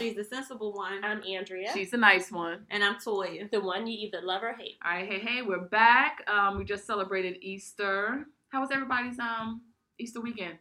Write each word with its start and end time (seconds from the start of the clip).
She's 0.00 0.16
the 0.16 0.24
sensible 0.24 0.72
one. 0.72 1.04
I'm 1.04 1.22
Andrea. 1.24 1.70
She's 1.74 1.90
the 1.90 1.98
nice 1.98 2.32
one. 2.32 2.64
and 2.70 2.82
I'm 2.82 2.94
Toya. 2.96 3.50
the 3.50 3.60
one 3.60 3.86
you 3.86 3.98
either 4.06 4.22
love 4.24 4.42
or 4.42 4.54
hate. 4.54 4.78
All 4.82 4.92
right, 4.92 5.06
hey, 5.06 5.18
hey, 5.18 5.42
we're 5.42 5.58
back. 5.60 6.24
Um, 6.26 6.56
we 6.56 6.64
just 6.64 6.86
celebrated 6.86 7.36
Easter. 7.42 8.24
How 8.48 8.62
was 8.62 8.70
everybody's 8.72 9.18
um 9.18 9.60
Easter 9.98 10.20
weekend? 10.22 10.56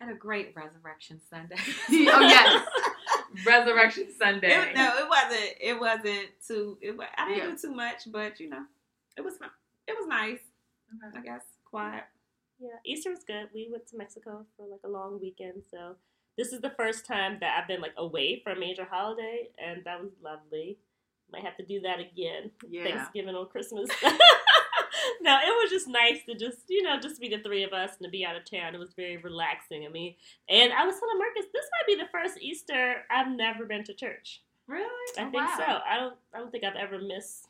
Had 0.00 0.08
a 0.10 0.14
great 0.14 0.54
Resurrection 0.56 1.20
Sunday. 1.28 1.56
oh 1.90 2.20
yes, 2.20 2.66
Resurrection 3.46 4.06
Sunday. 4.18 4.48
It, 4.52 4.74
no, 4.74 4.92
it 4.96 5.08
wasn't. 5.10 5.50
It 5.60 5.78
wasn't 5.80 6.28
too. 6.46 6.78
It, 6.80 6.96
wa- 6.96 7.04
I 7.18 7.28
didn't 7.28 7.44
Yeah. 7.44 7.50
do 7.54 7.58
too 7.68 7.74
much, 7.74 8.10
but 8.10 8.40
you 8.40 8.48
know, 8.48 8.64
it 9.18 9.20
was. 9.20 9.36
fun. 9.36 9.50
It 9.86 9.94
was 9.98 10.08
nice. 10.08 10.38
Okay. 11.08 11.18
I 11.18 11.20
guess 11.22 11.42
quiet. 11.66 12.04
Yeah, 12.58 12.70
Easter 12.86 13.10
was 13.10 13.24
good. 13.26 13.48
We 13.54 13.68
went 13.70 13.86
to 13.88 13.98
Mexico 13.98 14.46
for 14.56 14.66
like 14.66 14.80
a 14.84 14.88
long 14.88 15.20
weekend, 15.20 15.62
so 15.70 15.96
this 16.36 16.52
is 16.52 16.60
the 16.60 16.70
first 16.76 17.06
time 17.06 17.38
that 17.40 17.58
I've 17.60 17.68
been 17.68 17.80
like 17.80 17.94
away 17.96 18.40
for 18.42 18.52
a 18.52 18.58
major 18.58 18.86
holiday, 18.90 19.48
and 19.58 19.82
that 19.84 20.00
was 20.00 20.10
lovely. 20.22 20.78
Might 21.32 21.44
have 21.44 21.56
to 21.56 21.64
do 21.64 21.80
that 21.80 22.00
again. 22.00 22.50
Yeah. 22.68 22.84
Thanksgiving 22.84 23.34
or 23.34 23.46
Christmas. 23.46 23.88
no, 25.20 25.38
it 25.38 25.62
was 25.62 25.70
just 25.70 25.88
nice 25.88 26.20
to 26.26 26.34
just 26.34 26.58
you 26.68 26.82
know 26.82 26.98
just 27.00 27.20
be 27.20 27.28
the 27.28 27.38
three 27.42 27.62
of 27.62 27.72
us 27.72 27.92
and 27.98 28.04
to 28.04 28.10
be 28.10 28.24
out 28.24 28.36
of 28.36 28.48
town. 28.48 28.74
It 28.74 28.78
was 28.78 28.92
very 28.94 29.16
relaxing. 29.16 29.84
I 29.84 29.88
mean, 29.88 30.14
and 30.48 30.72
I 30.72 30.84
was 30.86 30.98
telling 30.98 31.18
Marcus 31.18 31.46
this 31.52 31.64
might 31.72 31.86
be 31.96 32.02
the 32.02 32.08
first 32.10 32.38
Easter 32.40 32.96
I've 33.10 33.30
never 33.30 33.64
been 33.64 33.84
to 33.84 33.94
church. 33.94 34.42
Really? 34.66 34.84
I 35.18 35.22
Oh, 35.22 35.30
think 35.30 35.34
wow. 35.34 35.54
so. 35.58 35.78
I 35.88 35.96
don't. 35.98 36.14
I 36.34 36.38
don't 36.38 36.50
think 36.50 36.64
I've 36.64 36.76
ever 36.76 36.98
missed 36.98 37.48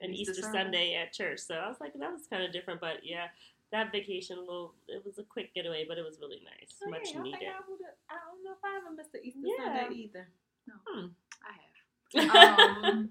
an 0.00 0.12
Easter 0.12 0.32
Easter. 0.32 0.50
Sunday 0.52 0.94
at 0.94 1.12
church. 1.12 1.40
So 1.40 1.54
I 1.54 1.68
was 1.68 1.76
like, 1.80 1.92
that 1.94 2.12
was 2.12 2.26
kind 2.28 2.42
of 2.42 2.52
different. 2.52 2.80
But 2.80 2.98
yeah, 3.04 3.26
that 3.72 3.90
vacation, 3.92 4.38
a 4.38 4.40
little, 4.40 4.74
it 4.88 5.04
was 5.04 5.18
a 5.18 5.22
quick 5.24 5.52
getaway, 5.54 5.84
but 5.88 5.98
it 5.98 6.04
was 6.04 6.18
really 6.20 6.40
nice, 6.44 6.74
Oh, 6.86 6.90
much 6.90 7.08
yeah, 7.12 7.18
I, 7.18 7.22
needed. 7.22 7.38
I, 7.48 7.60
would've- 7.68 7.84
I 8.08 8.14
don't 8.30 8.44
know 8.44 8.52
if 8.52 8.64
I 8.64 8.76
ever 8.78 8.94
missed 8.96 9.12
the 9.12 9.20
Easter 9.22 9.40
Yeah. 9.42 9.80
Sunday 9.82 9.96
either. 9.96 10.28
Hmm. 10.86 11.06
I 11.42 12.20
have. 12.26 12.84
Um, 12.84 13.10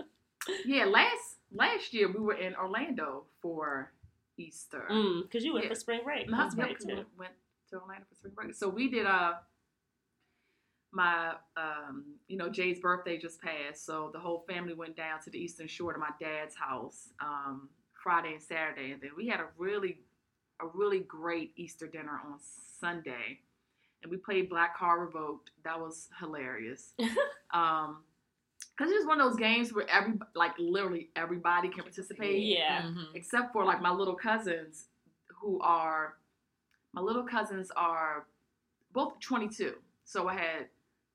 yeah, 0.65 0.85
last 0.85 1.37
last 1.51 1.93
year 1.93 2.07
we 2.11 2.19
were 2.19 2.33
in 2.35 2.55
Orlando 2.55 3.25
for 3.41 3.91
Easter. 4.37 4.87
Mm, 4.89 5.23
because 5.23 5.43
you 5.43 5.53
went 5.53 5.65
Yeah. 5.65 5.69
for 5.69 5.75
spring 5.75 6.01
break. 6.03 6.29
My 6.29 6.37
husband 6.37 6.67
right, 6.67 6.77
went, 6.85 7.07
went 7.17 7.31
to 7.69 7.79
Orlando 7.81 8.05
for 8.09 8.15
spring 8.15 8.33
break. 8.35 8.55
So 8.55 8.69
we 8.69 8.89
did 8.89 9.05
uh 9.05 9.33
my 10.91 11.33
um 11.57 12.05
you 12.27 12.37
know 12.37 12.49
Jay's 12.49 12.79
birthday 12.79 13.17
just 13.17 13.41
passed, 13.41 13.85
so 13.85 14.09
the 14.13 14.19
whole 14.19 14.45
family 14.47 14.73
went 14.73 14.95
down 14.95 15.19
to 15.23 15.29
the 15.29 15.37
Eastern 15.39 15.67
Shore 15.67 15.93
to 15.93 15.99
my 15.99 16.11
dad's 16.19 16.55
house 16.55 17.09
um 17.19 17.69
Friday 18.01 18.33
and 18.33 18.41
Saturday, 18.41 18.91
and 18.91 19.01
then 19.01 19.11
we 19.17 19.27
had 19.27 19.39
a 19.39 19.47
really 19.57 19.99
a 20.63 20.77
really 20.77 20.99
great 20.99 21.51
Easter 21.55 21.87
dinner 21.87 22.19
on 22.25 22.39
Sunday, 22.79 23.39
and 24.01 24.11
we 24.11 24.17
played 24.17 24.49
Black 24.49 24.77
Card 24.77 25.01
Revoked. 25.01 25.51
That 25.63 25.79
was 25.79 26.09
hilarious. 26.19 26.93
um. 27.53 27.97
Cause 28.77 28.89
it's 28.89 29.05
one 29.05 29.21
of 29.21 29.29
those 29.29 29.37
games 29.39 29.71
where 29.71 29.87
every 29.87 30.13
like 30.33 30.53
literally 30.57 31.09
everybody 31.15 31.69
can 31.69 31.83
participate 31.83 32.41
Yeah. 32.43 32.81
Mhm. 32.83 33.13
except 33.13 33.53
for 33.53 33.63
like 33.65 33.81
my 33.83 33.91
little 33.91 34.15
cousins 34.15 34.85
who 35.27 35.59
are 35.61 36.15
my 36.91 37.01
little 37.01 37.23
cousins 37.23 37.69
are 37.75 38.25
both 38.91 39.19
22 39.19 39.75
so 40.05 40.27
i 40.27 40.33
had 40.33 40.67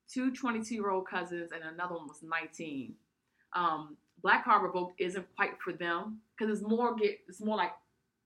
two 0.08 0.30
22 0.32 0.72
year 0.74 0.90
old 0.90 1.08
cousins 1.08 1.50
and 1.50 1.64
another 1.64 1.96
one 1.96 2.06
was 2.06 2.22
19 2.22 2.94
um 3.54 3.96
Black 4.22 4.44
Card 4.44 4.62
Revoked 4.62 5.00
isn't 5.00 5.26
quite 5.34 5.58
for 5.60 5.72
them 5.72 6.20
because 6.36 6.52
it's 6.60 6.68
more 6.68 6.94
get 6.94 7.18
it's 7.28 7.40
more 7.40 7.56
like 7.56 7.72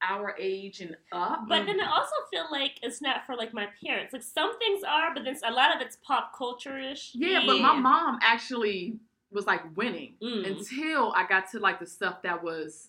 our 0.08 0.34
age 0.38 0.80
and 0.80 0.96
up 1.12 1.48
But 1.48 1.66
then 1.66 1.80
I 1.80 1.90
also 1.90 2.14
feel 2.30 2.46
like 2.50 2.72
it's 2.82 3.00
not 3.00 3.24
for 3.26 3.36
like 3.36 3.52
my 3.54 3.66
parents. 3.84 4.12
Like 4.12 4.22
some 4.22 4.58
things 4.58 4.82
are, 4.82 5.14
but 5.14 5.24
then 5.24 5.36
a 5.44 5.50
lot 5.52 5.74
of 5.74 5.80
it's 5.80 5.96
pop 5.96 6.36
culture 6.36 6.78
ish. 6.78 7.10
yeah 7.14 7.42
but 7.46 7.58
my 7.60 7.74
mom 7.74 8.18
actually 8.22 8.98
was 9.30 9.46
like 9.46 9.62
winning 9.76 10.14
Mm. 10.22 10.46
until 10.46 11.12
i 11.16 11.26
got 11.26 11.50
to 11.52 11.58
like 11.58 11.78
the 11.80 11.86
stuff 11.86 12.20
that 12.22 12.42
was 12.44 12.88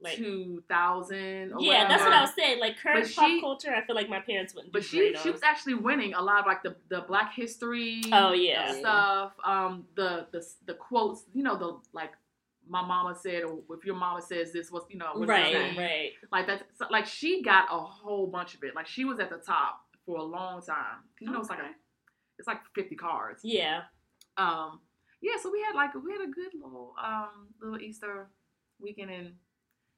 Like 0.00 0.18
2000 0.18 1.52
or 1.52 1.60
yeah, 1.60 1.88
that's 1.88 2.02
what. 2.04 2.12
I 2.12 2.20
was 2.20 2.32
saying. 2.34 2.60
Like 2.60 2.78
current 2.78 3.02
But 3.06 3.14
pop 3.16 3.26
she- 3.28 3.40
culture, 3.40 3.74
I 3.74 3.84
feel 3.84 3.96
like 3.96 4.08
my 4.08 4.20
parents 4.20 4.54
wouldn't. 4.54 4.72
But 4.72 4.82
do 4.82 4.88
she 4.88 5.16
she 5.22 5.28
on. 5.28 5.32
was 5.32 5.42
actually 5.42 5.74
winning 5.74 6.14
a 6.14 6.22
lot 6.22 6.38
of 6.40 6.46
like 6.46 6.62
the, 6.62 6.76
the 6.88 7.00
Black 7.00 7.34
History 7.34 8.02
Oh, 8.12 8.32
yeah. 8.32 8.78
stuff. 8.78 9.32
Um 9.44 9.86
the 9.96 10.26
the 10.30 10.46
the 10.66 10.74
quotes, 10.74 11.24
you 11.34 11.42
know, 11.42 11.56
the 11.56 11.70
like 11.92 12.12
my 12.68 12.82
mama 12.82 13.16
said 13.20 13.44
or 13.44 13.60
if 13.70 13.84
your 13.84 13.94
mama 13.94 14.20
says 14.20 14.52
this 14.52 14.70
was 14.70 14.84
you 14.90 14.98
know 14.98 15.10
what 15.14 15.28
does 15.28 15.52
that 15.52 15.58
right, 15.58 15.76
right. 15.76 16.10
like 16.30 16.46
that's 16.46 16.62
so, 16.76 16.86
like 16.90 17.06
she 17.06 17.42
got 17.42 17.66
a 17.70 17.78
whole 17.78 18.26
bunch 18.26 18.54
of 18.54 18.62
it. 18.62 18.74
Like 18.74 18.86
she 18.86 19.04
was 19.04 19.18
at 19.20 19.30
the 19.30 19.36
top 19.36 19.80
for 20.04 20.18
a 20.18 20.22
long 20.22 20.62
time. 20.62 21.04
You 21.20 21.30
know 21.30 21.40
it's 21.40 21.50
like 21.50 21.60
a 21.60 21.70
it's 22.38 22.46
like 22.46 22.60
50 22.74 22.96
cards. 22.96 23.40
Yeah. 23.44 23.82
um 24.36 24.80
yeah 25.20 25.34
so 25.42 25.50
we 25.50 25.60
had 25.66 25.74
like 25.74 25.94
we 25.94 26.12
had 26.12 26.20
a 26.20 26.30
good 26.30 26.52
little 26.54 26.94
um 27.02 27.48
little 27.60 27.80
Easter 27.80 28.28
weekend 28.80 29.10
and 29.10 29.32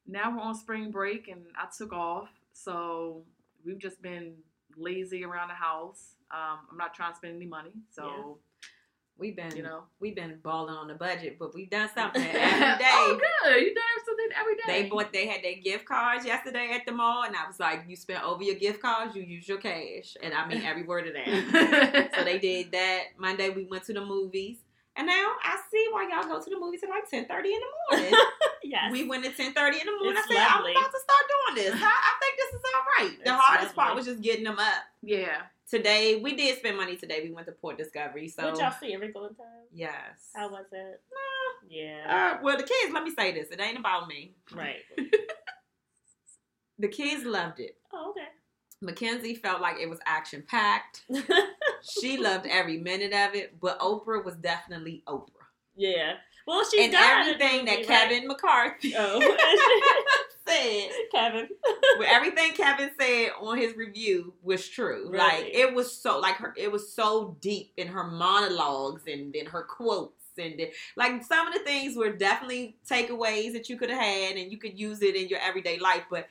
now 0.07 0.35
we're 0.35 0.43
on 0.43 0.55
spring 0.55 0.91
break 0.91 1.29
and 1.29 1.43
I 1.57 1.67
took 1.77 1.93
off. 1.93 2.29
So 2.53 3.25
we've 3.65 3.79
just 3.79 4.01
been 4.03 4.35
lazy 4.77 5.25
around 5.25 5.49
the 5.49 5.55
house. 5.55 6.15
Um 6.31 6.61
I'm 6.71 6.79
not 6.79 6.95
trying 6.95 7.13
to 7.13 7.17
spend 7.17 7.37
any 7.37 7.47
money 7.47 7.73
so 7.91 8.39
We've 9.21 9.37
been, 9.37 9.55
you 9.55 9.63
know 9.63 9.83
we've 10.01 10.15
been 10.17 10.39
balling 10.43 10.75
on 10.75 10.89
the 10.89 10.95
budget, 10.95 11.37
but 11.39 11.55
we've 11.55 11.69
done 11.71 11.91
something 11.95 12.23
every 12.23 12.39
day. 12.79 12.91
oh 12.91 13.21
good 13.45 13.61
you 13.61 13.75
done 13.75 13.85
something 14.07 14.29
every 14.41 14.57
day 14.57 14.83
They 14.83 14.89
bought. 14.89 15.13
They 15.13 15.27
had 15.27 15.45
their 15.45 15.57
gift 15.63 15.85
cards 15.85 16.25
yesterday 16.25 16.71
at 16.75 16.87
the 16.87 16.93
mall, 16.93 17.25
and 17.25 17.37
I 17.37 17.47
was 17.47 17.61
like, 17.61 17.85
"You 17.87 17.97
spent 17.97 18.25
over 18.25 18.43
your 18.43 18.55
gift 18.55 18.81
cards. 18.81 19.15
You 19.15 19.23
use 19.23 19.47
your 19.47 19.59
cash." 19.59 20.17
And 20.23 20.33
I 20.33 20.47
mean 20.49 20.63
every 20.63 20.85
word 20.85 21.07
of 21.07 21.13
that. 21.13 22.11
so 22.17 22.25
they 22.25 22.39
did 22.39 22.73
that. 22.73 23.03
Monday 23.19 23.51
we 23.51 23.65
went 23.65 23.85
to 23.85 23.93
the 23.93 24.05
movies, 24.05 24.57
and 24.97 25.07
now 25.07 25.33
I 25.43 25.59
see 25.71 25.87
why 25.93 26.09
y'all 26.11 26.29
go 26.29 26.43
to 26.43 26.51
the 26.51 26.59
movies 26.59 26.83
at 26.83 26.89
like 26.91 27.09
ten 27.09 27.27
thirty 27.27 27.53
in 27.55 27.61
the 27.61 27.97
morning. 27.97 28.15
Yes. 28.63 28.93
we 28.93 29.09
went 29.09 29.25
at 29.27 29.37
ten 29.37 29.53
thirty 29.53 29.81
in 29.81 29.87
the 29.87 29.93
morning. 29.93 30.13
It's 30.17 30.31
I 30.31 30.35
said, 30.35 30.55
lovely. 30.57 30.73
"I'm 30.77 30.83
about 30.83 30.93
to 30.93 31.01
start 31.01 31.23
doing 31.35 31.65
this. 31.65 31.75
I, 31.83 31.87
I 31.87 32.13
think 32.21 32.37
this 32.37 32.55
is 32.55 32.61
all 32.75 32.83
right." 32.99 33.25
The 33.25 33.31
It's 33.33 33.41
hardest 33.43 33.75
part 33.75 33.95
was 33.97 34.05
just 34.07 34.21
getting 34.23 34.45
them 34.45 34.59
up. 34.59 34.83
yeah 35.03 35.43
Today 35.69 36.17
we 36.23 36.37
did 36.37 36.59
spend 36.59 36.77
money. 36.77 36.95
Today 36.97 37.21
we 37.25 37.33
went 37.33 37.47
to 37.47 37.53
Port 37.53 37.79
Discovery. 37.79 38.29
So 38.29 38.43
Did 38.51 38.59
y'all 38.61 38.73
see 38.79 38.93
every 38.95 39.13
time? 39.13 39.31
yes. 39.73 40.31
How 40.37 40.51
was 40.51 40.67
it? 40.73 41.01
Nah. 41.11 41.69
Yeah. 41.69 42.37
Uh, 42.37 42.39
well, 42.43 42.57
the 42.57 42.63
kids. 42.65 42.93
Let 42.93 43.03
me 43.05 43.11
say 43.13 43.33
this. 43.33 43.49
It 43.51 43.61
ain't 43.61 43.79
about 43.79 44.07
me. 44.09 44.35
right. 44.55 44.77
The 46.79 46.89
kids 46.89 47.25
loved 47.25 47.61
it. 47.61 47.77
Oh, 47.93 48.11
okay. 48.11 48.27
Mackenzie 48.83 49.35
felt 49.35 49.61
like 49.61 49.77
it 49.79 49.89
was 49.91 49.99
action 50.07 50.43
packed. 50.47 51.05
she 52.01 52.17
loved 52.17 52.47
every 52.47 52.79
minute 52.79 53.13
of 53.13 53.35
it, 53.35 53.61
but 53.61 53.79
Oprah 53.81 54.25
was 54.25 54.37
definitely 54.37 55.03
Oprah. 55.07 55.29
yeah. 55.77 56.15
Well, 56.47 56.65
she 56.69 56.83
and 56.85 56.93
got 56.93 57.21
everything 57.29 57.67
that 57.67 57.77
right? 57.77 57.87
Kevin 57.87 58.27
McCarthy 58.27 58.95
Oh. 58.97 59.21
said, 60.49 60.89
Kevin. 61.13 61.49
everything 62.05 62.53
Kevin 62.53 62.91
said 62.99 63.29
on 63.41 63.57
his 63.57 63.77
review 63.77 64.33
was 64.43 64.67
true. 64.69 65.11
Like 65.15 65.45
it 65.53 65.73
was 65.73 65.93
so 65.97 66.19
like 66.19 66.37
her, 66.37 66.53
it 66.57 66.73
was 66.73 66.93
so 66.93 67.37
deep 67.41 67.73
in 67.77 67.87
her 67.89 68.03
monologues 68.05 69.03
and 69.07 69.37
in 69.37 69.47
her 69.47 69.63
quotes. 69.63 70.15
And 70.39 70.61
like 70.97 71.23
some 71.25 71.47
of 71.47 71.53
the 71.55 71.61
things 71.61 71.97
were 71.97 72.11
definitely 72.17 72.79
takeaways 72.89 73.53
that 73.53 73.69
you 73.69 73.77
could 73.77 73.91
have 73.91 74.01
had, 74.01 74.37
and 74.37 74.51
you 74.51 74.59
could 74.59 74.77
use 74.79 75.03
it 75.03 75.15
in 75.15 75.29
your 75.29 75.41
everyday 75.41 75.79
life. 75.79 76.05
But 76.11 76.27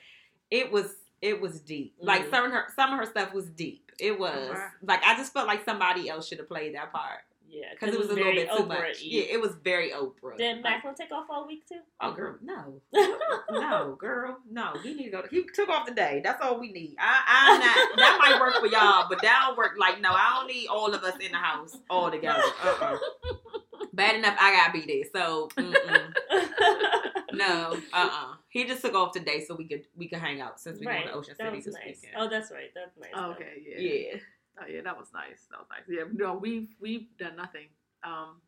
it 0.52 0.70
was 0.72 0.96
it 1.22 1.40
was 1.42 1.60
deep. 1.62 1.96
Like 2.02 2.28
Mhm. 2.28 2.30
some 2.32 2.46
of 2.46 2.52
her 2.52 2.66
some 2.76 2.94
of 2.94 3.00
her 3.00 3.06
stuff 3.06 3.34
was 3.34 3.46
deep. 3.50 3.92
It 4.00 4.18
was 4.20 4.50
Wow. 4.54 4.68
like 4.84 5.04
I 5.04 5.16
just 5.16 5.34
felt 5.34 5.48
like 5.48 5.66
somebody 5.66 6.10
else 6.10 6.28
should 6.28 6.38
have 6.40 6.48
played 6.48 6.74
that 6.76 6.92
part 6.94 7.22
Yeah. 7.50 7.66
because 7.72 7.94
it 7.94 8.00
was 8.00 8.10
a 8.10 8.14
little 8.14 8.32
bit 8.34 8.48
too 8.50 8.64
Oprah-y. 8.64 8.88
much. 8.88 9.02
Yeah, 9.02 9.24
it 9.24 9.42
was 9.42 9.56
very 9.56 9.90
Oprah. 9.92 10.38
Did 10.38 10.58
Like, 10.58 10.64
Macklin 10.64 10.96
take 10.96 11.12
off 11.12 11.26
all 11.30 11.46
week 11.48 11.68
too? 11.68 11.80
oh 12.00 12.12
girl, 12.14 12.38
no, 12.42 12.82
no, 13.52 13.96
girl, 14.00 14.38
no. 14.50 14.74
He 14.84 14.94
need 14.94 15.06
to 15.06 15.10
go. 15.10 15.22
To, 15.24 15.28
he 15.30 15.44
took 15.54 15.68
off 15.70 15.86
today. 15.86 16.22
That's 16.24 16.42
all 16.42 16.60
we 16.60 16.72
need. 16.72 16.96
I, 17.00 17.22
I'm 17.28 17.60
not. 17.66 17.98
That 17.98 18.18
might 18.22 18.40
work 18.40 18.56
for 18.60 18.68
y'all, 18.68 19.08
but 19.10 19.22
that 19.22 19.44
don't 19.48 19.58
work. 19.58 19.74
Like 19.78 20.00
no, 20.00 20.12
I 20.12 20.38
don't 20.40 20.48
need 20.48 20.68
all 20.68 20.94
of 20.94 21.04
us 21.04 21.16
in 21.20 21.32
the 21.34 21.38
house 21.38 21.76
all 21.90 22.10
together. 22.10 22.42
Uh-uh. 22.64 22.98
Bad 23.94 24.16
enough, 24.16 24.38
I 24.40 24.56
gotta 24.56 24.72
be 24.72 24.86
there. 24.86 25.10
So 25.14 25.50
mm-mm. 25.58 26.14
no, 27.34 27.78
uh-uh. 27.94 28.36
He 28.50 28.66
just 28.66 28.82
took 28.82 28.96
off 28.96 29.14
today 29.14 29.46
so 29.46 29.56
we 29.56 29.68
could 29.68 29.84
we 29.96 30.08
could 30.08 30.20
hang 30.20 30.42
out 30.42 30.60
since 30.60 30.80
we 30.80 30.88
right. 30.88 31.04
going 31.06 31.14
to 31.14 31.20
Ocean 31.20 31.36
City 31.36 31.62
this 31.62 31.74
nice. 31.74 31.86
weekend. 31.86 32.16
Oh, 32.18 32.30
that's 32.30 32.52
right. 32.52 32.72
That's 32.74 32.98
nice. 32.98 33.12
though. 33.14 33.32
okay 33.32 33.54
yeah 33.66 33.80
yeah. 33.80 34.20
oh 34.62 34.66
yeah 34.68 34.82
that 34.82 34.98
was 34.98 35.08
nice 35.14 35.46
that 35.52 35.60
was 35.60 35.68
nice 35.70 35.84
yeah 35.88 36.04
no 36.14 36.34
we've 36.34 36.70
we've 36.82 37.08
done 37.18 37.36
nothing 37.36 37.68
um 38.04 38.42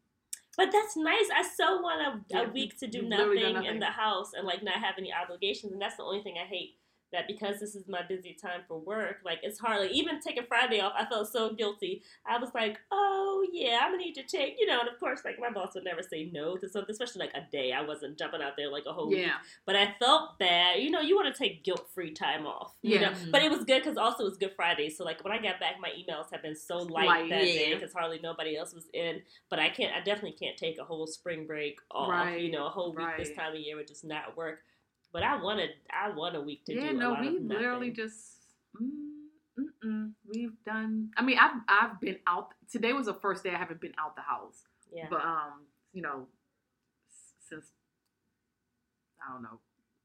But 0.57 0.69
that's 0.71 0.97
nice. 0.97 1.29
I 1.33 1.43
so 1.43 1.79
want 1.81 2.01
a, 2.01 2.19
Yeah, 2.29 2.43
a 2.43 2.51
week 2.51 2.77
to 2.79 2.87
do 2.87 2.99
you've 2.99 3.07
nothing, 3.07 3.63
in 3.63 3.79
the 3.79 3.85
house 3.85 4.31
and 4.35 4.45
like 4.45 4.61
not 4.63 4.75
have 4.75 4.95
any 4.97 5.11
obligations, 5.13 5.71
and 5.71 5.81
that's 5.81 5.95
the 5.95 6.03
only 6.03 6.21
thing 6.23 6.35
I 6.37 6.45
hate 6.45 6.75
that 7.11 7.27
because 7.27 7.59
this 7.59 7.75
is 7.75 7.87
my 7.87 8.01
busy 8.07 8.37
time 8.41 8.61
for 8.67 8.79
work, 8.79 9.17
like 9.25 9.39
it's 9.43 9.59
hardly 9.59 9.89
even 9.89 10.19
taking 10.21 10.43
Friday 10.47 10.79
off. 10.79 10.93
I 10.97 11.05
felt 11.05 11.27
so 11.31 11.53
guilty. 11.53 12.03
I 12.25 12.37
was 12.37 12.49
like, 12.53 12.77
oh 12.91 13.45
yeah, 13.51 13.79
I'm 13.83 13.91
gonna 13.91 14.03
need 14.03 14.15
to 14.15 14.23
take, 14.23 14.55
you 14.59 14.65
know, 14.65 14.79
and 14.79 14.89
of 14.89 14.99
course, 14.99 15.21
like 15.25 15.39
my 15.39 15.49
boss 15.49 15.73
would 15.75 15.83
never 15.83 16.01
say 16.03 16.29
no 16.31 16.55
to 16.57 16.69
something, 16.69 16.91
especially 16.91 17.19
like 17.19 17.33
a 17.35 17.45
day. 17.51 17.73
I 17.73 17.81
wasn't 17.81 18.17
jumping 18.17 18.41
out 18.41 18.53
there 18.57 18.71
like 18.71 18.83
a 18.87 18.93
whole 18.93 19.09
week, 19.09 19.19
Yeah. 19.19 19.37
but 19.65 19.75
I 19.75 19.95
felt 19.99 20.39
bad. 20.39 20.79
You 20.79 20.89
know, 20.91 21.01
you 21.01 21.15
want 21.15 21.33
to 21.33 21.37
take 21.37 21.63
guilt 21.63 21.89
free 21.93 22.11
time 22.11 22.45
off. 22.45 22.73
You 22.81 22.95
Yeah. 22.99 23.09
know, 23.09 23.15
but 23.31 23.41
it 23.43 23.51
was 23.51 23.63
good 23.65 23.81
because 23.83 23.97
also 23.97 24.23
it 24.23 24.29
was 24.29 24.37
Good 24.37 24.53
Friday, 24.55 24.89
so 24.89 25.03
like 25.03 25.23
when 25.23 25.33
I 25.33 25.37
got 25.41 25.59
back, 25.59 25.75
my 25.79 25.89
emails 25.89 26.31
have 26.31 26.41
been 26.41 26.55
so 26.55 26.77
light, 26.77 27.07
Light, 27.07 27.29
that 27.29 27.43
day 27.43 27.73
because 27.73 27.93
hardly 27.93 28.19
nobody 28.21 28.55
else 28.57 28.73
was 28.73 28.87
in. 28.93 29.21
But 29.49 29.59
I 29.59 29.69
can't, 29.69 29.93
I 29.95 29.99
definitely 29.99 30.37
can't 30.39 30.57
take 30.57 30.77
a 30.79 30.83
whole 30.83 31.07
spring 31.07 31.45
break 31.45 31.79
off. 31.91 32.09
Right, 32.09 32.39
You 32.41 32.51
know, 32.51 32.65
a 32.65 32.69
whole 32.69 32.93
week 32.93 33.07
this 33.17 33.35
time 33.35 33.53
of 33.53 33.59
year 33.59 33.75
would 33.75 33.87
just 33.87 34.03
not 34.05 34.37
work. 34.37 34.63
But 35.13 35.23
I 35.23 35.41
wanted, 35.41 35.71
I 35.91 36.09
want 36.15 36.35
a 36.35 36.41
week 36.41 36.65
to 36.65 36.73
yeah, 36.73 36.91
do. 36.91 36.97
no, 36.97 37.11
lot 37.11 37.21
we 37.21 37.39
literally 37.39 37.91
just. 37.91 38.33
Mm. 38.81 40.13
We've 40.27 40.53
done. 40.65 41.09
I 41.17 41.21
mean, 41.21 41.37
I've 41.39 41.59
I've 41.67 41.99
been 41.99 42.17
out. 42.27 42.53
Today 42.71 42.93
was 42.93 43.07
the 43.07 43.13
first 43.13 43.43
day 43.43 43.51
I 43.51 43.57
haven't 43.57 43.81
been 43.81 43.93
out 43.99 44.15
the 44.15 44.21
house. 44.21 44.63
yeah. 44.93 45.07
But 45.09 45.21
um, 45.21 45.65
you 45.93 46.01
know, 46.01 46.27
since 47.49 47.65
I 49.21 49.33
don't 49.33 49.43
know, 49.43 49.59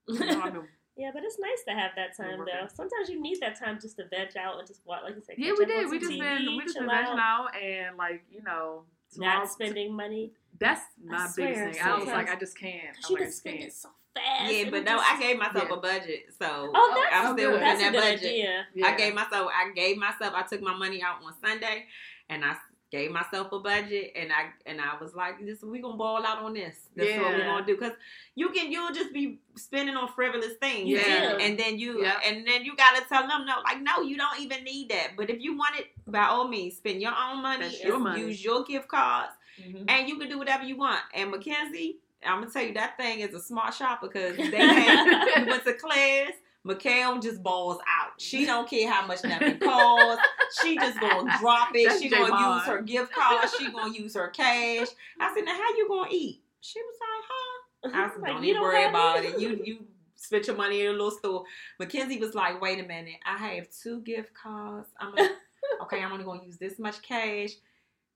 yeah, 0.97 1.11
but 1.13 1.23
it's 1.25 1.39
nice 1.39 1.63
to 1.69 1.75
have 1.75 1.93
that 1.97 2.17
time 2.17 2.39
though. 2.39 2.69
Sometimes 2.75 3.09
you 3.09 3.21
need 3.21 3.41
that 3.41 3.59
time 3.59 3.79
just 3.81 3.97
to 3.97 4.05
veg 4.09 4.37
out 4.37 4.59
and 4.59 4.67
just 4.67 4.81
watch, 4.85 5.03
like 5.05 5.15
you 5.15 5.23
said. 5.23 5.37
Yeah, 5.39 5.53
we 5.59 5.67
did. 5.67 5.91
We 5.91 5.99
just 5.99 6.13
TV, 6.13 6.21
been 6.21 6.57
we 6.57 6.65
just 6.65 6.79
been 6.79 6.89
vegging 6.89 7.19
out 7.19 7.49
and 7.57 7.97
like 7.97 8.25
you 8.31 8.43
know 8.43 8.85
not 9.17 9.51
spending 9.51 9.95
money. 9.95 10.33
That's 10.59 10.83
my 11.05 11.29
biggest 11.37 11.79
thing. 11.79 11.87
I 11.87 11.99
was 11.99 12.09
like, 12.09 12.31
I 12.31 12.37
just 12.37 12.59
can't. 12.59 12.97
I'm 12.97 13.03
She 13.07 13.15
like, 13.15 13.21
been 13.21 13.29
just 13.29 13.39
spending 13.39 13.71
so 13.71 13.91
fast. 14.17 14.53
Yeah, 14.53 14.71
but 14.71 14.85
no, 14.85 14.97
just- 14.97 15.13
I 15.13 15.21
gave 15.21 15.39
myself 15.39 15.69
Yeah. 15.69 15.75
a 15.77 15.81
budget, 15.81 16.35
so 16.39 16.73
Oh, 16.75 16.93
that's 16.95 17.15
I'm 17.15 17.27
oh, 17.33 17.37
still 17.37 17.51
good. 17.51 17.61
within 17.61 17.69
That's 17.69 17.81
a 17.81 17.85
that 17.85 17.93
good 17.93 18.21
budget. 18.21 18.65
Yeah. 18.75 18.87
I 18.87 18.97
gave 18.97 19.15
myself, 19.15 19.51
I 19.55 19.71
gave 19.75 19.97
myself, 19.99 20.35
I 20.35 20.43
took 20.43 20.63
my 20.63 20.75
money 20.75 21.03
out 21.03 21.17
on 21.25 21.33
Sunday, 21.45 21.87
and 22.29 22.45
I 22.45 22.57
gave 22.93 23.11
myself 23.11 23.51
a 23.53 23.59
budget, 23.59 24.13
and 24.15 24.33
I 24.33 24.51
and 24.65 24.81
I 24.81 24.97
was 25.01 25.13
like, 25.15 25.45
"This 25.45 25.61
we 25.63 25.81
gonna 25.81 25.97
ball 25.97 26.25
out 26.25 26.39
on 26.39 26.53
this. 26.55 26.89
That's 26.95 27.19
what 27.21 27.33
we're 27.33 27.45
gonna 27.45 27.67
do." 27.67 27.75
Because 27.77 27.95
you 28.37 28.51
can, 28.51 28.71
you'll 28.71 28.93
just 28.93 29.13
be 29.13 29.41
spending 29.57 29.97
on 29.97 30.07
frivolous 30.13 30.55
things, 30.61 30.89
Yeah. 30.89 31.33
do. 31.33 31.37
and 31.39 31.59
then 31.59 31.81
you, 31.81 32.03
Yeah. 32.03 32.21
and 32.25 32.47
then 32.47 32.65
you 32.65 32.77
gotta 32.77 33.05
tell 33.09 33.27
them 33.27 33.45
no, 33.45 33.55
like 33.65 33.81
no, 33.83 34.03
you 34.03 34.17
don't 34.17 34.39
even 34.41 34.63
need 34.63 34.89
that. 34.91 35.17
But 35.17 35.31
if 35.31 35.41
you 35.41 35.57
want 35.57 35.77
it, 35.81 35.89
by 36.07 36.27
all 36.27 36.47
means, 36.47 36.77
spend 36.77 37.03
your 37.03 37.13
own 37.13 37.43
money, 37.43 37.65
That's 37.65 37.83
your 37.83 37.99
money. 37.99 38.21
use 38.21 38.43
your 38.43 38.63
gift 38.63 38.87
cards, 38.87 39.33
Mhm. 39.61 39.85
and 39.91 40.09
you 40.09 40.17
can 40.17 40.29
do 40.29 40.39
whatever 40.39 40.63
you 40.63 40.77
want. 40.77 41.01
And 41.13 41.33
Mackenzie, 41.33 41.99
I'm 42.25 42.41
gonna 42.41 42.51
tell 42.53 42.63
you 42.63 42.75
that 42.75 42.97
thing 42.97 43.21
is 43.21 43.35
a 43.35 43.41
smart 43.41 43.75
shopper 43.75 44.09
because 44.09 44.37
they 44.37 44.45
we 44.49 45.45
went 45.51 45.65
to 45.65 45.75
class. 45.75 46.33
Mikhail 46.65 47.21
just 47.21 47.45
balls 47.45 47.79
out. 47.79 48.21
She 48.21 48.45
don't 48.45 48.69
care 48.69 48.91
how 48.91 49.07
much 49.07 49.23
nothing 49.23 49.59
costs. 49.61 50.25
She 50.61 50.77
just 50.77 50.99
gonna 51.01 51.33
drop 51.39 51.69
it. 51.75 51.87
That's 51.89 52.03
she 52.03 52.09
J. 52.09 52.17
gonna 52.17 52.57
use 52.57 52.67
her 52.67 52.83
gift 52.83 53.13
card. 53.13 53.49
She 53.57 53.71
gonna 53.71 53.93
use 53.95 54.15
her 54.15 54.29
cash. 54.29 54.89
I 55.21 55.33
said, 55.33 55.45
now 55.45 55.55
how 55.55 55.77
you 55.77 55.87
gonna 55.89 56.09
eat? 56.11 56.43
She 56.61 56.81
was 56.81 56.95
like, 57.01 57.93
huh? 57.95 58.03
I 58.03 58.13
said, 58.13 58.21
Like, 58.23 58.33
don't 58.33 58.43
you 58.43 58.51
even 58.51 58.63
don't 58.63 58.73
worry 58.73 58.85
about 58.85 59.19
any? 59.19 59.29
it. 59.29 59.39
You 59.41 59.61
you 59.65 59.79
spent 60.17 60.49
your 60.49 60.57
money 60.57 60.81
in 60.81 60.89
a 60.89 60.91
little 60.91 61.13
store. 61.13 61.45
Mackenzie 61.79 62.19
was 62.19 62.35
like, 62.35 62.61
wait 62.61 62.81
a 62.81 62.87
minute. 62.89 63.21
I 63.25 63.37
have 63.37 63.69
two 63.71 64.01
gift 64.01 64.33
cards. 64.35 64.89
I'm 64.99 65.15
gonna, 65.15 65.29
okay. 65.83 66.03
I'm 66.03 66.11
only 66.11 66.25
gonna 66.25 66.45
use 66.45 66.57
this 66.57 66.81
much 66.81 67.01
cash. 67.03 67.51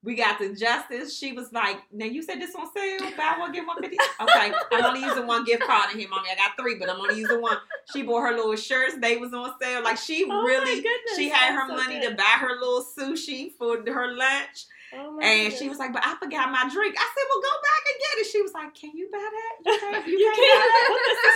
We 0.02 0.14
got 0.14 0.38
the 0.38 0.54
justice. 0.54 1.14
She 1.18 1.32
was 1.32 1.52
like, 1.52 1.76
now 1.92 2.06
you 2.06 2.22
said 2.22 2.40
this 2.40 2.54
on 2.54 2.72
sale. 2.74 3.00
Buy 3.18 3.36
one, 3.38 3.52
get 3.52 3.66
one 3.66 3.80
fifty. 3.82 3.98
Okay, 4.20 4.52
I'm 4.72 4.84
only 4.84 5.00
using 5.02 5.26
one 5.26 5.44
gift 5.44 5.62
card 5.64 5.92
in 5.92 5.98
here, 5.98 6.08
mommy. 6.08 6.28
I 6.32 6.36
got 6.36 6.56
three, 6.58 6.76
but 6.78 6.88
I'm 6.88 6.98
only 7.00 7.18
using 7.18 7.40
one. 7.42 7.58
She 7.92 8.02
bought 8.02 8.20
her 8.22 8.32
little 8.34 8.56
shirts. 8.56 8.94
They 8.98 9.18
was 9.18 9.34
on 9.34 9.52
sale. 9.60 9.82
Like 9.82 9.98
she 9.98 10.24
Oh 10.28 10.42
really, 10.42 10.82
she 11.16 11.28
had 11.28 11.52
her 11.54 11.68
so 11.68 11.76
money 11.76 12.00
good. 12.00 12.10
to 12.10 12.14
buy 12.16 12.36
her 12.38 12.54
little 12.58 12.82
sushi 12.98 13.52
for 13.58 13.76
her 13.92 14.14
lunch. 14.14 14.64
Oh 14.94 15.20
And 15.22 15.42
goodness. 15.44 15.58
she 15.60 15.68
was 15.68 15.78
like, 15.78 15.92
but 15.92 16.02
I 16.04 16.16
forgot 16.16 16.50
my 16.50 16.68
drink. 16.72 16.96
I 16.98 17.08
said, 17.14 17.26
well, 17.28 17.42
go 17.42 17.54
back 17.62 17.82
and 17.86 18.00
get 18.00 18.26
it. 18.26 18.30
She 18.32 18.42
was 18.42 18.52
like, 18.52 18.74
can 18.74 18.90
you 18.96 19.08
buy 19.12 19.18
that? 19.18 19.54
You 19.64 19.78
can't, 19.80 20.06
you 20.08 20.18
You 20.18 20.32
can't 20.34 20.72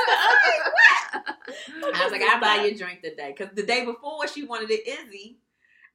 buy 0.08 0.42
can't. 0.50 0.74
that? 1.12 1.36
I 2.00 2.02
was 2.04 2.12
like, 2.12 2.22
I'll 2.22 2.40
buy 2.40 2.64
your 2.64 2.76
drink 2.76 3.02
today. 3.02 3.34
Because 3.36 3.54
the 3.54 3.62
day 3.62 3.84
before, 3.84 4.26
she 4.26 4.44
wanted 4.44 4.70
it 4.70 4.86
Izze. 4.86 5.36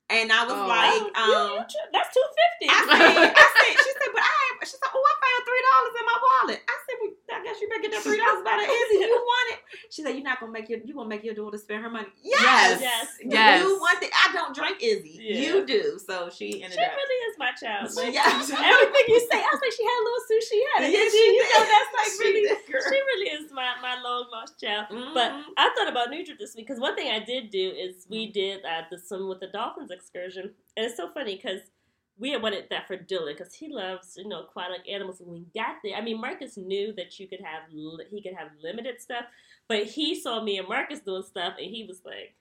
And 0.10 0.32
I 0.34 0.42
was 0.44 0.58
Oh. 0.58 0.66
like, 0.66 1.06
Oh, 1.14 1.28
you- 1.30 1.38
um, 1.38 1.52
you 1.54 1.66
tr- 1.70 1.90
that's 1.94 2.10
two 2.14 2.26
fifty. 2.34 2.66
I 2.74 2.82
said, 2.82 3.30
I 3.30 3.46
said, 3.54 3.74
she 3.78 3.92
said, 3.94 4.10
but 4.14 4.24
I, 4.26 4.34
have, 4.50 4.58
she 4.66 4.74
said, 4.78 4.90
oh, 4.90 5.06
I 5.06 5.14
found 5.22 5.42
three 5.46 5.64
dollars 5.70 5.94
in 6.02 6.06
my 6.10 6.18
wallet. 6.26 6.60
I 6.66 6.76
said, 6.90 6.96
well, 7.02 7.14
I 7.34 7.44
guess 7.44 7.62
you 7.62 7.70
better 7.70 7.81
get 7.81 7.92
that 7.92 8.02
three 8.08 8.18
dollars 8.18 8.44
by 8.44 8.58
the 8.58 8.66
Izze. 8.68 9.00
You 9.08 9.22
want 9.22 9.48
it? 9.54 9.60
She 9.90 10.02
said, 10.04 10.14
you're 10.16 10.24
not 10.24 10.40
gonna 10.40 10.52
make 10.52 10.70
your, 10.70 10.80
you 10.84 10.94
gonna 10.94 11.10
make 11.10 11.24
your 11.24 11.34
daughter 11.36 11.58
spend 11.58 11.84
her 11.84 11.90
money. 11.90 12.08
Yes, 12.24 12.81
Yes. 12.81 13.08
Yes. 13.24 13.62
You 13.64 13.78
want 13.80 14.00
the, 14.02 14.08
I 14.14 14.34
don't 14.34 14.54
drink 14.56 14.80
Izze. 14.81 15.18
Yeah. 15.20 15.40
You 15.40 15.66
do. 15.66 16.00
So 16.06 16.30
she 16.30 16.52
She 16.54 16.64
ended 16.64 16.80
up. 16.80 16.92
really 16.96 17.20
is 17.31 17.36
my 17.38 17.52
child. 17.54 17.90
Like, 17.96 18.14
Yeah. 18.14 18.26
Everything 18.30 19.06
you 19.08 19.20
say, 19.31 19.38
I 19.38 19.50
was 19.54 19.62
like, 19.62 19.74
she 19.76 19.84
had 19.84 19.98
a 20.00 20.04
little 20.04 20.26
sushi. 20.30 20.60
Had 20.74 20.84
it. 20.84 20.92
Yeah, 20.92 21.00
didn't 21.00 21.12
she 21.12 21.18
she? 21.18 21.26
You 21.36 21.44
know, 21.44 21.66
that's 21.66 21.92
like 21.98 22.12
She 22.18 22.24
really. 22.28 22.42
did, 22.50 22.58
girl. 22.72 22.81
She 22.84 22.98
really 22.98 23.30
is 23.38 23.52
my, 23.52 23.74
my 23.81 24.02
long 24.02 24.26
lost 24.31 24.60
child. 24.60 24.88
But 24.90 25.31
Mhm. 25.31 25.44
I 25.58 25.70
thought 25.78 25.90
about 25.90 26.10
Nidra 26.10 26.38
this 26.38 26.56
week 26.56 26.68
because 26.68 26.80
one 26.80 26.96
thing 26.96 27.12
I 27.12 27.20
did 27.20 27.50
do 27.50 27.70
is 27.76 28.06
we 28.10 28.26
Mm-hmm. 28.26 28.31
did 28.34 28.66
uh, 28.66 28.81
the 28.92 28.98
swim 29.00 29.28
with 29.30 29.40
the 29.40 29.48
dolphins 29.48 29.92
excursion, 29.92 30.52
and 30.76 30.86
it's 30.86 30.98
so 30.98 31.10
funny 31.14 31.36
because 31.36 31.62
we 32.19 32.31
had 32.31 32.42
wanted 32.42 32.66
that 32.69 32.86
for 32.88 32.98
Dylan 32.98 33.38
because 33.38 33.54
he 33.54 33.69
loves 33.69 34.16
you 34.18 34.27
know 34.27 34.44
aquatic 34.44 34.81
animals. 34.89 35.21
And 35.21 35.30
we 35.30 35.45
got 35.56 35.77
there, 35.83 35.95
I 35.95 36.01
mean 36.01 36.19
Marcus 36.19 36.57
knew 36.57 36.94
that 36.94 37.19
you 37.19 37.27
could 37.27 37.42
have 37.42 37.63
he 37.71 38.21
could 38.21 38.36
have 38.36 38.50
limited 38.62 39.01
stuff, 39.01 39.25
but 39.68 39.83
he 39.86 40.19
saw 40.19 40.44
me 40.44 40.57
and 40.57 40.68
Marcus 40.68 41.00
doing 41.00 41.24
stuff, 41.24 41.56
and 41.57 41.69
he 41.69 41.86
was 41.86 42.01
like. 42.06 42.36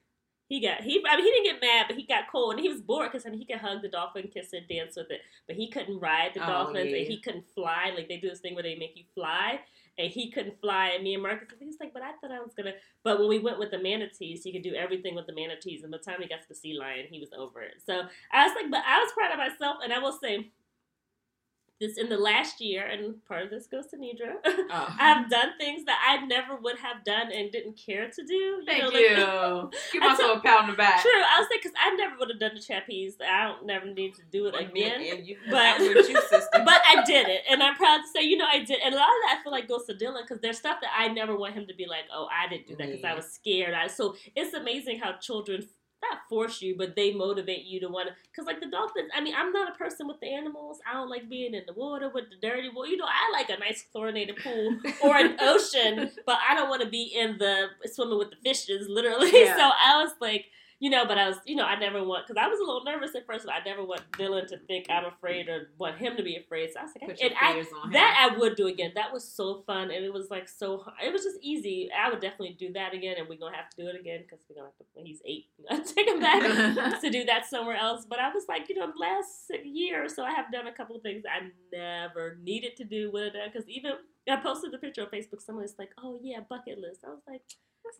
He 0.50 0.62
got 0.62 0.80
he. 0.80 1.04
I 1.06 1.14
mean, 1.16 1.26
he 1.26 1.30
didn't 1.30 1.60
get 1.60 1.60
mad, 1.60 1.86
but 1.88 1.96
he 1.98 2.06
got 2.06 2.32
cold 2.32 2.54
and 2.54 2.60
he 2.62 2.70
was 2.70 2.80
bored 2.80 3.12
because 3.12 3.26
I 3.26 3.28
mean, 3.28 3.38
he 3.38 3.44
could 3.44 3.58
hug 3.58 3.82
the 3.82 3.88
dolphin, 3.88 4.30
kiss 4.32 4.54
it, 4.54 4.66
dance 4.66 4.96
with 4.96 5.10
it, 5.10 5.20
but 5.46 5.56
he 5.56 5.68
couldn't 5.70 5.98
ride 6.00 6.30
the 6.32 6.42
Oh, 6.42 6.46
dolphins 6.46 6.90
yeah. 6.90 6.96
and 7.00 7.06
he 7.06 7.20
couldn't 7.20 7.44
fly. 7.54 7.92
Like 7.94 8.08
they 8.08 8.16
do 8.16 8.30
this 8.30 8.40
thing 8.40 8.54
where 8.54 8.62
they 8.62 8.74
make 8.74 8.96
you 8.96 9.04
fly, 9.14 9.60
and 9.98 10.10
he 10.10 10.30
couldn't 10.30 10.60
fly. 10.60 10.92
And 10.94 11.04
me 11.04 11.14
and 11.14 11.22
Marcus, 11.22 11.48
he 11.58 11.66
was 11.66 11.76
like, 11.80 11.92
but 11.92 12.02
I 12.02 12.12
thought 12.20 12.32
I 12.32 12.40
was 12.40 12.54
gonna. 12.56 12.74
But 13.04 13.18
when 13.18 13.28
we 13.28 13.38
went 13.38 13.58
with 13.58 13.70
the 13.70 13.78
manatees, 13.78 14.42
he 14.44 14.52
could 14.52 14.62
do 14.62 14.74
everything 14.74 15.14
with 15.14 15.26
the 15.26 15.34
manatees. 15.34 15.82
And 15.82 15.90
by 15.90 15.98
the 15.98 16.04
time 16.04 16.20
he 16.20 16.28
got 16.28 16.42
to 16.42 16.48
the 16.48 16.54
sea 16.54 16.78
lion, 16.78 17.06
he 17.10 17.20
was 17.20 17.30
over 17.36 17.62
it. 17.62 17.82
So 17.84 18.02
I 18.32 18.46
was 18.46 18.54
like, 18.54 18.70
but 18.70 18.82
I 18.86 19.00
was 19.00 19.12
proud 19.12 19.32
of 19.32 19.38
myself, 19.38 19.78
and 19.82 19.92
I 19.92 19.98
will 19.98 20.18
say. 20.18 20.50
This 21.80 21.96
in 21.96 22.08
the 22.08 22.16
last 22.16 22.60
year, 22.60 22.84
and 22.84 23.24
part 23.26 23.44
of 23.44 23.50
this 23.50 23.68
goes 23.68 23.86
to 23.88 23.96
Nidra. 23.96 24.34
Oh. 24.70 24.94
I've 25.00 25.30
done 25.30 25.52
things 25.58 25.84
that 25.86 25.98
I 26.06 26.26
never 26.26 26.56
would 26.56 26.78
have 26.78 27.02
done 27.02 27.32
and 27.32 27.50
didn't 27.50 27.78
care 27.78 28.10
to 28.10 28.24
do. 28.24 28.34
You 28.34 28.62
Thank 28.66 28.82
know, 28.82 28.90
you. 28.90 29.16
like- 29.16 29.74
Give 29.92 30.02
I 30.02 30.08
myself 30.08 30.38
a 30.38 30.40
pat 30.40 30.62
on 30.62 30.70
the 30.70 30.76
back. 30.76 31.00
True, 31.00 31.10
I 31.10 31.40
was 31.40 31.48
like, 31.50 31.62
because 31.62 31.76
I 31.80 31.94
never 31.94 32.16
would 32.18 32.28
have 32.28 32.38
done 32.38 32.54
the 32.54 32.60
trapeze. 32.60 33.16
I 33.26 33.46
don't 33.46 33.64
never 33.64 33.86
need 33.86 34.14
to 34.16 34.22
do 34.30 34.46
it 34.46 34.54
again. 34.54 35.00
And 35.00 35.26
you, 35.26 35.36
But- 35.50 35.80
you, 35.80 35.94
but 36.52 36.82
I 36.86 37.02
did 37.06 37.28
it, 37.28 37.42
and 37.48 37.62
I'm 37.62 37.76
proud 37.76 37.98
to 37.98 38.08
say, 38.08 38.22
you 38.22 38.36
know, 38.36 38.46
I 38.50 38.58
did. 38.58 38.78
And 38.84 38.94
a 38.94 38.98
lot 38.98 39.06
of 39.06 39.22
that 39.24 39.38
I 39.38 39.42
feel 39.42 39.52
like 39.52 39.68
goes 39.68 39.86
to 39.86 39.94
Dylan 39.94 40.22
because 40.22 40.40
there's 40.42 40.58
stuff 40.58 40.78
that 40.82 40.90
I 40.96 41.08
never 41.08 41.36
want 41.36 41.54
him 41.54 41.66
to 41.66 41.74
be 41.74 41.86
like, 41.86 42.04
oh, 42.12 42.28
I 42.30 42.48
didn't 42.48 42.66
do 42.66 42.76
that 42.76 42.88
because 42.88 43.04
I 43.04 43.12
mm. 43.12 43.16
was 43.16 43.32
scared. 43.32 43.74
I 43.74 43.86
so 43.86 44.16
it's 44.36 44.52
amazing 44.52 44.98
how 44.98 45.12
children 45.12 45.66
not 46.02 46.18
force 46.28 46.62
you, 46.62 46.76
but 46.76 46.94
they 46.96 47.12
motivate 47.12 47.64
you 47.64 47.80
to 47.80 47.88
want 47.88 48.08
to. 48.08 48.14
Because 48.30 48.46
like 48.46 48.60
the 48.60 48.68
dolphins, 48.70 49.10
I 49.14 49.20
mean, 49.20 49.34
I'm 49.36 49.52
not 49.52 49.74
a 49.74 49.78
person 49.78 50.06
with 50.06 50.20
the 50.20 50.32
animals. 50.32 50.78
I 50.88 50.94
don't 50.94 51.10
like 51.10 51.28
being 51.28 51.54
in 51.54 51.62
the 51.66 51.74
water 51.74 52.10
with 52.12 52.24
the 52.30 52.46
dirty 52.46 52.68
water. 52.74 52.90
You 52.90 52.96
know, 52.98 53.06
I 53.06 53.32
like 53.32 53.50
a 53.50 53.58
nice 53.58 53.84
chlorinated 53.92 54.36
pool 54.42 54.78
or 55.02 55.16
an 55.16 55.36
ocean, 55.40 56.10
but 56.26 56.38
I 56.48 56.54
don't 56.54 56.68
want 56.68 56.82
to 56.82 56.88
be 56.88 57.12
in 57.14 57.38
the 57.38 57.66
swimming 57.86 58.18
with 58.18 58.30
the 58.30 58.36
fishes, 58.44 58.86
literally. 58.88 59.30
Yeah. 59.32 59.56
So 59.58 59.64
I 59.64 60.02
was 60.02 60.12
like. 60.20 60.46
You 60.80 60.90
know, 60.90 61.04
but 61.06 61.18
I 61.18 61.26
was, 61.28 61.38
you 61.44 61.56
know, 61.56 61.64
I 61.64 61.76
never 61.76 62.04
want 62.04 62.26
because 62.28 62.40
I 62.40 62.46
was 62.46 62.60
a 62.60 62.62
little 62.62 62.84
nervous 62.84 63.14
at 63.16 63.26
first. 63.26 63.44
But 63.44 63.54
I 63.54 63.64
never 63.64 63.84
want 63.84 64.02
Dylan 64.12 64.46
to 64.46 64.58
think 64.58 64.86
I'm 64.88 65.06
afraid 65.06 65.48
or 65.48 65.70
want 65.76 65.98
him 65.98 66.16
to 66.16 66.22
be 66.22 66.36
afraid. 66.36 66.70
So 66.72 66.78
I 66.78 66.82
was 66.84 66.92
like, 67.00 67.10
Put 67.10 67.20
and 67.20 67.34
I, 67.40 67.52
fears 67.54 67.66
on 67.76 67.88
him. 67.88 67.92
that 67.94 68.30
I 68.30 68.38
would 68.38 68.54
do 68.54 68.68
again. 68.68 68.92
That 68.94 69.12
was 69.12 69.24
so 69.24 69.64
fun, 69.66 69.90
and 69.90 70.04
it 70.04 70.12
was 70.12 70.30
like 70.30 70.48
so. 70.48 70.84
It 71.04 71.12
was 71.12 71.24
just 71.24 71.38
easy. 71.42 71.88
I 71.90 72.10
would 72.10 72.20
definitely 72.20 72.56
do 72.58 72.72
that 72.74 72.94
again, 72.94 73.16
and 73.18 73.28
we're 73.28 73.38
gonna 73.38 73.56
have 73.56 73.68
to 73.70 73.76
do 73.76 73.88
it 73.88 73.98
again 73.98 74.20
because 74.22 74.38
we're 74.48 74.54
gonna 74.54 74.68
have 74.68 74.78
to. 74.78 74.84
When 74.94 75.04
he's 75.04 75.20
eight, 75.24 75.46
take 75.96 76.06
him 76.06 76.20
back 76.20 76.42
to 77.00 77.10
do 77.10 77.24
that 77.24 77.46
somewhere 77.46 77.76
else. 77.76 78.06
But 78.08 78.20
I 78.20 78.32
was 78.32 78.44
like, 78.48 78.68
you 78.68 78.76
know, 78.76 78.92
last 78.96 79.50
year 79.64 80.04
or 80.04 80.08
so, 80.08 80.22
I 80.22 80.30
have 80.32 80.52
done 80.52 80.68
a 80.68 80.72
couple 80.72 80.94
of 80.94 81.02
things 81.02 81.24
I 81.26 81.48
never 81.76 82.38
needed 82.42 82.76
to 82.76 82.84
do 82.84 83.10
with 83.10 83.34
it 83.34 83.52
because 83.52 83.68
even 83.68 83.92
I 84.30 84.36
posted 84.36 84.72
the 84.72 84.78
picture 84.78 85.02
on 85.02 85.08
Facebook. 85.08 85.40
Someone 85.40 85.62
was 85.62 85.74
like, 85.78 85.90
"Oh 86.02 86.20
yeah, 86.22 86.38
bucket 86.48 86.78
list." 86.78 87.00
I 87.04 87.10
was 87.10 87.22
like, 87.26 87.42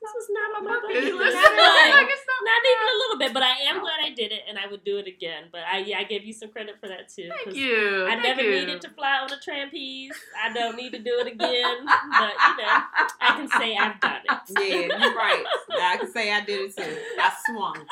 "This 0.00 0.12
was 0.14 0.28
not 0.30 0.56
on 0.58 0.64
my 0.64 0.70
bucket 0.80 0.94
Bucket 0.94 1.14
list." 1.14 1.18
list. 1.18 1.36
Like, 1.36 1.56
Like, 1.56 2.06
not- 2.06 2.14
not 2.48 2.62
even 2.64 2.86
a 2.94 2.98
little 2.98 3.18
bit, 3.18 3.32
but 3.34 3.42
I 3.42 3.54
am 3.68 3.80
glad 3.80 4.00
I 4.04 4.10
did 4.10 4.32
it, 4.32 4.42
and 4.48 4.58
I 4.58 4.66
would 4.66 4.84
do 4.84 4.98
it 4.98 5.06
again. 5.06 5.44
But 5.50 5.62
I, 5.70 5.78
yeah, 5.78 5.98
I 5.98 6.04
give 6.04 6.24
you 6.24 6.32
some 6.32 6.50
credit 6.50 6.76
for 6.80 6.88
that 6.88 7.08
too. 7.08 7.28
Thank 7.44 7.56
you. 7.56 8.04
I 8.06 8.10
Thank 8.10 8.22
never 8.22 8.42
you. 8.42 8.60
needed 8.60 8.80
to 8.82 8.90
fly 8.90 9.18
on 9.22 9.30
a 9.32 9.38
trapeze. 9.40 10.14
I 10.42 10.52
don't 10.52 10.76
need 10.76 10.92
to 10.92 10.98
do 10.98 11.18
it 11.20 11.26
again. 11.26 11.84
But 11.84 12.32
you 12.48 12.56
know, 12.56 12.82
I 13.20 13.36
can 13.36 13.48
say 13.48 13.76
I've 13.76 14.00
done 14.00 14.22
it. 14.24 14.38
Yeah, 14.58 14.98
you're 14.98 15.14
right. 15.14 15.44
I 15.70 15.96
can 15.98 16.10
say 16.12 16.32
I 16.32 16.40
did 16.44 16.70
it 16.70 16.76
too. 16.76 16.96
I 17.18 17.32
swung. 17.46 17.76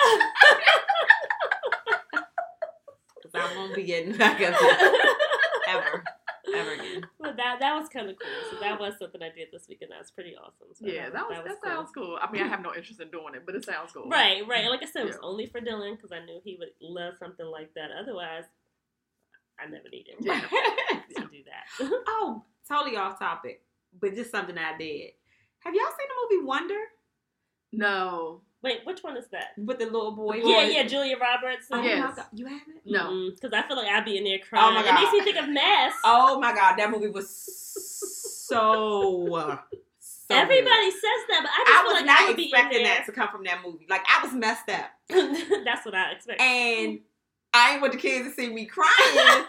Because 3.23 3.50
I 3.53 3.57
won't 3.57 3.75
be 3.75 3.83
getting 3.83 4.17
back 4.17 4.41
up 4.41 4.59
there 4.59 4.93
ever. 5.69 6.05
Ever 6.55 6.73
again. 6.73 7.07
But 7.21 7.37
that 7.38 7.59
that 7.61 7.75
was 7.79 7.88
kind 7.88 8.09
of 8.09 8.17
cool. 8.19 8.31
So 8.50 8.61
that 8.61 8.79
was 8.79 8.95
something 8.99 9.23
I 9.23 9.31
did 9.35 9.49
this 9.53 9.67
weekend. 9.69 9.91
That 9.93 9.99
was 9.99 10.11
pretty 10.11 10.37
awesome. 10.37 10.69
So 10.75 10.87
Yeah, 10.87 11.11
that 11.11 11.29
was 11.29 11.38
that, 11.38 11.47
cool. 11.62 11.71
sounds 11.71 11.91
cool. 11.95 12.19
I 12.21 12.31
mean, 12.31 12.43
I 12.43 12.47
have 12.49 12.62
no 12.62 12.75
interest 12.76 13.00
in 13.00 13.11
doing 13.11 13.35
it, 13.35 13.43
but 13.47 13.55
it 13.55 13.65
sounds 13.65 13.93
cool. 13.93 14.09
Right, 14.09 14.47
right. 14.47 14.61
And 14.61 14.71
like 14.71 14.83
I 14.83 14.87
said, 14.87 15.03
it 15.03 15.07
was 15.07 15.17
Yeah. 15.21 15.29
only 15.29 15.47
for 15.47 15.61
Dylan 15.61 15.97
because 15.97 16.12
I 16.12 16.25
knew 16.25 16.41
he 16.45 16.57
would 16.59 16.71
love 16.81 17.15
something 17.19 17.47
like 17.47 17.75
that. 17.75 17.91
Otherwise, 17.91 18.45
I 19.59 19.67
never 19.67 19.88
needed 19.91 20.15
Yeah. 20.21 20.41
to 21.17 21.21
do 21.29 21.43
that. 21.47 21.91
oh, 22.09 22.45
totally 22.69 22.97
off 22.97 23.19
topic, 23.19 23.62
but 24.00 24.15
just 24.15 24.31
something 24.31 24.57
I 24.57 24.76
did. 24.79 25.12
Have 25.61 25.75
y'all 25.75 25.87
seen 25.87 26.09
the 26.09 26.37
movie 26.37 26.47
Wonder 26.47 26.81
No, 27.73 28.43
Wait, 28.67 28.81
which 28.85 29.03
one 29.05 29.17
is 29.17 29.27
that? 29.29 29.53
with 29.57 29.79
the 29.79 29.85
little 29.87 30.11
boy? 30.11 30.43
Yeah, 30.45 30.65
who- 30.67 30.73
yeah, 30.73 30.83
Julia 30.83 31.17
Roberts. 31.19 31.67
Oh 31.71 31.81
Yes. 31.83 32.17
god, 32.17 32.27
you 32.35 32.47
haven't? 32.47 32.85
Mm-hmm, 32.85 32.93
no. 32.93 33.31
Because 33.35 33.53
I 33.53 33.63
feel 33.67 33.77
like 33.77 33.87
I'd 33.89 34.05
be 34.05 34.17
in 34.19 34.25
there 34.25 34.39
oh 34.43 34.47
crying. 34.49 34.75
my 34.75 34.81
It 34.89 34.95
makes 34.95 35.13
me 35.13 35.21
think 35.23 35.37
of 35.37 35.49
Mask. 35.49 35.97
Oh 36.05 36.41
my 36.41 36.53
god, 36.53 36.75
that 36.77 36.91
movie 36.91 37.09
was 37.09 37.31
so. 38.49 39.59
so 40.01 40.35
Everybody 40.35 40.87
good. 40.91 40.93
says 40.93 41.21
that, 41.29 41.41
but 41.43 41.51
I 41.51 41.65
just 41.65 41.79
I 41.79 41.83
was 41.85 41.93
like 41.93 42.03
I 42.03 42.07
not 42.07 42.29
would 42.29 42.39
expecting 42.41 42.83
that 42.85 43.07
to 43.07 43.13
come 43.13 43.29
from 43.29 43.45
that 43.45 43.61
movie. 43.65 43.87
Like 43.89 44.05
I 44.09 44.25
was 44.25 44.33
messed 44.35 44.69
up, 44.69 44.91
That's 45.65 45.85
what 45.87 45.95
I 45.95 46.11
expect. 46.13 46.41
and 46.41 46.99
I 47.55 47.73
ain't 47.73 47.81
want 47.81 47.93
the 47.93 47.99
kids 47.99 48.29
to 48.29 48.35
see 48.35 48.49
me 48.53 48.67
crying. 48.67 48.91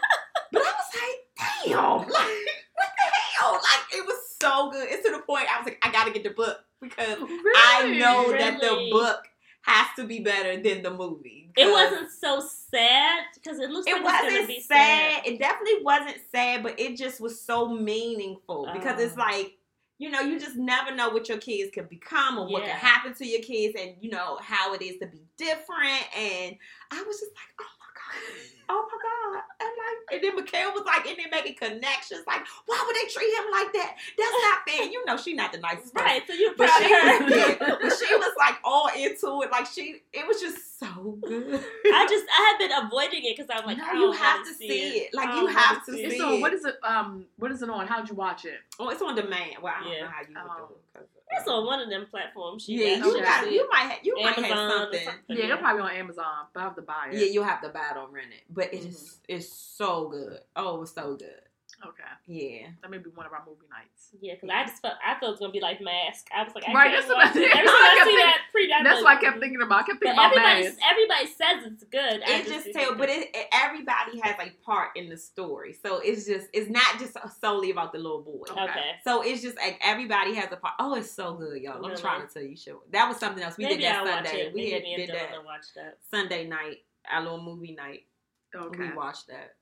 but 0.52 0.62
I 0.62 0.72
was 0.72 0.94
like, 0.94 1.66
damn, 1.66 1.98
like 1.98 2.06
what 2.06 2.88
the 2.96 3.38
hell? 3.40 3.52
Like 3.54 3.92
it 3.98 4.06
was 4.06 4.16
so 4.48 4.70
good. 4.70 4.88
It's 4.90 5.06
to 5.06 5.12
the 5.16 5.22
point 5.22 5.46
I 5.54 5.58
was 5.58 5.66
like, 5.66 5.78
I 5.82 5.90
gotta 5.92 6.10
get 6.12 6.24
the 6.24 6.30
book 6.30 6.58
because 6.80 7.18
I 7.56 7.82
Really? 7.84 7.98
know 7.98 8.30
that 8.32 8.60
the 8.60 8.88
book 8.90 9.28
has 9.62 9.86
to 9.96 10.04
be 10.06 10.20
better 10.20 10.60
than 10.62 10.82
the 10.82 10.90
movie. 10.90 11.50
It 11.56 11.70
wasn't 11.70 12.10
so 12.12 12.40
sad 12.70 13.24
because 13.34 13.58
it 13.58 13.70
looks 13.70 13.86
It 13.88 13.94
like 13.94 14.02
it's 14.02 14.12
gonna 14.12 14.30
wasn't 14.32 14.48
be 14.48 14.60
sad. 14.60 15.22
It 15.26 15.38
definitely 15.38 15.82
wasn't 15.82 16.16
sad, 16.32 16.62
but 16.62 16.78
it 16.78 16.96
just 16.96 17.20
was 17.20 17.40
so 17.42 17.68
meaningful 17.68 18.68
because 18.72 19.00
it's 19.00 19.14
Oh. 19.16 19.20
like 19.20 19.54
you 19.98 20.10
know 20.10 20.20
you 20.20 20.38
just 20.38 20.54
never 20.56 20.94
know 20.94 21.08
what 21.10 21.28
your 21.28 21.38
kids 21.38 21.70
can 21.74 21.86
become 21.86 22.38
or 22.38 22.46
what 22.48 22.62
can 22.62 22.70
happen 22.76 23.12
to 23.14 23.26
your 23.26 23.42
kids, 23.42 23.74
and 23.78 23.96
you 24.00 24.10
know 24.10 24.38
how 24.40 24.72
it 24.74 24.80
is 24.82 24.98
to 25.00 25.06
be 25.08 25.24
different. 25.36 26.16
And 26.16 26.56
I 26.92 27.02
was 27.02 27.18
just 27.18 27.32
like, 27.32 27.54
oh 27.60 27.77
oh 28.70 28.86
my 28.90 28.98
god, 29.02 29.42
and 29.60 29.70
like, 29.78 30.14
and 30.14 30.22
then 30.24 30.36
Mikhail 30.36 30.72
was 30.72 30.84
like, 30.84 31.06
and 31.06 31.16
then 31.18 31.26
making 31.30 31.54
connections, 31.56 32.24
like, 32.26 32.42
why 32.66 32.82
would 32.86 32.96
they 32.96 33.08
treat 33.12 33.32
him 33.38 33.50
like 33.50 33.72
that? 33.72 33.96
That's 34.16 34.30
not 34.42 34.58
fair. 34.68 34.84
You 34.90 35.04
know, 35.06 35.16
she's 35.16 35.36
not 35.36 35.52
the 35.52 35.58
nicest 35.58 35.94
person. 35.94 36.06
Right, 36.06 36.22
so 36.26 36.32
you're 36.34 36.54
But 36.56 36.68
proud 36.68 36.78
she, 36.78 36.92
of 36.92 37.00
her. 37.00 37.36
yeah, 37.36 37.76
but 37.82 37.92
she 37.98 38.14
was 38.16 38.32
like 38.38 38.56
all 38.64 38.88
into 38.96 39.42
it. 39.42 39.50
Like 39.50 39.66
she, 39.66 40.02
it 40.12 40.26
was 40.26 40.40
just 40.40 40.78
so 40.78 41.18
good. 41.22 41.64
I 41.86 42.06
just 42.08 42.24
I 42.30 42.40
had 42.52 42.58
been 42.58 42.86
avoiding 42.86 43.24
it 43.24 43.36
because 43.36 43.50
I'm 43.54 43.66
like, 43.66 43.78
No, 43.78 43.92
you 43.92 44.12
have 44.12 44.40
wanna 44.40 44.54
see 44.54 44.68
it. 45.00 45.14
Like, 45.14 45.34
you 45.34 45.46
have 45.46 45.80
wanna 45.88 45.98
see 45.98 46.04
it. 46.04 46.18
so 46.18 46.36
what 46.38 46.52
is 46.52 46.64
it? 46.64 46.76
Um, 46.82 47.24
what 47.38 47.50
is 47.50 47.62
it 47.62 47.70
on? 47.70 47.86
How'd 47.86 48.08
you 48.08 48.14
watch 48.14 48.44
it? 48.44 48.58
Oh, 48.78 48.90
it's 48.90 49.02
on 49.02 49.14
demand. 49.14 49.56
Well, 49.62 49.72
I 49.76 49.82
don't 49.82 49.92
Yeah. 49.92 50.00
know 50.02 50.08
how 50.08 50.20
you 50.22 50.28
would 50.34 50.62
Oh. 50.62 50.68
do 50.94 51.00
it. 51.00 51.08
'Cause, 51.30 51.40
It's 51.40 51.48
on 51.48 51.66
one 51.66 51.80
of 51.80 51.88
them 51.88 52.06
platforms. 52.10 52.64
She 52.64 52.74
Yeah, 52.74 52.98
got- 52.98 53.06
you 53.06 53.22
got. 53.22 53.52
You 53.52 53.68
might. 53.70 53.78
Have, 53.80 53.98
you 54.02 54.16
might 54.16 54.34
have 54.34 54.44
or 54.50 54.70
something. 54.70 55.04
something. 55.04 55.36
Yeah, 55.36 55.46
they're 55.48 55.56
probably 55.56 55.82
on 55.82 55.90
Amazon, 55.90 56.46
but 56.52 56.60
I 56.60 56.62
have 56.64 56.76
to 56.76 56.82
buy 56.82 57.08
it. 57.12 57.18
Yeah, 57.18 57.26
you'll 57.26 57.44
have 57.44 57.60
to 57.62 57.68
buy 57.68 57.90
it 57.90 57.96
or 57.96 58.08
rent 58.08 58.32
it. 58.32 58.44
But 58.50 58.72
it 58.74 58.80
mm-hmm. 58.80 58.88
is. 58.88 59.20
It's 59.28 59.52
so 59.52 60.08
good. 60.08 60.40
Oh, 60.56 60.82
it's 60.82 60.92
so 60.94 61.16
good. 61.16 61.40
Okay, 61.86 62.02
Yeah. 62.26 62.68
that 62.82 62.90
may 62.90 62.98
be 62.98 63.10
one 63.10 63.24
of 63.24 63.32
our 63.32 63.44
movie 63.46 63.66
nights. 63.70 64.10
Yeah, 64.20 64.34
because 64.34 64.50
I 64.50 64.64
just 64.64 64.82
felt 64.82 64.94
I 65.04 65.14
thought 65.14 65.28
it 65.28 65.30
was 65.30 65.38
gonna 65.38 65.52
be 65.52 65.60
like 65.60 65.80
Mask. 65.80 66.26
I 66.34 66.42
was 66.42 66.52
like, 66.54 66.64
I 66.68 66.72
Right, 66.72 66.90
can't 66.90 67.06
that's 67.06 67.08
what 67.08 67.18
watch 67.18 67.36
I- 67.36 67.40
it. 67.40 67.52
Every 67.54 67.64
that's 67.64 67.70
time 67.70 67.86
I 67.86 67.88
I 67.88 67.94
kept 67.94 68.04
see 68.08 68.10
thinking. 68.10 68.26
that 68.26 68.40
pre 68.50 68.68
That's 68.82 69.02
what 69.02 69.16
I 69.16 69.20
kept 69.20 69.38
thinking 69.40 69.62
about. 69.62 69.82
I 69.82 69.86
kept 69.86 70.00
But 70.02 70.12
about 70.12 70.32
everybody, 70.32 70.62
Mask. 70.64 70.78
everybody 70.90 71.26
says 71.26 71.72
it's 71.72 71.84
good. 71.84 72.22
I 72.26 72.30
It 72.40 72.46
just 72.46 72.66
be 72.66 72.72
tell, 72.72 72.94
but 72.96 73.08
it, 73.08 73.30
it, 73.32 73.46
everybody 73.52 74.18
has 74.20 74.34
a 74.40 74.50
part 74.64 74.90
in 74.96 75.08
the 75.08 75.16
story, 75.16 75.72
so 75.72 76.00
it's 76.00 76.26
just 76.26 76.48
it's 76.52 76.68
not 76.68 76.98
just 76.98 77.16
solely 77.40 77.70
about 77.70 77.92
the 77.92 77.98
little 77.98 78.22
boy. 78.22 78.46
Okay. 78.50 78.62
okay. 78.64 78.90
So 79.04 79.22
it's 79.22 79.40
just 79.42 79.56
like 79.56 79.78
everybody 79.84 80.34
has 80.34 80.50
a 80.50 80.56
part. 80.56 80.74
Oh, 80.80 80.94
it's 80.96 81.10
so 81.12 81.34
good, 81.34 81.62
y'all. 81.62 81.84
I'm 81.84 81.96
trying 81.96 82.26
to 82.26 82.32
tell 82.32 82.42
you, 82.42 82.56
sure. 82.56 82.80
That 82.90 83.06
was 83.08 83.18
something 83.18 83.42
else. 83.44 83.56
We 83.56 83.64
Maybe 83.64 83.82
did 83.82 83.84
that 83.92 83.96
I'll 84.00 84.04
watch 84.04 84.26
Sunday. 84.26 84.40
it. 84.46 84.52
We 84.54 84.60
Maybe 84.72 84.90
had, 84.90 84.96
did 85.06 85.08
that 85.10 85.28
Dylan 85.30 85.38
will 85.38 85.44
watch 85.44 85.66
that. 85.76 85.98
Sunday 86.10 86.44
night, 86.48 86.78
our 87.08 87.22
little 87.22 87.40
movie 87.42 87.74
night. 87.76 88.06
Okay. 88.54 88.78
We 88.78 88.92
watched 88.94 89.28
that. 89.28 89.54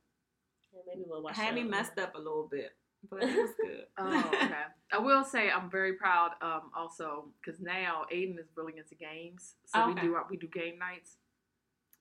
Yeah, 0.76 0.83
maybe 0.87 1.04
we'll 1.09 1.23
watch. 1.23 1.37
Had 1.37 1.54
me 1.54 1.62
messed 1.62 1.99
up 1.99 2.14
a 2.14 2.18
little 2.18 2.49
bit, 2.50 2.73
but 3.11 3.23
it 3.23 3.35
was 3.37 3.50
good. 3.61 3.85
Oh, 3.99 4.18
okay. 4.35 4.50
I 4.92 4.99
will 4.99 5.25
say 5.25 5.50
I'm 5.50 5.71
very 5.71 5.95
proud. 5.95 6.33
Um, 6.42 6.71
also 6.76 7.28
because 7.40 7.61
now 7.61 8.04
Aiden 8.12 8.38
is 8.38 8.47
really 8.56 8.75
into 8.76 8.95
games, 8.95 9.54
so 9.64 9.88
we 9.88 9.95
do 10.00 10.16
we 10.30 10.37
do 10.37 10.47
game 10.49 10.78
nights, 10.78 11.16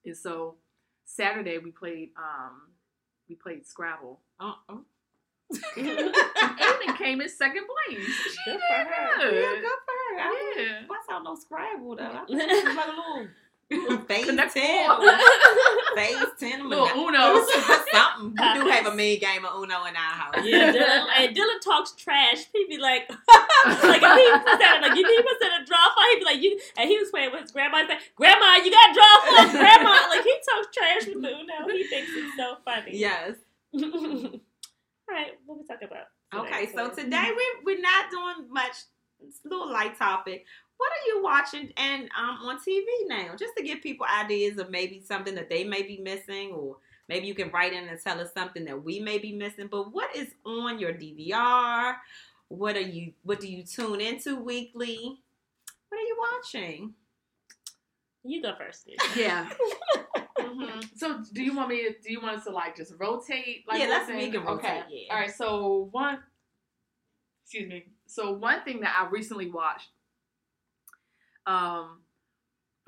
and 0.05 0.15
so 0.15 0.55
Saturday 1.05 1.57
we 1.57 1.71
played 1.71 2.09
um 2.17 2.73
we 3.29 3.35
played 3.35 3.65
Scrabble. 3.65 4.19
Uh, 4.39 4.53
oh. 4.69 4.81
Aiden 5.77 6.97
came 6.97 7.21
in 7.21 7.29
second 7.29 7.65
place. 7.87 8.05
She 8.05 8.51
Good 8.51 8.53
did 8.53 8.61
for 8.61 8.91
her. 8.91 9.17
good. 9.19 9.33
Yeah, 9.35 9.61
good 9.61 9.79
for 9.85 9.95
her. 10.15 10.19
I 10.21 10.53
Yeah. 10.57 10.63
yeah. 10.63 10.81
What's 10.87 11.07
out 11.09 11.23
no 11.23 11.35
Scrabble 11.35 11.95
though? 11.95 12.03
I 12.03 12.25
think 12.27 12.41
it 12.41 12.65
was 12.65 12.75
like 12.75 12.87
a 12.87 12.89
little 12.89 13.27
phase 14.07 14.27
ten, 14.27 14.89
phase 15.95 16.25
ten, 16.39 16.69
Little 16.69 16.87
Uno. 16.87 17.43
something. 17.91 18.35
We 18.37 18.61
do 18.61 18.67
have 18.69 18.85
a 18.85 18.95
mean 18.95 19.19
game 19.19 19.43
of 19.43 19.55
Uno 19.55 19.85
in 19.85 19.95
our 19.95 20.13
house. 20.13 20.35
Yeah, 20.43 20.71
Dylan, 20.71 21.05
and 21.17 21.35
Dylan 21.35 21.59
talks 21.63 21.93
trash. 21.93 22.45
He'd 22.53 22.67
be 22.69 22.77
like, 22.77 23.09
like 23.09 24.03
if 24.03 24.17
he 24.19 24.29
was 24.29 24.59
at 24.61 24.81
like 24.81 24.91
if 24.91 25.07
he 25.07 25.17
was 25.17 25.37
at 25.43 25.61
a 25.61 25.65
draw 25.65 25.77
fight, 25.95 26.09
he'd 26.13 26.19
be 26.19 26.25
like, 26.25 26.43
you. 26.43 26.59
And 26.77 26.89
he 26.89 26.99
was 26.99 27.09
playing 27.09 27.31
with 27.31 27.41
his 27.41 27.51
grandma. 27.51 27.79
He's 27.79 27.89
like, 27.89 28.11
Grandma, 28.15 28.55
you 28.63 28.69
got 28.69 28.93
draw 28.93 29.45
for 29.47 29.57
Grandma. 29.57 29.97
Like 30.09 30.23
he 30.23 30.35
talks 30.47 30.67
trash 30.71 31.07
with 31.07 31.23
the 31.23 31.29
Uno. 31.29 31.73
He 31.73 31.87
thinks 31.87 32.11
it's 32.13 32.37
so 32.37 32.57
funny. 32.63 32.91
Yes. 32.97 33.33
All 33.73 35.15
right, 35.15 35.31
what 35.45 35.57
we 35.57 35.65
talk 35.65 35.81
about? 35.81 36.05
Okay, 36.33 36.69
so 36.73 36.89
today 36.89 37.31
we 37.35 37.45
we're 37.63 37.81
not 37.81 38.11
doing 38.11 38.51
much. 38.51 38.75
It's 39.21 39.39
a 39.45 39.49
little 39.49 39.71
light 39.71 39.97
topic. 39.97 40.45
What 40.77 40.91
are 40.91 41.07
you 41.07 41.23
watching 41.23 41.71
and 41.77 42.09
um 42.17 42.39
on 42.43 42.57
TV 42.59 42.83
now? 43.07 43.35
Just 43.37 43.55
to 43.57 43.63
give 43.63 43.81
people 43.81 44.05
ideas 44.05 44.57
of 44.57 44.69
maybe 44.69 45.01
something 45.01 45.35
that 45.35 45.49
they 45.49 45.63
may 45.63 45.81
be 45.83 45.99
missing, 45.99 46.51
or 46.51 46.77
maybe 47.07 47.27
you 47.27 47.33
can 47.35 47.49
write 47.51 47.73
in 47.73 47.87
and 47.87 47.99
tell 48.01 48.19
us 48.19 48.33
something 48.33 48.65
that 48.65 48.83
we 48.83 48.99
may 48.99 49.17
be 49.17 49.33
missing. 49.33 49.67
But 49.71 49.93
what 49.93 50.15
is 50.15 50.33
on 50.45 50.79
your 50.79 50.93
DVR? 50.93 51.95
What 52.49 52.75
are 52.75 52.81
you? 52.81 53.13
What 53.23 53.39
do 53.39 53.47
you 53.47 53.63
tune 53.63 54.01
into 54.01 54.35
weekly? 54.35 55.19
What 55.89 55.97
are 55.97 56.03
you 56.03 56.17
watching? 56.33 56.93
you 58.27 58.41
go 58.41 58.53
first. 58.57 58.87
Nick. 58.87 58.97
Yeah. 59.15 59.49
Mhm. 60.37 60.97
So 60.97 61.23
do 61.33 61.41
you 61.43 61.55
want 61.55 61.69
me? 61.69 61.83
To, 61.83 61.89
do 62.03 62.11
you 62.11 62.21
want 62.21 62.37
us 62.37 62.43
to 62.43 62.51
like 62.51 62.75
just 62.75 62.93
rotate? 62.99 63.63
Like 63.67 63.79
Yeah, 63.81 63.87
let's 63.87 64.09
rotate? 64.09 64.25
make 64.25 64.33
it 64.33 64.45
rotate, 64.45 64.65
Okay. 64.83 65.05
yeah. 65.07 65.13
All 65.13 65.19
right. 65.21 65.31
So 65.33 65.87
one. 65.91 66.19
Excuse 67.43 67.69
me. 67.69 67.85
So 68.05 68.33
one 68.33 68.61
thing 68.63 68.81
that 68.81 68.95
I 68.99 69.09
recently 69.09 69.49
watched, 69.49 69.87
um, 71.47 72.01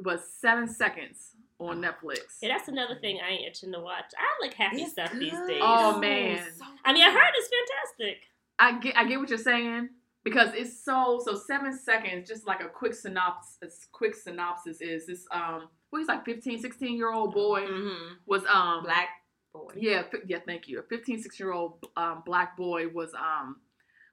was 0.03 0.21
Seven 0.39 0.67
Seconds 0.67 1.31
on 1.59 1.81
Netflix. 1.81 2.37
Yeah, 2.41 2.55
that's 2.55 2.67
another 2.67 2.95
thing 3.01 3.19
I 3.25 3.31
ain't 3.31 3.47
itching 3.47 3.71
to 3.73 3.79
watch. 3.79 4.05
I 4.17 4.45
like 4.45 4.53
happy 4.53 4.81
It's 4.83 4.91
stuff 4.91 5.11
these 5.13 5.31
days. 5.47 5.59
Oh, 5.61 5.97
man. 5.99 6.43
So 6.57 6.65
I 6.85 6.93
mean, 6.93 7.03
I 7.03 7.11
heard 7.11 7.31
it's 7.35 7.49
fantastic. 7.49 8.17
I 8.59 8.79
get 8.79 8.97
I 8.97 9.05
get 9.07 9.19
what 9.19 9.29
you're 9.29 9.37
saying 9.37 9.89
because 10.23 10.49
it's 10.55 10.83
so 10.83 11.21
so 11.23 11.35
seven 11.35 11.77
seconds 11.77 12.27
just 12.27 12.45
like 12.47 12.61
a 12.61 12.67
quick 12.67 12.93
synopsis 12.93 13.85
A 13.85 13.87
quick 13.91 14.15
synopsis 14.15 14.81
is 14.81 15.05
this 15.05 15.25
um 15.31 15.69
well 15.91 15.99
he's 15.99 16.07
like 16.07 16.25
15 16.25 16.59
16 16.59 16.97
year 16.97 17.13
old 17.13 17.33
boy 17.35 17.61
Mhm. 17.61 18.15
was 18.25 18.43
um 18.51 18.81
Black 18.83 19.09
boy. 19.53 19.71
yeah 19.75 20.03
yeah 20.25 20.39
thank 20.45 20.67
you 20.67 20.79
a 20.79 20.83
15 20.83 21.21
16 21.21 21.45
year 21.45 21.53
old 21.53 21.85
um, 21.95 22.23
black 22.25 22.57
boy 22.57 22.87
was 22.87 23.13
um 23.13 23.57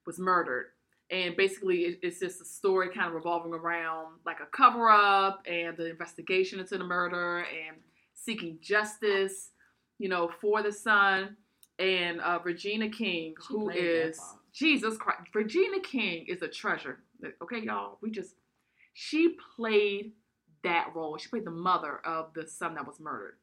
was 0.07 0.19
murdered 0.19 0.67
and 1.11 1.37
basically 1.37 1.99
it's 2.03 2.21
just 2.21 2.41
a 2.41 2.45
story 2.45 2.89
kind 2.89 3.09
of 3.09 3.15
revolving 3.15 3.53
around 3.53 4.15
like 4.25 4.41
a 4.41 4.57
cover 4.57 4.89
up 4.91 5.43
and 5.47 5.77
the 5.77 5.89
investigation 5.89 6.61
into 6.61 6.79
the 6.79 6.85
murder 6.85 7.41
and 7.41 7.77
seeking 8.15 8.59
justice 8.63 9.51
you 9.99 10.09
know 10.09 10.31
for 10.41 10.63
the 10.63 10.73
son 10.73 11.37
and 11.79 12.21
uh, 12.21 12.39
Regina 12.43 12.89
King, 12.89 13.35
She 13.47 13.53
who 13.53 13.71
is. 13.71 14.21
Jesus 14.53 14.97
Christ. 14.97 15.23
Regina 15.35 15.81
King 15.81 16.27
is 16.29 16.43
a 16.43 16.49
treasure. 16.49 17.01
Okay, 17.43 17.61
y'all. 17.61 17.99
We 18.01 18.11
just 18.11 18.35
she 18.93 19.37
played 19.57 20.13
that 20.63 20.91
role. 20.95 21.17
She 21.19 21.29
played 21.29 21.45
the 21.45 21.51
mother 21.51 22.01
of 22.05 22.33
the 22.35 22.47
son 22.47 22.75
that 22.77 22.87
was 22.87 23.01
murdered. 23.01 23.35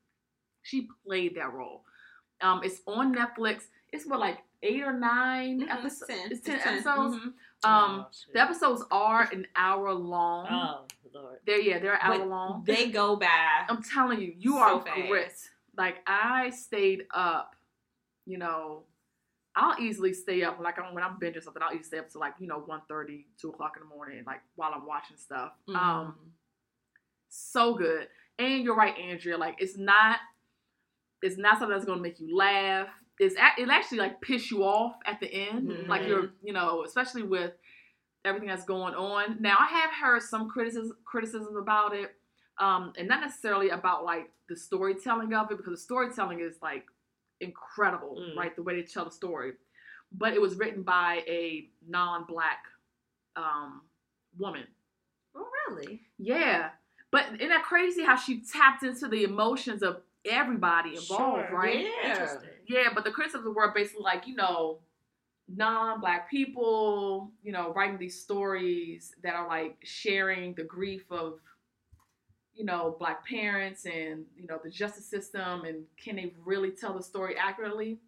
She 0.64 0.88
played 1.06 1.36
that 1.36 1.54
role. 1.54 1.84
Um, 2.42 2.62
it's 2.64 2.82
on 2.88 3.14
Netflix. 3.14 3.64
It's 3.92 4.06
what 4.06 4.20
like 4.20 4.40
eight 4.64 4.84
or 4.84 4.94
9 4.94 5.62
Mhm, 5.62 5.70
episodes. 5.70 6.08
ten. 6.08 6.32
It's 6.32 6.42
ten 6.42 6.56
It's 6.56 6.64
ten. 6.64 6.74
episodes. 6.76 7.16
Mhm. 7.16 7.24
Um, 7.24 7.36
Oh, 7.64 8.08
the 8.34 8.42
episodes 8.42 8.84
are 8.92 9.24
an 9.32 9.48
hour 9.56 9.94
long. 9.94 10.48
Oh 10.50 10.86
Lord. 11.14 11.40
They're 11.46 11.60
yeah, 11.62 11.80
they're 11.80 11.94
an 11.96 12.00
hour 12.02 12.18
But 12.20 12.28
long. 12.28 12.64
They 12.66 12.90
go 12.90 13.16
by. 13.16 13.66
I'm 13.70 13.84
telling 13.84 14.22
you, 14.22 14.34
you 14.38 14.54
So 14.54 14.60
are 14.60 14.82
fast. 14.82 15.08
grit. 15.08 15.34
Like 15.78 15.98
I 16.08 16.50
stayed 16.52 17.08
up, 17.14 17.56
you 18.26 18.38
know. 18.38 18.84
I'll 19.54 19.78
easily 19.82 20.14
stay 20.14 20.44
up 20.44 20.62
like 20.62 20.80
I'm, 20.80 20.94
when 20.94 21.04
I'm 21.04 21.20
binging 21.20 21.44
something. 21.44 21.62
I'll 21.62 21.72
easily 21.74 21.84
stay 21.84 21.98
up 22.00 22.10
to 22.12 22.20
like 22.20 22.36
you 22.40 22.48
know 22.48 22.62
1.30, 22.62 23.26
2 23.38 23.50
o'clock 23.50 23.74
in 23.76 23.82
the 23.88 23.94
morning, 23.94 24.24
like 24.26 24.42
while 24.56 24.72
I'm 24.74 24.86
watching 24.86 25.18
stuff. 25.18 25.52
Mhm. 25.68 25.76
Um, 25.76 26.16
so 27.28 27.76
good. 27.76 28.08
And 28.40 28.64
you're 28.64 28.76
right, 28.76 28.98
Andrea. 28.98 29.38
Like 29.38 29.56
it's 29.60 29.78
not, 29.78 30.20
it's 31.22 31.38
not 31.38 31.60
something 31.60 31.76
that's 31.76 31.86
gonna 31.86 32.02
make 32.02 32.20
you 32.22 32.36
laugh. 32.36 32.88
Is 33.20 33.34
it 33.34 33.70
actually 33.70 33.98
like 34.00 34.22
piss 34.22 34.50
you 34.52 34.64
off 34.64 34.96
at 35.06 35.20
the 35.20 35.28
end, 35.32 35.70
Mhm. 35.70 35.88
like 35.88 36.08
you're 36.08 36.32
you 36.44 36.54
know 36.54 36.84
especially 36.84 37.24
with 37.24 37.54
everything 38.26 38.50
that's 38.50 38.66
going 38.66 38.94
on. 38.96 39.42
Now 39.42 39.58
I 39.60 39.66
have 39.68 39.92
heard 39.92 40.22
some 40.24 40.50
criticism 40.50 40.98
criticism 41.06 41.56
about 41.58 41.94
it, 41.96 42.16
um, 42.60 42.94
and 42.98 43.08
not 43.08 43.22
necessarily 43.22 43.70
about 43.70 44.04
like 44.04 44.32
the 44.48 44.56
storytelling 44.56 45.34
of 45.34 45.50
it 45.52 45.58
because 45.58 45.74
the 45.74 45.78
storytelling 45.78 46.40
is 46.40 46.62
like 46.62 46.86
incredible, 47.40 48.18
Mm. 48.20 48.36
right? 48.38 48.56
The 48.56 48.64
way 48.64 48.76
they 48.76 48.84
tell 48.88 49.06
the 49.06 49.12
story, 49.12 49.54
but 50.12 50.34
it 50.34 50.42
was 50.42 50.56
written 50.56 50.84
by 50.84 51.24
a 51.28 51.70
non-black 51.88 52.66
um, 53.36 53.82
woman. 54.38 54.68
Oh, 55.34 55.50
really? 55.70 56.02
Yeah. 56.18 56.72
But 57.12 57.28
isn't 57.36 57.48
that 57.50 57.64
crazy 57.64 58.04
how 58.04 58.16
she 58.18 58.42
tapped 58.42 58.84
into 58.84 59.08
the 59.08 59.24
emotions 59.24 59.82
of 59.84 60.02
everybody 60.26 60.96
involved, 60.96 61.48
Sure. 61.50 61.58
right? 61.58 61.86
Yeah. 62.04 62.12
Interesting. 62.12 62.50
Yeah, 62.68 62.90
but 62.94 63.04
the 63.04 63.12
criticisms 63.12 63.56
were 63.56 63.72
basically 63.74 64.04
like, 64.04 64.28
you 64.28 64.36
know, 64.36 64.80
non-black 65.48 66.30
people, 66.30 67.32
you 67.44 67.52
know, 67.52 67.74
writing 67.74 67.98
these 67.98 68.22
stories 68.22 69.14
that 69.24 69.34
are 69.36 69.48
like 69.48 69.78
sharing 69.84 70.54
the 70.54 70.64
grief 70.64 71.04
of, 71.12 71.40
you 72.54 72.64
know, 72.66 72.96
black 73.00 73.26
parents 73.28 73.86
and, 73.86 74.26
you 74.38 74.48
know, 74.48 74.60
the 74.64 74.70
justice 74.70 75.06
system 75.06 75.66
and 75.66 75.84
can 75.98 76.16
they 76.16 76.34
really 76.46 76.72
tell 76.72 76.94
the 76.94 77.04
story 77.04 77.36
accurately? 77.38 78.00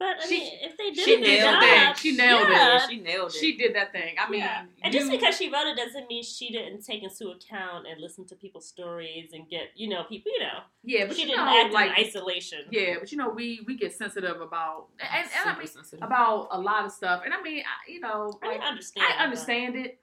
But 0.00 0.16
I 0.22 0.26
She- 0.26 0.38
mean, 0.40 0.58
if 0.62 0.78
they 0.78 0.90
did 0.92 1.04
She 1.04 1.12
a 1.12 1.16
good 1.18 1.26
nailed 1.26 1.60
job, 1.60 1.62
it. 1.92 1.98
She 1.98 2.16
nailed 2.16 2.48
it. 2.48 2.82
She 2.88 3.00
nailed 3.00 3.30
it. 3.34 3.36
She 3.38 3.56
did 3.58 3.74
that 3.74 3.92
thing. 3.92 4.16
I 4.18 4.30
mean, 4.30 4.40
yeah. 4.40 4.64
and 4.82 4.92
just 4.94 5.10
because 5.10 5.36
she 5.36 5.50
wrote 5.50 5.66
it 5.66 5.76
doesn't 5.76 6.08
mean 6.08 6.22
she 6.22 6.50
didn't 6.50 6.82
take 6.86 7.02
into 7.02 7.28
account 7.28 7.86
and 7.86 8.00
listen 8.00 8.24
to 8.28 8.34
people's 8.34 8.66
stories 8.66 9.32
and 9.34 9.46
get 9.50 9.72
you 9.76 9.90
know 9.90 10.04
people 10.04 10.32
you 10.32 10.40
know 10.40 10.60
yeah, 10.82 11.04
but 11.04 11.14
she 11.16 11.26
didn't 11.26 11.44
know, 11.44 11.62
act 11.64 11.74
like, 11.74 11.90
in 11.98 12.06
isolation. 12.06 12.60
yeah, 12.70 12.94
but 12.98 13.12
you 13.12 13.18
know, 13.18 13.28
we 13.28 13.60
we 13.66 13.76
get 13.76 13.92
sensitive 13.92 14.40
about 14.40 14.86
and, 14.98 15.28
and 15.38 15.50
I 15.50 15.58
mean, 15.58 15.66
sensitive. 15.66 16.02
about 16.02 16.48
a 16.50 16.58
lot 16.58 16.86
of 16.86 16.92
stuff. 16.92 17.20
And 17.26 17.34
I 17.34 17.42
mean, 17.42 17.62
I, 17.62 17.92
you 17.92 18.00
know, 18.00 18.32
I 18.42 18.52
like, 18.52 18.60
understand. 18.62 19.06
I 19.06 19.22
understand 19.22 19.76
it, 19.76 20.00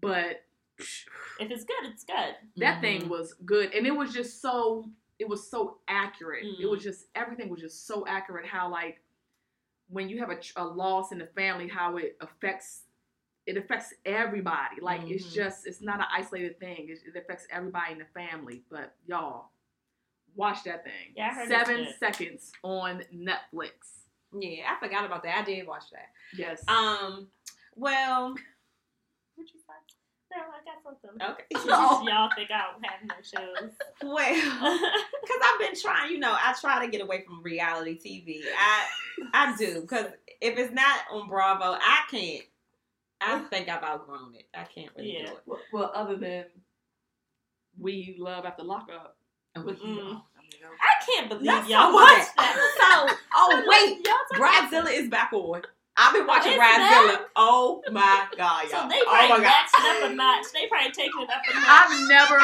but 0.00 0.42
but 0.76 0.86
If 1.38 1.50
it's 1.52 1.62
good, 1.64 1.84
it's 1.84 2.02
good. 2.02 2.34
that 2.56 2.78
Mhm. 2.78 2.80
thing 2.80 3.08
was 3.08 3.32
good, 3.44 3.72
and 3.74 3.86
it 3.86 3.92
was 3.94 4.12
just 4.12 4.42
so 4.42 4.90
it 5.20 5.28
was 5.28 5.48
so 5.48 5.78
accurate. 5.88 6.44
It 6.44 6.58
Mhm. 6.66 6.70
was 6.70 6.82
just 6.82 7.06
everything 7.14 7.48
was 7.48 7.60
just 7.60 7.86
so 7.86 8.04
accurate. 8.08 8.44
How 8.44 8.68
like 8.68 9.00
when 9.88 10.08
you 10.08 10.18
have 10.18 10.30
a, 10.30 10.38
a 10.56 10.64
loss 10.64 11.12
in 11.12 11.18
the 11.18 11.26
family, 11.26 11.68
how 11.68 11.96
it 11.96 12.16
affects 12.20 12.82
it 13.46 13.56
affects 13.56 13.94
everybody. 14.04 14.80
Like 14.80 15.02
it's 15.08 15.26
Mhm. 15.26 15.34
just 15.34 15.66
it's 15.68 15.80
not 15.80 16.00
an 16.00 16.06
isolated 16.12 16.58
thing. 16.58 16.88
It, 16.88 16.98
it 17.06 17.16
affects 17.16 17.46
everybody 17.50 17.92
in 17.92 17.98
the 17.98 18.04
family. 18.06 18.64
But 18.70 18.94
y'all, 19.06 19.50
watch 20.34 20.64
that 20.64 20.82
thing. 20.82 21.12
Yeah, 21.14 21.46
Seven 21.46 21.86
seconds 22.00 22.50
on 22.64 23.04
Netflix. 23.14 24.02
Yeah, 24.36 24.64
I 24.74 24.80
forgot 24.84 25.04
about 25.04 25.22
that. 25.22 25.38
I 25.38 25.42
did 25.44 25.64
watch 25.66 25.84
that. 25.92 26.08
Yes. 26.36 26.64
Um, 26.66 27.28
well, 27.76 28.30
What'd 28.30 28.38
you 28.40 28.44
say? 28.44 28.55
No, 30.36 30.42
I 30.42 30.60
got 30.64 30.82
something. 30.84 31.22
okay. 31.30 31.44
Oh. 31.68 32.04
Y'all 32.06 32.30
think 32.36 32.50
I 32.50 32.72
don't 32.72 32.84
have 32.84 33.00
no 33.04 33.14
shows? 33.22 33.70
Well, 34.02 34.34
because 35.22 35.40
I've 35.44 35.58
been 35.60 35.80
trying, 35.80 36.12
you 36.12 36.18
know, 36.18 36.32
I 36.32 36.54
try 36.60 36.84
to 36.84 36.90
get 36.90 37.00
away 37.00 37.24
from 37.24 37.42
reality 37.42 37.98
TV. 37.98 38.40
I 38.58 38.84
I 39.32 39.56
do 39.56 39.80
because 39.82 40.06
if 40.40 40.58
it's 40.58 40.72
not 40.74 41.00
on 41.10 41.28
Bravo, 41.28 41.72
I 41.80 42.00
can't. 42.10 42.42
I 43.20 43.38
think 43.50 43.68
I've 43.70 43.82
outgrown 43.82 44.34
it. 44.34 44.46
I 44.54 44.64
can't 44.64 44.90
really 44.96 45.14
Yeah. 45.18 45.26
do 45.26 45.32
it. 45.32 45.38
well, 45.46 45.60
well, 45.72 45.92
other 45.94 46.16
than 46.16 46.44
we 47.78 48.16
love 48.18 48.44
after 48.44 48.62
lockup. 48.62 49.16
With, 49.64 49.78
Mm. 49.80 50.22
I 50.62 51.04
can't 51.06 51.28
believe 51.30 51.46
Let's 51.46 51.68
y'all 51.68 51.90
talk 51.90 51.94
watched 51.94 52.32
about 52.34 52.54
that. 52.54 53.08
So, 53.10 53.16
oh 53.34 53.62
wait, 53.66 54.06
Y'all 54.06 54.38
Bridezilla 54.38 54.92
is 54.92 55.08
back 55.08 55.32
on. 55.32 55.62
I've 55.98 56.12
been 56.12 56.26
watching 56.26 56.52
is 56.52 56.58
Bridezilla. 56.58 57.18
Oh 57.36 57.82
my 57.90 58.26
god, 58.36 58.68
y'all! 58.70 58.88
they 58.88 59.00
oh 59.00 59.04
probably 59.06 59.28
my 59.28 59.36
god! 59.36 59.42
matched 59.42 59.74
it 59.78 60.04
up 60.04 60.10
a 60.10 60.14
notch. 60.14 60.44
They 60.52 60.66
probably 60.68 60.92
taking 60.92 61.22
it 61.22 61.30
up 61.30 61.42
a 61.50 61.54
notch. 61.54 61.64
I've 61.66 62.08
never 62.08 62.38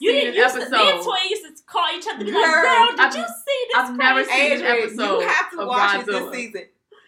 you 0.00 0.10
seen 0.12 0.20
didn't 0.20 0.34
an 0.34 0.34
used 0.34 0.54
to, 0.54 0.60
me 0.60 0.64
and 0.66 0.74
episode. 0.74 1.04
Toy 1.04 1.18
used 1.30 1.42
to 1.58 1.62
call 1.64 1.86
each 1.96 2.06
other, 2.08 2.24
be 2.24 2.30
Girl, 2.32 2.40
like, 2.42 2.62
"Girl, 2.62 2.88
did 2.90 3.00
I've- 3.00 3.18
you 3.18 3.24
see 3.26 3.60
this?" 3.68 3.76
I've 3.76 3.96
never 3.96 4.24
crazy?" 4.24 4.56
seen 4.56 4.66
an 4.66 4.78
episode 4.78 5.20
you 5.20 5.28
have 5.28 5.50
to 5.52 5.58
of 5.60 5.68
watch 5.68 6.00
it 6.00 6.06
this 6.06 6.32
season. 6.34 6.62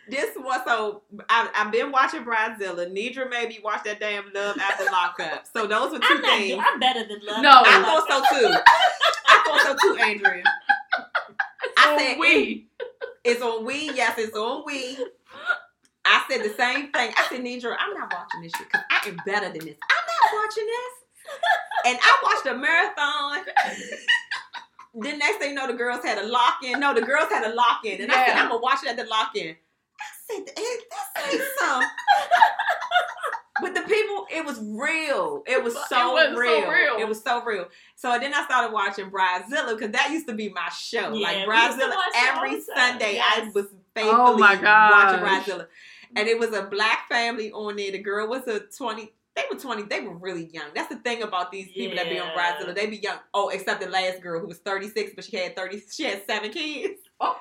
This 0.08 0.30
was 0.36 0.60
so 0.66 1.02
I, 1.28 1.48
I've 1.54 1.70
been 1.70 1.92
watching 1.92 2.24
Bridezilla. 2.24 2.90
Nidra 2.92 3.30
made 3.30 3.48
me 3.48 3.60
watch 3.62 3.84
that 3.84 4.00
damn 4.00 4.32
Love 4.32 4.58
After 4.58 4.84
Lockup. 4.86 5.44
So 5.52 5.66
those 5.68 5.92
were 5.92 5.98
2 6.00 6.04
I'm 6.08 6.20
not. 6.20 6.38
things. 6.38 6.62
I'm 6.66 6.80
better 6.80 7.04
than 7.06 7.20
love. 7.24 7.42
No. 7.42 7.50
I 7.64 7.82
thought 7.82 8.06
so 8.08 8.38
too. 8.40 8.54
I 9.28 9.42
thought 9.46 9.78
so 9.80 9.88
too, 9.94 10.00
Andrea. 10.00 10.42
I 11.76 11.94
Oh, 11.94 11.98
said 11.98 12.18
we. 12.18 12.66
It's 13.22 13.40
on 13.42 13.64
We. 13.64 13.92
Yes, 13.94 14.18
it's 14.18 14.36
on 14.36 14.64
We. 14.66 14.96
I 16.10 16.24
said 16.28 16.42
the 16.44 16.54
same 16.56 16.90
thing. 16.92 17.12
I 17.16 17.26
said, 17.28 17.40
Nidra, 17.40 17.76
I'm 17.78 17.94
not 17.94 18.12
watching 18.12 18.42
this 18.42 18.52
shit 18.56 18.66
because 18.66 18.84
I 18.90 19.08
am 19.08 19.16
better 19.24 19.46
than 19.46 19.64
this. 19.64 19.76
I'm 19.82 20.04
not 20.06 20.44
watching 20.44 20.66
this. 20.66 20.94
And 21.86 21.98
I 22.02 22.20
watched 22.24 22.46
a 22.46 22.58
marathon. 22.58 23.44
then 24.94 25.18
next 25.18 25.36
thing 25.38 25.50
you 25.50 25.54
know, 25.54 25.66
the 25.68 25.72
girls 25.74 26.02
had 26.04 26.18
a 26.18 26.26
lock 26.26 26.58
in. 26.64 26.80
No, 26.80 26.92
the 26.94 27.02
girls 27.02 27.28
had 27.30 27.44
a 27.50 27.54
lock 27.54 27.84
in. 27.84 28.00
And 28.02 28.10
I 28.10 28.26
said, 28.26 28.36
I'm 28.36 28.48
going 28.48 28.60
to 28.60 28.62
watch 28.62 28.80
it 28.82 28.88
at 28.90 28.96
the 28.96 29.04
lock 29.04 29.36
in. 29.36 29.54
I 29.54 30.34
said, 30.34 30.50
hey, 30.56 30.62
this 30.62 31.32
ain't 31.34 31.42
some. 31.58 31.82
But 33.62 33.74
the 33.74 33.82
people, 33.82 34.26
it 34.34 34.44
was 34.44 34.58
real. 34.62 35.42
It 35.46 35.62
was 35.62 35.74
It 35.74 35.80
so, 35.90 36.12
was 36.14 36.28
so 36.34 36.38
real. 36.40 36.70
real. 36.70 36.96
It 36.98 37.06
was 37.06 37.22
so 37.22 37.44
real. 37.44 37.68
So 37.94 38.18
then 38.18 38.32
I 38.32 38.42
started 38.44 38.72
watching 38.72 39.10
Bridezilla 39.10 39.76
because 39.76 39.90
that 39.92 40.08
used 40.10 40.26
to 40.28 40.34
be 40.34 40.48
my 40.48 40.68
show. 40.70 41.12
Yeah, 41.12 41.26
like 41.28 41.46
we 41.46 41.54
used 41.54 41.78
Bridezilla, 41.78 41.88
watch 41.94 42.12
that 42.14 42.34
all 42.38 42.44
every 42.46 42.58
the 42.58 42.66
time. 42.74 42.90
Sunday 43.00 43.20
I 43.22 43.50
was 43.54 43.66
faithfully 43.94 44.16
Oh 44.18 44.38
my 44.38 44.56
gosh. 44.56 45.22
watching 45.22 45.54
Bridezilla. 45.54 45.66
And 46.16 46.28
it 46.28 46.38
was 46.38 46.52
a 46.52 46.62
black 46.62 47.08
family 47.08 47.52
on 47.52 47.76
there. 47.76 47.92
The 47.92 47.98
girl 47.98 48.28
was 48.28 48.46
a 48.48 48.60
20, 48.60 49.12
they 49.36 49.42
were 49.50 49.58
20, 49.58 49.82
they 49.84 50.00
were 50.00 50.16
really 50.16 50.50
young. 50.52 50.66
That's 50.74 50.88
the 50.88 50.96
thing 51.00 51.22
about 51.22 51.52
these 51.52 51.68
people 51.72 51.96
that 51.96 52.08
be 52.08 52.18
on 52.18 52.28
Yeah. 52.34 52.56
Bridezilla. 52.58 52.74
They 52.74 52.86
be 52.86 52.96
young. 52.96 53.18
Oh, 53.32 53.48
except 53.50 53.80
the 53.80 53.88
last 53.88 54.20
girl 54.20 54.40
who 54.40 54.48
was 54.48 54.58
36, 54.58 55.12
but 55.14 55.24
she 55.24 55.36
had 55.36 55.54
30, 55.56 55.82
she 55.90 56.04
had 56.04 56.24
seven 56.26 56.50
kids. 56.50 57.00
Oh. 57.20 57.36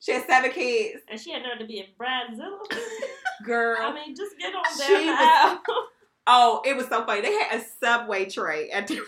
She 0.00 0.12
had 0.12 0.26
seven 0.26 0.50
kids. 0.52 1.00
And 1.10 1.18
she 1.18 1.32
had 1.32 1.42
known 1.42 1.58
to 1.58 1.66
be 1.66 1.80
a 1.80 1.86
Bridezilla. 2.02 2.58
Girl. 3.44 3.78
I 3.80 3.92
mean, 3.92 4.14
just 4.14 4.38
get 4.38 4.54
on 4.54 4.62
She 4.76 5.06
down 5.06 5.58
was- 5.66 5.88
oh, 6.26 6.62
it 6.64 6.76
was 6.76 6.86
so 6.88 7.04
funny. 7.06 7.22
They 7.22 7.32
had 7.32 7.60
a 7.60 7.64
subway 7.82 8.26
tray 8.26 8.70
at 8.70 8.86
the 8.86 9.00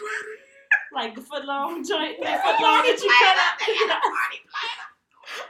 like 0.95 1.15
the 1.15 1.21
foot 1.21 1.45
long 1.45 1.85
joint, 1.89 2.19
the 2.19 2.25
foot 2.27 2.61
long 2.61 2.83
that 2.83 2.99
you 3.03 3.09
planner. 3.09 3.41
up. 3.45 3.59
They 3.61 3.75
had 3.75 3.91
a 3.91 4.01
party 4.01 4.41
planner. 4.51 4.89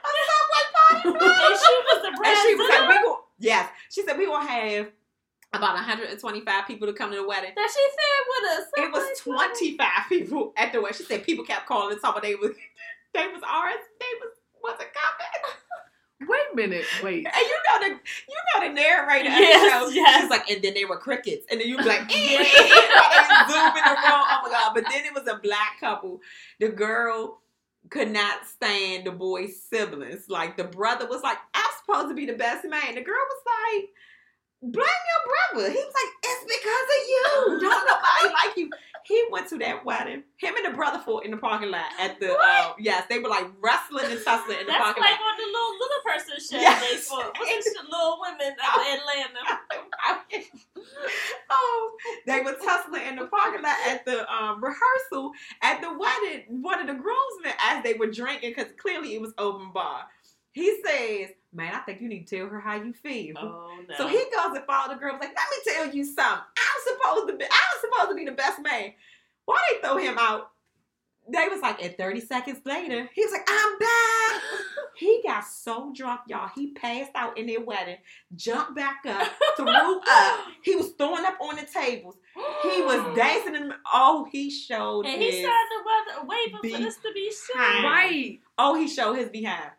A 0.02 0.10
subway 0.28 0.64
party 0.74 1.26
and 1.26 1.58
she 1.58 1.74
was 1.86 2.02
the 2.02 2.28
And 2.28 2.36
she 2.42 2.54
was 2.54 2.68
like, 2.68 2.88
we 2.88 2.94
go, 3.02 3.18
yes. 3.38 3.68
She 3.90 4.02
said 4.04 4.18
we 4.18 4.26
gonna 4.26 4.46
have 4.46 4.88
about 5.52 5.74
125 5.74 6.66
people 6.66 6.86
to 6.86 6.92
come 6.92 7.10
to 7.10 7.16
the 7.16 7.26
wedding. 7.26 7.52
That 7.54 7.70
she 7.72 7.82
said 7.90 8.26
with 8.28 8.58
us. 8.58 8.66
It 8.76 8.92
was 8.92 9.20
25 9.20 9.88
people 10.08 10.52
at 10.56 10.72
the 10.72 10.80
wedding. 10.80 10.96
She 10.98 11.04
said 11.04 11.24
people 11.24 11.44
kept 11.44 11.66
calling 11.66 11.92
and 11.92 12.00
talking 12.00 12.18
about 12.18 12.22
they 12.22 12.34
was 12.34 12.54
they 13.14 13.26
was 13.28 13.42
ours. 13.48 13.74
They 14.00 14.06
was 14.20 14.32
wasn't 14.62 14.90
coming. 14.92 16.28
Wait 16.28 16.40
a 16.52 16.56
minute. 16.56 16.84
Wait. 17.02 17.26
And 17.26 17.34
you 17.36 17.58
know 17.68 17.78
the 17.80 17.86
you 17.88 18.36
know 18.54 18.68
the 18.68 18.74
narrator 18.74 19.28
of 19.28 19.34
Yes, 19.38 19.60
the 19.62 19.68
show. 19.70 19.88
yes. 19.94 20.20
She's 20.22 20.30
like, 20.30 20.50
and 20.50 20.62
then 20.62 20.72
they 20.74 20.84
were 20.86 20.96
crickets. 20.96 21.46
And 21.50 21.60
then 21.60 21.68
you'd 21.68 21.78
be 21.78 21.84
like, 21.84 22.00
eh, 22.00 22.06
Yeah. 22.16 22.38
eh, 22.40 22.42
eh, 22.42 23.46
zoom 23.48 23.66
in 23.66 23.84
the 23.84 23.90
room. 23.90 24.24
Oh 24.24 24.40
my 24.42 24.48
god. 24.50 24.72
But 24.74 24.84
then 24.90 25.04
it 25.04 25.12
was 25.14 25.28
a 25.28 25.38
black 25.38 25.78
couple. 25.78 26.20
The 26.58 26.68
girl 26.70 27.40
could 27.90 28.10
not 28.10 28.46
stand 28.46 29.04
the 29.06 29.12
boy's 29.12 29.60
siblings. 29.62 30.28
Like 30.28 30.56
the 30.56 30.64
brother 30.64 31.06
was 31.06 31.22
like, 31.22 31.36
I'm 31.54 31.65
supposed 31.86 32.08
to 32.08 32.14
be 32.14 32.26
the 32.26 32.34
best 32.34 32.64
man. 32.64 32.94
The 32.94 33.02
girl 33.02 33.14
was 33.14 33.42
like, 33.46 33.88
blame 34.62 34.74
your 34.74 35.22
brother. 35.30 35.70
He 35.70 35.78
was 35.78 35.94
like, 35.94 36.12
it's 36.24 36.44
because 36.44 36.88
of 36.96 37.02
you. 37.08 37.60
Don't 37.68 37.86
nobody 37.86 38.34
like 38.34 38.56
you. 38.56 38.70
He 39.04 39.24
went 39.30 39.48
to 39.50 39.58
that 39.58 39.84
wedding. 39.84 40.24
Him 40.38 40.54
and 40.56 40.72
the 40.72 40.76
brother 40.76 40.98
fought 40.98 41.24
in 41.24 41.30
the 41.30 41.36
parking 41.36 41.70
lot 41.70 41.86
at 42.00 42.18
the 42.18 42.34
uh, 42.34 42.72
yes, 42.76 43.04
they 43.08 43.20
were 43.20 43.28
like 43.28 43.46
wrestling 43.62 44.06
and 44.10 44.18
tussling 44.24 44.58
in 44.58 44.66
the 44.66 44.72
That's 44.72 44.82
parking 44.82 45.02
like 45.02 45.12
lot. 45.12 45.30
on 45.30 45.36
the 45.38 45.46
little 45.46 45.72
little 45.78 46.02
person 46.04 46.34
show. 46.42 46.60
Yes. 46.60 46.80
They 46.82 46.96
fought. 46.96 47.32
What's 47.38 47.72
the 47.72 47.82
Little 47.84 48.18
Women 48.20 48.56
out 48.60 48.80
of 48.80 48.86
Atlanta? 48.98 49.42
oh, 51.50 51.96
they 52.26 52.40
were 52.40 52.56
tussling 52.64 53.06
in 53.06 53.14
the 53.14 53.26
parking 53.26 53.62
lot 53.62 53.76
at 53.86 54.04
the 54.04 54.26
um, 54.32 54.62
rehearsal 54.62 55.30
at 55.62 55.80
the 55.80 55.96
wedding. 55.96 56.62
One 56.62 56.80
of 56.80 56.88
the 56.88 56.94
groomsmen, 56.94 57.52
as 57.62 57.84
they 57.84 57.94
were 57.94 58.10
drinking, 58.10 58.54
because 58.56 58.72
clearly 58.76 59.14
it 59.14 59.20
was 59.20 59.32
open 59.38 59.70
bar. 59.72 60.06
He 60.50 60.82
says, 60.84 61.28
"Man, 61.56 61.74
I 61.74 61.78
think 61.80 62.00
you 62.00 62.08
need 62.08 62.26
to 62.26 62.36
tell 62.38 62.48
her 62.48 62.60
how 62.60 62.76
you 62.76 62.92
feel." 62.92 63.34
Oh 63.38 63.70
no. 63.88 63.96
So 63.96 64.06
he 64.06 64.16
goes 64.16 64.54
and 64.54 64.64
follows 64.66 64.90
the 64.94 65.00
girl. 65.00 65.14
Like, 65.14 65.34
let 65.34 65.34
me 65.34 65.72
tell 65.72 65.94
you 65.94 66.04
something. 66.04 66.44
I'm 66.56 66.96
supposed 66.96 67.28
to 67.28 67.36
be. 67.36 67.44
I'm 67.44 67.80
supposed 67.80 68.10
to 68.10 68.14
be 68.16 68.24
the 68.24 68.32
best 68.36 68.60
man. 68.62 68.92
Why 69.46 69.58
they 69.72 69.80
throw 69.86 69.96
him 69.96 70.16
out? 70.18 70.50
They 71.28 71.48
was 71.48 71.60
like, 71.60 71.84
at 71.84 71.98
30 71.98 72.20
seconds 72.20 72.60
later, 72.64 73.08
he 73.12 73.20
was 73.24 73.32
like, 73.32 73.48
I'm 73.48 73.78
back. 73.78 74.42
he 74.96 75.20
got 75.24 75.44
so 75.44 75.92
drunk, 75.92 76.20
y'all. 76.28 76.48
He 76.54 76.72
passed 76.72 77.10
out 77.16 77.36
in 77.36 77.46
their 77.46 77.60
wedding, 77.60 77.96
jumped 78.36 78.76
back 78.76 78.98
up, 79.08 79.26
threw 79.56 80.00
up. 80.08 80.40
He 80.62 80.76
was 80.76 80.90
throwing 80.90 81.24
up 81.24 81.36
on 81.40 81.56
the 81.56 81.64
tables. 81.64 82.14
He 82.62 82.80
was 82.82 83.16
dancing. 83.16 83.56
In, 83.56 83.72
oh, 83.92 84.28
he 84.30 84.50
showed 84.50 85.04
And 85.06 85.20
his. 85.20 85.34
he 85.34 85.42
started 85.42 85.68
the 85.70 85.84
weather 85.84 86.28
waving 86.28 86.72
for 86.72 86.82
this 86.84 86.96
to 86.98 87.12
be 87.12 87.32
sure. 87.46 87.60
Right. 87.60 88.38
Oh, 88.56 88.78
he 88.78 88.86
showed 88.86 89.14
his 89.14 89.28
behind. 89.28 89.70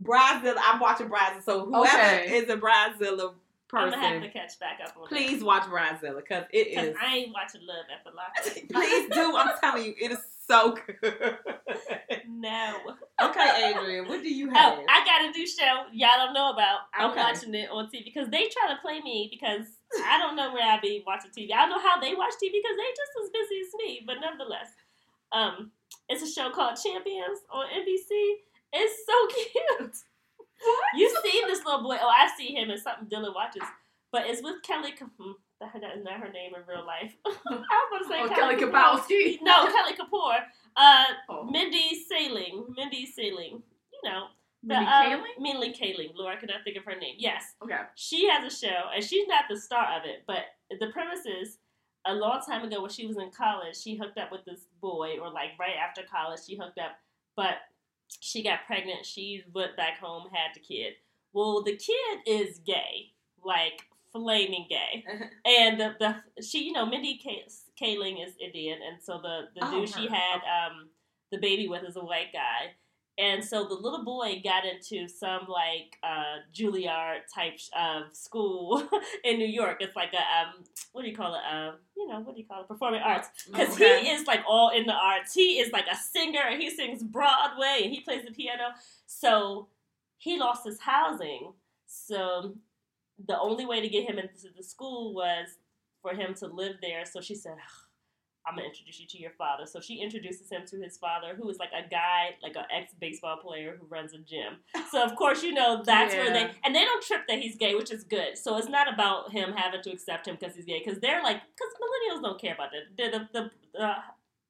Brazil. 0.00 0.54
I'm 0.58 0.80
watching 0.80 1.08
Brazil. 1.08 1.40
So 1.42 1.64
whoever 1.66 1.86
Okay. 1.86 2.36
is 2.36 2.48
a 2.50 2.56
Bridezilla 2.56 3.32
I'm 3.70 3.90
gonna 3.90 3.98
have 3.98 4.14
to 4.14 4.28
person, 4.28 4.30
catch 4.32 4.58
back 4.58 4.78
up 4.82 4.96
on 4.96 5.08
please 5.08 5.44
watch 5.44 5.64
Brazilla 5.64 6.16
because 6.16 6.44
it 6.52 6.68
Because 6.70 6.88
is. 6.88 6.96
I 7.02 7.16
ain't 7.16 7.32
watching 7.34 7.60
Love 7.66 7.84
at 7.92 8.02
the 8.04 8.10
Lock. 8.16 8.34
please 8.72 9.10
do. 9.12 9.36
I'm 9.36 9.50
telling 9.60 9.84
you, 9.84 9.94
it 10.00 10.12
is 10.12 10.18
so 10.46 10.74
good. 11.02 11.36
No. 12.26 12.76
okay, 13.20 13.64
Andrea, 13.74 14.02
what 14.04 14.22
do 14.22 14.32
you 14.32 14.48
have? 14.50 14.78
Oh, 14.78 14.84
I 14.88 15.04
got 15.04 15.24
a 15.28 15.30
new 15.36 15.46
show 15.46 15.84
y'all 15.92 16.16
don't 16.16 16.32
know 16.34 16.50
about. 16.50 16.80
I'm 16.94 17.10
Okay. 17.10 17.20
watching 17.20 17.54
it 17.54 17.68
on 17.70 17.86
TV 17.86 18.04
because 18.04 18.28
they 18.30 18.48
try 18.48 18.72
to 18.72 18.78
play 18.80 19.00
me 19.00 19.28
because 19.30 19.66
I 20.06 20.18
don't 20.18 20.36
know 20.36 20.52
where 20.52 20.62
I 20.64 20.78
be 20.80 21.02
watching 21.06 21.30
TV. 21.30 21.52
I 21.52 21.66
don't 21.66 21.70
know 21.70 21.78
how 21.80 22.00
they 22.00 22.14
watch 22.14 22.32
TV 22.34 22.52
because 22.52 22.76
they 22.76 22.90
just 22.94 23.12
as 23.24 23.30
busy 23.30 23.60
as 23.60 23.74
me. 23.78 24.02
But 24.06 24.16
nevertheless, 24.20 24.68
um, 25.32 25.72
it's 26.08 26.22
a 26.22 26.30
show 26.30 26.50
called 26.50 26.78
Champions 26.82 27.40
on 27.50 27.66
NBC. 27.66 28.34
It's 28.72 29.06
so 29.06 29.26
cute. 29.80 29.96
What? 30.60 30.84
You 30.96 31.08
see 31.22 31.42
this 31.46 31.64
little 31.64 31.82
boy? 31.82 31.96
Oh, 32.00 32.08
I 32.08 32.28
see 32.36 32.54
him 32.54 32.70
in 32.70 32.78
something 32.78 33.08
Dylan 33.08 33.34
watches, 33.34 33.62
but 34.12 34.22
it's 34.26 34.42
with 34.42 34.62
Kelly. 34.62 34.92
That 35.60 35.96
is 35.96 36.04
not 36.04 36.20
her 36.20 36.30
name 36.32 36.52
in 36.54 36.62
real 36.68 36.86
life. 36.86 37.14
I 37.26 37.88
was 37.90 37.90
going 37.90 38.02
to 38.02 38.08
say 38.08 38.20
Oh, 38.22 38.28
Kelly 38.28 38.56
Kapoor. 38.56 38.72
Kapowski. 38.72 39.38
No, 39.42 39.66
Kelly 39.72 39.94
Kapoor. 39.98 40.38
Uh, 40.76 41.04
Oh. 41.28 41.44
Mindy 41.44 42.04
Sailing. 42.08 42.66
Mindy 42.76 43.06
Sailing. 43.06 43.62
You 43.92 44.10
know, 44.10 44.26
the, 44.62 44.74
Mindy 44.74 44.86
um, 44.86 45.06
Kaling? 45.20 45.40
Mindy 45.40 45.72
Kaling. 45.72 46.26
I 46.28 46.36
could 46.36 46.48
not 46.48 46.62
think 46.64 46.76
of 46.76 46.84
her 46.84 46.96
name. 46.96 47.14
Yes, 47.18 47.54
Okay. 47.62 47.78
she 47.96 48.28
has 48.28 48.52
a 48.52 48.54
show, 48.56 48.90
and 48.94 49.02
she's 49.04 49.26
not 49.26 49.44
the 49.50 49.56
star 49.56 49.98
of 49.98 50.04
it, 50.04 50.22
but 50.26 50.42
the 50.78 50.86
premise 50.92 51.26
is 51.26 51.58
a 52.06 52.14
long 52.14 52.40
time 52.46 52.64
ago 52.64 52.80
when 52.80 52.90
she 52.90 53.06
was 53.06 53.16
in 53.16 53.30
college, 53.30 53.76
she 53.76 53.96
hooked 53.96 54.18
up 54.18 54.30
with 54.30 54.44
this 54.44 54.60
boy, 54.80 55.18
or 55.20 55.30
like 55.30 55.50
right 55.58 55.74
after 55.76 56.02
college, 56.02 56.40
she 56.46 56.56
hooked 56.56 56.78
up, 56.78 56.92
but 57.36 57.56
she 58.20 58.42
got 58.42 58.66
pregnant. 58.66 59.06
She 59.06 59.44
went 59.52 59.76
back 59.76 59.98
home, 59.98 60.28
had 60.32 60.54
the 60.54 60.60
kid. 60.60 60.94
Well, 61.32 61.62
the 61.62 61.76
kid 61.76 62.18
is 62.26 62.58
gay, 62.60 63.12
like 63.44 63.82
flaming 64.12 64.66
gay, 64.68 65.04
and 65.44 65.80
the, 65.80 65.94
the 66.00 66.42
she, 66.42 66.64
you 66.64 66.72
know, 66.72 66.86
Mindy 66.86 67.18
K- 67.22 67.46
Kaling 67.80 68.24
is 68.26 68.34
Indian, 68.40 68.78
and 68.82 69.02
so 69.02 69.20
the 69.20 69.48
the 69.54 69.66
Oh, 69.66 69.70
dude 69.80 69.88
she 69.88 70.08
had 70.08 70.36
um 70.36 70.88
the 71.30 71.38
baby 71.38 71.68
with 71.68 71.84
is 71.84 71.96
a 71.96 72.00
white 72.04 72.32
guy. 72.32 72.72
And 73.18 73.44
so 73.44 73.64
the 73.66 73.74
little 73.74 74.04
boy 74.04 74.40
got 74.44 74.64
into 74.64 75.08
some 75.08 75.48
like 75.48 75.98
uh, 76.04 76.36
Juilliard 76.54 77.20
type 77.34 77.58
of 77.76 78.14
school 78.16 78.88
in 79.24 79.38
New 79.38 79.46
York. 79.46 79.78
It's 79.80 79.96
like 79.96 80.12
a 80.14 80.18
um, 80.18 80.64
what 80.92 81.02
do 81.02 81.08
you 81.08 81.16
call 81.16 81.34
it? 81.34 81.40
Um, 81.52 81.74
you 81.96 82.06
know, 82.06 82.20
what 82.20 82.34
do 82.36 82.40
you 82.40 82.46
call 82.46 82.62
it? 82.62 82.68
Performing 82.68 83.00
arts. 83.02 83.28
Because 83.50 83.74
Okay. 83.74 84.04
he 84.04 84.10
is 84.10 84.26
like 84.28 84.44
all 84.48 84.70
in 84.70 84.86
the 84.86 84.92
arts. 84.94 85.34
He 85.34 85.58
is 85.58 85.72
like 85.72 85.86
a 85.90 85.96
singer 85.96 86.42
and 86.48 86.62
he 86.62 86.70
sings 86.70 87.02
Broadway 87.02 87.80
and 87.82 87.92
he 87.92 88.00
plays 88.00 88.24
the 88.24 88.30
piano. 88.32 88.68
So 89.06 89.66
he 90.16 90.38
lost 90.38 90.64
his 90.64 90.80
housing. 90.80 91.52
So 91.86 92.54
the 93.26 93.38
only 93.38 93.66
way 93.66 93.80
to 93.80 93.88
get 93.88 94.08
him 94.08 94.18
into 94.18 94.48
the 94.56 94.62
school 94.62 95.12
was 95.12 95.48
for 96.02 96.14
him 96.14 96.34
to 96.34 96.46
live 96.46 96.76
there. 96.80 97.04
So 97.04 97.20
she 97.20 97.34
said, 97.34 97.54
I'm 98.48 98.56
gonna 98.56 98.68
introduce 98.68 99.00
you 99.00 99.06
to 99.06 99.18
your 99.18 99.32
father. 99.32 99.66
So 99.66 99.80
she 99.80 99.96
introduces 99.96 100.50
him 100.50 100.62
to 100.66 100.80
his 100.80 100.96
father, 100.96 101.34
who 101.36 101.48
is 101.50 101.58
like 101.58 101.70
a 101.72 101.88
guy, 101.88 102.36
like 102.42 102.56
an 102.56 102.64
ex 102.74 102.94
baseball 103.00 103.36
player 103.36 103.76
who 103.78 103.86
runs 103.86 104.12
a 104.12 104.18
gym. 104.18 104.58
So 104.90 105.02
of 105.02 105.16
course, 105.16 105.42
you 105.42 105.52
know 105.52 105.82
that's 105.84 106.14
where 106.14 106.32
they 106.32 106.50
and 106.64 106.74
they 106.74 106.84
don't 106.84 107.02
trip 107.02 107.22
that 107.28 107.38
he's 107.38 107.56
gay, 107.56 107.74
which 107.74 107.92
is 107.92 108.04
good. 108.04 108.38
So 108.38 108.56
it's 108.56 108.68
not 108.68 108.92
about 108.92 109.32
him 109.32 109.52
having 109.54 109.82
to 109.82 109.90
accept 109.90 110.26
him 110.26 110.36
because 110.40 110.56
he's 110.56 110.64
gay, 110.64 110.80
because 110.84 111.00
they're 111.00 111.22
like, 111.22 111.42
because 111.42 111.74
millennials 111.82 112.22
don't 112.22 112.40
care 112.40 112.54
about 112.54 112.70
that. 112.72 112.96
The 112.96 113.18
the, 113.18 113.28
the 113.32 113.50
the 113.74 113.94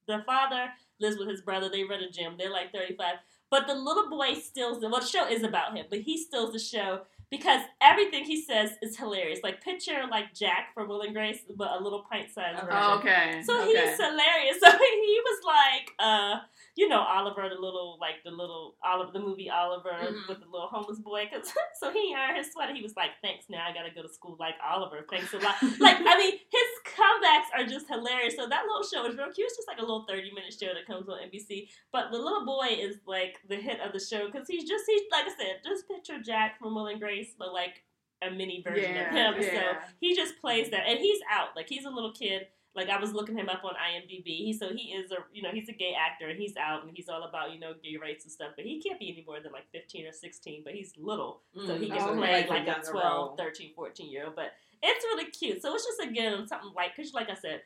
the 0.06 0.22
father 0.24 0.68
lives 1.00 1.18
with 1.18 1.28
his 1.28 1.40
brother. 1.42 1.68
They 1.68 1.84
run 1.84 2.02
a 2.02 2.10
gym. 2.10 2.34
They're 2.38 2.52
like 2.52 2.72
35. 2.72 3.16
But 3.50 3.66
the 3.66 3.74
little 3.74 4.10
boy 4.10 4.34
steals 4.34 4.80
the 4.80 4.88
well, 4.88 5.00
the 5.00 5.06
show 5.06 5.26
is 5.26 5.42
about 5.42 5.76
him, 5.76 5.86
but 5.88 6.00
he 6.00 6.18
steals 6.18 6.52
the 6.52 6.58
show 6.58 7.02
because 7.30 7.60
everything 7.82 8.24
he 8.24 8.40
says 8.42 8.70
is 8.82 8.96
hilarious. 8.96 9.40
Like 9.42 9.62
picture 9.62 10.02
like 10.10 10.34
Jack 10.34 10.74
from 10.74 10.88
Will 10.88 11.02
and 11.02 11.14
Grace, 11.14 11.40
but 11.56 11.72
a 11.78 11.82
little 11.82 12.04
pint 12.10 12.30
sized 12.32 12.60
version. 12.60 12.68
Oh, 12.72 12.98
okay. 12.98 13.42
So 13.44 13.60
okay. 13.60 13.66
he's 13.68 13.96
hilarious. 13.96 14.56
So 14.68 14.70
he 14.70 15.20
was 15.24 15.40
like, 15.44 15.90
uh, 15.98 16.40
you 16.76 16.88
know, 16.88 17.00
Oliver, 17.00 17.48
the 17.48 17.60
little, 17.60 17.98
like 18.00 18.22
the 18.24 18.30
little 18.30 18.76
Oliver, 18.84 19.10
the 19.12 19.20
movie 19.20 19.50
Oliver 19.50 19.90
Mhm. 19.90 20.28
with 20.28 20.40
the 20.40 20.46
little 20.46 20.68
homeless 20.68 20.98
boy. 20.98 21.28
Cause 21.32 21.52
so 21.80 21.90
he 21.90 22.14
earned 22.16 22.36
his 22.36 22.52
sweater. 22.52 22.74
He 22.74 22.82
was 22.82 22.94
like, 22.96 23.10
thanks. 23.22 23.46
Now 23.48 23.66
I 23.68 23.72
gotta 23.74 23.90
go 23.94 24.02
to 24.02 24.08
school 24.12 24.36
like 24.38 24.54
Oliver. 24.64 25.04
Thanks 25.10 25.32
a 25.34 25.38
lot. 25.38 25.56
like 25.80 25.96
I 26.00 26.16
mean, 26.18 26.32
his 26.32 26.70
comebacks 26.94 27.50
are 27.56 27.66
just 27.66 27.88
hilarious. 27.88 28.36
So 28.36 28.48
that 28.48 28.62
little 28.66 28.82
show 28.86 29.06
is 29.10 29.16
real 29.16 29.32
cute. 29.32 29.46
It's 29.48 29.56
just 29.56 29.68
like 29.68 29.78
a 29.78 29.82
little 29.82 30.04
thirty 30.08 30.30
minute 30.32 30.54
show 30.58 30.72
that 30.74 30.86
comes 30.86 31.08
on 31.08 31.18
NBC. 31.18 31.68
But 31.92 32.10
the 32.12 32.18
little 32.18 32.44
boy 32.46 32.68
is 32.78 32.96
like 33.06 33.38
the 33.48 33.56
hit 33.56 33.80
of 33.80 33.92
the 33.92 34.00
show 34.00 34.26
because 34.30 34.46
he's 34.48 34.68
just 34.68 34.84
he's 34.86 35.02
like 35.10 35.26
I 35.26 35.34
said, 35.36 35.56
just 35.64 35.88
picture 35.88 36.20
Jack 36.22 36.58
from 36.60 36.74
Will 36.74 36.86
and 36.86 37.00
Grace, 37.00 37.17
but 37.38 37.52
like 37.52 37.82
a 38.22 38.30
mini 38.30 38.62
version 38.62 38.96
of 38.96 39.12
Yeah, 39.12 39.32
him. 39.34 39.42
So 39.42 39.76
he 40.00 40.14
just 40.14 40.40
plays 40.40 40.70
that, 40.70 40.86
and 40.88 40.98
he's 40.98 41.20
out. 41.30 41.54
Like 41.56 41.68
he's 41.68 41.84
a 41.84 41.90
little 41.90 42.12
kid. 42.12 42.48
Like 42.74 42.90
I 42.90 42.98
was 43.00 43.12
looking 43.12 43.36
him 43.36 43.48
up 43.48 43.64
on 43.64 43.72
IMDb. 43.74 44.24
He 44.26 44.52
so 44.52 44.68
he 44.74 44.92
is 44.92 45.10
a 45.10 45.16
you 45.32 45.42
know 45.42 45.50
he's 45.50 45.68
a 45.68 45.72
gay 45.72 45.94
actor 45.98 46.28
and 46.28 46.38
he's 46.38 46.56
out 46.56 46.84
and 46.84 46.92
he's 46.94 47.08
all 47.08 47.24
about 47.24 47.52
you 47.52 47.58
know 47.58 47.72
gay 47.82 47.96
rights 48.00 48.24
and 48.24 48.32
stuff. 48.32 48.52
But 48.56 48.66
he 48.66 48.80
can't 48.80 49.00
be 49.00 49.10
any 49.10 49.24
more 49.26 49.40
than 49.40 49.52
like 49.52 49.66
15 49.72 50.06
or 50.06 50.12
16. 50.12 50.62
But 50.64 50.74
he's 50.74 50.92
little, 50.96 51.40
so 51.66 51.74
he 51.76 51.90
Mm, 51.90 51.96
can 51.96 52.08
oh, 52.10 52.16
play 52.16 52.46
like 52.48 52.62
a 52.62 52.66
Younger 52.66 52.90
12, 52.90 53.36
13, 53.36 53.72
14 53.74 54.10
year 54.10 54.26
old. 54.26 54.36
But 54.36 54.52
it's 54.82 55.04
really 55.06 55.24
cute. 55.30 55.60
So 55.62 55.74
it's 55.74 55.84
just 55.86 56.00
again 56.00 56.46
something 56.46 56.70
like 56.76 56.94
because 56.96 57.14
like 57.14 57.30
I 57.30 57.34
said, 57.34 57.62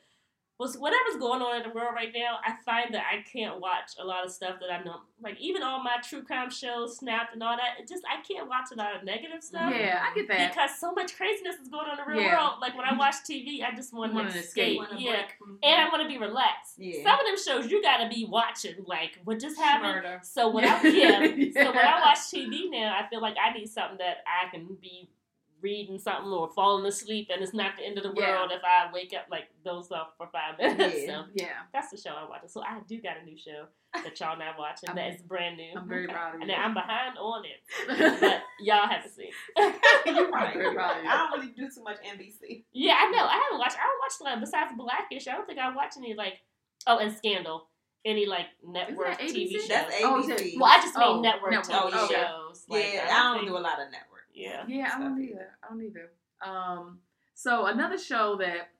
was 0.62 0.76
whatever's 0.78 1.16
going 1.18 1.42
on 1.42 1.56
in 1.56 1.62
the 1.68 1.74
world 1.74 1.94
right 1.94 2.12
now. 2.14 2.38
I 2.46 2.54
find 2.64 2.94
that 2.94 3.02
I 3.12 3.22
can't 3.30 3.60
watch 3.60 3.90
a 4.00 4.04
lot 4.04 4.24
of 4.24 4.30
stuff 4.30 4.56
that 4.60 4.70
I 4.72 4.82
know. 4.84 5.00
Like 5.20 5.40
even 5.40 5.62
all 5.62 5.82
my 5.82 5.96
true 6.08 6.22
crime 6.22 6.50
shows, 6.50 6.96
Snapped 6.98 7.34
and 7.34 7.42
all 7.42 7.56
that. 7.56 7.80
It 7.80 7.88
just 7.88 8.02
I 8.06 8.22
can't 8.22 8.48
watch 8.48 8.66
a 8.72 8.76
lot 8.76 8.94
of 8.96 9.04
negative 9.04 9.42
stuff 9.42 9.72
Yeah, 9.74 10.02
I 10.02 10.14
get 10.14 10.28
that. 10.28 10.50
because 10.50 10.70
so 10.78 10.92
much 10.92 11.16
craziness 11.16 11.56
is 11.56 11.68
going 11.68 11.86
on 11.86 11.98
in 11.98 12.04
the 12.04 12.10
real 12.10 12.20
Yeah. 12.22 12.36
world. 12.40 12.54
Like 12.60 12.76
when 12.76 12.86
I 12.86 12.96
watch 12.96 13.16
TV, 13.28 13.62
I 13.62 13.74
just 13.74 13.92
want 13.92 14.14
Want 14.14 14.30
to 14.30 14.34
an 14.38 14.42
escape. 14.44 14.80
escape. 14.82 14.98
Yeah, 15.00 15.22
mm-hmm. 15.42 15.54
and 15.62 15.80
I 15.80 15.88
want 15.88 16.02
to 16.02 16.08
be 16.08 16.18
relaxed. 16.18 16.74
Yeah. 16.78 17.02
Some 17.02 17.18
of 17.18 17.26
them 17.26 17.36
shows 17.44 17.70
you 17.70 17.82
gotta 17.82 18.08
be 18.08 18.24
watching. 18.28 18.76
Like 18.86 19.18
what 19.24 19.40
just 19.40 19.58
happened. 19.58 19.94
Murder. 20.04 20.20
So 20.22 20.50
when 20.50 20.64
I 20.64 20.80
yeah, 20.82 21.18
so 21.54 21.70
when 21.72 21.84
I 21.86 22.00
watch 22.00 22.18
TV 22.32 22.70
now, 22.70 22.96
I 22.98 23.08
feel 23.08 23.20
like 23.20 23.36
I 23.42 23.52
need 23.56 23.68
something 23.68 23.98
that 23.98 24.18
I 24.26 24.48
can 24.50 24.76
be 24.80 25.08
reading 25.62 25.98
something 25.98 26.30
or 26.32 26.48
falling 26.48 26.84
asleep, 26.86 27.28
and 27.32 27.42
it's 27.42 27.54
not 27.54 27.76
the 27.78 27.84
end 27.86 27.96
of 27.96 28.02
the 28.04 28.12
Yeah. 28.20 28.38
world 28.38 28.50
if 28.52 28.62
I 28.64 28.90
wake 28.92 29.14
up 29.14 29.26
like 29.30 29.44
those 29.64 29.90
up 29.92 30.14
for 30.18 30.26
five 30.32 30.58
minutes. 30.58 30.96
Yeah. 31.06 31.06
So 31.22 31.24
Yeah, 31.34 31.48
that's 31.72 31.90
the 31.90 31.96
show 31.96 32.10
I'm 32.14 32.28
watching. 32.28 32.48
So 32.48 32.62
I 32.62 32.80
do 32.88 33.00
got 33.00 33.16
a 33.20 33.24
new 33.24 33.38
show 33.38 33.66
that 33.94 34.18
y'all 34.20 34.36
not 34.38 34.58
watching. 34.58 34.88
I'm- 34.88 34.96
that 34.96 35.14
is 35.14 35.22
brand 35.22 35.56
new. 35.56 35.72
I'm 35.76 35.88
very 35.88 36.06
proud 36.08 36.34
of 36.34 36.40
you. 36.40 36.42
and 36.42 36.52
I'm 36.52 36.74
behind 36.74 37.16
on 37.18 37.44
it, 37.44 38.20
but 38.20 38.42
y'all 38.60 38.86
haven't 38.88 39.10
seen. 39.12 39.30
You're 40.06 40.28
right. 40.30 40.54
Very 40.54 40.74
proud 40.74 40.98
of 40.98 41.04
you. 41.04 41.10
I 41.10 41.16
don't 41.16 41.40
really 41.40 41.52
do 41.52 41.70
too 41.70 41.82
much 41.82 41.98
NBC. 42.02 42.64
Yeah, 42.72 42.94
I 42.98 43.10
know. 43.10 43.24
I 43.24 43.40
haven't 43.44 43.58
watched. 43.58 43.76
I 43.76 43.84
don't 43.86 43.98
watch 44.00 44.12
like 44.32 44.40
besides 44.40 44.72
Blackish. 44.76 45.28
I 45.28 45.32
don't 45.32 45.46
think 45.46 45.58
I 45.58 45.74
watch 45.74 45.94
any 45.96 46.14
like 46.14 46.40
oh 46.86 46.98
and 46.98 47.14
Scandal, 47.16 47.68
any 48.04 48.26
like 48.26 48.46
network 48.66 49.18
TV 49.20 49.52
shows. 49.52 49.68
That's 49.68 49.94
ABC. 50.02 50.58
well, 50.58 50.70
I 50.70 50.76
just 50.80 50.96
mean 50.96 51.06
Oh, 51.08 51.20
network 51.20 51.52
network. 51.52 51.70
TV 51.70 51.90
Oh, 51.94 52.08
yeah. 52.10 52.26
shows. 52.28 52.64
Like, 52.68 52.84
yeah, 52.94 53.06
I 53.10 53.22
don't 53.22 53.36
think- 53.38 53.48
do 53.48 53.56
a 53.56 53.58
lot 53.58 53.80
of 53.80 53.90
network. 53.92 54.11
Yeah. 54.32 54.64
Yeah, 54.66 54.90
I 54.94 54.98
don't 54.98 55.22
either. 55.22 55.48
I 55.62 55.68
don't 55.68 55.82
either. 55.82 56.10
Um, 56.44 56.98
so 57.34 57.66
another 57.66 57.98
show 57.98 58.36
that 58.38 58.70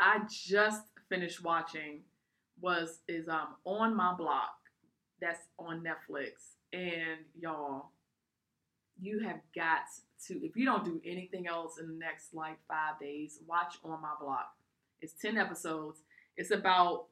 I 0.00 0.20
just 0.30 0.82
finished 1.08 1.42
watching 1.42 2.00
was 2.60 3.00
is 3.08 3.28
um 3.28 3.56
on 3.64 3.96
my 3.96 4.14
block. 4.14 4.50
That's 5.20 5.40
on 5.58 5.82
Netflix, 5.82 6.54
and 6.72 7.18
y'all, 7.38 7.90
you 9.00 9.20
have 9.20 9.40
got 9.54 9.82
to 10.26 10.34
if 10.44 10.56
you 10.56 10.64
don't 10.64 10.84
do 10.84 11.00
anything 11.04 11.46
else 11.48 11.78
in 11.78 11.88
the 11.88 11.94
next 11.94 12.34
like 12.34 12.58
five 12.68 13.00
days, 13.00 13.40
watch 13.46 13.76
on 13.84 14.00
my 14.00 14.12
block. 14.20 14.52
It's 15.00 15.14
ten 15.14 15.36
episodes. 15.36 16.02
It's 16.36 16.50
about 16.52 17.06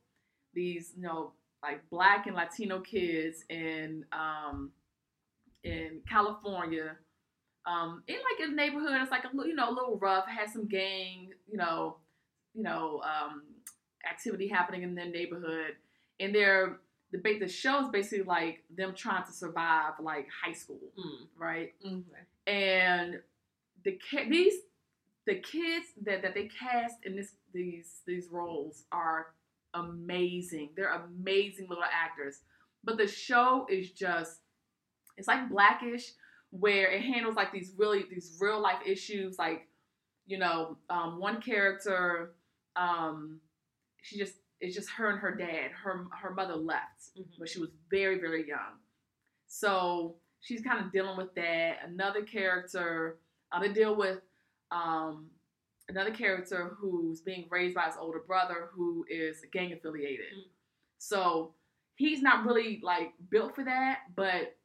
these 0.55 0.93
you 0.97 1.03
know 1.03 1.33
like 1.63 1.89
black 1.91 2.27
and 2.27 2.37
Latino 2.37 2.81
kids 2.81 3.45
in 3.51 4.05
um 4.13 4.71
in 5.65 6.01
California 6.09 6.97
um, 7.67 8.03
in 8.07 8.15
like 8.17 8.49
a 8.49 8.53
neighborhood. 8.53 9.01
It's 9.03 9.11
like 9.11 9.25
a 9.25 9.29
little, 9.35 9.47
you 9.47 9.55
know, 9.55 9.69
a 9.69 9.75
little 9.75 9.99
rough. 9.99 10.27
Has 10.29 10.53
some 10.53 10.67
gang, 10.67 11.31
you 11.51 11.57
know, 11.59 11.97
you 12.55 12.63
know, 12.63 13.03
um, 13.03 13.43
activity 14.09 14.49
happening 14.49 14.83
in 14.83 14.95
their 14.95 15.09
neighborhood, 15.09 15.77
and 16.21 16.35
they're 16.35 16.79
the 17.13 17.19
ba- 17.19 17.39
the 17.39 17.49
show 17.49 17.83
is 17.85 17.89
basically 17.89 18.25
like 18.25 18.65
them 18.75 18.95
trying 18.95 19.25
to 19.25 19.33
survive 19.33 19.93
like 20.01 20.29
high 20.45 20.53
school, 20.53 20.81
Mm. 20.99 21.27
right? 21.37 21.75
Okay. 21.85 22.03
And 22.47 23.21
the 23.85 23.99
these 24.29 24.55
the 25.27 25.37
kids 25.37 25.87
that, 26.05 26.23
that 26.23 26.35
they 26.35 26.49
cast 26.49 27.05
in 27.05 27.17
this 27.17 27.33
these 27.53 28.01
these 28.07 28.29
roles 28.31 28.85
are 28.93 29.29
amazing. 29.75 30.71
They're 30.77 30.93
amazing 30.95 31.69
little 31.69 31.85
actors. 31.85 32.41
But 32.85 32.97
the 32.97 33.07
show 33.09 33.67
is 33.69 33.91
just 33.91 34.41
it's 35.17 35.29
like 35.29 35.49
blackish 35.49 36.13
where 36.51 36.91
it 36.91 37.03
handles 37.03 37.37
like 37.37 37.53
these 37.53 37.73
really 37.77 38.05
these 38.11 38.37
real 38.41 38.61
life 38.61 38.79
issues 38.87 39.39
like 39.39 39.69
you 40.27 40.39
know 40.39 40.77
um, 40.91 41.19
one 41.19 41.41
character 41.41 42.33
um, 42.77 43.41
she 44.03 44.19
just 44.19 44.35
it's 44.61 44.75
just 44.75 44.89
her 44.91 45.11
and 45.11 45.19
her 45.19 45.35
dad 45.35 45.71
her 45.73 46.07
her 46.21 46.33
mother 46.35 46.57
left 46.57 47.11
Mhm. 47.19 47.25
but 47.39 47.49
she 47.49 47.59
was 47.61 47.71
very 47.91 48.19
very 48.19 48.47
young 48.47 48.79
so 49.47 50.17
she's 50.41 50.61
kind 50.63 50.85
of 50.85 50.93
dealing 50.93 51.17
with 51.17 51.35
that. 51.35 51.79
Another 51.85 52.23
character, 52.23 53.19
uh, 53.53 53.61
they 53.61 53.69
deal 53.73 53.97
with 53.97 54.21
um, 54.71 55.27
another 55.89 56.11
character 56.11 56.77
who's 56.79 57.21
being 57.21 57.47
raised 57.51 57.75
by 57.75 57.85
his 57.87 57.95
older 58.01 58.21
brother 58.27 58.69
who 58.73 59.05
is 59.09 59.45
gang 59.53 59.73
affiliated. 59.73 60.27
Mm. 60.37 60.51
So 60.99 61.55
he's 61.97 62.23
not 62.23 62.45
really 62.45 62.81
like 62.83 63.13
built 63.31 63.55
for 63.55 63.65
that, 63.65 64.01
but 64.15 64.57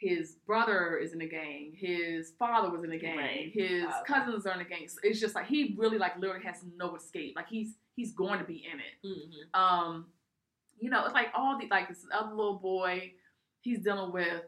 his 0.00 0.36
brother 0.46 0.96
is 0.96 1.12
in 1.12 1.20
a 1.20 1.26
gang, 1.26 1.72
his 1.76 2.32
father 2.38 2.70
was 2.70 2.82
in 2.84 2.92
a 2.92 2.98
gang, 2.98 3.16
Right. 3.18 3.50
his 3.52 3.84
Okay. 3.84 3.94
cousins 4.06 4.46
are 4.46 4.54
in 4.54 4.60
a 4.60 4.64
gang. 4.64 4.88
So 4.88 4.98
it's 5.02 5.20
just 5.20 5.34
like 5.34 5.46
he 5.46 5.74
really 5.78 5.98
like 5.98 6.16
literally 6.18 6.44
has 6.44 6.64
no 6.76 6.96
escape. 6.96 7.34
Like 7.36 7.48
he's 7.48 7.74
he's 7.96 8.12
going 8.14 8.38
to 8.38 8.44
be 8.44 8.66
in 8.72 8.80
it 8.80 9.06
Mhm. 9.06 9.58
um, 9.60 10.06
you 10.78 10.88
know, 10.88 11.04
it's 11.04 11.12
like 11.12 11.28
all 11.34 11.58
the 11.58 11.66
like 11.70 11.88
this 11.88 12.04
other 12.12 12.34
little 12.34 12.58
boy, 12.58 13.12
he's 13.60 13.80
dealing 13.80 14.10
with 14.12 14.44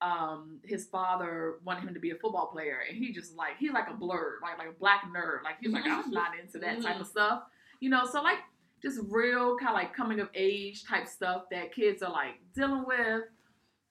um 0.00 0.60
his 0.64 0.86
father 0.86 1.58
wanting 1.64 1.86
him 1.86 1.94
to 1.94 2.00
be 2.00 2.10
a 2.10 2.16
football 2.16 2.48
player, 2.48 2.80
and 2.88 2.96
he 2.98 3.12
just 3.12 3.36
like 3.36 3.56
he's 3.58 3.72
like 3.72 3.88
a 3.88 3.94
blur, 3.94 4.38
like 4.42 4.58
like 4.58 4.68
a 4.68 4.72
black 4.72 5.04
nerd, 5.16 5.44
like 5.44 5.56
he's 5.60 5.72
like 5.72 5.84
I'm 5.86 6.10
not 6.20 6.36
into 6.38 6.58
that 6.58 6.82
type 6.82 7.00
of 7.00 7.06
stuff, 7.06 7.44
you 7.80 7.88
know. 7.90 8.04
So 8.04 8.20
like 8.22 8.38
just 8.82 8.98
real 9.08 9.56
kind 9.58 9.70
of 9.70 9.74
like 9.74 9.94
coming 9.94 10.18
of 10.18 10.28
age 10.34 10.84
type 10.84 11.06
stuff 11.06 11.44
that 11.52 11.72
kids 11.72 12.02
are 12.02 12.10
like 12.12 12.34
dealing 12.54 12.84
with, 12.86 13.22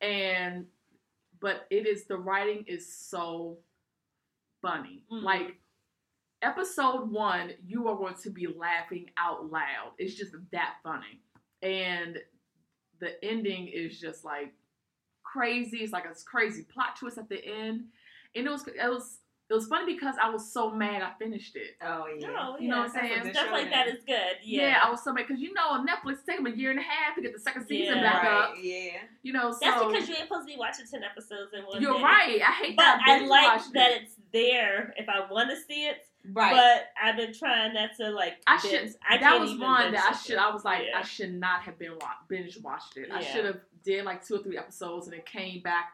and 0.01 0.65
but 1.39 1.67
it 1.69 1.85
is 1.87 2.05
the 2.05 2.17
writing 2.17 2.63
is 2.67 2.91
so 2.91 3.57
funny, 4.61 5.03
Mhm. 5.11 5.23
like 5.23 5.59
episode 6.41 7.09
one, 7.09 7.53
you 7.65 7.87
are 7.87 7.95
going 7.95 8.15
to 8.15 8.29
be 8.29 8.47
laughing 8.47 9.09
out 9.17 9.51
loud. 9.51 9.93
It's 9.97 10.15
just 10.15 10.35
that 10.51 10.77
funny. 10.83 11.21
And 11.61 12.23
the 12.99 13.23
ending 13.23 13.67
is 13.67 13.99
just 13.99 14.23
like 14.23 14.53
crazy. 15.23 15.79
It's 15.83 15.93
like 15.93 16.05
a 16.05 16.15
crazy 16.25 16.63
plot 16.63 16.95
twist 16.95 17.17
at 17.17 17.29
the 17.29 17.43
end. 17.43 17.91
And 18.35 18.47
it 18.47 18.49
was 18.49 18.67
it 18.67 18.89
was 18.89 19.19
it 19.49 19.53
was 19.53 19.67
funny 19.67 19.93
because 19.93 20.15
I 20.21 20.29
was 20.29 20.51
so 20.51 20.71
mad 20.71 21.01
I 21.01 21.11
finished 21.17 21.55
it. 21.55 21.77
Oh 21.81 22.05
yeah. 22.19 22.27
Oh, 22.39 22.57
You 22.59 22.67
know 22.69 22.79
what 22.79 22.87
I'm 22.87 22.91
saying? 22.91 23.23
That's 23.23 23.37
Stuff 23.37 23.45
good 23.47 23.53
like 23.53 23.63
show 23.65 23.69
that 23.71 23.85
then. 23.87 23.95
is 23.95 24.03
good. 24.05 24.35
Yeah, 24.43 24.61
Yeah. 24.61 24.79
I 24.83 24.89
was 24.91 25.03
so 25.03 25.13
mad 25.13 25.25
because 25.27 25.41
you 25.41 25.53
know 25.53 25.83
Netflix 25.85 26.25
take 26.25 26.37
them 26.37 26.47
a 26.47 26.55
year 26.55 26.71
and 26.71 26.79
a 26.79 26.83
half 26.83 27.15
to 27.15 27.21
get 27.21 27.33
the 27.33 27.39
second 27.39 27.65
season 27.67 27.97
Yeah. 27.97 28.03
back 28.03 28.23
right. 28.23 28.31
up. 28.43 28.53
Yeah. 28.61 28.91
You 29.23 29.33
know, 29.33 29.51
so 29.51 29.59
That's 29.61 29.83
because 29.85 30.09
you 30.09 30.15
ain't 30.15 30.27
supposed 30.27 30.47
to 30.47 30.53
be 30.53 30.59
watching 30.59 30.85
ten 30.89 31.03
episodes 31.03 31.53
in 31.53 31.63
one 31.65 31.81
you're 31.81 31.93
day. 31.97 32.03
right. 32.03 32.41
I 32.41 32.51
hate 32.51 32.75
But 32.75 32.83
that. 32.83 32.99
I 33.07 33.17
binge 33.19 33.29
like 33.29 33.61
that 33.73 33.91
it. 33.91 34.01
it's 34.03 34.15
there 34.33 34.93
if 34.97 35.07
I 35.09 35.31
want 35.31 35.49
to 35.51 35.55
see 35.55 35.85
it. 35.87 35.97
Right. 36.33 36.53
But 36.53 36.87
I've 37.01 37.15
been 37.15 37.33
trying 37.33 37.73
not 37.73 37.91
to 38.01 38.09
like. 38.09 38.33
I 38.47 38.59
binge. 38.61 38.73
should. 38.73 38.95
I 39.09 39.15
that 39.17 39.21
can't 39.21 39.39
was 39.41 39.51
even 39.51 39.61
one 39.65 39.91
that 39.93 39.99
I 40.01 40.11
something. 40.11 40.21
should. 40.25 40.37
I 40.37 40.51
was 40.51 40.65
like, 40.65 40.83
Yeah. 40.89 40.99
I 40.99 41.03
should 41.03 41.33
not 41.33 41.61
have 41.61 41.79
been 41.79 41.93
binge 42.27 42.57
watched 42.61 42.97
it. 42.97 43.09
I 43.13 43.21
should 43.23 43.45
have 43.45 43.59
did 43.83 44.03
like 44.03 44.25
two 44.25 44.35
or 44.35 44.39
three 44.39 44.57
episodes 44.57 45.07
and 45.07 45.13
then 45.13 45.21
came 45.25 45.61
back, 45.61 45.93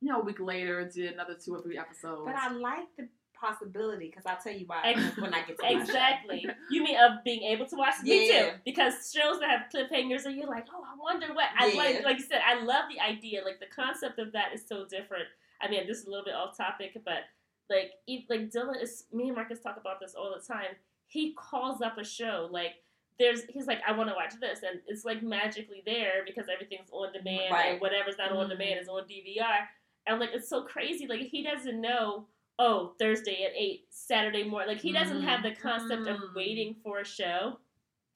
you 0.00 0.08
know, 0.10 0.20
a 0.20 0.24
week 0.24 0.40
later 0.40 0.80
and 0.80 0.92
did 0.92 1.12
another 1.12 1.34
two 1.34 1.54
or 1.54 1.60
three 1.62 1.78
episodes. 1.78 2.22
But 2.24 2.34
I 2.36 2.50
like 2.52 2.88
the 2.96 3.08
possibility 3.38 4.06
because 4.06 4.24
I'll 4.26 4.36
tell 4.42 4.52
you 4.52 4.66
why 4.66 4.80
Ex- 4.84 5.16
when 5.18 5.32
I 5.34 5.42
get 5.42 5.58
to 5.58 5.62
my 5.62 5.72
show. 5.72 5.80
Exactly. 5.80 6.46
You 6.70 6.82
mean 6.84 6.96
of 6.96 7.24
being 7.24 7.42
able 7.42 7.66
to 7.66 7.76
watch? 7.76 7.94
Me 8.02 8.28
too. 8.28 8.50
Because 8.64 9.12
shows 9.14 9.40
that 9.40 9.48
have 9.50 9.62
cliffhangers 9.74 10.24
and 10.26 10.36
you're 10.36 10.46
like, 10.46 10.66
oh, 10.72 10.82
I 10.84 10.96
wonder 10.98 11.32
what. 11.34 11.46
I 11.58 11.68
Yeah. 11.68 11.76
like, 11.78 12.04
like 12.04 12.18
you 12.18 12.24
said, 12.24 12.40
I 12.46 12.62
love 12.62 12.84
the 12.94 13.00
idea. 13.00 13.42
Like 13.44 13.60
the 13.60 13.66
concept 13.74 14.18
of 14.18 14.32
that 14.32 14.52
is 14.54 14.62
so 14.68 14.84
different. 14.86 15.24
I 15.60 15.68
mean, 15.68 15.86
this 15.86 15.98
is 15.98 16.06
a 16.06 16.10
little 16.10 16.24
bit 16.24 16.34
off 16.34 16.56
topic, 16.56 16.96
but 17.04 17.24
like, 17.68 17.92
e- 18.06 18.26
like 18.28 18.50
Dylan 18.50 18.80
is. 18.82 19.04
Me 19.12 19.26
and 19.28 19.34
Marcus 19.36 19.60
talk 19.60 19.76
about 19.78 20.00
this 20.00 20.14
all 20.14 20.34
the 20.38 20.44
time. 20.46 20.76
He 21.06 21.34
calls 21.34 21.82
up 21.82 21.98
a 21.98 22.04
show 22.04 22.48
like. 22.50 22.72
There's, 23.18 23.42
he's 23.50 23.66
like, 23.66 23.80
I 23.86 23.92
want 23.92 24.08
to 24.08 24.14
watch 24.14 24.32
this, 24.40 24.60
and 24.66 24.80
it's 24.86 25.04
like 25.04 25.22
magically 25.22 25.82
there 25.84 26.22
because 26.24 26.46
everything's 26.50 26.88
on 26.90 27.12
demand, 27.12 27.52
Right. 27.52 27.72
and 27.72 27.80
whatever's 27.82 28.16
not 28.16 28.32
on 28.32 28.46
Mhm. 28.46 28.52
demand 28.52 28.80
is 28.80 28.88
on 28.88 29.02
DVR. 29.02 29.68
And 30.06 30.18
like, 30.20 30.30
it's 30.32 30.48
so 30.48 30.62
crazy. 30.62 31.06
Like, 31.06 31.20
he 31.20 31.42
doesn't 31.42 31.80
know 31.80 32.26
oh, 32.62 32.92
Thursday 32.98 33.44
at 33.44 33.52
8, 33.56 33.86
Saturday 33.88 34.44
morning. 34.44 34.68
Like, 34.68 34.82
he 34.82 34.92
doesn't 34.92 35.22
have 35.22 35.42
the 35.42 35.52
concept 35.52 36.06
of 36.06 36.18
Mm. 36.18 36.34
waiting 36.34 36.76
for 36.84 36.98
a 37.00 37.04
show. 37.06 37.58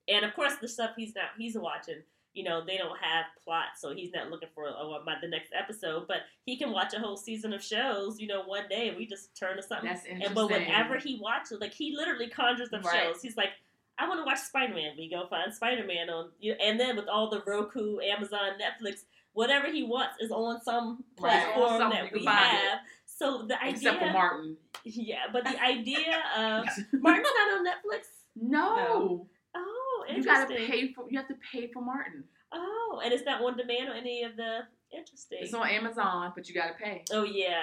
And 0.06 0.22
of 0.22 0.34
course, 0.34 0.56
the 0.60 0.68
stuff 0.68 0.90
he's 0.98 1.14
not, 1.14 1.30
he's 1.38 1.56
watching, 1.56 2.02
you 2.34 2.44
know, 2.44 2.62
they 2.62 2.76
don't 2.76 2.98
have 2.98 3.24
plot, 3.42 3.68
so 3.78 3.94
he's 3.94 4.12
not 4.12 4.28
looking 4.30 4.50
for 4.54 4.66
oh, 4.68 5.00
my, 5.06 5.14
the 5.22 5.28
next 5.28 5.52
episode. 5.58 6.06
But 6.06 6.18
he 6.44 6.58
can 6.58 6.72
watch 6.72 6.92
a 6.92 6.98
whole 6.98 7.16
season 7.16 7.54
of 7.54 7.62
shows, 7.64 8.20
you 8.20 8.26
know, 8.26 8.42
one 8.44 8.68
day, 8.68 8.88
and 8.88 8.98
we 8.98 9.06
just 9.06 9.34
turn 9.34 9.56
to 9.56 9.62
something. 9.62 9.88
That's 9.88 10.04
interesting. 10.04 10.26
And 10.26 10.34
but 10.34 10.50
whenever 10.50 10.98
he 10.98 11.18
watches, 11.22 11.58
like 11.62 11.72
he 11.72 11.96
literally 11.96 12.28
conjures 12.28 12.70
up 12.74 12.84
Right. 12.84 13.02
shows. 13.04 13.22
He's 13.22 13.38
like, 13.38 13.52
I 13.96 14.06
want 14.08 14.20
to 14.20 14.24
watch 14.26 14.40
Spider 14.40 14.74
Man. 14.74 14.92
We 14.98 15.08
go 15.08 15.26
find 15.28 15.54
Spider 15.54 15.86
Man 15.86 16.10
on, 16.10 16.32
you 16.38 16.52
and 16.60 16.78
then 16.78 16.96
with 16.96 17.08
all 17.08 17.30
the 17.30 17.42
Roku, 17.46 17.98
Amazon, 18.00 18.58
Netflix, 18.60 19.04
whatever 19.34 19.70
he 19.70 19.82
wants 19.82 20.16
is 20.20 20.30
on 20.30 20.60
some 20.62 21.04
Right. 21.20 21.30
platform 21.44 21.78
Something 21.80 22.02
that 22.04 22.12
we 22.12 22.24
find 22.24 22.56
it. 22.56 22.60
have. 22.62 22.78
So 23.06 23.42
the 23.46 23.60
idea, 23.62 23.70
except 23.74 23.98
for 24.00 24.10
Martin. 24.12 24.56
yeah, 24.84 25.26
but 25.32 25.44
the 25.44 25.62
idea 25.74 26.22
of 26.36 26.64
Martin's 26.92 27.28
not 27.36 27.58
on 27.58 27.66
Netflix. 27.66 28.06
No, 28.36 29.28
Oh, 29.56 30.04
you 30.10 30.24
gotta 30.24 30.52
pay 30.52 30.92
for. 30.92 31.04
You 31.08 31.18
have 31.18 31.28
to 31.28 31.36
pay 31.52 31.68
for 31.72 31.80
Martin. 31.80 32.24
Oh, 32.52 33.00
and 33.04 33.12
it's 33.12 33.24
not 33.24 33.40
on 33.42 33.56
demand 33.56 33.88
or 33.88 33.92
any 33.94 34.22
of 34.24 34.36
the 34.36 34.60
interesting. 34.92 35.38
It's 35.42 35.54
on 35.54 35.68
Amazon, 35.68 36.32
but 36.34 36.48
you 36.48 36.54
gotta 36.54 36.74
pay. 36.74 37.04
Oh 37.12 37.22
yeah. 37.24 37.62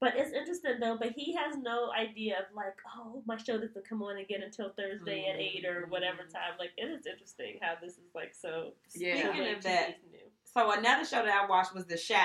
But 0.00 0.14
it's 0.16 0.32
interesting 0.32 0.78
though, 0.80 0.96
but 1.00 1.12
he 1.16 1.32
has 1.34 1.56
no 1.56 1.90
idea 1.92 2.38
of 2.38 2.44
like, 2.56 2.74
oh, 2.96 3.22
my 3.26 3.36
show 3.36 3.58
doesn't 3.58 3.88
come 3.88 4.02
on 4.02 4.16
again 4.18 4.42
until 4.42 4.70
Thursday 4.70 5.26
at 5.32 5.38
eight 5.40 5.64
or 5.64 5.86
whatever 5.88 6.22
Mm. 6.24 6.32
time. 6.32 6.52
Like 6.58 6.70
it 6.76 6.86
is 6.86 7.06
interesting 7.06 7.58
how 7.60 7.74
this 7.80 7.92
is 7.94 8.10
like 8.14 8.34
so 8.34 8.72
Yeah. 8.94 9.16
Speaking 9.32 9.54
of 9.54 9.62
that, 9.64 9.98
new. 10.10 10.18
So 10.52 10.70
another 10.70 11.04
show 11.04 11.24
that 11.24 11.32
I 11.32 11.46
watched 11.48 11.74
was 11.74 11.86
The 11.86 11.96
Chi. 11.96 12.20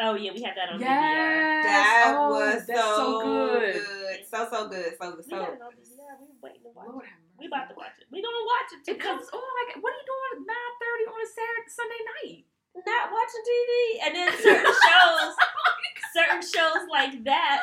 Oh 0.00 0.14
yeah, 0.16 0.32
we 0.34 0.42
had 0.42 0.56
that 0.56 0.72
on 0.74 0.80
DVR. 0.80 0.88
Yes, 0.88 1.64
That 1.68 2.14
oh, 2.18 2.28
was 2.30 2.66
that's 2.66 2.80
so, 2.80 2.96
so 2.96 3.20
good. 3.22 3.74
good. 3.84 4.18
So 4.26 4.48
so 4.50 4.68
good. 4.68 4.90
So 4.98 5.04
We 5.14 5.22
so 5.28 5.36
had 5.38 5.54
it 5.54 5.62
on 5.62 5.72
DVR. 5.76 6.14
We 6.18 6.26
were 6.26 6.40
waiting 6.42 6.62
to 6.64 6.70
watch 6.74 6.88
Lord 6.88 7.04
it. 7.04 7.20
We 7.38 7.46
about 7.46 7.68
to 7.68 7.76
watch 7.76 7.94
it. 8.00 8.08
We 8.10 8.18
gonna 8.24 8.46
watch 8.48 8.70
it 8.74 8.80
It 8.90 8.96
because 8.98 9.28
comes 9.28 9.28
on 9.30 9.44
like 9.44 9.76
what 9.78 9.92
are 9.92 10.00
you 10.00 10.06
doing 10.08 10.30
at 10.34 10.40
nine 10.48 10.72
thirty 10.80 11.04
on 11.12 11.18
a 11.20 11.28
Saturday 11.30 11.68
Sunday 11.70 12.02
night? 12.10 12.42
not 12.74 13.06
watching 13.12 13.44
TV, 13.46 13.72
and 14.02 14.12
then 14.18 14.28
certain 14.42 14.74
shows, 14.88 15.32
oh 15.38 15.72
certain 16.12 16.42
shows 16.42 16.82
like 16.90 17.22
that, 17.24 17.60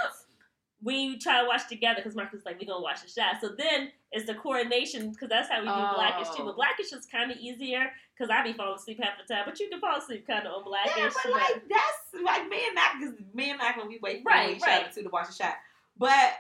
we 0.84 1.17
try 1.20 1.41
to 1.41 1.48
watch 1.48 1.67
together 1.67 1.98
because 1.98 2.15
Marcus 2.15 2.39
is 2.39 2.46
like, 2.46 2.60
we're 2.60 2.67
gonna 2.67 2.82
watch 2.82 3.02
the 3.04 3.08
shot. 3.08 3.36
So 3.39 3.50
then 3.58 3.91
it's 4.12 4.26
the 4.26 4.34
coordination 4.34 5.12
because 5.12 5.30
that's 5.30 5.50
how 5.50 5.60
we 5.60 5.67
do 5.67 5.74
Blackish 5.96 6.30
too. 6.30 6.41
Oh. 6.44 6.46
But 6.46 6.56
Blackish 6.56 6.91
is 6.91 7.06
kind 7.06 7.32
of 7.32 7.38
easier 7.38 7.91
because 8.17 8.32
I 8.32 8.44
be 8.44 8.54
falling 8.54 8.76
asleep 8.76 9.00
half 9.02 9.13
the 9.26 9.32
time, 9.34 9.44
but 9.46 9.60
you 9.60 9.70
can 9.70 9.80
fall 9.80 9.98
asleep 9.98 10.26
kind 10.26 10.48
of 10.48 10.54
on 10.54 10.63
Blackish. 10.63 10.94
Yeah, 10.98 11.10
but 11.24 11.32
like 11.32 11.63
that's 11.70 12.24
like 12.26 12.50
me 12.50 12.58
and 12.65 12.76
Mac 12.76 13.00
because 13.00 13.15
me 13.34 13.50
and 13.52 13.60
Mac 13.60 13.78
when 13.78 13.88
we 13.88 14.00
wait 14.02 14.24
for 14.24 14.30
Right, 14.30 14.56
each 14.58 14.63
right. 14.63 14.84
other 14.84 14.94
too 14.94 15.04
to 15.04 15.10
watch 15.10 15.30
a 15.30 15.34
shot. 15.34 15.56
But 15.98 16.34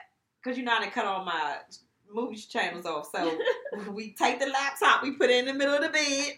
because 0.43 0.57
you 0.57 0.63
know 0.63 0.75
I 0.77 0.87
cut 0.89 1.05
all 1.05 1.23
my 1.23 1.57
movie 2.11 2.35
channels 2.37 2.85
off, 2.87 3.09
so 3.11 3.37
we 3.91 4.13
take 4.13 4.39
the 4.39 4.47
laptop, 4.47 5.03
we 5.03 5.11
put 5.11 5.29
it 5.29 5.37
in 5.39 5.45
the 5.45 5.53
middle 5.53 5.75
of 5.75 5.81
the 5.81 5.89
bed, 5.89 6.33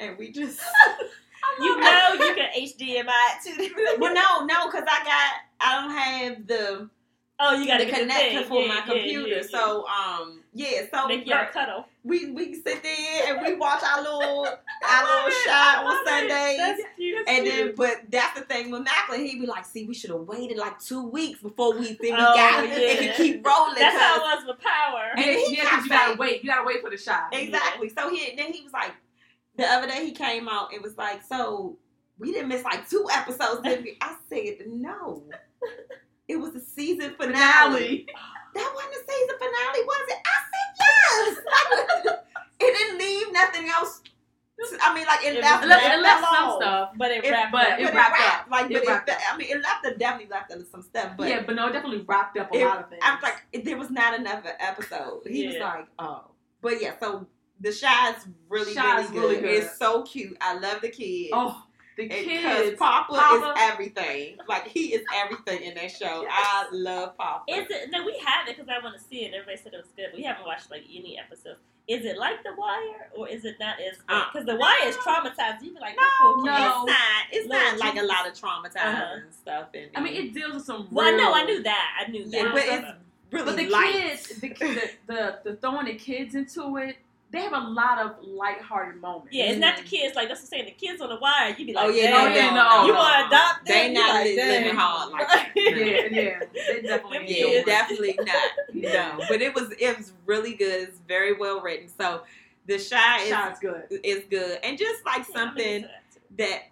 and 0.00 0.18
we 0.18 0.32
just. 0.32 0.60
you 1.60 1.78
know 1.78 2.08
you 2.14 2.34
can 2.34 2.48
HDMI 2.56 3.44
too. 3.44 3.70
well, 4.00 4.12
no, 4.12 4.44
no, 4.46 4.66
because 4.66 4.84
I 4.90 5.04
got 5.04 5.32
I 5.60 5.80
don't 5.80 5.90
have 5.90 6.46
the 6.46 6.90
oh, 7.40 7.54
you 7.60 7.66
got 7.66 7.78
to 7.78 7.84
the 7.84 7.90
get 7.90 8.08
connector 8.08 8.44
for 8.46 8.62
Yeah, 8.62 8.68
my 8.68 8.74
yeah, 8.76 8.84
computer. 8.86 9.28
yeah, 9.28 9.36
yeah. 9.36 9.42
So 9.50 9.86
um 9.86 10.40
yeah, 10.52 10.82
so 10.92 11.08
make 11.08 11.26
your 11.26 11.46
cuddle. 11.52 11.86
we 12.04 12.30
we 12.30 12.54
sit 12.54 12.82
there 12.82 13.34
and 13.34 13.44
we 13.44 13.54
watch 13.56 13.82
our 13.82 14.02
little 14.02 14.46
our 14.90 15.04
little 15.04 15.28
it. 15.28 15.34
shot 15.46 15.84
on. 15.84 16.06
Sundays. 16.06 16.58
That's 16.58 16.82
cute. 16.96 17.28
And 17.28 17.46
then, 17.46 17.74
but 17.76 18.02
that's 18.10 18.38
the 18.38 18.44
thing 18.46 18.70
with 18.70 18.82
Macklin. 18.84 19.24
He'd 19.26 19.40
be 19.40 19.46
like, 19.46 19.64
"See, 19.64 19.84
we 19.84 19.94
should 19.94 20.10
have 20.10 20.20
waited 20.20 20.58
like 20.58 20.78
two 20.80 21.08
weeks 21.08 21.40
before 21.42 21.72
we 21.76 21.86
then 21.88 21.96
we 22.00 22.12
Oh, 22.12 22.16
got 22.34 22.62
it. 22.64 22.68
yeah. 22.70 22.76
It 22.76 22.98
could 22.98 23.16
keep 23.16 23.46
rolling." 23.46 23.74
that's 23.78 24.00
how 24.00 24.16
it 24.16 24.20
was 24.20 24.44
with 24.46 24.60
Power. 24.60 25.10
And 25.16 25.24
Yeah, 25.26 25.32
he 25.32 25.56
yeah, 25.56 25.62
got 25.64 25.70
because 25.70 25.84
you 25.84 25.90
gotta 25.90 26.18
wait. 26.18 26.44
You 26.44 26.50
gotta 26.50 26.66
wait 26.66 26.80
for 26.82 26.90
the 26.90 26.96
shot. 26.98 27.28
exactly. 27.32 27.88
So 27.88 28.10
he 28.14 28.34
then 28.36 28.52
he 28.52 28.62
was 28.62 28.72
like, 28.72 28.92
the 29.56 29.64
other 29.64 29.88
day 29.88 30.04
he 30.04 30.12
came 30.12 30.48
out. 30.48 30.72
It 30.72 30.82
was 30.82 30.96
like, 30.96 31.22
so 31.22 31.78
we 32.18 32.32
didn't 32.32 32.48
miss 32.48 32.62
like 32.62 32.88
two 32.88 33.06
episodes, 33.12 33.60
did 33.62 33.82
we? 33.82 33.98
I 34.00 34.14
said 34.28 34.66
no. 34.68 35.24
It 36.28 36.36
was 36.36 36.52
the 36.52 36.60
season 36.60 37.14
finale. 37.18 37.26
Finale. 37.36 38.06
That 38.54 38.72
wasn't 38.74 38.92
the 38.94 39.12
season 39.12 39.36
finale, 39.38 39.84
was 39.84 40.08
it? 40.08 40.18
I 40.26 40.36
said 40.50 41.36
yes. 42.06 42.16
it 42.60 42.72
didn't 42.78 42.98
leave 42.98 43.32
nothing 43.32 43.68
else. 43.68 44.00
I 44.80 44.94
mean, 44.94 45.04
like 45.06 45.24
it, 45.24 45.36
It 45.36 45.42
left, 45.42 45.64
It 45.64 45.66
left, 45.68 45.84
it 45.84 46.00
left 46.00 46.24
some 46.32 46.56
stuff. 46.60 46.90
But 46.96 47.10
it 47.10 47.24
It- 47.24 47.30
wrapped 47.32 47.52
but 47.52 47.66
up. 47.72 47.78
it 47.80 47.84
but 47.86 47.94
wrapped 47.94 48.18
wrapped, 48.18 48.44
up. 48.46 48.50
Like, 48.50 48.70
It 48.70 48.74
but 48.74 48.86
wrapped 48.86 49.08
it, 49.08 49.14
up. 49.16 49.20
I 49.32 49.36
mean, 49.36 49.48
it 49.50 49.62
left. 49.62 49.84
It 49.86 49.98
definitely 49.98 50.30
left 50.30 50.52
up 50.52 50.58
some 50.70 50.82
stuff. 50.82 51.12
But 51.18 51.28
yeah, 51.28 51.42
but 51.44 51.56
no, 51.56 51.66
it 51.68 51.72
definitely 51.72 52.04
wrapped 52.08 52.38
up 52.38 52.52
a 52.54 52.56
It- 52.56 52.64
lot 52.64 52.78
of 52.78 52.88
things. 52.88 53.02
I 53.04 53.14
was 53.14 53.22
like, 53.22 53.42
it- 53.52 53.64
there 53.64 53.76
was 53.76 53.90
not 53.90 54.14
enough 54.18 54.44
episode. 54.60 55.22
He 55.26 55.46
was 55.48 55.56
like, 55.56 55.86
oh, 55.98 56.24
but 56.62 56.80
yeah. 56.80 56.94
So 57.00 57.26
the 57.60 57.70
Chi 57.78 58.10
is 58.16 58.26
really, 58.48 58.74
Chi 58.74 58.82
really, 58.92 59.04
is 59.04 59.10
good. 59.10 59.20
really 59.20 59.40
good. 59.40 59.50
It's 59.64 59.76
so 59.78 60.02
cute. 60.04 60.36
I 60.40 60.54
love 60.58 60.80
the 60.80 60.88
kids. 60.88 61.30
oh, 61.32 61.63
the 61.96 62.08
because 62.08 62.24
kids. 62.24 62.78
Papa, 62.78 63.12
Papa- 63.14 63.52
is 63.52 63.70
everything. 63.72 64.36
Like 64.48 64.66
he 64.68 64.94
is 64.94 65.02
everything 65.14 65.62
in 65.62 65.74
that 65.74 65.90
show. 65.90 66.26
I 66.30 66.66
love 66.72 67.16
Papa. 67.16 67.44
Is 67.50 67.66
it? 67.70 67.90
No, 67.90 68.04
we 68.04 68.18
have 68.24 68.48
it 68.48 68.56
because 68.56 68.68
I 68.68 68.82
want 68.82 68.96
to 68.98 69.02
see 69.04 69.24
it. 69.24 69.34
Everybody 69.34 69.56
said 69.56 69.72
it 69.74 69.78
was 69.78 69.86
good. 69.96 70.06
We 70.14 70.22
haven't 70.22 70.44
watched 70.46 70.70
like 70.70 70.82
any 70.92 71.18
episodes. 71.18 71.58
Is 71.86 72.06
it 72.06 72.16
like 72.16 72.42
The 72.42 72.54
Wire 72.56 73.10
or 73.14 73.28
is 73.28 73.44
it 73.44 73.56
not 73.60 73.76
as? 73.78 73.98
Uh, 74.08 74.24
Because 74.32 74.46
The 74.46 74.56
Wire 74.56 74.86
is 74.88 74.96
traumatized. 74.96 75.62
You 75.62 75.74
be 75.74 75.80
like, 75.80 75.96
no, 75.96 76.36
no, 76.36 76.44
no. 76.44 76.52
it's 76.52 76.86
not. 76.86 76.98
it's 77.30 77.48
not 77.48 77.78
like 77.78 77.96
a 78.02 78.02
lot 78.06 78.26
of 78.26 78.32
traumatizing 78.32 78.76
Uh-huh. 78.76 79.16
stuff 79.42 79.66
in 79.74 79.90
I 79.94 80.00
mean, 80.00 80.14
it 80.14 80.32
deals 80.32 80.54
with 80.54 80.64
some. 80.64 80.88
Well, 80.90 81.14
no, 81.16 81.34
I 81.34 81.44
knew 81.44 81.62
that. 81.62 82.04
I 82.06 82.10
knew 82.10 82.24
that. 82.24 82.32
Yeah, 82.32 82.50
but 82.52 82.62
it's 82.64 82.86
really 83.32 83.44
But 83.44 83.56
the 83.56 83.68
light. 83.68 83.92
kids, 83.92 84.28
the, 84.40 84.48
the 84.48 84.90
the 85.06 85.38
the 85.44 85.56
throwing 85.56 85.84
the 85.86 85.94
kids 85.96 86.34
into 86.34 86.76
it, 86.78 86.96
they 87.34 87.40
have 87.42 87.52
a 87.52 87.58
lot 87.68 87.98
of 87.98 88.16
lighthearted 88.26 89.00
moments. 89.00 89.28
yeah, 89.32 89.44
it's 89.46 89.58
not 89.60 89.76
the 89.76 89.82
mm-hmm. 89.82 89.90
kids. 89.90 90.16
Like 90.16 90.28
that's 90.28 90.40
what 90.40 90.46
I'm 90.46 90.48
saying. 90.50 90.64
The 90.66 90.86
kids 90.86 91.00
on 91.00 91.08
the 91.10 91.16
wire. 91.20 91.54
You 91.56 91.66
be 91.66 91.72
like, 91.72 91.86
Oh 91.86 91.88
yeah, 91.90 92.10
"Damn, 92.10 92.30
no, 92.30 92.34
yeah, 92.34 92.50
no, 92.50 92.54
no, 92.54 92.86
you 92.86 92.92
no. 92.92 92.98
want 92.98 93.20
to 93.20 93.26
adopt 93.36 93.66
them? 93.66 93.74
They 93.74 93.88
You 93.88 93.94
not 93.94 94.14
like, 94.14 94.24
li- 94.26 94.36
living 94.36 94.64
"Dang." 94.68 94.76
hard 94.76 95.12
like 95.12 95.28
that. 95.28 95.52
yeah, 95.56 95.62
yeah, 96.10 96.40
they 96.54 96.82
definitely. 96.88 97.18
Them 97.18 97.26
Yeah, 97.28 97.42
doing 97.42 97.64
definitely 97.64 98.18
not. 98.18 98.28
Yeah. 98.72 99.16
No, 99.18 99.24
but 99.28 99.42
it 99.42 99.54
was 99.54 99.72
it 99.78 99.96
was 99.96 100.12
really 100.26 100.54
good. 100.54 100.88
It's 100.88 100.98
very 101.08 101.34
well 101.36 101.60
written. 101.60 101.88
So 101.88 102.22
the 102.66 102.74
Chi 102.78 103.22
is 103.22 103.28
Shot's 103.28 103.60
good. 103.60 103.84
is 104.02 104.24
good, 104.30 104.58
and 104.62 104.78
just 104.78 105.04
like 105.04 105.26
Yeah, 105.28 105.34
something 105.34 105.74
into 105.74 105.88
that 106.36 106.38
that 106.38 106.62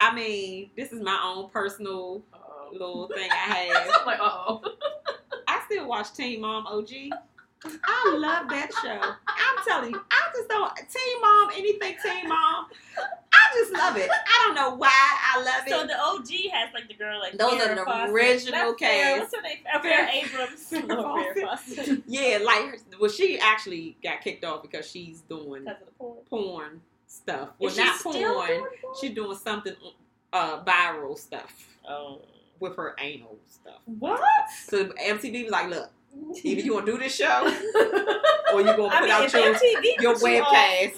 I 0.00 0.14
mean, 0.14 0.70
this 0.76 0.92
is 0.92 1.00
my 1.02 1.18
own 1.24 1.48
personal 1.50 2.22
Uh-oh. 2.32 2.68
little 2.72 3.08
thing 3.08 3.28
I 3.30 3.34
have. 3.34 3.90
I'm 4.00 4.06
like, 4.06 4.18
oh. 4.20 4.62
I 5.46 5.62
still 5.66 5.86
watch 5.88 6.12
Teen 6.14 6.40
Mom 6.40 6.66
OG. 6.66 6.90
I 7.84 8.16
love 8.18 8.48
that 8.48 8.70
show. 8.82 9.00
I'm 9.26 9.64
telling 9.66 9.90
you, 9.92 10.00
I 10.10 10.20
just 10.34 10.48
don't 10.48 10.76
Teen 10.76 11.20
Mom, 11.20 11.50
anything 11.56 11.96
Teen 12.02 12.28
Mom. 12.28 12.66
I 12.98 13.58
just 13.58 13.72
love 13.72 13.96
it. 13.96 14.10
I 14.10 14.42
don't 14.44 14.54
know 14.54 14.74
why 14.76 14.90
I 14.92 15.38
love 15.42 15.66
it. 15.66 15.70
So 15.70 15.86
the 15.86 15.98
OG 15.98 16.50
has 16.52 16.72
like 16.74 16.88
the 16.88 16.94
girl 16.94 17.18
like 17.20 17.36
Those 17.36 17.60
are 17.60 17.74
the 17.74 17.84
Fawcett. 17.84 18.10
original 18.14 18.66
Not 18.70 18.78
cast. 18.78 19.20
What's 19.20 19.34
her 19.36 19.42
name? 19.42 19.58
Farrah 19.74 20.08
Abraham. 20.12 20.48
Farrah 20.56 20.88
Lord, 21.02 21.26
Farrah 21.36 21.42
Fawcett. 21.58 22.02
yeah, 22.06 22.38
like 22.44 22.60
her- 22.66 22.78
well, 23.00 23.10
she 23.10 23.38
actually 23.38 23.96
got 24.02 24.20
kicked 24.20 24.44
off 24.44 24.62
because 24.62 24.88
she's 24.88 25.20
doing 25.22 25.66
of 25.66 25.76
porn. 25.98 26.16
porn 26.30 26.80
stuff. 27.06 27.50
Well, 27.58 27.70
Is 27.70 27.76
she 27.76 27.84
not 27.84 27.98
still 27.98 28.12
porn. 28.12 28.46
doing 28.48 28.60
porn? 28.60 28.94
She's 29.00 29.14
doing 29.14 29.36
something 29.36 29.74
uh 30.32 30.62
viral 30.64 31.18
stuff 31.18 31.52
Oh. 31.88 32.20
with 32.60 32.76
her 32.76 32.94
anal 33.00 33.36
stuff. 33.48 33.80
What? 33.86 34.20
So 34.66 34.86
MTV 34.86 35.44
was 35.44 35.52
like, 35.52 35.68
look, 35.70 35.90
either 36.42 36.60
you 36.60 36.72
gonna 36.72 36.86
do 36.86 36.98
this 36.98 37.14
show 37.14 37.42
or 38.52 38.60
you 38.60 38.66
gonna 38.66 38.86
I 38.86 38.98
put 38.98 39.02
mean, 39.02 39.10
out 39.10 39.32
your 39.32 39.54
MTV 39.54 40.00
your 40.00 40.14
webcast. 40.16 40.92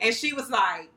And 0.00 0.14
she 0.14 0.32
was 0.32 0.50
like, 0.50 0.88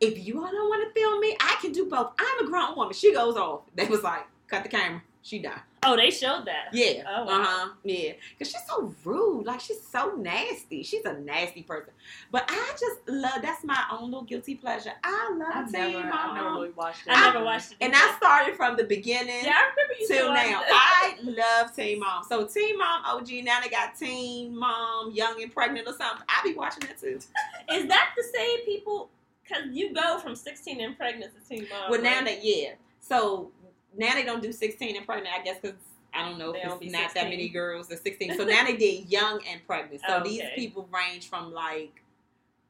if 0.00 0.26
you 0.26 0.42
all 0.44 0.50
don't 0.50 0.68
want 0.68 0.86
to 0.86 1.00
film 1.00 1.20
me, 1.20 1.36
I 1.40 1.56
can 1.60 1.72
do 1.72 1.86
both. 1.86 2.12
I'm 2.18 2.46
a 2.46 2.50
grown 2.50 2.76
woman. 2.76 2.92
She 2.92 3.12
goes 3.12 3.36
off. 3.36 3.62
They 3.74 3.86
was 3.86 4.02
like, 4.02 4.26
cut 4.48 4.62
the 4.62 4.68
camera. 4.68 5.02
She 5.22 5.38
died. 5.38 5.60
Oh, 5.86 5.96
they 5.96 6.10
showed 6.10 6.44
that. 6.46 6.68
Yeah. 6.72 7.04
Oh, 7.08 7.24
wow. 7.24 7.40
Uh 7.40 7.44
huh. 7.44 7.68
Yeah. 7.84 8.12
Because 8.36 8.52
she's 8.52 8.66
so 8.68 8.92
rude. 9.04 9.46
Like, 9.46 9.60
she's 9.60 9.80
so 9.86 10.14
nasty. 10.16 10.82
She's 10.82 11.04
a 11.04 11.14
nasty 11.14 11.62
person. 11.62 11.92
But 12.30 12.44
I 12.48 12.72
just 12.72 13.08
love, 13.08 13.40
that's 13.42 13.64
my 13.64 13.82
own 13.92 14.10
little 14.10 14.24
guilty 14.24 14.54
pleasure. 14.56 14.92
I 15.04 15.34
love 15.36 15.48
I've 15.54 15.72
Teen 15.72 15.92
never, 15.92 16.08
Mom. 16.08 16.12
I've 16.12 16.34
never 16.34 16.50
really 16.50 16.70
watched 16.70 17.06
it. 17.06 17.12
I 17.12 17.32
never 17.32 17.44
watched 17.44 17.72
it. 17.72 17.78
and. 17.80 17.92
I 17.94 18.14
started 18.16 18.56
from 18.56 18.76
the 18.76 18.84
beginning. 18.84 19.44
Yeah, 19.44 19.52
I 19.54 19.70
remember 19.70 19.94
you 20.00 20.06
Till 20.08 20.32
now. 20.32 20.62
I 20.66 21.16
love 21.22 21.74
Teen 21.74 22.00
Mom. 22.00 22.24
So 22.28 22.46
Teen 22.46 22.76
Mom 22.78 23.02
OG. 23.04 23.28
Now 23.44 23.60
they 23.60 23.68
got 23.68 23.96
Teen 23.96 24.56
Mom, 24.56 25.12
Young 25.12 25.42
and 25.42 25.52
Pregnant 25.52 25.86
or 25.86 25.92
something. 25.94 26.24
I 26.28 26.42
be 26.42 26.54
watching 26.54 26.80
that 26.88 26.98
too. 27.00 27.18
Is 27.72 27.86
that 27.88 28.10
the 28.16 28.24
same 28.34 28.64
people? 28.64 29.10
Because 29.42 29.64
you 29.70 29.94
go 29.94 30.18
from 30.18 30.34
16 30.34 30.80
and 30.80 30.96
pregnant 30.96 31.32
to 31.34 31.48
teen 31.48 31.68
mom. 31.70 31.90
Well, 31.90 32.02
now 32.02 32.24
that 32.24 32.44
yeah, 32.44 32.70
so 33.00 33.52
now 33.96 34.14
they 34.14 34.24
don't 34.24 34.42
do 34.42 34.52
sixteen 34.52 34.96
and 34.96 35.06
pregnant. 35.06 35.34
I 35.38 35.42
guess 35.42 35.58
because 35.60 35.76
I 36.14 36.28
don't 36.28 36.38
know 36.38 36.52
They 36.52 36.58
if 36.60 36.64
don't 36.68 36.82
it's 36.82 36.92
be 36.92 36.98
not 36.98 37.12
that 37.14 37.24
many 37.24 37.48
girls 37.48 37.90
at 37.90 38.02
sixteen. 38.02 38.36
So 38.36 38.44
now 38.54 38.64
they 38.64 38.76
did 38.76 39.10
young 39.10 39.40
and 39.48 39.60
pregnant. 39.66 40.02
So 40.06 40.18
Oh, 40.18 40.24
these 40.24 40.42
people 40.54 40.88
range 40.92 41.28
from 41.28 41.52
like 41.52 42.02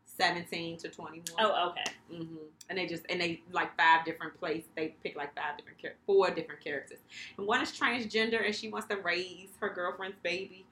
seventeen 0.04 0.76
to 0.78 0.88
twenty 0.88 1.18
one. 1.34 1.46
Oh, 1.46 1.70
okay. 1.70 1.92
hmm 2.10 2.36
And 2.68 2.78
they 2.78 2.86
just 2.86 3.04
and 3.08 3.20
they 3.20 3.42
like 3.52 3.76
five 3.76 4.04
different 4.04 4.38
places. 4.38 4.68
They 4.76 4.94
pick 5.02 5.16
like 5.16 5.34
five 5.34 5.56
different 5.58 5.78
char- 5.78 5.94
four 6.06 6.30
different 6.30 6.62
characters. 6.62 6.98
And 7.38 7.46
one 7.46 7.60
is 7.62 7.70
transgender, 7.72 8.44
and 8.44 8.54
she 8.54 8.68
wants 8.68 8.88
to 8.88 8.96
raise 8.96 9.48
her 9.60 9.68
girlfriend's 9.68 10.18
baby 10.22 10.64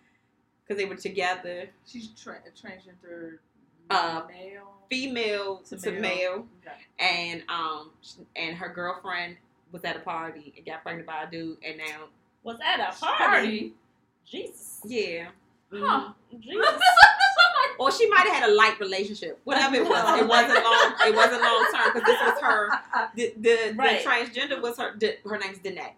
because 0.67 0.81
they 0.81 0.89
were 0.89 0.97
together, 0.97 1.69
She's 1.87 2.09
tra- 2.21 2.41
transgender 2.61 3.39
Uh, 3.91 4.23
male. 4.29 4.73
female 4.89 5.59
to, 5.69 5.77
To 5.77 5.91
male. 5.93 6.01
male. 6.01 6.47
Okay. 6.67 6.77
and 6.99 7.43
um 7.51 7.91
sh- 8.03 8.25
and 8.35 8.57
her 8.57 8.71
girlfriend 8.71 9.37
was 9.73 9.85
at 9.85 9.97
a 9.97 10.01
party 10.01 10.53
and 10.57 10.65
got 10.67 10.83
pregnant 10.83 11.07
by 11.07 11.23
a 11.25 11.31
dude, 11.31 11.57
and 11.67 11.79
now 11.79 12.05
Was 12.43 12.59
at 12.65 12.81
a 12.81 12.97
party. 12.99 13.25
Party. 13.25 13.73
Jesus. 14.31 14.81
yeah. 14.85 15.27
Huh. 15.73 16.13
Mm-hmm. 16.33 16.41
Jesus. 16.41 16.67
Or 17.77 17.91
she 17.91 18.09
might 18.09 18.27
have 18.29 18.35
had 18.43 18.49
a 18.51 18.55
light 18.55 18.79
relationship, 18.79 19.41
whatever 19.45 19.75
it 19.75 19.83
was. 19.89 20.21
It 20.21 20.29
wasn't 20.29 20.63
long. 20.63 20.95
It 21.07 21.15
wasn't 21.15 21.43
long 21.43 21.67
term 21.75 21.93
because 21.93 22.07
this 22.07 22.21
was 22.21 22.41
her. 22.41 22.69
The 23.17 23.35
the, 23.41 23.75
Right. 23.77 24.03
the 24.05 24.09
transgender 24.09 24.63
was 24.63 24.79
her. 24.79 24.97
Her 25.29 25.39
name's 25.39 25.59
Danae. 25.59 25.95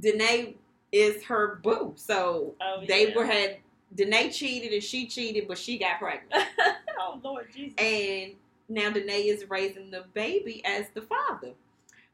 Danae 0.00 0.54
is 0.92 1.22
her 1.24 1.60
boo. 1.62 1.92
So 1.96 2.54
Oh, 2.62 2.82
they 2.88 3.12
were 3.14 3.26
had 3.26 3.58
Danae 3.94 4.30
cheated 4.30 4.72
and 4.72 4.82
she 4.82 5.06
cheated, 5.06 5.46
but 5.48 5.58
she 5.58 5.78
got 5.78 5.98
pregnant. 5.98 6.32
oh, 6.98 7.20
Lord 7.22 7.48
Jesus. 7.54 7.74
and 7.78 8.32
now 8.68 8.90
Danae 8.90 9.22
is 9.26 9.48
raising 9.50 9.90
the 9.90 10.04
baby 10.14 10.62
as 10.64 10.86
the 10.94 11.02
father, 11.02 11.50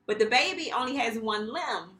but 0.06 0.18
the 0.18 0.26
baby 0.26 0.72
only 0.76 0.96
has 0.96 1.18
one 1.18 1.52
limb, 1.52 1.90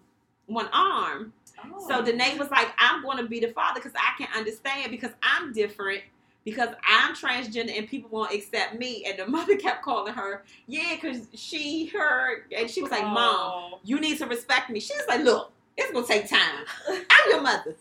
one 0.47 0.69
arm. 0.73 1.33
Oh. 1.65 1.89
So 1.89 2.03
Danae 2.05 2.37
was 2.39 2.51
like, 2.51 2.69
I'm 2.79 3.03
going 3.03 3.19
to 3.19 3.25
be 3.25 3.41
the 3.41 3.49
father 3.49 3.81
because 3.81 3.93
I 3.97 4.17
can 4.23 4.29
understand 4.37 4.91
because 4.91 5.11
I'm 5.23 5.53
different 5.53 6.03
because 6.45 6.69
I'm 6.89 7.13
transgender 7.15 7.77
and 7.77 7.89
people 7.89 8.09
won't 8.11 8.33
accept 8.33 8.79
me. 8.79 9.05
And 9.07 9.19
the 9.19 9.27
mother 9.31 9.57
kept 9.57 9.83
calling 9.83 10.13
her, 10.15 10.45
yeah, 10.69 10.95
because 10.95 11.27
she, 11.35 11.87
her, 11.87 12.45
and 12.57 12.71
she 12.71 12.83
was 12.83 12.93
like, 12.93 13.03
Mom, 13.03 13.73
Oh. 13.75 13.79
you 13.83 13.99
need 14.01 14.19
to 14.19 14.27
respect 14.27 14.71
me. 14.71 14.79
She's 14.79 15.03
like, 15.09 15.23
look, 15.25 15.51
it's 15.77 15.91
going 15.91 16.07
to 16.07 16.09
take 16.13 16.29
time. 16.31 16.65
I'm 16.89 17.31
your 17.31 17.41
mother. 17.43 17.75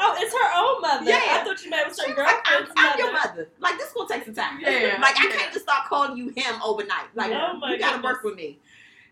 Oh, 0.00 0.16
it's 0.18 0.32
her 0.32 0.50
own 0.56 0.80
mother. 0.80 1.10
Yeah. 1.10 1.40
I 1.40 1.44
thought 1.44 1.62
you 1.62 1.68
meant 1.70 1.82
it 1.82 1.88
was 1.88 1.98
She 1.98 2.10
her 2.10 2.16
was 2.16 2.24
like, 2.24 2.42
I'm, 2.46 2.66
I'm 2.76 2.86
mother. 2.90 2.98
your 3.02 3.12
mother. 3.12 3.48
Like, 3.60 3.76
this 3.78 3.92
going 3.92 4.08
to 4.08 4.14
take 4.14 4.24
some 4.24 4.34
time. 4.34 4.60
Yeah, 4.60 4.96
Like, 5.02 5.16
I 5.20 5.26
yeah. 5.28 5.36
can't 5.36 5.52
just 5.52 5.64
start 5.66 5.86
calling 5.88 6.16
you 6.16 6.30
him 6.30 6.54
overnight. 6.64 7.14
Like, 7.14 7.32
Oh 7.34 7.60
you 7.68 7.78
got 7.78 7.96
to 7.96 8.02
work 8.02 8.24
with 8.24 8.34
me. 8.36 8.58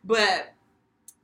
But, 0.03 0.54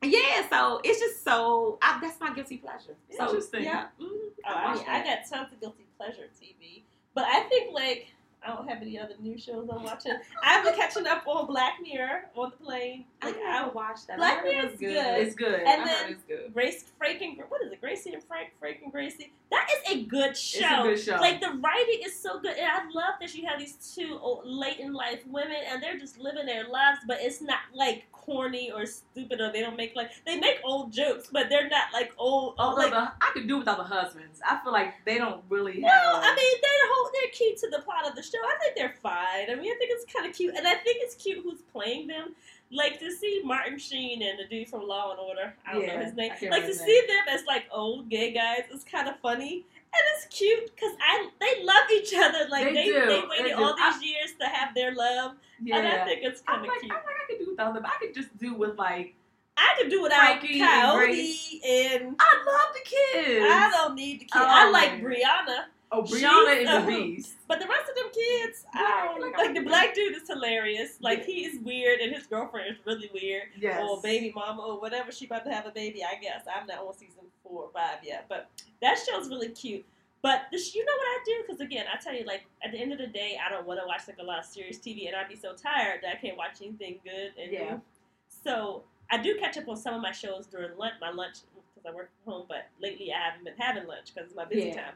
yeah, 0.02 0.48
so 0.48 0.80
it's 0.84 0.98
just 0.98 1.22
so, 1.24 1.78
I, 1.82 1.98
that's 2.00 2.20
my 2.20 2.32
guilty 2.32 2.56
pleasure. 2.56 2.96
So, 3.16 3.24
Interesting. 3.26 3.64
Yeah. 3.64 3.86
mhm, 4.00 4.08
Oh, 4.48 4.54
I 4.54 4.64
I, 4.64 4.74
mean, 4.74 4.84
I 4.88 5.04
got 5.04 5.18
tons 5.28 5.52
of 5.52 5.60
guilty 5.60 5.84
pleasure 5.98 6.28
TV, 6.42 6.82
but 7.14 7.24
I 7.24 7.40
think 7.48 7.74
like 7.74 8.06
I 8.42 8.54
don't 8.54 8.66
have 8.70 8.80
any 8.80 8.98
other 8.98 9.12
new 9.20 9.36
shows 9.36 9.68
I'm 9.70 9.82
watching. 9.82 10.16
I've 10.42 10.64
been 10.64 10.74
catching 10.74 11.06
up 11.06 11.26
on 11.26 11.46
Black 11.46 11.74
Mirror 11.82 12.22
on 12.34 12.50
the 12.58 12.64
plane. 12.64 13.04
Like 13.22 13.36
I 13.36 13.64
I 13.64 13.68
watched 13.68 14.06
that. 14.06 14.16
Black 14.16 14.38
I 14.38 14.40
heard 14.40 14.46
it 14.46 14.54
Mirror's 14.54 14.70
was 14.70 14.80
good. 14.80 15.26
It's 15.26 15.34
good. 15.34 15.60
And 15.60 15.82
I 15.82 15.84
then- 15.84 16.12
it's 16.12 16.22
good. 16.22 16.54
Grace, 16.54 16.84
Frank, 16.96 17.20
and 17.20 17.36
what 17.50 17.60
is 17.62 17.70
it? 17.70 17.82
Gracie 17.82 18.14
and 18.14 18.24
Frank, 18.24 18.48
Frank 18.58 18.78
and 18.82 18.90
Gracie. 18.90 19.30
That 19.50 19.68
is 19.76 19.92
a 19.92 20.04
good 20.04 20.34
show. 20.34 20.60
It's 20.88 21.04
a 21.04 21.06
good 21.10 21.16
show. 21.16 21.20
Like 21.20 21.42
the 21.42 21.50
writing 21.62 22.00
is 22.02 22.18
so 22.18 22.40
good, 22.40 22.56
and 22.56 22.66
I 22.66 22.78
love 22.94 23.16
that 23.20 23.34
you 23.34 23.46
have 23.46 23.58
these 23.58 23.74
two 23.94 24.18
old, 24.22 24.46
late 24.46 24.78
in 24.78 24.94
life 24.94 25.20
women, 25.26 25.58
and 25.68 25.82
they're 25.82 25.98
just 25.98 26.18
living 26.18 26.46
their 26.46 26.66
lives, 26.66 27.00
but 27.06 27.18
it's 27.20 27.42
not 27.42 27.58
like 27.74 28.04
corny 28.20 28.70
or 28.70 28.86
stupid, 28.86 29.40
or 29.40 29.52
they 29.52 29.60
don't 29.60 29.76
make 29.76 29.96
like 29.96 30.10
they 30.26 30.38
make 30.38 30.58
old 30.64 30.92
jokes, 30.92 31.28
but 31.32 31.48
they're 31.48 31.68
not 31.68 31.92
like 31.92 32.12
old. 32.18 32.54
Although 32.58 32.82
like, 32.82 32.90
the, 32.90 32.98
I 32.98 33.30
could 33.32 33.48
do 33.48 33.58
without 33.58 33.78
the 33.78 33.84
husbands. 33.84 34.40
I 34.48 34.60
feel 34.62 34.72
like 34.72 34.94
they 35.04 35.18
don't 35.18 35.42
really 35.48 35.80
No, 35.80 35.88
have. 35.88 36.22
I 36.22 36.34
mean 36.34 36.58
they're 36.62 36.80
whole, 36.92 37.10
they're 37.12 37.30
key 37.32 37.56
to 37.60 37.70
the 37.70 37.82
plot 37.82 38.08
of 38.08 38.14
the 38.16 38.22
show. 38.22 38.38
I 38.38 38.58
think 38.60 38.76
they're 38.76 38.94
fine. 39.02 39.50
I 39.50 39.54
mean, 39.54 39.72
I 39.72 39.76
think 39.78 39.90
it's 39.92 40.12
kind 40.12 40.26
of 40.26 40.34
cute, 40.34 40.54
and 40.56 40.66
I 40.66 40.74
think 40.74 40.98
it's 41.00 41.14
cute 41.14 41.40
who's 41.42 41.62
playing 41.72 42.06
them. 42.08 42.34
Like 42.72 42.98
to 43.00 43.10
see 43.10 43.42
Martin 43.44 43.78
Sheen 43.78 44.22
and 44.22 44.38
the 44.38 44.44
dude 44.44 44.68
from 44.68 44.86
Law 44.86 45.10
and 45.10 45.18
Order. 45.20 45.52
I 45.66 45.72
don't 45.72 45.82
Yeah, 45.82 45.96
know 45.98 46.04
his 46.04 46.14
name. 46.14 46.30
Like 46.50 46.66
to 46.66 46.74
see 46.74 47.02
them 47.08 47.24
as 47.34 47.44
like 47.46 47.64
old 47.72 48.08
gay 48.08 48.32
guys 48.32 48.62
is 48.72 48.84
kind 48.84 49.08
of 49.08 49.18
funny. 49.20 49.64
And 49.92 50.02
it's 50.14 50.26
cute 50.26 50.70
because 50.74 50.92
I 51.00 51.28
they 51.40 51.64
love 51.64 51.90
each 51.92 52.14
other. 52.16 52.48
Like 52.48 52.66
They 52.66 52.74
they 52.74 52.90
they 52.92 53.06
they 53.06 53.22
waited 53.28 53.56
do. 53.56 53.62
all 53.64 53.74
these 53.74 53.84
I- 53.96 54.00
years 54.02 54.30
to 54.40 54.46
have 54.46 54.72
their 54.74 54.94
love, 54.94 55.32
yeah. 55.60 55.78
and 55.78 55.88
I 55.88 56.04
think 56.04 56.20
it's 56.22 56.42
kind 56.42 56.60
of 56.62 56.68
like, 56.68 56.78
cute. 56.80 56.92
I'm 56.92 56.98
like, 57.04 57.14
I 57.16 57.26
could 57.28 57.38
do 57.44 57.50
without 57.50 57.74
them. 57.74 57.86
I 57.86 57.96
could 58.00 58.14
just 58.14 58.36
do 58.38 58.54
with 58.54 58.78
like. 58.78 59.14
I 59.56 59.74
could 59.78 59.90
do 59.90 60.00
without 60.02 60.38
Frankie 60.40 60.60
and 60.60 60.70
Coyote 60.70 60.96
Grace. 61.06 61.54
and, 61.66 62.16
I 62.18 62.44
love 62.46 62.72
the 62.72 62.88
kids. 62.88 63.44
I 63.50 63.70
don't 63.74 63.94
need 63.96 64.14
the 64.20 64.24
kids. 64.26 64.32
Oh, 64.36 64.46
I 64.48 64.70
like 64.70 64.92
man. 64.92 65.02
Brianna. 65.02 65.64
Oh, 65.92 66.06
She's 66.06 66.22
Brianna 66.22 66.62
is 66.62 66.68
a 66.70 66.82
a 66.82 66.86
beast. 66.86 67.32
But 67.48 67.58
the 67.58 67.66
rest 67.66 67.90
of 67.90 67.96
them 67.96 68.12
kids, 68.12 68.64
I 68.72 69.06
don't 69.08 69.20
like, 69.20 69.36
like. 69.36 69.54
The 69.54 69.60
black 69.62 69.92
dude 69.94 70.14
is 70.16 70.28
hilarious. 70.28 70.98
Like 71.00 71.20
Yeah. 71.20 71.24
he 71.24 71.44
is 71.46 71.58
weird, 71.64 71.98
and 72.00 72.14
his 72.14 72.26
girlfriend 72.26 72.70
is 72.70 72.76
really 72.86 73.10
weird. 73.12 73.48
Yes. 73.58 73.82
Or 73.82 74.00
baby 74.00 74.32
mama, 74.34 74.62
or 74.62 74.80
whatever. 74.80 75.10
She 75.10 75.26
about 75.26 75.44
to 75.46 75.52
have 75.52 75.66
a 75.66 75.70
baby. 75.72 76.02
I 76.04 76.20
guess 76.20 76.44
I'm 76.46 76.66
not 76.66 76.78
on 76.78 76.94
season 76.94 77.24
four 77.42 77.64
or 77.64 77.70
five 77.74 77.98
yet, 78.04 78.26
but 78.28 78.48
that 78.80 78.98
show's 79.04 79.28
really 79.28 79.48
cute. 79.48 79.84
But 80.22 80.42
this, 80.52 80.74
you 80.74 80.84
know 80.84 80.92
what 80.92 81.06
I 81.06 81.18
do? 81.24 81.34
Because 81.46 81.60
again, 81.60 81.86
I 81.92 81.96
tell 82.00 82.14
you, 82.14 82.24
like 82.24 82.44
at 82.62 82.70
the 82.72 82.78
end 82.78 82.92
of 82.92 82.98
the 82.98 83.06
day, 83.08 83.36
I 83.44 83.50
don't 83.50 83.66
want 83.66 83.80
to 83.80 83.86
watch 83.86 84.02
like 84.06 84.18
a 84.20 84.22
lot 84.22 84.38
of 84.38 84.44
serious 84.44 84.78
TV, 84.78 85.08
and 85.08 85.16
I'd 85.16 85.28
be 85.28 85.34
so 85.36 85.54
tired 85.54 86.00
that 86.02 86.16
I 86.16 86.20
can't 86.20 86.36
watch 86.36 86.58
anything 86.62 87.00
good. 87.04 87.32
And 87.40 87.50
Yeah. 87.52 87.70
new. 87.70 87.80
So 88.28 88.84
I 89.10 89.16
do 89.18 89.36
catch 89.40 89.56
up 89.58 89.68
on 89.68 89.76
some 89.76 89.94
of 89.94 90.02
my 90.02 90.12
shows 90.12 90.46
during 90.46 90.76
lunch, 90.78 90.94
my 91.00 91.10
lunch 91.10 91.38
because 91.74 91.90
I 91.90 91.94
work 91.94 92.10
from 92.22 92.32
home. 92.32 92.46
But 92.48 92.66
lately, 92.80 93.12
I 93.12 93.18
haven't 93.30 93.44
been 93.44 93.56
having 93.58 93.88
lunch 93.88 94.14
because 94.14 94.28
it's 94.28 94.36
my 94.36 94.44
busy 94.44 94.68
Yeah. 94.68 94.74
time. 94.84 94.94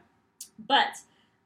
But 0.67 0.97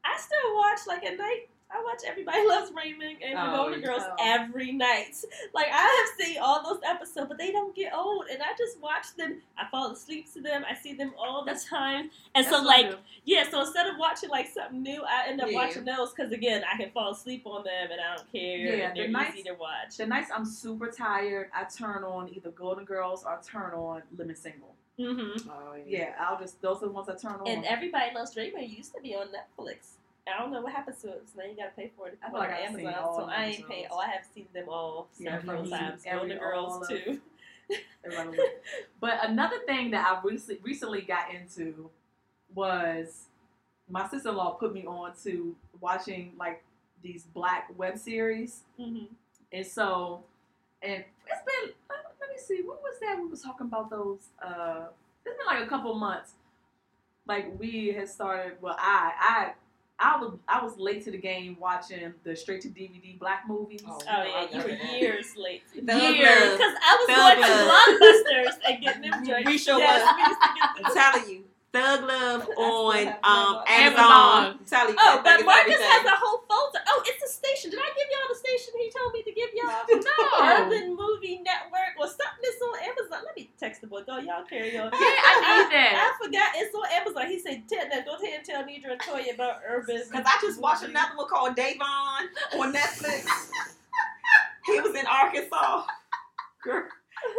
I 0.06 0.18
still 0.18 0.56
watch 0.56 0.80
like 0.88 1.04
at 1.04 1.18
night 1.18 1.50
I 1.72 1.84
watch 1.84 2.00
Everybody 2.08 2.40
Loves 2.48 2.72
Raymond 2.76 3.18
and 3.24 3.38
The 3.38 3.52
Oh, 3.54 3.56
Golden. 3.58 3.82
Girls 3.82 4.02
Oh. 4.04 4.16
every 4.20 4.72
night. 4.72 5.16
Like 5.54 5.68
I 5.72 5.78
have 6.18 6.28
seen 6.28 6.38
all 6.42 6.64
those 6.64 6.80
episodes, 6.88 7.28
but 7.28 7.38
they 7.38 7.52
don't 7.52 7.76
get 7.76 7.94
old, 7.94 8.26
and 8.32 8.42
I 8.42 8.48
just 8.58 8.80
watch 8.80 9.16
them. 9.18 9.42
I 9.58 9.66
fall 9.70 9.92
asleep 9.92 10.32
to 10.34 10.42
them. 10.42 10.64
I 10.70 10.74
see 10.76 10.94
them 10.94 11.12
all 11.18 11.44
the 11.46 11.54
time, 11.70 12.10
and 12.36 12.46
so 12.46 12.52
That's 12.52 12.64
I 12.64 12.66
like 12.66 12.96
yeah. 13.26 13.50
So 13.50 13.62
instead 13.62 13.88
of 13.88 13.96
watching 14.00 14.30
like 14.30 14.48
something 14.48 14.82
new, 14.82 15.04
I 15.04 15.28
end 15.28 15.42
up 15.42 15.50
Yeah. 15.52 15.56
watching 15.58 15.86
those 15.86 16.12
because 16.12 16.32
again, 16.32 16.64
I 16.72 16.78
can 16.78 16.92
fall 16.92 17.12
asleep 17.12 17.44
on 17.46 17.64
them, 17.64 17.90
and 17.92 18.00
I 18.02 18.16
don't 18.16 18.32
care. 18.32 18.58
Yeah, 18.78 18.94
they're 18.94 19.08
the 19.08 19.12
nights- 19.12 19.36
easy 19.36 19.44
to 19.50 19.56
watch. 19.56 19.98
the 19.98 20.06
nights 20.08 20.30
I'm 20.34 20.46
super 20.46 20.88
tired, 20.88 21.50
I 21.54 21.66
turn 21.66 22.04
on 22.04 22.30
either 22.34 22.52
Golden 22.52 22.86
Girls 22.86 23.24
or 23.26 23.40
turn 23.46 23.74
on 23.74 24.02
Living 24.18 24.36
Single. 24.36 24.76
Hmm 25.00 25.50
Oh, 25.50 25.76
Yeah, 25.86 26.14
I'll 26.20 26.38
just 26.40 26.62
those 26.62 26.78
are 26.84 26.88
the 26.88 26.92
ones 26.92 27.08
I 27.10 27.16
turn 27.16 27.40
on. 27.40 27.48
And 27.48 27.66
Everybody 27.66 28.14
Loves 28.14 28.36
Raymond 28.36 28.70
used 28.70 28.94
to 28.96 29.02
be 29.02 29.16
on 29.16 29.28
Netflix. 29.28 29.92
I 30.28 30.38
don't 30.40 30.52
know 30.52 30.62
what 30.62 30.74
happened 30.74 30.98
to 31.02 31.08
it. 31.10 31.24
So 31.34 31.40
now 31.42 31.50
you 31.50 31.56
gotta 31.56 31.72
pay 31.76 31.90
for 31.98 32.08
it. 32.10 32.20
I 32.24 32.30
feel 32.30 32.40
like 32.40 32.50
on 32.50 32.56
I've 32.56 32.76
seen 32.76 32.80
Amazon, 32.88 33.04
all 33.04 33.20
so 33.20 33.26
the 33.26 33.32
I 33.32 33.46
ain't 33.46 33.68
paying. 33.70 33.88
Oh, 33.90 33.98
I 33.98 34.08
have 34.08 34.26
seen 34.36 34.46
them 34.54 34.66
all 34.70 35.08
Yeah, 35.18 35.38
several 35.40 35.58
every- 35.60 35.70
times. 35.72 36.04
every- 36.06 36.30
Golden 36.30 36.38
all 36.44 36.80
Girls 36.80 36.88
too. 36.90 37.22
But 39.00 39.20
another 39.30 39.60
thing 39.66 39.92
that 39.92 40.06
I 40.06 40.22
recently 40.28 40.60
recently 40.64 41.02
got 41.02 41.34
into 41.34 41.90
was 42.54 43.26
my 43.90 44.08
sister 44.08 44.30
in 44.30 44.36
law 44.36 44.52
put 44.52 44.74
me 44.74 44.86
on 44.86 45.14
to 45.24 45.56
watching 45.80 46.34
like 46.38 46.64
these 47.04 47.24
black 47.24 47.70
web 47.78 47.98
series, 47.98 48.64
hmm 48.78 49.06
and 49.52 49.66
so 49.66 50.24
and 50.82 51.04
it's 51.28 51.42
been 51.46 51.74
uh, 51.90 51.94
let 52.30 52.38
me 52.38 52.42
see 52.42 52.62
what 52.64 52.82
was 52.82 53.00
that 53.02 53.18
we 53.22 53.28
was 53.28 53.42
talking 53.42 53.68
about 53.68 53.90
those. 53.90 54.30
uh 54.44 54.86
It's 55.26 55.36
been 55.38 55.46
like 55.48 55.64
a 55.66 55.68
couple 55.68 55.94
months. 55.96 56.34
Like 57.28 57.60
we 57.60 57.88
had 57.88 58.08
started. 58.10 58.54
Well, 58.62 58.76
I 58.80 59.12
I. 59.20 59.52
I 60.02 60.16
was 60.18 60.32
I 60.48 60.64
was 60.64 60.78
late 60.78 61.04
to 61.04 61.12
the 61.12 61.18
game 61.18 61.58
watching 61.60 62.14
the 62.24 62.34
straight 62.34 62.62
to 62.62 62.70
DVD 62.70 63.20
black 63.20 63.44
movies. 63.50 63.82
Oh. 63.86 64.00
Oh 64.10 64.24
yeah, 64.24 64.48
you 64.50 64.64
were 64.64 64.70
years 64.98 65.36
late. 65.36 65.64
Years. 65.76 65.84
Because 65.84 66.74
I 66.80 66.92
was 66.96 67.08
Thug 67.12 67.36
going 67.36 67.44
to 67.44 67.58
Blockbusters 67.68 68.56
and 68.66 68.82
getting 68.82 69.12
them 69.12 69.26
joints. 69.28 69.50
We 69.50 69.58
sure 69.58 69.78
yes, 69.78 70.00
was. 70.00 70.38
to 70.38 70.50
get 70.56 70.86
I'm 70.88 70.94
telling 70.96 71.30
you, 71.36 71.44
Thug 71.74 72.08
Love 72.08 72.48
on 72.58 73.08
um, 73.28 73.64
Amazon. 73.68 73.68
Amazon. 73.68 74.46
Amazon. 74.48 74.60
Telling 74.70 74.94
you, 74.94 75.00
Oh, 75.04 75.22
but 75.22 75.44
Marcus 75.44 75.76
has 75.82 76.06
a 76.06 76.16
whole 76.16 76.44
folder. 76.48 76.80
Oh, 76.88 77.04
it's 77.06 77.24
a 77.30 77.34
station. 77.36 77.70
Did 77.72 77.80
I 77.84 77.92
give 77.92 78.08
y'all 78.10 78.30
the 78.32 78.40
station 78.40 78.74
he 78.80 78.89
told 79.00 79.14
me 79.14 79.24
to 79.24 79.32
give 79.32 79.50
y'all? 79.56 79.86
No. 80.20 80.46
Urban 80.46 80.96
Movie 80.96 81.40
Network 81.44 81.96
or 82.00 82.08
something 82.08 82.44
that's 82.44 82.62
on 82.62 82.80
Amazon. 82.84 83.24
Let 83.26 83.36
me 83.36 83.50
text 83.60 83.82
the 83.82 83.88
boy. 83.88 84.02
Go, 84.04 84.18
y'all 84.18 84.44
carry 84.50 84.78
on. 84.78 84.90
Yeah, 84.92 85.00
I 85.00 85.64
need 85.64 85.72
that. 85.74 85.94
I 85.96 86.26
forgot 86.26 86.50
it's 86.56 86.76
on 86.76 86.86
Amazon. 86.92 87.28
He 87.28 87.40
said, 87.40 87.64
tell, 87.68 87.88
now, 87.88 88.02
go 88.06 88.16
ahead 88.22 88.40
and 88.40 88.46
tell 88.46 88.64
Nidra 88.64 88.92
and 88.94 89.02
Toya 89.02 89.34
about 89.34 89.62
Urban. 89.68 90.02
Because 90.10 90.26
I 90.26 90.38
just 90.42 90.60
watched 90.62 90.84
another 90.84 91.16
one 91.16 91.28
called 91.28 91.56
Davon 91.56 92.30
on 92.60 92.74
Netflix. 92.74 93.26
he 94.66 94.80
was 94.82 94.96
in 94.96 95.06
Arkansas. 95.06 95.84
Girl, 96.64 96.84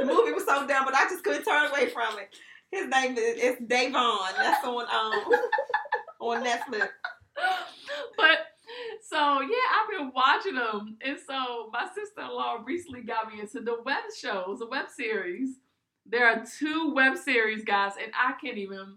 the 0.01 0.07
movie 0.07 0.33
was 0.33 0.45
so 0.45 0.67
dumb, 0.67 0.85
but 0.85 0.95
I 0.95 1.05
just 1.09 1.23
couldn't 1.25 1.45
turn 1.45 1.71
away 1.71 1.89
from 1.91 2.19
it. 2.19 2.35
His 2.71 2.87
name 2.89 3.17
is 3.19 3.37
it's 3.37 3.61
Davon. 3.67 4.19
That's 4.37 4.65
on 4.65 4.85
um 4.85 5.41
on 6.21 6.45
Netflix. 6.45 6.89
but 8.17 8.39
so 9.03 9.41
yeah, 9.41 9.67
I've 9.75 9.91
been 9.91 10.13
watching 10.15 10.55
them, 10.55 10.97
and 11.05 11.19
so 11.27 11.71
my 11.73 11.87
sister-in-law 11.95 12.63
recently 12.65 13.03
got 13.03 13.33
me 13.33 13.41
into 13.41 13.61
the 13.61 13.83
web 13.85 14.05
shows, 14.19 14.59
the 14.61 14.67
web 14.67 14.87
series. 14.95 15.51
There 16.07 16.27
are 16.29 16.45
two 16.59 16.93
web 16.95 17.17
series, 17.17 17.65
guys, 17.65 17.93
and 18.03 18.13
I 18.19 18.33
can't 18.41 18.59
even 18.59 18.97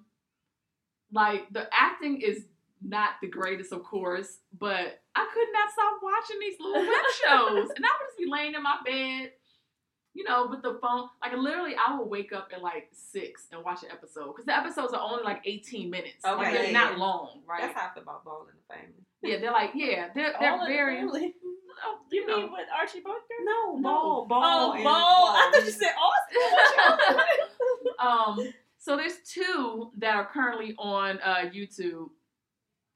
like 1.12 1.48
the 1.52 1.68
acting 1.74 2.22
is 2.22 2.46
not 2.82 3.12
the 3.22 3.28
greatest, 3.28 3.72
of 3.72 3.84
course, 3.84 4.40
but 4.60 5.00
I 5.16 5.28
could 5.34 5.48
not 5.54 5.72
stop 5.72 6.00
watching 6.02 6.40
these 6.40 6.60
little 6.60 6.82
web 6.82 7.06
shows, 7.24 7.70
and 7.76 7.86
I 7.86 7.90
would 7.90 8.08
just 8.08 8.18
be 8.18 8.26
laying 8.30 8.56
in 8.56 8.64
my 8.64 8.78
bed. 8.86 9.32
You 10.16 10.24
know, 10.26 10.46
with 10.46 10.62
the 10.62 10.78
phone, 10.80 11.08
like 11.24 11.34
literally, 11.36 11.74
I 11.76 11.98
would 11.98 12.08
wake 12.08 12.34
up 12.34 12.50
at 12.54 12.62
like 12.62 12.90
six 12.94 13.48
and 13.52 13.64
watch 13.64 13.82
an 13.82 13.90
episode 13.92 14.28
because 14.28 14.46
the 14.46 14.56
episodes 14.56 14.94
are 14.94 15.02
only 15.02 15.24
like 15.24 15.42
eighteen 15.46 15.90
minutes. 15.90 16.24
Like, 16.24 16.34
Okay, 16.38 16.52
they're 16.54 16.66
yeah, 16.68 16.72
not 16.72 16.92
yeah. 16.94 16.98
long, 17.00 17.42
right? 17.48 17.62
That's 17.74 17.94
feel 17.96 18.04
about 18.04 18.24
Ball 18.24 18.48
in 18.48 18.56
the 18.56 18.74
Family. 18.76 19.03
Yeah, 19.24 19.38
they're 19.40 19.52
like, 19.52 19.72
yeah, 19.74 20.10
they're 20.14 20.34
they're 20.40 20.52
All 20.52 20.60
the 20.60 20.66
very. 20.68 20.98
family. 20.98 21.34
Oh, 21.86 21.98
You 22.12 22.22
you 22.22 22.28
know. 22.28 22.38
mean 22.38 22.52
with 22.52 22.68
Archie 22.80 23.02
Bunker? 23.02 23.20
No, 23.44 23.76
No. 23.76 23.82
Ball, 23.82 24.26
Ball, 24.28 24.42
Oh, 24.46 24.74
and 24.74 24.84
Ball. 24.86 24.94
I 24.96 25.52
thought 25.54 25.66
you 25.66 25.72
said 25.72 25.92
Austin. 26.00 27.20
um, 28.00 28.54
so 28.78 28.96
there's 28.96 29.18
two 29.28 29.92
that 29.98 30.16
are 30.16 30.26
currently 30.26 30.76
on 30.78 31.20
uh, 31.22 31.50
YouTube. 31.54 32.10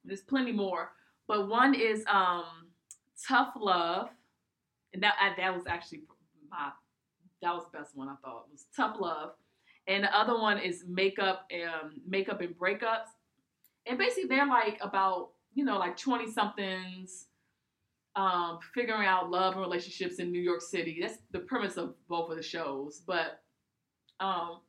There's 0.06 0.22
plenty 0.22 0.54
more, 0.54 0.92
but 1.28 1.50
one 1.50 1.74
is 1.74 2.06
um, 2.10 2.46
Tough 3.28 3.54
Love, 3.60 4.10
and 4.94 5.04
that 5.04 5.16
I, 5.20 5.34
that 5.42 5.54
was 5.54 5.64
actually 5.68 6.04
my 6.50 6.70
that 7.42 7.54
was 7.54 7.66
the 7.72 7.78
best 7.80 7.96
one 7.96 8.08
I 8.08 8.16
thought 8.24 8.46
was 8.52 8.68
Tough 8.76 8.98
Love, 9.02 9.32
and 9.88 10.04
the 10.06 10.18
other 10.18 10.40
one 10.40 10.60
is 10.60 10.86
Makeup 10.88 11.50
um, 11.54 12.00
Makeup 12.08 12.40
and 12.42 12.58
Breakups, 12.58 13.10
and 13.86 13.98
basically 13.98 14.30
they're 14.30 14.48
like 14.48 14.78
about 14.82 15.32
you 15.58 15.66
know 15.66 15.78
like 15.80 15.98
twenty 15.98 16.32
somethings. 16.32 17.26
Um, 18.16 18.58
figuring 18.74 19.08
out 19.08 19.30
love 19.30 19.54
and 19.54 19.62
relationships 19.62 20.16
in 20.18 20.32
New 20.32 20.42
York 20.42 20.62
City. 20.62 20.98
That's 21.02 21.20
the 21.32 21.40
premise 21.40 21.78
of 21.78 21.94
both 22.08 22.32
of 22.32 22.38
the 22.38 22.42
shows. 22.42 23.02
But 23.06 23.44
um, 24.20 24.62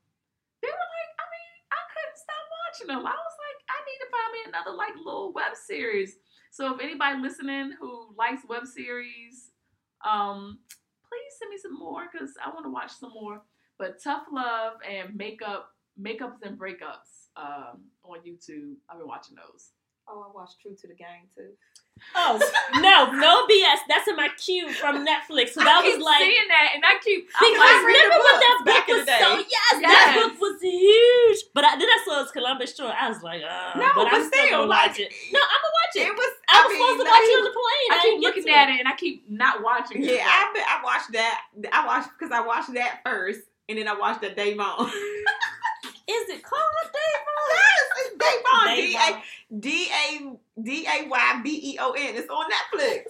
they 0.61 0.69
were 0.69 0.89
like, 0.97 1.11
I 1.17 1.25
mean, 1.33 1.53
I 1.73 1.81
couldn't 1.89 2.19
stop 2.19 2.45
watching 2.61 2.89
them. 2.89 3.07
I 3.07 3.17
was 3.17 3.37
like, 3.41 3.59
I 3.71 3.79
need 3.89 3.99
to 4.05 4.11
find 4.13 4.31
me 4.33 4.41
another 4.49 4.77
like 4.77 4.93
little 5.03 5.33
web 5.33 5.57
series. 5.57 6.17
So 6.51 6.75
if 6.75 6.81
anybody 6.83 7.23
listening 7.23 7.73
who 7.81 8.15
likes 8.19 8.43
web 8.47 8.67
series, 8.67 9.53
um, 10.07 10.59
please 11.09 11.33
send 11.39 11.51
me 11.51 11.57
some 11.57 11.79
more 11.79 12.05
because 12.13 12.35
I 12.45 12.51
want 12.51 12.67
to 12.67 12.71
watch 12.71 12.93
some 12.93 13.13
more. 13.15 13.41
But 13.79 14.03
Tough 14.03 14.25
Love 14.31 14.75
and 14.87 15.17
Makeup, 15.17 15.71
Makeups 15.99 16.43
and 16.43 16.59
Breakups 16.59 17.33
um, 17.37 17.81
on 18.05 18.19
YouTube. 18.27 18.75
I've 18.91 18.99
been 18.99 19.09
watching 19.09 19.37
those. 19.37 19.71
Oh, 20.11 20.25
I 20.25 20.33
watched 20.35 20.61
True 20.61 20.75
to 20.75 20.87
the 20.89 20.95
Game 20.95 21.29
too. 21.37 21.53
Oh 22.15 22.39
no, 22.79 23.11
no 23.13 23.47
BS. 23.51 23.83
That's 23.89 24.07
in 24.09 24.17
my 24.17 24.29
queue 24.39 24.71
from 24.73 25.05
Netflix. 25.05 25.51
So 25.51 25.61
that 25.61 25.83
I 25.83 25.83
keep 25.83 25.99
was 25.99 26.05
like 26.07 26.23
seeing 26.23 26.49
that, 26.49 26.69
and 26.75 26.83
I 26.87 26.95
keep 27.03 27.27
because 27.27 27.59
like, 27.59 27.83
read 27.85 27.99
the 27.99 28.07
remember 28.07 28.19
when 28.23 28.39
that 28.39 28.59
book 28.65 28.87
was 28.87 29.05
so 29.19 29.29
yes, 29.43 29.75
that 29.83 30.07
book 30.15 30.35
was 30.41 30.57
huge. 30.63 31.41
But 31.55 31.65
I, 31.65 31.75
then 31.77 31.91
I 31.91 31.99
saw 32.07 32.23
it 32.23 32.31
was 32.31 32.33
Columbus 32.33 32.77
Short. 32.77 32.95
I 32.95 33.09
was 33.11 33.21
like, 33.23 33.43
uh, 33.43 33.79
No, 33.79 33.91
but, 33.99 34.09
but 34.09 34.15
I'm 34.15 34.25
still 34.25 34.47
still, 34.47 34.63
gonna 34.63 34.71
like, 34.71 34.95
watch 34.95 34.99
it. 35.03 35.11
No, 35.35 35.41
I'm 35.43 35.61
gonna 35.61 35.79
watch 35.83 35.95
it. 35.99 36.07
It 36.07 36.17
was. 36.17 36.33
I 36.49 36.57
was 36.63 36.71
mean, 36.71 36.79
supposed 36.79 36.99
to 36.99 37.05
let 37.05 37.13
watch 37.13 37.29
it 37.29 37.39
on 37.39 37.45
the 37.45 37.57
plane. 37.59 37.89
I 37.91 37.95
I 37.99 38.03
keep 38.07 38.19
looking 38.23 38.49
at 38.49 38.67
it, 38.71 38.79
and 38.79 38.89
I 38.89 38.95
keep 38.95 39.17
not 39.29 39.55
watching 39.63 39.99
it. 40.01 40.15
Yeah, 40.17 40.25
I 40.25 40.41
bet 40.55 40.65
I 40.65 40.77
watched 40.87 41.11
that. 41.13 41.37
I 41.75 41.81
watched 41.87 42.09
because 42.15 42.33
I 42.33 42.41
watched 42.41 42.73
that 42.79 43.03
first, 43.05 43.43
and 43.69 43.77
then 43.77 43.89
I 43.91 43.99
watched 43.99 44.23
the 44.23 44.31
Davon. 44.31 44.87
Is 46.09 46.25
it 46.31 46.41
called 46.41 46.63
Davon? 46.89 47.49
yes, 47.53 47.68
it's 48.29 48.43
Davon. 48.43 48.77
D 48.77 48.93
Davon. 48.93 49.21
A 49.21 49.61
D 49.61 49.89
A 49.91 50.63
D 50.63 50.87
A 50.87 51.09
Y 51.09 51.41
B 51.43 51.61
E 51.73 51.79
O 51.81 51.93
N. 51.93 52.15
It's 52.17 52.29
on 52.29 52.47
Netflix. 52.51 53.05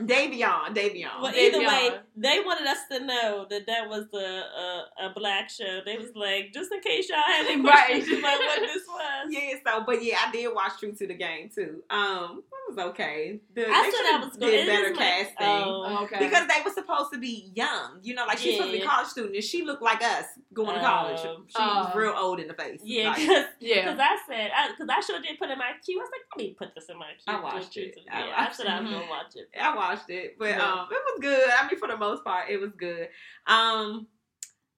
Dayveon, 0.00 0.74
Dayveon. 0.74 1.22
Well, 1.22 1.32
Dayveon. 1.32 1.36
either 1.36 1.58
way, 1.60 1.90
they 2.16 2.40
wanted 2.40 2.66
us 2.66 2.78
to 2.92 3.04
know 3.04 3.46
that 3.50 3.66
that 3.66 3.88
was 3.88 4.04
a, 4.14 4.16
a, 4.18 5.06
a 5.06 5.12
black 5.14 5.50
show. 5.50 5.80
They 5.84 5.96
was 5.98 6.10
like, 6.14 6.52
just 6.54 6.72
in 6.72 6.80
case 6.80 7.08
y'all 7.08 7.18
had 7.26 7.46
any 7.46 7.60
Right. 7.64 7.86
questions 7.86 8.18
about 8.20 8.38
what 8.38 8.60
this 8.60 8.82
was. 8.86 9.00
Yeah, 9.30 9.54
so 9.66 9.84
but 9.84 10.02
yeah, 10.04 10.18
I 10.26 10.30
did 10.30 10.48
watch 10.54 10.72
True 10.78 10.92
to 10.92 11.06
the 11.06 11.14
Game 11.14 11.50
too. 11.54 11.82
Um, 11.90 12.42
it 12.68 12.76
was 12.76 12.86
okay. 12.90 13.40
The, 13.54 13.62
I 13.68 13.82
they 13.82 13.90
said 13.90 14.14
I 14.14 14.24
was 14.24 14.36
going 14.36 14.52
did 14.52 14.66
to 14.66 14.72
better 14.72 14.94
casting. 14.94 15.34
Oh. 15.40 16.04
okay. 16.04 16.18
Because 16.24 16.46
they 16.48 16.62
were 16.64 16.70
supposed 16.70 17.12
to 17.12 17.18
be 17.18 17.50
young, 17.54 17.98
you 18.02 18.14
know, 18.14 18.24
like 18.26 18.38
she's 18.38 18.56
supposed 18.56 18.72
to 18.72 18.78
be 18.78 18.84
a 18.84 18.86
college 18.86 19.08
student, 19.08 19.34
and 19.34 19.44
she 19.44 19.62
looked 19.64 19.82
like 19.82 20.02
us 20.02 20.24
going 20.52 20.74
to 20.74 20.80
college. 20.80 21.18
Um, 21.20 21.44
She 21.48 21.60
was 21.60 21.92
uh, 21.94 21.98
real 21.98 22.14
old 22.16 22.40
in 22.40 22.48
the 22.48 22.54
face. 22.54 22.80
Yeah, 22.84 23.10
Like, 23.10 23.18
because 23.20 23.44
yeah, 23.60 23.96
I 23.98 24.18
said, 24.28 24.50
because 24.76 24.88
I, 24.90 25.00
sure 25.00 25.20
did 25.20 25.38
put 25.38 25.50
in 25.50 25.58
my 25.58 25.72
queue. 25.84 25.98
I 26.00 26.02
was 26.02 26.10
like, 26.12 26.22
let 26.36 26.44
me 26.46 26.54
put 26.54 26.74
this 26.74 26.86
in 26.88 26.98
my 26.98 27.06
queue. 27.06 27.34
I 27.34 27.40
watched 27.42 27.72
Just 27.72 27.76
it. 27.78 27.94
to- 28.06 28.14
I 28.14 28.26
Yeah, 28.26 28.34
I, 28.34 28.44
watched 28.44 28.56
said 28.56 28.66
I 28.66 28.80
was 28.80 28.88
it. 28.90 28.92
going 28.94 29.04
to 29.04 29.10
watch 29.10 29.32
it. 29.36 29.48
I 29.60 29.76
watched 29.76 30.10
it, 30.10 30.38
but 30.38 30.48
Yeah. 30.48 30.62
um, 30.72 30.88
it 30.90 31.00
was 31.12 31.18
good. 31.20 31.50
I 31.50 31.66
mean, 31.68 31.78
for 31.78 31.88
the 31.88 31.96
most 32.04 32.24
part, 32.24 32.48
it 32.50 32.58
was 32.60 32.72
good. 32.76 33.08
Um, 33.46 34.06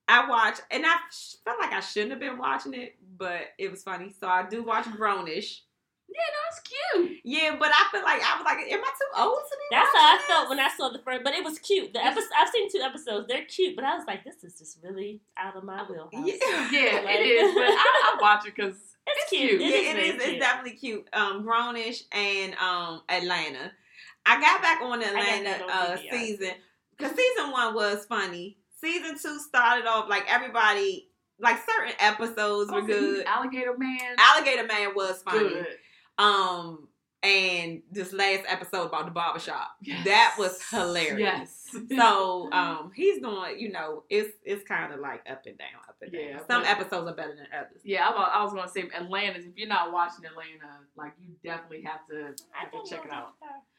I 0.09 0.29
watched, 0.29 0.63
and 0.71 0.85
I 0.87 0.95
felt 1.45 1.59
like 1.61 1.73
I 1.73 1.81
shouldn't 1.81 2.13
have 2.13 2.21
been 2.21 2.39
watching 2.39 2.75
it, 2.75 2.97
but 3.19 3.41
it 3.59 3.71
was 3.71 3.83
funny. 3.83 4.11
So 4.19 4.29
I 4.29 4.49
do 4.49 4.63
watch 4.63 4.85
Grownish. 4.85 5.61
yeah, 6.09 6.29
that's 6.45 6.61
cute. 6.61 7.19
Yeah, 7.25 7.57
but 7.59 7.71
I 7.75 7.89
feel 7.91 8.03
like 8.03 8.23
I 8.23 8.37
was 8.37 8.45
like, 8.45 8.59
am 8.73 8.81
I 8.85 8.87
too 8.87 9.21
old 9.23 9.39
to 9.51 9.57
be? 9.57 9.65
That's 9.73 9.91
how 9.93 9.99
I 9.99 10.13
watching 10.15 10.27
felt 10.29 10.49
when 10.51 10.61
I 10.61 10.69
saw 10.77 10.89
the 10.91 11.01
first, 11.01 11.25
but 11.25 11.35
it 11.35 11.43
was 11.43 11.59
cute. 11.59 11.93
The 11.93 12.05
episode, 12.05 12.29
I've 12.39 12.49
seen 12.51 12.71
two 12.71 12.81
episodes. 12.85 13.27
They're 13.29 13.45
cute, 13.47 13.75
but 13.75 13.85
I 13.85 13.97
was 13.97 14.05
like, 14.07 14.23
this 14.25 14.45
is 14.45 14.57
just 14.59 14.79
really 14.85 15.21
out 15.37 15.57
of 15.57 15.65
my 15.65 15.83
wheelhouse. 15.83 16.13
Yeah. 16.15 16.69
Yeah, 16.71 17.01
Like- 17.05 17.17
it 17.19 17.27
is. 17.27 17.55
But 17.55 17.65
I, 17.65 18.15
I 18.15 18.19
watch 18.23 18.47
it 18.47 18.55
because 18.55 18.77
It's, 18.77 18.93
It's 19.09 19.31
cute. 19.31 19.51
cute. 19.59 19.63
It 19.63 19.85
yeah, 19.85 19.91
is 20.03 20.15
it 20.15 20.19
very. 20.19 20.31
It's 20.37 20.45
definitely 20.47 20.79
cute. 20.79 21.09
Um, 21.13 21.45
Grownish 21.45 22.03
and 22.13 22.55
um 22.63 23.03
Atlanta. 23.09 23.73
I 24.25 24.41
got 24.41 24.63
back 24.63 24.81
on 24.83 25.03
Atlanta 25.03 25.65
uh, 25.69 25.97
season 26.11 26.53
because 26.97 27.17
season 27.17 27.51
one 27.51 27.75
was 27.75 28.05
funny. 28.07 28.59
Season 28.81 29.17
two 29.19 29.39
started 29.39 29.87
off 29.87 30.09
like 30.09 30.25
everybody, 30.29 31.09
like 31.41 31.59
certain 31.69 31.95
episodes 31.99 32.71
were 32.71 32.83
good. 32.83 33.25
Alligator 33.27 33.77
Man, 33.77 34.17
Alligator 34.19 34.65
Man 34.65 34.95
was 34.95 35.23
funny. 35.23 35.49
good. 35.49 35.67
Um, 36.19 36.89
and 37.27 37.83
this 37.91 38.13
last 38.13 38.45
episode 38.49 38.85
about 38.87 39.07
the 39.07 39.11
barbershop. 39.11 39.77
Yes. 39.81 40.05
That 40.05 40.37
was 40.39 40.63
hilarious. 40.71 41.19
Yes. 41.73 41.77
So 41.97 42.49
um, 42.53 42.93
he's 42.95 43.21
doing, 43.21 43.59
you 43.59 43.73
know, 43.73 44.05
it's 44.09 44.33
it's 44.45 44.63
kind 44.67 44.93
of 44.93 45.01
like 45.01 45.23
up 45.29 45.43
and 45.47 45.59
down, 45.59 45.69
up 45.89 45.97
and 46.01 46.13
down. 46.13 46.21
Yeah, 46.21 46.39
Some 46.47 46.65
episodes 46.65 47.11
are 47.11 47.15
better 47.15 47.35
than 47.35 47.47
others. 47.53 47.81
Yeah, 47.85 48.09
I 48.09 48.11
was, 48.11 48.31
I 48.35 48.43
was 48.45 48.53
gonna 48.55 48.69
say 48.69 48.89
Atlanta's. 48.97 49.45
If 49.47 49.57
you're 49.57 49.69
not 49.69 49.93
watching 49.93 50.25
Atlanta, 50.25 50.79
like 50.97 51.13
you 51.21 51.35
definitely 51.45 51.83
have 51.83 52.07
to, 52.11 52.35
have 52.53 52.71
to 52.71 52.89
check 52.89 53.05
it 53.05 53.13
out. 53.13 53.35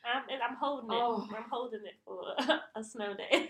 I'm, 0.05 0.23
and 0.29 0.41
I'm 0.41 0.55
holding 0.55 0.91
it. 0.91 0.95
Oh. 0.95 1.27
I'm 1.35 1.49
holding 1.49 1.81
it 1.85 1.95
for 2.05 2.23
a 2.75 2.83
snow 2.83 3.13
day. 3.13 3.49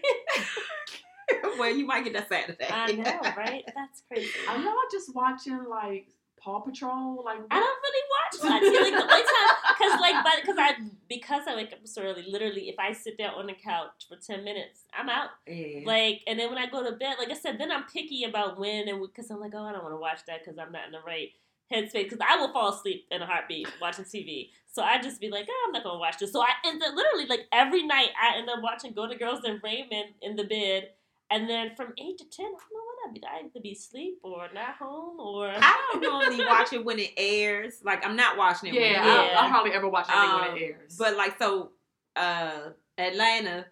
well, 1.57 1.75
you 1.75 1.85
might 1.85 2.03
get 2.03 2.13
that 2.13 2.29
Saturday. 2.29 2.67
I 2.69 2.91
know, 2.93 3.19
right? 3.35 3.63
That's 3.75 4.01
crazy. 4.07 4.29
Are 4.47 4.57
y'all 4.57 4.73
just 4.91 5.13
watching 5.13 5.63
like 5.69 6.07
Paw 6.39 6.59
Patrol? 6.59 7.23
Like 7.23 7.39
I 7.49 7.59
don't 7.59 7.79
really 7.83 8.06
much. 8.43 8.61
See, 8.63 8.80
like 8.80 8.93
the 8.93 9.01
only 9.01 9.23
time, 9.23 9.51
because 9.78 9.99
like, 10.01 10.23
but 10.23 10.34
because 10.41 10.57
I 10.57 10.75
because 11.07 11.43
I 11.47 11.55
wake 11.55 11.73
up 11.73 11.80
so 11.86 12.01
early. 12.01 12.25
Literally, 12.28 12.69
if 12.69 12.80
I 12.80 12.93
sit 12.93 13.17
there 13.17 13.32
on 13.32 13.47
the 13.47 13.53
couch 13.53 14.07
for 14.07 14.17
ten 14.17 14.43
minutes, 14.43 14.86
I'm 14.97 15.09
out. 15.09 15.30
Yeah. 15.47 15.82
Like, 15.86 16.21
and 16.28 16.39
then 16.39 16.49
when 16.49 16.57
I 16.57 16.67
go 16.69 16.84
to 16.84 16.95
bed, 16.95 17.15
like 17.19 17.32
I 17.32 17.36
said, 17.36 17.59
then 17.59 17.71
I'm 17.71 17.84
picky 17.84 18.23
about 18.23 18.59
when 18.59 18.88
and 18.88 19.01
because 19.01 19.30
I'm 19.32 19.39
like, 19.39 19.53
oh, 19.55 19.63
I 19.63 19.71
don't 19.71 19.84
want 19.84 19.93
to 19.93 19.99
watch 19.99 20.19
that 20.28 20.43
because 20.43 20.57
I'm 20.57 20.71
not 20.71 20.86
in 20.86 20.91
the 20.91 21.01
right 21.05 21.30
headspace. 21.73 22.09
Because 22.09 22.19
I 22.28 22.38
will 22.38 22.51
fall 22.51 22.73
asleep 22.73 23.05
in 23.11 23.21
a 23.21 23.25
heartbeat 23.25 23.67
watching 23.82 24.05
TV. 24.05 24.49
So 24.71 24.84
I 24.84 25.01
just 25.01 25.19
be 25.19 25.30
like, 25.30 25.47
oh, 25.49 25.63
I'm 25.67 25.73
not 25.73 25.84
gonna 25.84 25.99
watch 25.99 26.19
this. 26.19 26.32
So 26.32 26.41
I 26.41 26.49
end 26.65 26.82
up 26.84 26.93
literally 26.95 27.25
like 27.25 27.47
every 27.51 27.84
night 27.84 28.09
I 28.21 28.38
end 28.38 28.49
up 28.49 28.59
watching 28.61 28.93
Golden 28.93 29.17
Girls 29.17 29.43
and 29.43 29.59
Raymond 29.63 30.13
in 30.21 30.36
the 30.36 30.43
bed. 30.43 30.89
And 31.30 31.49
then 31.49 31.75
from 31.75 31.93
eight 31.97 32.17
to 32.19 32.25
ten, 32.25 32.45
I 32.45 32.49
what 32.71 32.76
I'd 33.07 33.13
be. 33.13 33.21
I 33.25 33.39
either 33.45 33.59
be 33.61 33.71
asleep 33.71 34.19
or 34.23 34.47
not 34.53 34.75
home 34.75 35.19
or 35.19 35.47
I 35.49 35.89
don't 35.93 36.01
normally 36.01 36.45
watch 36.45 36.73
it 36.73 36.83
when 36.83 36.99
it 36.99 37.11
airs. 37.17 37.75
Like 37.83 38.05
I'm 38.05 38.15
not 38.15 38.37
watching 38.37 38.69
it. 38.69 38.79
when 38.79 38.81
yeah, 38.91 39.03
it 39.03 39.07
I, 39.07 39.25
airs. 39.27 39.37
I 39.39 39.47
hardly 39.49 39.71
ever 39.73 39.87
watch 39.87 40.07
anything 40.09 40.35
when 40.39 40.49
Um, 40.51 40.57
it 40.57 40.61
airs. 40.63 40.95
But 40.97 41.15
like 41.17 41.37
so, 41.39 41.71
uh, 42.15 42.69
Atlanta, 42.97 43.65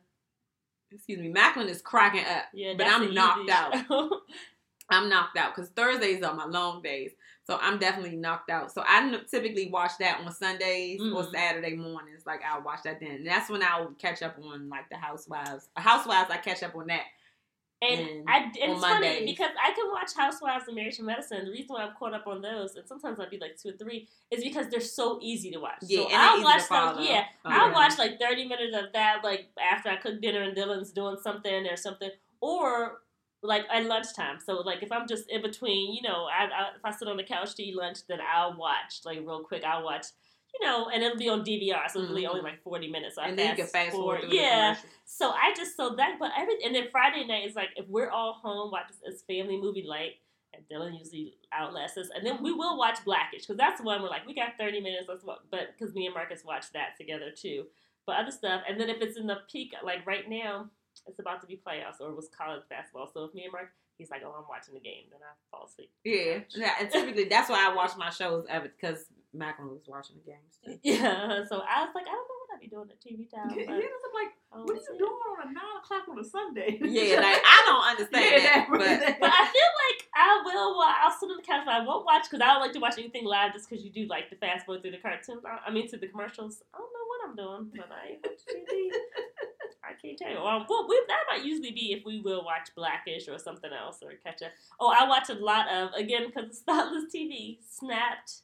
excuse 0.92 1.20
me, 1.20 1.30
Macklin 1.30 1.68
is 1.70 1.82
cracking 1.82 2.22
up. 2.26 2.46
yeah. 2.54 2.74
but 2.78 2.86
that's 2.86 2.96
I'm 3.02 3.14
knocked 3.14 3.50
out. 3.50 3.76
I'm 4.90 5.10
knocked 5.10 5.38
out 5.38 5.56
because 5.56 5.70
Thursdays 5.72 6.22
are 6.22 6.34
my 6.36 6.46
long 6.46 6.82
days. 6.84 7.12
So 7.48 7.58
I'm 7.62 7.78
definitely 7.80 8.16
knocked 8.16 8.50
out. 8.50 8.72
So 8.72 8.84
I 8.88 9.20
typically 9.30 9.70
watch 9.70 9.92
that 10.00 10.20
on 10.24 10.32
Sundays 10.34 11.00
or 11.02 11.24
Mhm. 11.24 11.32
Saturday 11.32 11.76
mornings. 11.76 12.24
Like 12.26 12.42
I'll 12.44 12.62
watch 12.64 12.80
that 12.86 13.00
then. 13.00 13.12
And 13.12 13.28
that's 13.28 13.50
when 13.50 13.62
I'll 13.64 13.92
catch 14.00 14.22
up 14.24 14.36
on 14.44 14.68
like 14.70 14.90
the 14.90 14.98
Housewives. 14.98 15.70
Housewives, 15.76 16.30
I 16.32 16.38
catch 16.38 16.64
up 16.64 16.76
on 16.76 16.88
that. 16.88 17.04
And 17.92 18.00
And 18.10 18.30
I 18.30 18.38
and 18.38 18.56
it's 18.56 18.82
funny 18.82 19.26
because 19.26 19.52
I 19.64 19.72
can 19.74 19.90
watch 19.92 20.12
Housewives 20.16 20.66
and 20.68 20.76
Married 20.76 20.94
to 20.94 21.04
Medicine. 21.04 21.46
The 21.46 21.52
reason 21.52 21.68
why 21.76 21.84
I'm 21.84 21.94
caught 21.98 22.14
up 22.14 22.28
on 22.28 22.42
those, 22.42 22.76
and 22.76 22.88
sometimes 22.88 23.20
I'd 23.20 23.30
be 23.30 23.38
like 23.40 23.58
two 23.62 23.70
or 23.70 23.74
three, 23.74 24.08
is 24.32 24.44
because 24.44 24.68
they're 24.70 24.80
so 24.82 25.20
easy 25.22 25.52
to 25.52 25.60
watch. 25.60 25.78
Yeah, 25.84 26.04
so 26.04 26.08
I'll 26.14 26.44
watch 26.44 26.68
those. 26.70 27.08
Yeah, 27.08 27.26
Oh, 27.46 27.50
I'll 27.50 27.68
yeah. 27.68 27.74
watch 27.74 27.98
like 27.98 28.20
30 28.20 28.48
minutes 28.48 28.76
of 28.78 28.94
that, 28.94 29.24
like 29.24 29.48
after 29.62 29.90
I 29.90 29.98
cook 29.98 30.22
dinner 30.22 30.42
and 30.42 30.56
Dylan's 30.56 30.92
doing 30.92 31.18
something 31.22 31.68
or 31.68 31.76
something, 31.76 32.10
or 32.42 33.02
like 33.44 33.66
at 33.72 33.86
lunchtime. 33.86 34.40
So 34.44 34.56
like 34.62 34.82
if 34.82 34.92
I'm 34.92 35.08
just 35.08 35.30
in 35.30 35.42
between, 35.42 35.94
you 35.94 36.02
know, 36.02 36.26
I, 36.26 36.46
I 36.46 36.70
if 36.76 36.84
I 36.84 36.92
sit 36.92 37.08
on 37.08 37.18
the 37.18 37.24
couch 37.24 37.56
to 37.56 37.64
eat 37.64 37.76
lunch, 37.76 38.00
then 38.08 38.20
I'll 38.22 38.58
watch 38.58 39.02
like 39.06 39.20
real 39.20 39.42
quick. 39.44 39.64
I'll 39.64 39.84
watch. 39.84 40.08
You 40.60 40.68
know, 40.68 40.90
and 40.94 41.04
it'll 41.04 41.18
be 41.18 41.28
on 41.28 41.44
DVR, 41.44 41.90
so 41.92 42.00
it's 42.00 42.10
really 42.10 42.26
only 42.26 42.40
mm-hmm. 42.40 42.48
like 42.48 42.64
forty 42.64 42.90
minutes. 42.90 43.16
So 43.16 43.22
I 43.22 43.28
and 43.28 43.38
then 43.38 43.50
you 43.50 43.56
can 43.56 43.68
fast 43.68 43.92
forward 43.92 44.22
through 44.22 44.32
Yeah, 44.32 44.76
so 45.06 45.32
I 45.32 45.54
just 45.56 45.76
so 45.76 45.96
that, 45.96 46.18
but 46.20 46.32
every 46.38 46.56
and 46.64 46.74
then 46.74 46.88
Friday 46.92 47.26
night 47.26 47.46
is 47.46 47.56
like 47.56 47.70
if 47.76 47.88
we're 47.88 48.10
all 48.10 48.34
home, 48.34 48.72
watch 48.72 48.86
this 49.06 49.22
family 49.24 49.60
movie 49.60 49.86
light, 49.88 50.14
and 50.54 50.64
Dylan 50.70 50.98
usually 50.98 51.36
outlasts 51.52 51.98
us, 51.98 52.10
and 52.16 52.26
then 52.26 52.42
we 52.42 52.54
will 52.54 52.78
watch 52.78 53.00
Blackish 53.04 53.42
because 53.42 53.58
that's 53.58 53.80
the 53.80 53.86
one 53.86 54.02
we're 54.02 54.10
like 54.10 54.26
we 54.26 54.34
got 54.34 54.58
thirty 54.58 54.80
minutes. 54.80 55.08
Let's 55.10 55.26
watch, 55.26 55.40
but 55.52 55.78
because 55.78 55.94
me 55.94 56.06
and 56.06 56.14
Marcus 56.14 56.44
watch 56.46 56.72
that 56.74 56.98
together 56.98 57.32
too. 57.36 57.66
But 58.06 58.18
other 58.18 58.32
stuff, 58.32 58.62
and 58.70 58.80
then 58.80 58.90
if 58.90 59.02
it's 59.02 59.18
in 59.18 59.28
the 59.28 59.40
peak, 59.52 59.74
like 59.84 60.06
right 60.06 60.30
now, 60.30 60.70
it's 61.08 61.20
about 61.20 61.42
to 61.42 61.48
be 61.48 61.56
playoffs 61.56 62.00
or 62.00 62.10
it 62.10 62.16
was 62.16 62.30
college 62.38 62.62
basketball. 62.70 63.10
So 63.12 63.26
if 63.26 63.34
me 63.34 63.44
and 63.44 63.52
Mark, 63.52 63.70
he's 63.98 64.10
like, 64.10 64.22
oh, 64.24 64.34
I'm 64.38 64.46
watching 64.48 64.74
the 64.74 64.80
game, 64.80 65.06
then 65.12 65.20
I 65.24 65.34
fall 65.50 65.68
asleep. 65.68 65.90
Yeah, 66.04 66.40
yeah, 66.56 66.74
and 66.80 66.92
typically 66.92 67.26
that's 67.26 67.50
why 67.50 67.68
I 67.70 67.76
watch 67.76 67.92
my 67.98 68.10
shows 68.10 68.46
ever 68.50 68.70
because 68.70 69.06
Macklin 69.38 69.70
was 69.70 69.82
watching 69.88 70.16
the 70.24 70.32
games. 70.32 70.58
Too. 70.64 70.80
Yeah, 70.84 71.44
so 71.50 71.62
I 71.68 71.84
was 71.86 71.94
like, 71.94 72.08
I 72.08 72.16
don't 72.16 72.28
know 72.28 72.40
what 72.42 72.56
I'd 72.56 72.62
be 72.62 72.68
doing 72.68 72.90
at 72.90 73.00
TV 73.04 73.30
time. 73.30 73.52
yeah, 73.58 73.66
But 73.68 73.76
I'm 73.76 74.14
like, 74.16 74.34
what 74.52 74.72
are 74.72 74.80
you 74.80 74.98
doing 74.98 75.20
on 75.36 75.48
a 75.50 75.52
nine 75.52 75.76
o'clock 75.84 76.08
on 76.10 76.18
a 76.20 76.24
Sunday? 76.24 76.80
Yeah, 76.84 77.20
like 77.28 77.42
I 77.44 77.58
don't 77.68 77.86
understand 77.86 78.26
Yeah, 78.26 78.40
that, 78.40 78.68
that- 78.72 79.20
but 79.20 79.20
But 79.20 79.32
I 79.34 79.44
feel 79.52 79.72
like 79.86 80.00
I 80.16 80.42
will. 80.46 80.78
wa- 80.78 80.96
I'll 81.04 81.12
sit 81.12 81.28
on 81.30 81.38
the 81.38 81.44
couch, 81.44 81.64
but 81.66 81.76
I 81.76 81.84
won't 81.86 82.06
watch 82.06 82.24
because 82.30 82.42
I 82.42 82.48
don't 82.54 82.62
like 82.62 82.72
to 82.74 82.80
watch 82.80 82.96
anything 82.98 83.26
live 83.26 83.52
just 83.54 83.70
because 83.70 83.84
you 83.84 83.92
do 83.92 84.08
like 84.08 84.30
to 84.30 84.36
fast 84.38 84.66
forward 84.66 84.82
through 84.82 84.92
the 84.92 85.04
cartoons. 85.04 85.44
I, 85.46 85.68
I 85.68 85.72
mean, 85.72 85.88
to 85.90 85.98
the 85.98 86.08
commercials. 86.08 86.64
I 86.74 86.78
don't 86.80 86.92
know 86.94 87.06
what 87.12 87.20
I'm 87.30 87.36
doing, 87.36 87.72
but 87.76 87.90
I 87.92 88.16
watch 88.24 88.40
TV. 88.48 88.92
I 89.84 89.94
can't 90.02 90.18
tell 90.18 90.32
you. 90.32 90.42
Well, 90.42 90.66
we, 90.90 91.02
that 91.08 91.24
might 91.30 91.46
usually 91.46 91.72
be 91.72 91.94
if 91.94 92.04
we 92.06 92.20
will 92.22 92.44
watch 92.44 92.70
Blackish 92.76 93.28
or 93.28 93.38
something 93.38 93.72
else 93.72 94.00
or 94.02 94.14
catch 94.24 94.42
up. 94.42 94.52
Oh, 94.80 94.94
I 94.98 95.08
watch 95.08 95.30
a 95.30 95.34
lot 95.36 95.70
of 95.72 95.92
again 95.94 96.26
because 96.28 96.50
it's 96.50 96.60
thoughtless 96.62 97.04
TV. 97.14 97.58
Snapped, 97.70 98.42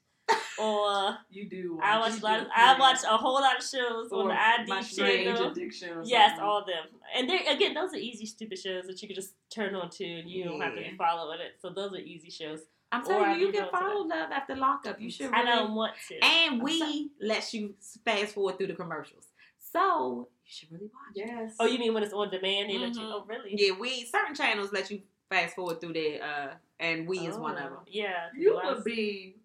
or 0.59 1.17
you 1.29 1.49
do. 1.49 1.79
I 1.81 1.99
watch 1.99 2.19
a 2.19 2.23
lot. 2.23 2.39
Of, 2.41 2.47
I 2.55 2.79
watch 2.79 2.99
a 3.09 3.17
whole 3.17 3.33
lot 3.41 3.57
of 3.57 3.63
shows 3.63 4.11
on 4.11 4.19
Or 4.19 4.27
the 4.29 4.33
My 4.67 4.77
ID 4.79 4.83
Strange 4.83 5.25
channel. 5.37 5.51
Addiction. 5.51 6.01
Yes, 6.03 6.39
all 6.41 6.59
of 6.59 6.65
them. 6.67 6.85
And 7.15 7.29
they 7.29 7.45
again, 7.47 7.73
those 7.73 7.93
are 7.93 7.97
easy, 7.97 8.25
stupid 8.25 8.59
shows 8.59 8.85
that 8.87 9.01
you 9.01 9.07
can 9.07 9.15
just 9.15 9.33
turn 9.49 9.75
on 9.75 9.89
to 9.91 10.05
and 10.05 10.29
you 10.29 10.43
don't 10.45 10.61
have 10.61 10.75
to 10.75 10.81
be 10.81 10.95
following 10.97 11.39
it. 11.39 11.53
So 11.61 11.69
those 11.69 11.93
are 11.93 11.97
easy 11.99 12.29
shows. 12.29 12.61
I'm 12.93 13.05
telling 13.05 13.39
you, 13.39 13.47
you 13.47 13.53
can 13.53 13.69
follow 13.71 14.05
Love 14.05 14.31
After 14.31 14.55
Lockup. 14.55 14.99
You 14.99 15.09
should. 15.09 15.31
I 15.33 15.45
don't 15.45 15.73
want 15.75 15.93
to. 16.09 16.19
And 16.25 16.61
we 16.61 17.11
let 17.21 17.53
you 17.53 17.73
fast 18.03 18.33
forward 18.33 18.57
through 18.57 18.67
the 18.67 18.73
commercials, 18.73 19.27
so 19.59 20.27
you 20.45 20.51
should 20.51 20.71
really 20.71 20.85
watch. 20.87 21.15
it. 21.15 21.27
Yes. 21.27 21.55
oh, 21.59 21.65
you 21.67 21.79
mean 21.79 21.93
when 21.93 22.03
it's 22.03 22.13
on 22.13 22.29
demand? 22.29 22.69
They 22.69 22.77
let 22.77 22.93
you. 22.95 23.01
Oh, 23.03 23.23
really? 23.27 23.55
Yeah, 23.57 23.73
we 23.79 24.03
certain 24.05 24.35
channels 24.35 24.73
let 24.73 24.91
you 24.91 25.01
fast 25.29 25.55
forward 25.55 25.79
through 25.79 25.93
there, 25.93 26.21
uh, 26.21 26.47
and 26.81 27.07
we 27.07 27.19
is 27.19 27.37
one 27.37 27.55
of 27.57 27.63
Oh, 27.71 27.75
them. 27.75 27.77
Yeah. 27.87 28.25
You 28.37 28.59
would 28.61 28.83
be 28.83 29.37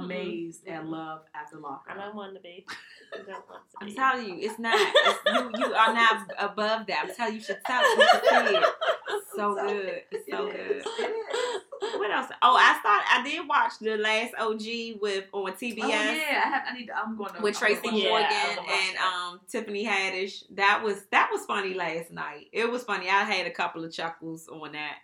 amazed 0.00 0.66
at 0.68 0.82
Mhm. 0.84 0.90
love 0.90 1.22
after 1.34 1.56
lockup. 1.58 1.96
I 1.96 2.00
don't 2.04 2.16
want 2.16 2.34
to 2.34 2.40
be. 2.40 2.66
I 3.12 3.18
don't 3.18 3.28
want 3.48 3.62
to 3.70 3.76
I'm 3.80 3.86
be. 3.88 3.94
telling 3.94 4.26
you, 4.40 4.48
it's 4.50 4.58
not. 4.58 4.74
It's, 4.78 5.18
you 5.26 5.66
you 5.66 5.74
are 5.74 5.92
not 5.94 6.26
above 6.38 6.86
that. 6.86 7.04
I'm 7.08 7.14
telling 7.14 7.34
you, 7.34 7.38
you 7.40 7.44
should 7.44 7.60
tell. 7.66 7.82
You 7.82 8.08
should 8.12 8.22
see 8.22 8.56
it. 8.56 8.64
It's 9.10 9.26
so 9.36 9.54
good. 9.54 10.02
It's 10.10 10.30
so 10.30 10.46
It 10.46 10.52
good. 10.52 10.76
is, 10.78 10.84
it 10.98 11.02
is. 11.10 11.60
What 11.98 12.10
else? 12.10 12.28
Oh, 12.40 12.56
I 12.58 12.78
thought 12.82 13.04
I 13.10 13.22
did 13.24 13.46
watch 13.46 13.72
the 13.80 13.96
last 13.98 14.32
OG 14.38 15.00
with 15.00 15.24
on 15.32 15.52
TBS. 15.52 15.82
Oh 15.82 15.86
yeah, 15.88 16.42
I 16.44 16.48
have. 16.48 16.62
I 16.70 16.74
need. 16.78 16.86
To, 16.86 16.96
I'm 16.96 17.16
going 17.16 17.34
to. 17.34 17.42
with 17.42 17.56
Tracy 17.58 17.80
gonna 17.82 17.96
watch 17.96 18.02
Yeah, 18.02 18.10
Morgan 18.10 18.28
that. 18.30 18.48
I'm 18.50 18.56
gonna 18.56 18.68
watch 18.68 18.84
and 18.88 18.98
um 18.98 19.40
Tiffany 19.48 19.84
Haddish. 19.86 20.44
That 20.50 20.82
was 20.82 21.02
that 21.10 21.28
was 21.32 21.44
funny 21.44 21.74
last 21.74 22.10
night. 22.10 22.46
It 22.52 22.70
was 22.70 22.84
funny. 22.84 23.08
I 23.08 23.24
had 23.24 23.46
a 23.46 23.50
couple 23.50 23.84
of 23.84 23.92
chuckles 23.92 24.48
on 24.48 24.72
that. 24.72 24.96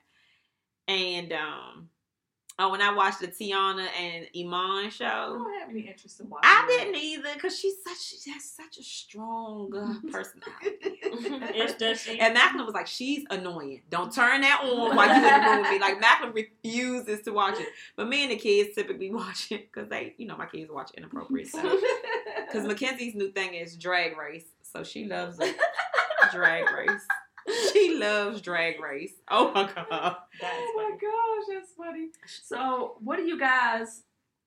And 0.89 1.33
um 1.33 1.89
oh, 2.61 2.71
when 2.71 2.83
I 2.83 2.93
watched 2.93 3.21
the 3.21 3.29
Teyana 3.29 3.87
and 3.99 4.27
Iman 4.37 4.87
I 4.87 4.89
show, 4.91 5.39
don't 5.39 5.61
have 5.61 5.71
any 5.71 5.81
interest 5.81 6.21
in 6.21 6.29
watching. 6.29 6.49
I 6.49 6.67
that. 6.69 6.85
didn't 6.85 6.97
either 6.97 7.35
because 7.35 7.59
she's 7.59 7.75
such 7.87 8.21
she 8.23 8.31
has 8.31 8.45
such 8.45 8.79
a 8.79 8.83
strong 8.83 9.75
uh, 9.75 9.95
personality. 10.13 11.59
Is 11.59 11.75
does 11.75 12.01
she? 12.03 12.19
And 12.21 12.35
Macklin 12.35 12.65
was 12.65 12.75
like, 12.75 12.87
"She's 12.87 13.25
annoying. 13.31 13.83
Don't 13.91 14.13
turn 14.13 14.43
that 14.43 14.61
on 14.63 14.95
while 14.95 15.09
you 15.09 15.15
in 15.15 15.23
the 15.23 15.51
room 15.51 15.63
with 15.63 15.71
me." 15.71 15.79
Like 15.81 16.01
Macklin 16.01 16.33
refuses 16.33 17.23
to 17.23 17.33
watch 17.33 17.59
it, 17.59 17.69
but 17.97 18.09
me 18.09 18.23
and 18.23 18.33
the 18.33 18.37
kids 18.37 18.75
typically 18.75 19.11
watch 19.15 19.51
it 19.51 19.73
because 19.73 19.89
they, 19.89 20.15
you 20.19 20.27
know, 20.27 20.37
my 20.37 20.47
kids 20.47 20.71
watch 20.71 20.91
inappropriate 20.97 21.49
stuff. 21.49 21.73
Because 22.47 22.67
Mackenzie's 22.67 23.15
new 23.15 23.31
thing 23.31 23.55
is 23.55 23.77
drag 23.77 24.17
race, 24.17 24.45
so 24.63 24.83
she 24.83 25.05
loves 25.05 25.39
it. 25.39 25.57
drag 26.33 26.69
race. 26.73 27.07
She 27.73 27.97
loves 27.99 28.41
drag 28.41 28.81
race. 28.81 29.13
Oh 29.29 29.53
my 29.53 29.65
god. 29.65 30.17
Oh 30.43 30.73
my 30.77 30.91
gosh, 31.01 31.57
that's 31.57 31.73
funny. 31.73 32.09
So, 32.27 32.97
what 33.01 33.17
do 33.17 33.23
you 33.23 33.39
guys? 33.39 34.03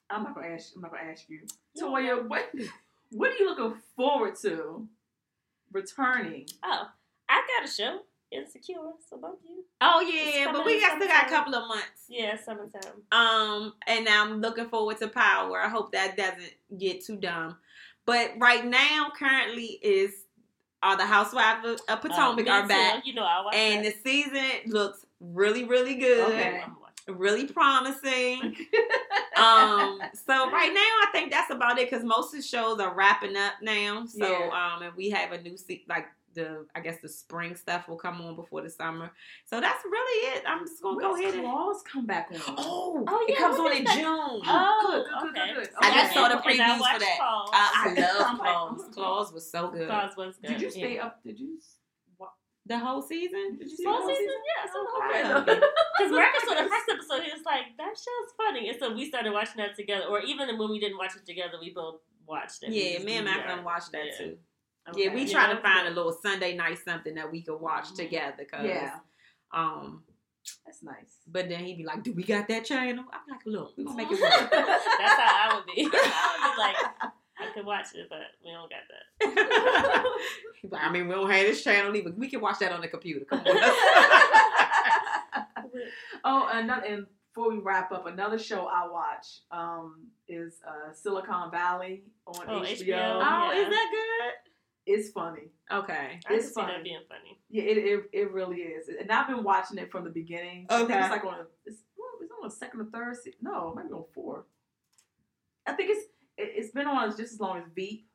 I'm 0.10 0.24
not 0.24 0.36
gonna 0.36 0.48
ask. 0.48 0.74
I'm 0.76 0.82
not 0.82 0.92
gonna 0.92 1.12
ask 1.12 1.30
you, 1.30 1.42
Toya. 1.80 2.28
What 2.28 2.50
What 3.12 3.32
are 3.32 3.36
you 3.36 3.50
looking 3.50 3.80
forward 3.96 4.36
to 4.42 4.88
returning? 5.72 6.48
Oh, 6.64 6.88
I 7.30 7.42
got 7.58 7.68
a 7.68 7.72
show. 7.72 8.00
Insecure. 8.32 8.94
So 9.08 9.18
bump 9.18 9.40
you. 9.48 9.64
Oh 9.80 10.02
yeah, 10.02 10.52
but 10.52 10.66
we 10.66 10.82
got 10.82 10.96
still 10.96 11.08
got 11.08 11.28
a 11.28 11.30
couple 11.30 11.54
of 11.54 11.68
months. 11.68 12.06
Yeah, 12.10 12.36
summertime. 12.36 13.04
Um, 13.12 13.74
and 13.86 14.10
I'm 14.10 14.42
looking 14.42 14.70
forward 14.70 14.98
to 15.00 15.08
Power. 15.08 15.60
I 15.62 15.70
hope 15.70 15.92
that 15.92 16.18
doesn't 16.18 16.54
get 16.78 17.06
too 17.06 17.18
dumb. 17.18 17.58
But 18.06 18.32
right 18.38 18.66
now, 18.66 19.12
currently, 19.18 19.80
is 19.82 20.26
are 20.84 20.98
the 20.98 21.06
Housewives 21.06 21.66
of, 21.66 21.80
of 21.90 22.02
Potomac 22.02 22.40
Uh, 22.40 22.44
me 22.44 22.50
are 22.50 22.62
too. 22.64 22.68
back, 22.68 23.06
You 23.06 23.14
know, 23.16 23.28
and 23.54 23.86
that. 23.86 23.94
the 24.04 24.10
season 24.12 24.44
looks 24.72 25.06
really, 25.20 25.64
really 25.64 25.96
good, 25.96 26.28
Okay. 26.28 26.64
Really 27.08 27.48
promising. 27.48 28.56
um 29.36 30.00
so 30.14 30.50
right 30.52 30.72
now 30.74 30.80
i 31.04 31.08
think 31.12 31.32
that's 31.32 31.50
about 31.52 31.80
it 31.80 31.90
because 31.90 32.06
most 32.06 32.34
of 32.34 32.40
the 32.42 32.48
shows 32.48 32.80
are 32.80 32.94
wrapping 32.94 33.36
up 33.36 33.54
now 33.64 34.06
so 34.06 34.26
Yeah. 34.30 34.50
um 34.76 34.84
and 34.84 34.96
we 34.96 35.10
have 35.10 35.32
a 35.32 35.42
new 35.42 35.58
se- 35.58 35.86
like 35.90 36.06
the 36.34 36.66
I 36.76 36.80
guess 36.80 37.00
the 37.02 37.10
spring 37.10 37.56
stuff 37.56 37.88
will 37.88 37.98
come 37.98 38.22
on 38.22 38.36
before 38.36 38.62
the 38.62 38.70
summer. 38.70 39.12
So 39.46 39.60
that's 39.62 39.84
really 39.86 40.36
it. 40.38 40.44
I'm 40.48 40.66
just 40.66 40.82
gonna 40.82 41.00
go 41.00 41.16
ahead 41.16 41.34
and. 41.34 41.44
Claws 41.44 41.84
come 41.92 42.06
back 42.06 42.30
on. 42.34 42.42
Oh, 42.58 43.04
Oh, 43.08 43.26
it 43.28 43.32
yeah, 43.34 43.38
comes 43.38 43.58
when 43.60 43.72
on 43.72 43.78
in 43.78 43.84
that? 43.84 43.96
June. 43.96 44.06
Oh, 44.46 44.82
good, 44.86 45.04
good, 45.06 45.34
good, 45.34 45.42
okay. 45.42 45.54
good, 45.54 45.64
good. 45.66 45.74
I 45.82 45.92
just 45.94 46.14
saw 46.14 46.28
the 46.30 46.36
previews 46.36 46.78
for 46.78 47.00
that. 47.00 47.18
Claws. 47.20 47.50
I, 47.54 47.96
I 47.98 48.02
love 48.02 48.26
I'm 48.30 48.38
like, 48.38 48.48
Claws. 48.50 48.80
Oh 48.82 48.92
claws 48.94 49.34
was 49.34 49.52
so 49.52 49.70
good. 49.70 49.88
Claws 49.88 50.18
was 50.18 50.36
good. 50.38 50.48
Did 50.50 50.62
you 50.62 50.70
stay 50.72 50.96
Yeah. 50.96 51.06
up? 51.08 51.24
Did 51.24 51.40
you? 51.40 51.58
The 52.66 52.80
whole 52.80 53.02
season? 53.02 53.58
Did 53.60 53.70
you 53.70 53.76
see 53.76 53.84
the 53.84 53.92
whole 53.92 54.08
season, 54.08 54.24
season? 54.24 54.40
yeah. 54.56 54.72
So 54.72 54.80
Oh, 54.88 55.10
okay. 55.44 55.52
okay. 55.54 55.68
Because 55.98 56.12
Marcus 56.14 56.44
saw 56.48 56.54
the 56.64 56.70
first 56.70 56.90
episode, 56.90 57.24
he 57.24 57.32
was 57.36 57.44
like, 57.46 57.76
"That 57.78 57.92
show's 57.92 58.32
funny," 58.38 58.70
and 58.70 58.80
so 58.80 58.94
we 58.94 59.04
started 59.10 59.34
watching 59.34 59.58
that 59.58 59.76
together. 59.76 60.06
Or 60.06 60.22
even 60.22 60.48
when 60.58 60.70
we 60.70 60.80
didn't 60.80 60.98
watch 60.98 61.12
it 61.14 61.26
together, 61.26 61.58
we 61.60 61.74
both 61.74 62.00
watched 62.26 62.64
it. 62.64 62.72
Yeah, 62.72 63.04
me 63.04 63.18
and 63.18 63.26
Macklin 63.26 63.66
watched 63.66 63.92
that 63.92 64.06
Yeah. 64.06 64.18
too. 64.18 64.38
Okay. 64.90 65.06
Yeah, 65.06 65.14
we 65.14 65.22
Yeah, 65.24 65.32
try 65.32 65.48
to 65.48 65.54
that's 65.56 65.66
find 65.66 65.88
a 65.88 65.92
little 65.92 66.12
Sunday 66.12 66.56
night 66.56 66.78
something 66.84 67.16
that 67.16 67.32
we 67.32 67.42
could 67.42 67.58
watch 67.60 67.86
Mhm. 67.92 67.96
together. 67.96 68.46
Cause, 68.46 68.66
Yeah, 68.66 69.00
Um, 69.54 70.04
that's 70.66 70.84
nice. 70.84 71.20
but 71.28 71.48
then 71.48 71.64
he'd 71.64 71.78
be 71.78 71.86
like, 71.86 72.04
"Do 72.04 72.12
we 72.14 72.24
got 72.24 72.48
that 72.50 72.66
channel?" 72.66 73.06
I'm 73.14 73.22
like, 73.30 73.46
"Look, 73.46 73.78
we 73.78 73.86
gonna 73.86 73.96
make 73.98 74.12
it 74.12 74.20
That's 74.20 74.52
how 74.52 75.52
I 75.52 75.56
would 75.56 75.66
be. 75.74 75.82
I 75.94 76.38
would 76.38 76.56
be 76.56 76.62
like, 76.62 76.76
I 77.40 77.54
could 77.54 77.66
watch 77.66 77.88
it, 77.96 78.08
but 78.10 78.20
we 78.44 78.52
don't 78.52 78.70
got 78.70 78.84
that. 78.90 80.06
I 80.74 80.92
mean, 80.92 81.08
we 81.08 81.14
don't 81.16 81.30
have 81.30 81.46
this 81.46 81.64
channel 81.64 81.96
either. 81.96 82.12
We 82.12 82.30
can 82.30 82.42
watch 82.42 82.60
that 82.60 82.72
on 82.72 82.82
the 82.82 82.88
computer. 82.88 83.26
Come 83.26 83.40
on. 83.40 83.46
oh, 86.24 86.50
another. 86.52 86.86
And 86.86 87.06
before 87.34 87.50
we 87.52 87.58
wrap 87.60 87.92
up, 87.92 88.06
another 88.06 88.38
show 88.38 88.66
I 88.68 88.88
watch 88.88 89.28
um, 89.52 90.08
is 90.28 90.60
uh, 90.68 90.94
Silicon 90.94 91.52
Valley 91.52 92.04
on 92.28 92.36
Oh, 92.48 92.62
HBO. 92.62 92.84
HBO. 92.86 93.22
oh, 93.24 93.52
Yeah. 93.52 93.62
is 93.64 93.70
that 93.70 93.92
It's 94.86 95.12
funny. 95.12 95.50
good? 95.70 95.76
Okay. 95.78 96.20
I 96.28 96.34
It's 96.34 96.46
can 96.46 96.54
see 96.54 96.54
funny. 96.62 96.74
that 96.74 96.84
being 96.84 97.00
funny. 97.08 97.40
Yeah, 97.50 97.64
it, 97.64 97.78
it 97.78 98.04
it 98.12 98.32
really 98.32 98.58
is. 98.62 98.88
And 98.90 99.10
I've 99.12 99.28
been 99.28 99.44
watching 99.44 99.78
it 99.78 99.92
from 99.92 100.04
the 100.04 100.10
beginning. 100.10 100.66
I 100.70 100.78
think 100.80 100.90
Okay. 100.90 101.00
it's 101.00 101.10
like 101.10 101.24
on 101.24 101.36
a, 101.36 101.46
it's, 101.66 101.82
it's 102.22 102.32
on 102.42 102.48
a 102.48 102.52
second 102.52 102.82
or 102.82 102.86
third. 102.86 103.16
Se- 103.16 103.36
no, 103.42 103.74
maybe 103.76 103.94
on 103.94 104.04
four. 104.14 104.46
I 105.66 105.74
think 105.74 105.92
it's 105.92 106.06
it, 106.38 106.52
it's 106.56 106.72
been 106.72 106.88
on 106.88 107.10
just 107.12 107.34
as 107.34 107.40
long 107.40 107.60
as 107.60 107.64
Veep. 107.76 108.08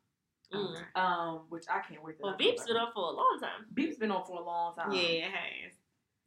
Mm. 0.53 0.75
Um, 0.95 1.41
which 1.49 1.65
I 1.69 1.79
can't 1.87 2.03
wait 2.03 2.17
to. 2.17 2.23
Well, 2.23 2.31
knock 2.31 2.39
Veep's 2.39 2.63
it 2.63 2.67
been 2.69 2.77
on 2.77 2.91
for 2.93 3.03
a 3.11 3.15
long 3.15 3.37
time. 3.39 3.65
Veep's 3.73 3.97
been 3.97 4.09
on 4.11 4.25
for 4.25 4.39
a 4.39 4.43
long 4.43 4.73
time. 4.75 4.91
Yeah, 4.91 4.99
it 5.01 5.23
has. 5.31 5.73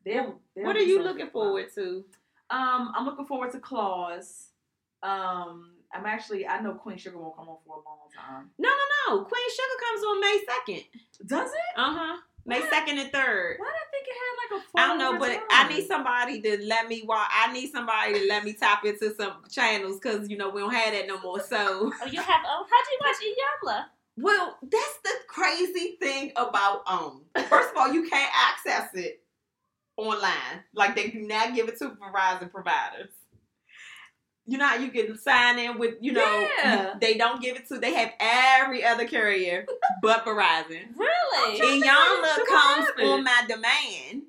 They'll- 0.05 0.40
they'll 0.55 0.64
What 0.64 0.76
are 0.76 0.80
you 0.82 1.03
looking 1.03 1.28
forward 1.30 1.66
to? 1.74 2.05
Um, 2.51 2.93
I'm 2.97 3.05
looking 3.05 3.24
forward 3.24 3.51
to 3.53 3.59
Claws. 3.59 4.49
Um, 5.03 5.72
I'm 5.95 6.07
actually 6.07 6.47
I 6.47 6.61
know 6.61 6.74
Queen 6.74 6.97
Sugar 6.97 7.18
won't 7.18 7.36
come 7.36 7.49
on 7.49 7.59
for 7.66 7.76
a 7.76 7.82
long 7.84 8.09
time. 8.14 8.51
No, 8.59 8.68
no, 8.68 9.16
no. 9.16 9.24
Queen 9.24 9.49
Sugar 9.51 9.78
comes 9.84 10.05
on 10.05 10.20
May 10.20 10.40
second. 10.47 10.84
Does 11.26 11.51
it? 11.51 11.78
Uh 11.78 11.93
huh. 11.95 12.16
May 12.45 12.61
second 12.70 12.99
and 12.99 13.12
third. 13.12 13.57
Why 13.61 13.66
did 13.66 13.76
I 13.76 13.88
think 13.93 14.07
it 14.09 14.16
had 14.18 14.57
like 14.57 14.62
a? 14.62 14.80
I 14.80 14.86
don't 14.88 14.99
know, 14.99 15.18
but 15.18 15.43
I 15.51 15.68
need 15.68 15.86
somebody 15.86 16.40
to 16.43 16.64
let 16.66 16.88
me 16.88 17.03
watch. 17.07 17.28
I 17.30 17.53
need 17.53 17.70
somebody 17.70 18.14
to 18.20 18.26
let 18.26 18.43
me 18.45 18.53
tap 18.55 18.84
into 18.84 19.14
some 19.14 19.34
channels 19.51 20.01
because 20.01 20.28
you 20.28 20.36
know 20.36 20.49
we 20.51 20.61
don't 20.61 20.72
have 20.74 20.93
that 20.93 21.07
no 21.07 21.20
more. 21.20 21.38
So, 21.40 21.93
Oh, 22.03 22.07
you 22.07 22.20
have. 22.20 22.40
Oh, 22.45 22.66
how 22.68 22.82
do 22.82 22.90
you 22.90 22.99
watch 23.01 23.16
Iyanla? 23.76 23.84
well, 24.16 24.59
that's 24.62 24.99
the 25.05 25.11
crazy 25.28 25.97
thing 26.01 26.32
about 26.36 26.82
um. 26.86 27.22
First 27.49 27.70
of 27.70 27.76
all, 27.76 27.93
you 27.93 28.09
can't 28.09 28.30
access 28.34 28.90
it 28.95 29.22
online. 29.97 30.64
Like 30.74 30.97
they 30.97 31.09
do 31.11 31.20
not 31.20 31.55
give 31.55 31.68
it 31.68 31.78
to 31.78 31.90
Verizon 31.90 32.51
providers. 32.51 33.11
You 34.47 34.59
know 34.59 34.66
how 34.66 34.76
you 34.76 34.90
can 34.90 35.16
sign 35.16 35.59
in 35.59 35.78
with 35.78 35.95
you 36.01 36.12
know 36.12 36.49
Yeah. 36.59 36.95
they 37.01 37.14
don't 37.16 37.40
give 37.40 37.57
it 37.57 37.68
to. 37.68 37.78
They 37.78 37.95
have 37.95 38.11
every 38.18 38.84
other 38.84 39.07
carrier 39.07 39.66
but 40.03 40.24
Verizon. 40.24 40.97
Really? 40.97 41.61
And 41.61 41.82
what 41.84 42.49
comes 42.49 42.88
on 43.03 43.24
my 43.24 43.45
demand. 43.47 44.22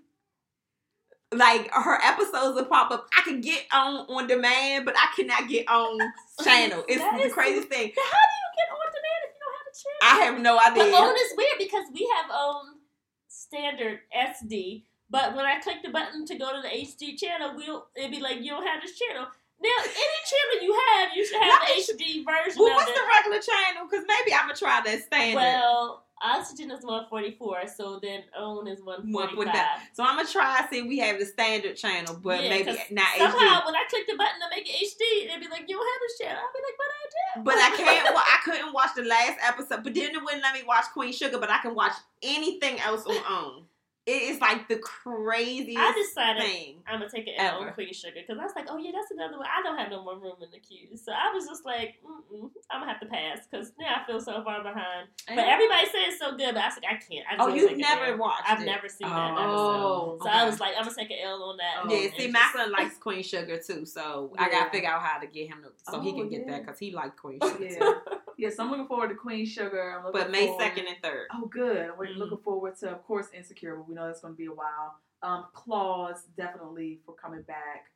Like 1.34 1.72
her 1.72 1.98
episodes 2.04 2.56
will 2.56 2.66
pop 2.66 2.92
up. 2.92 3.08
I 3.18 3.24
can 3.24 3.42
get 3.42 3.66
on 3.74 4.06
on 4.08 4.28
demand, 4.28 4.86
but 4.86 4.94
I 4.96 5.08
cannot 5.16 5.50
get 5.50 5.68
on 5.68 6.00
channel. 6.44 6.84
It's 6.88 7.02
the 7.02 7.30
craziest 7.34 7.70
thing. 7.70 7.92
How 7.96 8.20
do 8.22 8.36
you 8.38 8.50
get 8.56 8.70
on 8.70 8.88
demand 8.94 9.20
if 9.26 9.34
you 9.34 9.42
don't 9.42 9.58
have 9.58 9.68
a 9.68 9.76
channel? 9.82 10.02
I 10.04 10.26
have 10.26 10.42
no 10.42 10.56
But 10.58 10.82
idea. 10.86 10.96
OWN 10.96 11.16
is 11.16 11.34
weird 11.36 11.58
because 11.58 11.86
we 11.92 12.08
have 12.16 12.30
um 12.30 12.80
standard 13.28 14.02
SD, 14.16 14.84
but 15.10 15.36
when 15.36 15.46
I 15.46 15.60
click 15.60 15.78
the 15.84 15.90
button 15.90 16.24
to 16.28 16.36
go 16.38 16.54
to 16.56 16.62
the 16.62 16.68
HD 16.70 17.18
channel, 17.20 17.54
we'll 17.56 17.88
it'd 17.96 18.12
be 18.12 18.20
like 18.20 18.42
you 18.42 18.52
don't 18.52 18.68
have 18.68 18.84
this 18.84 18.96
channel. 18.98 19.26
Now, 19.64 19.80
any 19.80 20.20
channel 20.28 20.58
you 20.62 20.74
have, 20.76 21.10
you 21.16 21.26
should 21.26 21.42
have 21.42 21.62
the 21.64 21.80
HD 21.80 22.26
version 22.26 22.60
well, 22.60 22.76
what's 22.76 22.92
it. 22.92 22.96
the 22.96 23.08
regular 23.08 23.40
channel? 23.40 23.88
Because 23.90 24.06
maybe 24.08 24.34
I'm 24.36 24.52
gonna 24.52 24.56
try 24.60 24.82
that 24.84 25.04
standard. 25.04 25.40
Well, 25.40 26.04
oxygen 26.22 26.72
is 26.72 26.84
144, 26.84 27.68
so 27.68 28.00
then 28.04 28.24
OWN 28.36 28.68
is 28.68 28.84
145. 28.84 29.40
145. 29.40 29.96
so 29.96 30.04
I'm 30.04 30.16
gonna 30.18 30.28
try 30.28 30.68
see 30.70 30.80
if 30.80 30.88
we 30.88 31.00
have 31.00 31.20
the 31.20 31.26
standard 31.26 31.76
channel, 31.76 32.20
but 32.22 32.44
Yeah, 32.44 32.50
maybe 32.50 32.76
not 32.92 33.08
Somehow, 33.18 33.64
HD. 33.64 33.66
when 33.66 33.76
I 33.76 33.84
click 33.90 34.08
the 34.08 34.16
button 34.20 34.40
to 34.44 34.50
make 34.52 34.68
it 34.68 34.76
HD, 34.84 35.28
they'd 35.32 35.40
be 35.40 35.48
like, 35.48 35.64
"You 35.68 35.80
don't 35.80 35.88
have 35.88 36.02
this 36.04 36.16
channel." 36.20 36.44
I'd 36.44 36.54
be 36.54 36.60
like, 36.60 36.78
"But 36.78 36.90
I 36.92 37.04
do." 37.08 37.44
But 37.44 37.58
I 37.58 37.70
can't. 37.78 38.04
Well, 38.14 38.24
I 38.28 38.40
couldn't 38.44 38.74
watch 38.74 38.92
the 38.96 39.04
last 39.04 39.40
episode. 39.42 39.84
But 39.84 39.96
then 39.96 40.12
it 40.14 40.22
wouldn't 40.24 40.44
let 40.44 40.54
me 40.54 40.62
watch 40.68 40.86
Queen 40.94 41.12
Sugar. 41.12 41.40
But 41.40 41.50
I 41.50 41.60
can 41.60 41.74
watch 41.74 41.94
anything 42.22 42.80
else 42.80 43.06
on 43.06 43.16
OWN. 43.16 43.66
It 44.06 44.22
is 44.36 44.42
like 44.42 44.68
the 44.68 44.76
craziest 44.80 45.80
I 45.80 45.94
decided 45.94 46.44
thing. 46.44 46.84
I'm 46.86 47.00
gonna 47.00 47.10
take 47.10 47.26
it. 47.28 47.36
L 47.38 47.62
on 47.62 47.72
Queen 47.74 47.94
Sugar 47.94 48.16
because 48.20 48.38
I 48.38 48.44
was 48.44 48.52
like, 48.54 48.66
"Oh 48.70 48.78
yeah, 48.78 48.92
that's 48.94 49.12
another 49.12 49.38
one." 49.38 49.48
I 49.48 49.62
don't 49.64 49.78
have 49.78 49.90
no 49.92 50.04
more 50.04 50.18
room 50.18 50.36
in 50.42 50.52
the 50.52 50.60
queue, 50.60 50.98
so 50.98 51.14
I 51.14 51.32
was 51.34 51.48
just 51.48 51.64
like, 51.66 51.96
Mm-mm, 52.06 52.50
"I'm 52.70 52.82
gonna 52.82 52.92
have 52.92 53.00
to 53.00 53.06
pass" 53.06 53.48
because 53.50 53.72
now 53.80 54.02
I 54.02 54.06
feel 54.06 54.20
so 54.20 54.44
far 54.44 54.62
behind. 54.62 55.08
But 55.30 55.38
everybody 55.40 55.86
says 55.86 55.96
it's 56.10 56.20
so 56.20 56.32
good, 56.36 56.54
but 56.54 56.64
I 56.64 56.68
was 56.68 56.76
like, 56.84 56.92
"I 56.92 56.96
can't." 56.98 57.26
I 57.32 57.36
oh, 57.40 57.50
just 57.56 57.66
oh, 57.66 57.70
you've 57.70 57.78
never 57.80 58.18
watched 58.18 58.44
I've 58.50 58.62
it. 58.62 58.66
never 58.66 58.90
seen 58.90 59.08
that 59.08 59.36
Oh, 59.38 60.18
episode. 60.18 60.24
So 60.24 60.30
I 60.30 60.46
was 60.46 60.60
like, 60.60 60.74
I'm 60.78 60.84
gonna 60.84 60.96
take 60.96 61.12
an 61.12 61.18
L 61.24 61.44
on 61.44 61.58
that. 61.58 61.76
Oh, 61.86 61.90
Yeah, 61.90 62.10
see, 62.12 62.18
just- 62.28 62.34
Macklin 62.34 62.72
likes 62.72 62.98
Queen 63.00 63.24
Sugar 63.24 63.58
too, 63.58 63.86
so 63.86 64.34
I 64.38 64.50
gotta 64.50 64.70
figure 64.70 64.90
out 64.90 65.02
how 65.02 65.20
to 65.20 65.28
get 65.28 65.48
him 65.48 65.64
to, 65.64 65.72
so 65.92 66.02
he 66.02 66.12
Oh, 66.12 66.16
can 66.18 66.30
get 66.30 66.46
that 66.48 66.66
because 66.66 66.78
he 66.78 66.92
likes 66.92 67.18
Queen 67.18 67.38
oh, 67.42 67.50
Sugar. 67.54 67.70
Yeah, 67.70 67.94
yeah. 68.38 68.50
So 68.50 68.64
I'm 68.64 68.70
looking 68.72 68.88
forward 68.88 69.10
to 69.10 69.16
Queen 69.16 69.46
Sugar. 69.46 69.96
I'm 69.98 70.06
looking 70.06 70.22
But 70.22 70.32
May 70.32 70.48
forward- 70.48 70.62
second 70.64 70.88
and 70.88 70.98
third. 71.04 71.28
Oh, 71.34 71.46
good. 71.48 71.92
We're 71.98 72.08
Mm. 72.08 72.18
looking 72.18 72.38
forward 72.40 72.76
to, 72.78 72.92
of 72.92 73.04
course, 73.06 73.28
Insecure, 73.34 73.76
but 73.76 73.88
we 73.88 73.96
know 73.96 74.06
that's 74.08 74.22
going 74.22 74.34
to 74.34 74.38
be 74.38 74.46
a 74.48 74.52
while. 74.54 75.00
Um, 75.22 75.46
Claws 75.54 76.26
definitely 76.38 77.00
for 77.06 77.14
coming 77.16 77.44
back. 77.44 77.92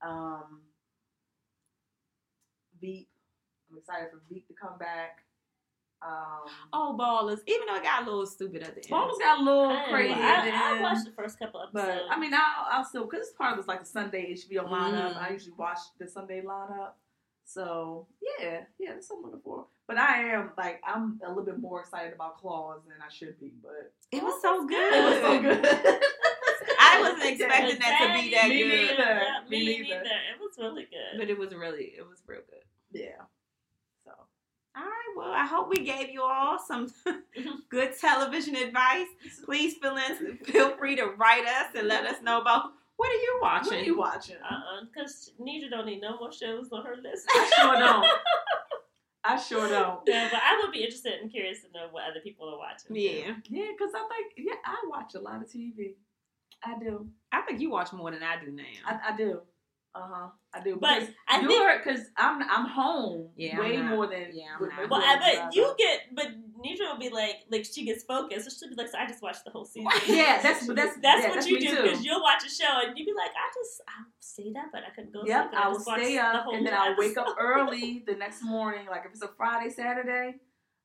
Um, 0.00 0.62
Veep. 2.80 3.08
I'm 3.70 3.78
excited 3.78 4.10
for 4.10 4.20
Veep 4.28 4.46
to 4.48 4.54
come 4.54 4.78
back. 4.78 5.24
Um, 6.04 6.48
Oh, 6.72 6.96
ballers! 6.98 7.40
Even 7.46 7.68
though 7.68 7.76
it 7.76 7.84
got 7.84 8.02
a 8.02 8.04
little 8.04 8.26
stupid 8.26 8.62
at 8.64 8.74
the 8.74 8.80
end. 8.82 8.90
Ballers 8.90 9.18
got 9.20 9.38
a 9.38 9.42
little 9.42 9.68
I, 9.70 9.86
crazy. 9.88 10.14
I, 10.14 10.78
I 10.78 10.82
watched 10.82 11.04
the 11.04 11.12
first 11.12 11.38
couple 11.38 11.60
episodes. 11.62 11.72
but 12.08 12.10
I 12.10 12.18
mean, 12.18 12.34
I'll, 12.34 12.66
I'll 12.78 12.84
still 12.84 13.04
because 13.04 13.28
it's 13.28 13.36
part 13.36 13.52
of 13.52 13.58
this 13.58 13.68
like 13.68 13.80
the 13.80 13.86
Sunday 13.86 14.32
HBO 14.34 14.64
lineup. 14.68 15.14
Mm. 15.14 15.22
I 15.22 15.30
usually 15.30 15.52
watch 15.56 15.78
the 16.00 16.08
Sunday 16.08 16.42
lineup, 16.42 16.94
so 17.52 18.06
yeah, 18.40 18.60
yeah, 18.78 18.94
that's 18.94 19.08
what 19.10 19.18
I'm 19.18 19.22
looking 19.24 19.40
for. 19.44 19.66
But 19.86 19.98
I 19.98 20.22
am 20.34 20.50
like 20.56 20.80
I'm 20.86 21.20
a 21.24 21.28
little 21.28 21.44
bit 21.44 21.58
more 21.60 21.80
excited 21.80 22.12
about 22.14 22.38
Claws 22.38 22.80
than 22.86 22.96
I 23.06 23.12
should 23.12 23.38
be. 23.40 23.52
But 23.62 23.92
it 24.10 24.22
was 24.22 24.40
so 24.40 24.66
good. 24.66 24.92
it 24.94 25.04
was 25.04 25.20
so 25.20 25.40
good. 25.42 25.64
I 26.78 27.00
wasn't 27.00 27.24
expecting 27.32 27.78
that 27.80 27.98
to 28.14 28.22
be 28.22 28.30
that 28.34 28.48
Me 28.48 28.62
good. 28.62 28.68
neither. 28.68 29.02
Yeah, 29.02 29.40
Me 29.48 29.58
me 29.58 29.66
neither. 29.82 29.94
neither. 29.96 30.04
It 30.04 30.40
was 30.40 30.52
really 30.58 30.82
good. 30.84 31.18
But 31.18 31.30
it 31.30 31.38
was 31.38 31.54
really, 31.54 31.92
it 31.96 32.06
was 32.08 32.22
real 32.26 32.40
good. 32.48 33.00
yeah. 33.00 33.22
So 34.04 34.10
All 34.76 34.82
right. 34.82 35.14
Well, 35.16 35.32
I 35.32 35.44
hope 35.46 35.68
we 35.68 35.84
gave 35.84 36.10
you 36.10 36.22
all 36.22 36.58
some 36.58 36.88
good 37.70 37.98
television 37.98 38.56
advice. 38.56 39.08
Please 39.44 39.74
feel 39.80 39.96
in, 39.96 40.36
feel 40.44 40.76
free 40.76 40.96
to 40.96 41.06
write 41.06 41.44
us 41.46 41.74
and 41.76 41.88
let 41.88 42.06
us 42.06 42.22
know 42.22 42.40
about 42.40 42.72
what 43.02 43.10
are 43.10 43.22
you 43.26 43.38
watching. 43.42 43.72
what 43.72 43.80
are 43.82 43.84
you 43.84 43.98
watching? 43.98 44.36
Uh-uh, 44.36 44.84
because 44.86 45.32
Nidra 45.40 45.70
don't 45.70 45.86
need 45.86 46.00
no 46.00 46.16
more 46.18 46.32
shows 46.32 46.68
on 46.72 46.84
her 46.84 46.96
list. 47.02 47.26
I 47.28 47.50
sure 47.56 47.76
don't. 47.78 48.06
I 49.24 49.36
sure 49.36 49.68
don't. 49.68 50.00
yeah, 50.06 50.28
but 50.32 50.40
I 50.42 50.60
would 50.62 50.72
be 50.72 50.82
interested 50.82 51.14
and 51.20 51.30
curious 51.30 51.62
to 51.62 51.68
know 51.72 51.86
what 51.90 52.04
other 52.10 52.20
people 52.22 52.48
are 52.48 52.58
watching. 52.58 52.94
yeah, 52.96 53.34
Yeah, 53.48 53.66
because 53.76 53.92
I 53.94 54.06
think 54.08 54.32
yeah, 54.36 54.54
I 54.64 54.76
watch 54.88 55.14
a 55.14 55.20
lot 55.20 55.36
of 55.42 55.48
TV. 55.48 55.94
I 56.64 56.78
do. 56.78 57.08
I 57.32 57.40
think 57.42 57.60
you 57.60 57.70
watch 57.70 57.92
more 57.92 58.10
than 58.10 58.22
I 58.22 58.42
do 58.44 58.50
now. 58.52 58.62
I, 58.86 59.12
I 59.12 59.16
do. 59.16 59.40
Uh 59.94 60.00
huh. 60.12 60.28
I 60.54 60.60
do. 60.62 60.76
But 60.80 61.00
Because 61.00 61.14
I 61.28 61.38
think 61.38 61.50
you're 61.52 61.78
because 61.78 62.00
I'm 62.16 62.42
I'm 62.42 62.66
home 62.66 63.28
Yeah, 63.36 63.58
I'm 63.58 63.64
way 63.64 63.76
more 63.82 64.06
than 64.06 64.26
Yeah, 64.32 64.54
I'm 64.58 64.68
not. 64.68 64.80
with 64.82 64.90
Well, 64.90 65.00
you 65.00 65.06
I 65.06 65.18
guys. 65.18 65.34
bet 65.36 65.54
you 65.54 65.74
get, 65.78 66.00
but 66.14 66.26
Nidra 66.62 66.92
will 66.92 66.98
be 66.98 67.10
like, 67.10 67.44
like 67.50 67.64
she 67.64 67.84
gets 67.84 68.04
focused. 68.04 68.50
So 68.50 68.56
she'll 68.56 68.74
be 68.74 68.80
like, 68.80 68.90
so 68.90 68.98
I 68.98 69.06
just 69.06 69.22
watched 69.22 69.44
the 69.44 69.50
whole 69.50 69.64
season. 69.64 69.90
Yeah, 70.06 70.40
that's 70.42 70.66
that's 70.74 70.96
That's 71.00 71.22
yeah, 71.22 71.28
what 71.28 71.34
that's 71.34 71.46
you 71.46 71.60
do 71.60 71.82
because 71.82 72.04
you'll 72.04 72.22
watch 72.22 72.44
a 72.44 72.50
show 72.50 72.80
and 72.86 72.96
you'll 72.96 73.06
be 73.06 73.12
like, 73.12 73.30
I 73.30 73.50
just 73.54 73.80
I 73.88 74.04
stayed 74.20 74.56
up 74.56 74.66
but 74.72 74.82
I 74.86 74.90
couldn't 74.94 75.12
go. 75.12 75.22
Yep, 75.24 75.42
sleep, 75.42 75.52
and 75.52 75.62
I 75.62 75.68
will 75.68 75.80
stay 75.80 76.18
up 76.18 76.44
whole 76.44 76.54
and 76.54 76.66
then 76.66 76.74
I'll 76.74 76.96
wake 76.96 77.16
up 77.16 77.36
early 77.40 78.02
the 78.06 78.14
next 78.14 78.42
morning. 78.42 78.86
Like 78.90 79.02
if 79.06 79.12
it's 79.12 79.22
a 79.22 79.28
Friday, 79.28 79.70
Saturday, 79.70 80.36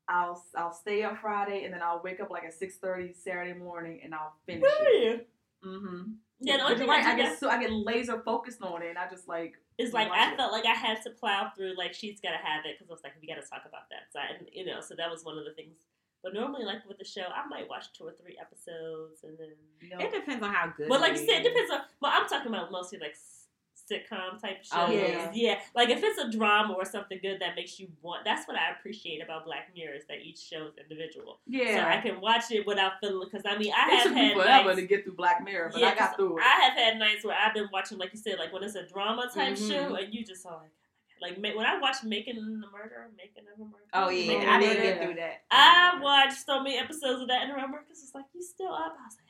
I'll 0.07 0.43
I'll 0.55 0.73
stay 0.73 1.03
up 1.03 1.19
Friday 1.19 1.63
and 1.65 1.73
then 1.73 1.81
I'll 1.81 2.01
wake 2.03 2.19
up 2.19 2.29
like 2.29 2.43
at 2.43 2.53
six 2.53 2.77
thirty 2.77 3.13
Saturday 3.13 3.53
morning 3.53 4.01
and 4.03 4.13
I'll 4.13 4.33
finish 4.45 4.63
it. 4.63 4.81
Really? 4.81 5.21
Mm-hmm. 5.65 6.03
Yeah, 6.39 6.57
the 6.57 6.63
only 6.63 6.77
thing 6.77 6.87
right. 6.87 7.05
I 7.05 7.13
I 7.13 7.15
do 7.15 7.21
get 7.23 7.39
so 7.39 7.49
I 7.49 7.59
get 7.59 7.71
laser 7.71 8.21
focused 8.21 8.61
on 8.61 8.81
it 8.83 8.89
and 8.89 8.97
I 8.97 9.09
just 9.09 9.27
like 9.27 9.55
it's 9.77 9.93
like 9.93 10.09
I 10.11 10.31
it. 10.33 10.37
felt 10.37 10.51
like 10.51 10.65
I 10.65 10.73
had 10.73 11.01
to 11.03 11.09
plow 11.11 11.51
through. 11.55 11.75
Like 11.77 11.93
she's 11.93 12.19
gotta 12.19 12.37
have 12.37 12.65
it 12.65 12.77
because 12.77 12.89
I 12.89 12.93
was 12.93 13.03
like, 13.03 13.13
we 13.21 13.27
gotta 13.27 13.41
talk 13.41 13.63
about 13.67 13.89
that. 13.89 14.11
So 14.11 14.19
I, 14.19 14.37
you 14.51 14.65
know, 14.65 14.81
so 14.81 14.95
that 14.95 15.09
was 15.09 15.23
one 15.23 15.37
of 15.37 15.45
the 15.45 15.51
things 15.53 15.75
But 16.23 16.33
normally, 16.33 16.65
like 16.65 16.87
with 16.87 16.97
the 16.97 17.05
show, 17.05 17.21
I 17.33 17.47
might 17.47 17.69
watch 17.69 17.93
two 17.93 18.05
or 18.05 18.11
three 18.11 18.37
episodes 18.41 19.23
and 19.23 19.37
then. 19.37 19.53
It 19.99 20.11
depends 20.11 20.43
on 20.43 20.53
how 20.53 20.73
good. 20.75 20.89
But 20.89 21.01
like 21.01 21.13
you 21.13 21.25
said, 21.25 21.41
it 21.45 21.49
depends 21.49 21.71
on. 21.71 21.81
Well, 22.01 22.11
I'm 22.13 22.27
talking 22.27 22.47
about 22.53 22.71
mostly 22.71 22.97
like 22.99 23.11
s- 23.11 23.36
sitcom 23.89 24.41
type 24.41 24.57
shows. 24.63 24.71
Oh, 24.73 24.91
yeah. 24.91 25.31
yeah. 25.33 25.59
Like 25.75 25.89
if 25.89 26.03
it's 26.03 26.19
a 26.19 26.29
drama 26.29 26.73
or 26.73 26.85
something 26.85 27.19
good 27.21 27.39
that 27.41 27.55
makes 27.55 27.79
you 27.79 27.87
want. 28.01 28.25
That's 28.25 28.47
what 28.47 28.57
I 28.57 28.71
appreciate 28.77 29.23
about 29.23 29.45
Black 29.45 29.69
Mirror 29.75 29.95
is 29.95 30.03
that 30.07 30.19
each 30.21 30.39
show 30.39 30.67
is 30.67 30.73
individual. 30.77 31.39
So 31.51 31.79
I 31.81 31.99
can 32.01 32.19
watch 32.21 32.51
it 32.51 32.65
without 32.67 32.93
feeling. 33.01 33.27
Because 33.31 33.45
I 33.45 33.57
mean, 33.57 33.71
I 33.75 33.93
It 33.93 33.97
have 34.07 34.11
had 34.15 34.33
forever 34.35 34.67
nights. 34.69 34.79
to 34.81 34.87
get 34.87 35.03
through 35.03 35.13
Black 35.15 35.43
Mirror, 35.43 35.69
but 35.73 35.81
Yeah, 35.81 35.89
I 35.89 35.95
got 35.95 36.15
through 36.15 36.37
it. 36.39 36.43
I 36.43 36.65
have 36.65 36.73
had 36.73 36.97
nights 36.99 37.23
where 37.25 37.35
I've 37.37 37.53
been 37.53 37.69
watching, 37.71 37.97
like 37.97 38.13
you 38.13 38.19
said, 38.19 38.37
like 38.39 38.51
when 38.53 38.63
it's 38.63 38.75
a 38.75 38.83
drama 38.85 39.29
type 39.33 39.53
Mhm. 39.53 39.67
show, 39.69 39.95
and 39.95 40.13
you 40.13 40.23
just 40.25 40.45
are 40.45 40.61
like, 41.21 41.37
like 41.37 41.55
when 41.55 41.65
I 41.65 41.79
watched 41.79 42.03
Making 42.03 42.35
the 42.35 42.67
Murder, 42.69 43.09
Making 43.17 43.45
of 43.51 43.59
a 43.59 43.63
Murder. 43.65 43.83
Oh 43.93 44.07
Making 44.07 44.29
yeah, 44.29 44.41
of 44.41 44.47
I 44.49 44.59
didn't 44.59 44.83
get 44.83 45.01
through 45.03 45.15
that. 45.15 45.41
I 45.49 45.99
watched 46.01 46.45
so 46.45 46.61
many 46.61 46.77
episodes 46.77 47.21
of 47.21 47.27
that, 47.29 47.43
and 47.43 47.53
remember 47.53 47.81
because 47.81 48.03
it's 48.03 48.13
like 48.13 48.25
you 48.35 48.41
still 48.43 48.71
up. 48.73 48.95
I 48.99 49.05
was 49.05 49.17
like, 49.17 49.26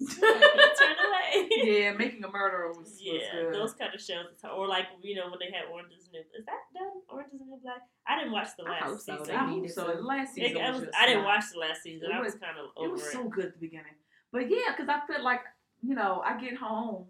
turn 0.20 0.96
away. 1.06 1.48
yeah, 1.62 1.92
making 1.92 2.22
a 2.24 2.28
murderer 2.28 2.68
was, 2.68 2.78
was 2.78 2.98
Yeah, 3.00 3.18
good. 3.32 3.54
those 3.54 3.72
kind 3.74 3.94
of 3.94 4.00
shows, 4.00 4.26
or 4.56 4.66
like 4.68 4.86
you 5.02 5.14
know 5.16 5.28
when 5.30 5.38
they 5.40 5.46
had 5.56 5.66
Orange 5.72 5.92
is 5.96 6.06
the 6.06 6.12
New. 6.12 6.20
Is 6.38 6.44
that 6.46 6.62
done? 6.74 7.02
Orange 7.10 7.32
is 7.34 7.40
New 7.40 7.58
Black. 7.62 7.82
I 8.06 8.18
didn't 8.18 8.32
watch 8.32 8.48
the 8.58 8.64
I 8.64 8.70
last 8.70 8.82
hope 8.84 9.00
so. 9.00 9.18
season. 9.18 9.34
I 9.36 9.46
hope 9.48 9.68
so. 9.68 9.86
The 9.96 10.02
last 10.02 10.34
season 10.34 10.56
I, 10.62 10.70
was, 10.70 10.80
was, 10.80 10.88
just 10.88 10.96
I 10.98 11.06
didn't 11.06 11.22
not- 11.22 11.26
watch 11.28 11.44
the 11.52 11.58
last 11.60 11.82
season. 11.82 12.10
It 12.10 12.14
I 12.14 12.20
was 12.20 12.32
was- 12.34 12.40
kind 12.42 12.58
of 12.58 12.64
It 12.66 12.80
over 12.80 12.92
was 12.92 13.02
it. 13.02 13.12
so 13.12 13.28
good 13.28 13.44
at 13.46 13.52
the 13.54 13.60
beginning, 13.60 13.94
but 14.32 14.50
yeah, 14.50 14.72
because 14.76 14.88
I 14.88 15.00
feel 15.06 15.24
like 15.24 15.40
you 15.82 15.94
know 15.94 16.22
I 16.24 16.38
get 16.40 16.56
home. 16.56 17.06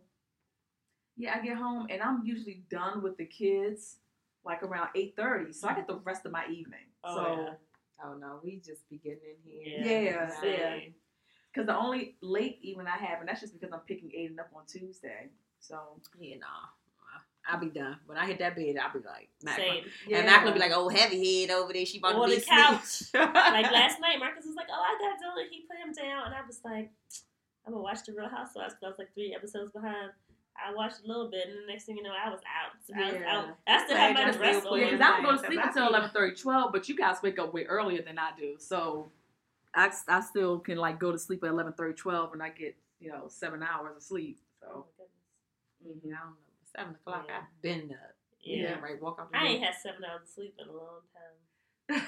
Yeah, 1.16 1.36
I 1.40 1.44
get 1.44 1.56
home 1.56 1.86
and 1.90 2.02
I'm 2.02 2.22
usually 2.24 2.64
done 2.70 3.02
with 3.02 3.16
the 3.16 3.24
kids 3.26 3.96
like 4.44 4.62
around 4.62 4.88
eight 4.94 5.14
thirty, 5.16 5.52
so 5.52 5.68
I 5.68 5.74
get 5.74 5.86
the 5.86 5.98
rest 6.04 6.26
of 6.26 6.32
my 6.32 6.44
evening. 6.50 6.86
Oh, 7.04 7.16
so 7.16 7.42
yeah. 7.42 7.50
Oh 8.04 8.14
no, 8.18 8.40
we 8.42 8.56
just 8.56 8.88
be 8.90 8.98
getting 8.98 9.20
in 9.22 9.36
here. 9.44 9.78
Yeah, 10.12 10.26
Nah. 10.26 10.48
yeah. 10.48 10.76
Because 11.54 11.66
the 11.68 11.76
only 11.76 12.16
late 12.20 12.58
even 12.62 12.86
I 12.88 12.96
have, 12.96 13.20
and 13.20 13.28
that's 13.28 13.40
just 13.40 13.52
because 13.52 13.72
I'm 13.72 13.80
picking 13.80 14.08
Aiden 14.10 14.40
up 14.40 14.50
on 14.54 14.62
Tuesday. 14.66 15.28
So 15.60 15.78
Yeah, 16.18 16.36
nah. 16.38 16.46
I'll 17.46 17.60
be 17.60 17.68
done. 17.68 17.98
When 18.06 18.16
I 18.16 18.24
hit 18.24 18.38
that 18.38 18.56
bed, 18.56 18.76
I'll 18.82 18.90
be 18.90 19.04
like, 19.06 19.28
Mac- 19.42 19.56
Same. 19.58 19.84
yeah, 20.08 20.18
And 20.18 20.26
Mac 20.26 20.46
will 20.46 20.52
be 20.52 20.58
like, 20.58 20.72
oh, 20.74 20.88
heavy 20.88 21.42
head 21.42 21.50
over 21.50 21.74
there. 21.74 21.84
She 21.84 21.98
about 21.98 22.14
On 22.14 22.26
to 22.26 22.34
be 22.34 22.40
the 22.40 22.46
couch. 22.46 23.02
like 23.14 23.70
last 23.70 24.00
night, 24.00 24.18
Marcus 24.18 24.46
was 24.46 24.56
like, 24.56 24.68
"Oh, 24.72 24.80
I 24.82 24.96
got 24.98 25.18
Dylan." 25.20 25.50
He 25.50 25.60
put 25.68 25.76
him 25.76 25.92
down, 25.92 26.24
and 26.28 26.34
I 26.34 26.40
was 26.46 26.60
like, 26.64 26.90
"I'm 27.66 27.72
gonna 27.74 27.82
watch 27.84 27.98
the 28.06 28.12
Real 28.14 28.30
Housewives." 28.30 28.72
'cause 28.74 28.82
I 28.82 28.88
was 28.88 28.98
like 28.98 29.12
three 29.12 29.34
episodes 29.34 29.72
behind. 29.72 30.12
I 30.56 30.72
watched 30.72 31.04
a 31.04 31.06
little 31.06 31.28
bit, 31.30 31.48
and 31.48 31.58
the 31.58 31.66
next 31.70 31.84
thing 31.84 31.98
you 31.98 32.02
know, 32.02 32.12
I 32.16 32.30
was 32.30 32.40
out. 32.48 32.72
I 32.96 33.12
was 33.12 33.22
out. 33.22 33.58
I 33.66 33.84
still 33.84 33.96
have 33.98 34.14
my 34.14 34.30
dress 34.30 34.64
on. 34.64 34.78
Yeah, 34.78 34.84
because 34.86 35.00
I 35.02 35.10
don't 35.10 35.22
go 35.24 35.32
to 35.32 35.38
sleep 35.46 35.60
until 35.62 35.72
feel- 35.88 35.88
11, 35.96 36.36
12, 36.36 36.72
but 36.72 36.88
you 36.88 36.96
guys 36.96 37.16
wake 37.22 37.38
up 37.38 37.52
way 37.52 37.64
earlier 37.66 38.00
than 38.00 38.18
I 38.18 38.30
do. 38.38 38.56
So 38.58 39.10
I, 39.74 39.90
I 40.08 40.20
still 40.20 40.58
can 40.58 40.78
like 40.78 40.98
go 40.98 41.12
to 41.12 41.18
sleep 41.18 41.42
at 41.44 41.50
11, 41.50 41.72
12, 41.72 42.32
and 42.32 42.42
I 42.42 42.48
get, 42.50 42.76
you 43.00 43.10
know, 43.10 43.24
seven 43.28 43.62
hours 43.62 43.96
of 43.96 44.02
sleep. 44.02 44.38
Oh 44.64 44.84
So 44.86 44.86
goodness. 45.82 46.04
Yeah, 46.04 46.14
I 46.14 46.18
don't 46.24 46.30
know. 46.30 46.36
Seven 46.76 46.94
o'clock, 46.94 47.26
Yeah. 47.28 47.38
I've 47.38 47.62
been 47.62 47.90
up. 47.92 48.14
Yeah. 48.42 48.62
Yeah. 48.62 48.80
Right, 48.80 49.00
walk 49.00 49.16
the 49.30 49.38
I 49.38 49.46
ain't 49.46 49.64
had 49.64 49.74
seven 49.82 50.04
hours 50.04 50.22
of 50.22 50.28
sleep 50.28 50.54
in 50.58 50.68
a 50.68 50.72
long 50.72 51.00
time. 51.14 52.02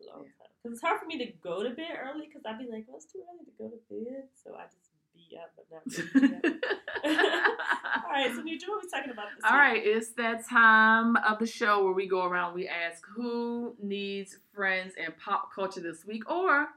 long 0.00 0.24
time. 0.24 0.52
Cause 0.62 0.72
it's 0.72 0.80
hard 0.80 1.00
for 1.00 1.06
me 1.06 1.18
to 1.18 1.26
go 1.42 1.62
to 1.62 1.70
bed 1.70 1.98
early 2.02 2.26
because 2.26 2.42
I'd 2.46 2.58
be 2.58 2.66
like, 2.70 2.84
well, 2.88 2.96
it's 2.96 3.06
too 3.12 3.22
early 3.28 3.44
to 3.44 3.52
go 3.58 3.68
to 3.68 3.78
bed, 4.04 4.28
so 4.34 4.54
I 4.56 4.64
just 4.64 4.83
be 5.14 5.38
but 5.56 5.66
not 5.70 6.14
really. 6.14 6.58
All 7.04 8.10
right, 8.10 8.30
so 8.34 8.42
Nidra, 8.42 8.68
what 8.68 8.78
are 8.78 8.80
we 8.82 8.90
talking 8.90 9.10
about 9.12 9.26
this 9.34 9.44
All 9.44 9.52
week? 9.52 9.60
right, 9.60 9.82
it's 9.84 10.12
that 10.12 10.46
time 10.48 11.16
of 11.16 11.38
the 11.38 11.46
show 11.46 11.84
where 11.84 11.92
we 11.92 12.06
go 12.06 12.24
around. 12.24 12.54
We 12.54 12.68
ask 12.68 13.02
who 13.14 13.74
needs 13.82 14.38
friends 14.54 14.94
in 14.96 15.12
pop 15.12 15.52
culture 15.54 15.80
this 15.80 16.04
week, 16.04 16.30
or 16.30 16.68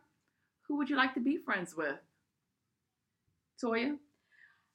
who 0.67 0.77
would 0.77 0.89
you 0.89 0.95
like 0.97 1.13
to 1.15 1.19
be 1.19 1.37
friends 1.37 1.75
with? 1.75 1.97
Toya. 3.63 3.97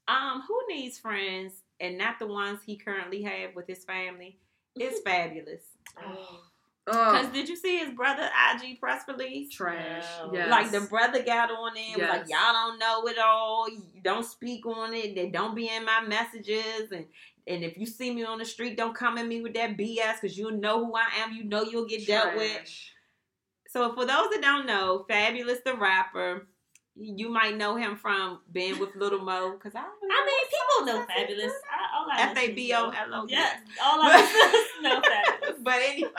Um, 0.09 0.43
who 0.47 0.61
needs 0.69 0.99
friends 0.99 1.53
and 1.81 1.97
not 1.97 2.19
the 2.19 2.27
ones 2.27 2.61
he 2.65 2.77
currently 2.77 3.23
have 3.23 3.55
with 3.55 3.67
his 3.67 3.85
family? 3.85 4.39
It's 4.75 5.01
Fabolous. 5.07 5.63
Oh, 6.05 6.41
Because 6.85 7.29
did 7.29 7.49
you 7.49 7.57
see 7.57 7.79
his 7.79 7.91
brother 7.95 8.29
IG 8.53 8.81
press 8.81 9.03
release? 9.07 9.51
trash. 9.51 10.05
No. 10.21 10.33
Yes. 10.33 10.51
Like 10.51 10.71
the 10.73 10.81
brother 10.81 11.23
got 11.23 11.51
on 11.51 11.75
there, 11.75 11.99
was 11.99 12.19
like, 12.19 12.29
"Y'all 12.29 12.53
don't 12.53 12.79
know 12.79 13.07
it 13.07 13.19
all. 13.19 13.69
Don't 14.03 14.25
speak 14.25 14.67
on 14.67 14.93
it. 14.93 15.15
They 15.15 15.29
don't 15.29 15.55
be 15.55 15.69
in 15.69 15.85
my 15.85 16.01
messages, 16.01 16.91
and 16.91 17.07
and 17.47 17.63
if 17.65 17.77
you 17.79 17.87
see 17.87 18.13
me 18.13 18.25
on 18.25 18.39
the 18.39 18.45
street, 18.45 18.77
don't 18.77 18.95
come 18.95 19.17
at 19.19 19.27
me 19.27 19.43
with 19.43 19.55
that 19.55 19.77
BS 19.77 20.21
because 20.21 20.37
you'll 20.37 20.59
know 20.59 20.85
who 20.85 20.95
I 20.97 21.07
am. 21.23 21.33
You 21.33 21.45
know 21.45 21.63
you'll 21.63 21.87
get 21.87 22.07
dealt 22.07 22.37
with." 22.37 22.69
So 23.69 23.95
for 23.95 24.05
those 24.05 24.29
that 24.31 24.41
don't 24.43 24.67
know, 24.67 25.07
Fabolous 25.09 25.63
the 25.65 25.75
rapper, 25.77 26.47
you 26.97 27.29
might 27.31 27.57
know 27.57 27.77
him 27.77 27.97
from 27.97 28.41
being 28.53 28.79
with 28.79 28.95
Little 28.97 29.21
Mo. 29.21 29.53
Because 29.53 29.75
I, 29.75 29.81
I 29.81 29.85
mean, 30.27 30.47
people 30.51 30.87
know 30.87 30.99
what 31.01 31.09
songs 31.09 31.29
he 31.29 31.35
Fabolous. 31.35 31.43
does. 31.47 31.53
I, 31.53 31.99
all 31.99 32.07
I 32.11 32.31
F 32.31 32.39
A 32.39 32.53
B 32.53 32.73
O 32.75 32.91
L 32.91 33.15
O. 33.15 33.27
Yes, 33.29 33.61
all 33.83 33.99
I 34.03 34.65
know 34.83 35.01
Fabolous. 35.51 35.65
but 35.65 35.75
anyway, 35.83 36.11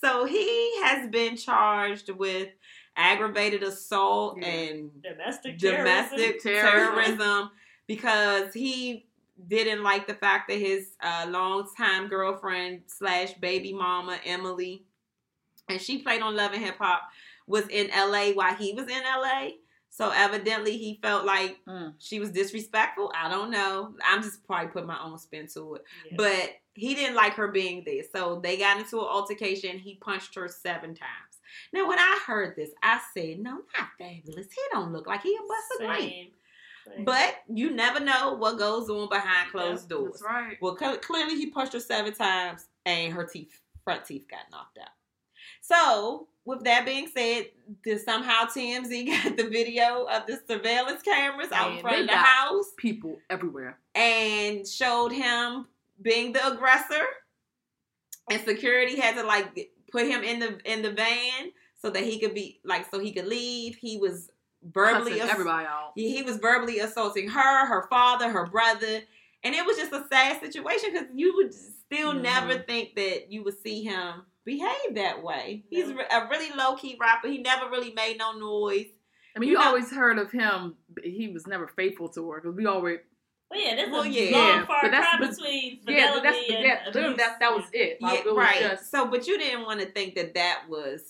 so 0.00 0.24
he 0.24 0.82
has 0.84 1.08
been 1.10 1.36
charged 1.36 2.10
with 2.10 2.48
aggravated 2.96 3.62
assault 3.62 4.42
and 4.42 4.90
Domestic 5.02 5.56
domestic 5.58 6.42
Terrorism. 6.42 6.84
terrorism. 7.18 7.50
because 7.86 8.52
he 8.52 9.06
didn't 9.46 9.84
like 9.84 10.08
the 10.08 10.14
fact 10.14 10.48
that 10.48 10.58
his 10.58 10.88
uh, 11.00 11.26
longtime 11.28 12.08
girlfriend 12.08 12.80
slash 12.88 13.34
baby 13.34 13.72
mama 13.72 14.18
Emily, 14.26 14.82
and 15.68 15.80
she 15.80 16.02
played 16.02 16.22
on 16.22 16.34
Love 16.34 16.52
and 16.54 16.64
Hip 16.64 16.76
Hop, 16.80 17.02
was 17.46 17.68
in 17.68 17.88
L.A. 17.90 18.32
while 18.32 18.54
he 18.56 18.72
was 18.72 18.86
in 18.88 19.00
L.A. 19.04 19.54
So 19.98 20.12
evidently 20.14 20.78
he 20.78 21.00
felt 21.02 21.24
like 21.26 21.58
Mm. 21.66 21.94
she 21.98 22.20
was 22.20 22.30
disrespectful. 22.30 23.10
I 23.16 23.28
don't 23.28 23.50
know. 23.50 23.96
I'm 24.04 24.22
just 24.22 24.46
probably 24.46 24.68
putting 24.68 24.86
my 24.86 25.02
own 25.02 25.18
spin 25.18 25.48
to 25.54 25.74
it. 25.74 25.84
Yeah. 26.06 26.14
But 26.16 26.52
he 26.74 26.94
didn't 26.94 27.16
like 27.16 27.34
her 27.34 27.48
being 27.48 27.82
there. 27.84 28.04
So 28.14 28.38
they 28.40 28.56
got 28.56 28.78
into 28.78 29.00
an 29.00 29.06
altercation. 29.06 29.76
He 29.76 29.96
punched 29.96 30.36
her 30.36 30.46
seven 30.46 30.90
times. 30.94 31.40
Now, 31.72 31.88
when 31.88 31.98
I 31.98 32.20
heard 32.24 32.54
this, 32.54 32.70
I 32.80 33.00
said, 33.12 33.40
no, 33.40 33.54
not 33.76 33.88
Fabolous. 34.00 34.36
He 34.52 34.62
don't 34.72 34.92
look 34.92 35.08
like 35.08 35.22
he 35.22 35.34
a 35.34 35.40
bust 35.48 35.80
a 35.80 35.86
grain. 35.86 36.00
Same. 36.10 36.30
Same. 36.94 37.04
But 37.04 37.34
you 37.52 37.70
never 37.72 37.98
know 37.98 38.34
what 38.34 38.56
goes 38.56 38.88
on 38.88 39.08
behind 39.08 39.50
closed 39.50 39.88
doors. 39.88 40.12
That's 40.12 40.22
right. 40.22 40.56
Well, 40.62 40.76
cl- 40.78 40.98
clearly 40.98 41.34
he 41.34 41.50
punched 41.50 41.72
her 41.72 41.80
seven 41.80 42.14
times 42.14 42.68
and 42.86 43.12
her 43.12 43.24
teeth, 43.24 43.60
front 43.82 44.04
teeth 44.06 44.26
got 44.30 44.48
knocked 44.52 44.78
out. 44.78 44.90
So, 45.60 46.28
with 46.48 46.64
that 46.64 46.86
being 46.86 47.06
said, 47.14 47.46
did 47.84 48.00
somehow 48.00 48.44
TMZ 48.46 49.06
got 49.24 49.36
the 49.36 49.48
video 49.48 50.04
of 50.04 50.26
the 50.26 50.40
surveillance 50.48 51.02
cameras 51.02 51.52
out 51.52 51.72
in 51.72 51.80
front 51.80 52.00
of 52.00 52.06
the 52.08 52.16
house 52.16 52.66
People 52.78 53.18
everywhere. 53.28 53.78
and 53.94 54.66
showed 54.66 55.12
him 55.12 55.66
being 56.00 56.32
the 56.32 56.44
aggressor. 56.52 57.04
And 58.30 58.40
security 58.44 58.98
had 59.00 59.14
to 59.16 59.22
like 59.24 59.70
put 59.90 60.06
him 60.06 60.22
in 60.22 60.38
the 60.38 60.58
in 60.70 60.82
the 60.82 60.90
van 60.92 61.50
so 61.80 61.90
that 61.90 62.02
he 62.02 62.18
could 62.18 62.34
be 62.34 62.60
like 62.64 62.90
so 62.90 62.98
he 62.98 63.12
could 63.12 63.26
leave. 63.26 63.76
He 63.76 63.96
was 63.98 64.30
verbally 64.62 65.20
ass- 65.20 65.30
everybody 65.30 65.66
out. 65.66 65.92
he, 65.94 66.14
he 66.16 66.22
was 66.22 66.36
verbally 66.38 66.78
assaulting 66.80 67.28
her, 67.28 67.66
her 67.66 67.86
father, 67.88 68.28
her 68.30 68.46
brother, 68.46 69.00
and 69.44 69.54
it 69.54 69.64
was 69.64 69.76
just 69.76 69.92
a 69.92 70.04
sad 70.12 70.40
situation 70.40 70.90
because 70.92 71.08
you 71.14 71.34
would 71.36 71.54
still 71.54 72.12
Mhm. 72.12 72.22
never 72.22 72.58
think 72.58 72.96
that 72.96 73.30
you 73.32 73.42
would 73.44 73.58
see 73.62 73.82
him 73.82 74.22
behave 74.56 74.94
that 74.94 75.22
way. 75.22 75.64
He's 75.70 75.88
No. 75.88 75.96
re- 75.96 76.06
a 76.10 76.28
really 76.30 76.50
low 76.56 76.74
key 76.76 76.96
rapper. 77.00 77.28
He 77.28 77.38
never 77.38 77.68
really 77.70 77.92
made 77.92 78.16
no 78.18 78.32
noise. 78.32 78.86
I 79.36 79.38
mean, 79.38 79.50
You 79.50 79.56
you, 79.56 79.60
know- 79.62 79.68
always 79.68 79.90
heard 79.90 80.18
of 80.18 80.32
him. 80.32 80.76
He 81.04 81.28
was 81.28 81.46
never 81.46 81.68
faithful 81.68 82.08
to 82.10 82.30
her 82.30 82.40
because 82.40 82.56
we 82.56 82.66
always. 82.66 82.98
Well, 83.50 83.60
yeah, 83.60 83.76
there's 83.76 83.90
Well, 83.90 84.02
a 84.02 84.08
yeah. 84.08 84.36
long 84.36 84.46
Yeah, 84.48 84.66
far 84.66 84.78
but 84.82 84.90
that's- 84.90 85.08
cry 85.10 85.18
but- 85.20 85.30
between 85.36 85.80
Yeah, 85.86 86.12
fidelity 86.12 86.14
but 86.14 86.22
that's 86.22 86.38
and 86.50 86.64
yeah. 86.64 86.82
Literally, 86.86 87.06
abuse. 87.14 87.16
that 87.18 87.40
that 87.40 87.54
was 87.54 87.64
it. 87.72 88.02
Like, 88.02 88.12
yeah, 88.14 88.20
it 88.20 88.26
was 88.26 88.36
right. 88.36 88.60
just- 88.60 88.90
So, 88.90 89.06
but 89.06 89.26
you 89.26 89.38
didn't 89.38 89.62
want 89.64 89.80
to 89.80 89.86
think 89.86 90.14
that 90.16 90.34
that 90.34 90.64
was 90.68 91.02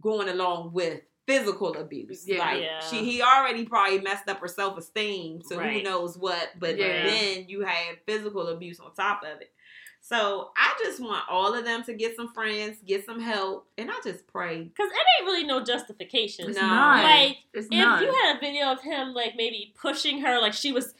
going 0.00 0.28
along 0.28 0.72
with 0.72 1.00
physical 1.26 1.74
abuse. 1.76 2.26
Yeah. 2.26 2.38
like 2.38 2.62
Yeah. 2.62 2.80
she, 2.80 3.02
he 3.04 3.22
already 3.22 3.64
probably 3.64 4.00
messed 4.00 4.28
up 4.28 4.40
her 4.40 4.48
self 4.48 4.76
esteem. 4.78 5.40
So 5.42 5.58
who 5.58 5.82
knows 5.82 6.18
what? 6.18 6.50
But 6.58 6.76
Yeah. 6.76 7.04
then 7.06 7.48
you 7.48 7.62
had 7.62 7.98
physical 8.06 8.48
abuse 8.48 8.78
on 8.80 8.92
top 8.94 9.22
of 9.22 9.40
it. 9.40 9.50
So 10.06 10.50
I 10.54 10.74
just 10.84 11.00
want 11.00 11.24
all 11.30 11.54
of 11.54 11.64
them 11.64 11.82
to 11.84 11.94
get 11.94 12.14
some 12.14 12.30
friends, 12.34 12.76
get 12.86 13.06
some 13.06 13.18
help, 13.18 13.66
and 13.78 13.90
I 13.90 13.94
just 14.04 14.26
pray. 14.26 14.64
Because 14.64 14.90
it 14.90 14.98
ain't 15.18 15.26
really 15.26 15.44
no 15.46 15.64
justification. 15.64 16.50
It's 16.50 16.60
No. 16.60 16.66
none. 16.66 17.02
Like, 17.02 17.38
it's 17.54 17.68
If 17.68 17.70
none. 17.72 18.02
you 18.02 18.12
had 18.12 18.36
a 18.36 18.38
video 18.38 18.70
of 18.70 18.82
him, 18.82 19.14
like 19.14 19.32
maybe 19.34 19.72
pushing 19.80 20.20
her, 20.20 20.42
like 20.42 20.52
she 20.52 20.72
was 20.72 20.92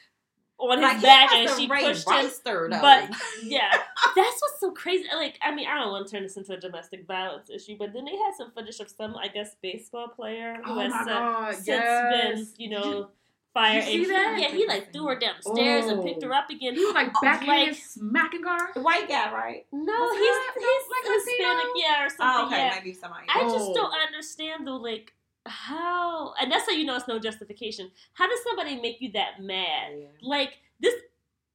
on 0.59 0.79
his 0.79 0.87
Like 0.87 0.97
he 0.97 1.03
back 1.03 1.33
and 1.33 1.51
she 1.51 1.67
raped 1.67 1.85
pushed 1.85 2.09
him. 2.09 2.15
Reister, 2.15 2.71
though. 2.71 2.81
But 2.81 3.11
yeah, 3.43 3.73
that's 4.17 4.41
what's 4.41 4.61
so 4.61 4.71
crazy. 4.71 5.05
Like, 5.15 5.39
I 5.43 5.55
mean, 5.55 5.67
I 5.69 5.75
don't 5.81 5.91
want 5.91 6.07
to 6.07 6.11
turn 6.11 6.23
this 6.23 6.39
into 6.39 6.55
a 6.55 6.57
domestic 6.59 7.07
violence 7.07 7.51
issue, 7.51 7.77
but 7.79 7.93
then 7.93 8.07
they 8.07 8.17
had 8.17 8.33
some 8.39 8.53
footage 8.53 8.81
of 8.81 8.89
some, 8.89 9.17
I 9.17 9.29
guess, 9.29 9.55
baseball 9.61 10.09
player 10.09 10.57
who 10.65 10.73
oh 10.73 10.79
has 10.79 10.91
my 10.91 11.01
uh, 11.01 11.05
god! 11.05 11.55
since 11.57 11.67
yes. 11.67 12.23
been, 12.23 12.47
you 12.57 12.71
know, 12.71 13.11
fire. 13.55 13.79
You 13.81 14.05
see 14.05 14.11
that? 14.11 14.37
yeah, 14.39 14.49
he 14.49 14.67
like 14.67 14.93
threw 14.93 15.07
her 15.07 15.19
down 15.19 15.35
the 15.43 15.55
stairs 15.55 15.87
and 15.87 16.01
Oh. 16.01 16.03
picked 16.03 16.23
her 16.23 16.33
up 16.35 16.51
again. 16.51 16.75
He 16.75 16.85
was 16.85 16.95
like 16.95 17.09
Oh, 17.17 17.21
backhand 17.23 17.69
like- 17.69 17.77
smacking 17.77 18.43
her. 18.43 18.73
White 18.83 19.09
guy, 19.09 19.33
right? 19.33 19.67
No, 19.73 19.93
Was 19.93 20.19
he's 20.19 20.29
that- 20.29 20.55
he's 20.59 20.91
like 20.91 21.15
Hispanic, 21.15 21.65
Latino? 21.65 21.73
yeah, 21.77 22.03
or 22.03 22.05
oh, 22.05 22.09
something. 22.09 22.27
Oh, 22.27 22.47
okay, 22.49 22.67
yeah. 22.67 22.75
maybe 22.75 22.93
somebody. 22.93 23.27
I 23.29 23.41
just 23.43 23.71
Oh. 23.71 23.75
don't 23.75 23.95
understand 23.95 24.67
though, 24.67 24.77
like 24.77 25.15
how, 25.47 26.35
and 26.41 26.51
that's 26.51 26.67
how 26.67 26.73
you 26.73 26.85
know 26.85 26.97
it's 26.97 27.09
no 27.09 27.19
justification. 27.19 27.91
How 28.15 28.27
does 28.29 28.43
somebody 28.43 28.81
make 28.81 29.01
you 29.01 29.13
that 29.13 29.41
mad? 29.41 29.93
Yeah. 29.97 30.07
Like 30.23 30.59
this, 30.81 30.95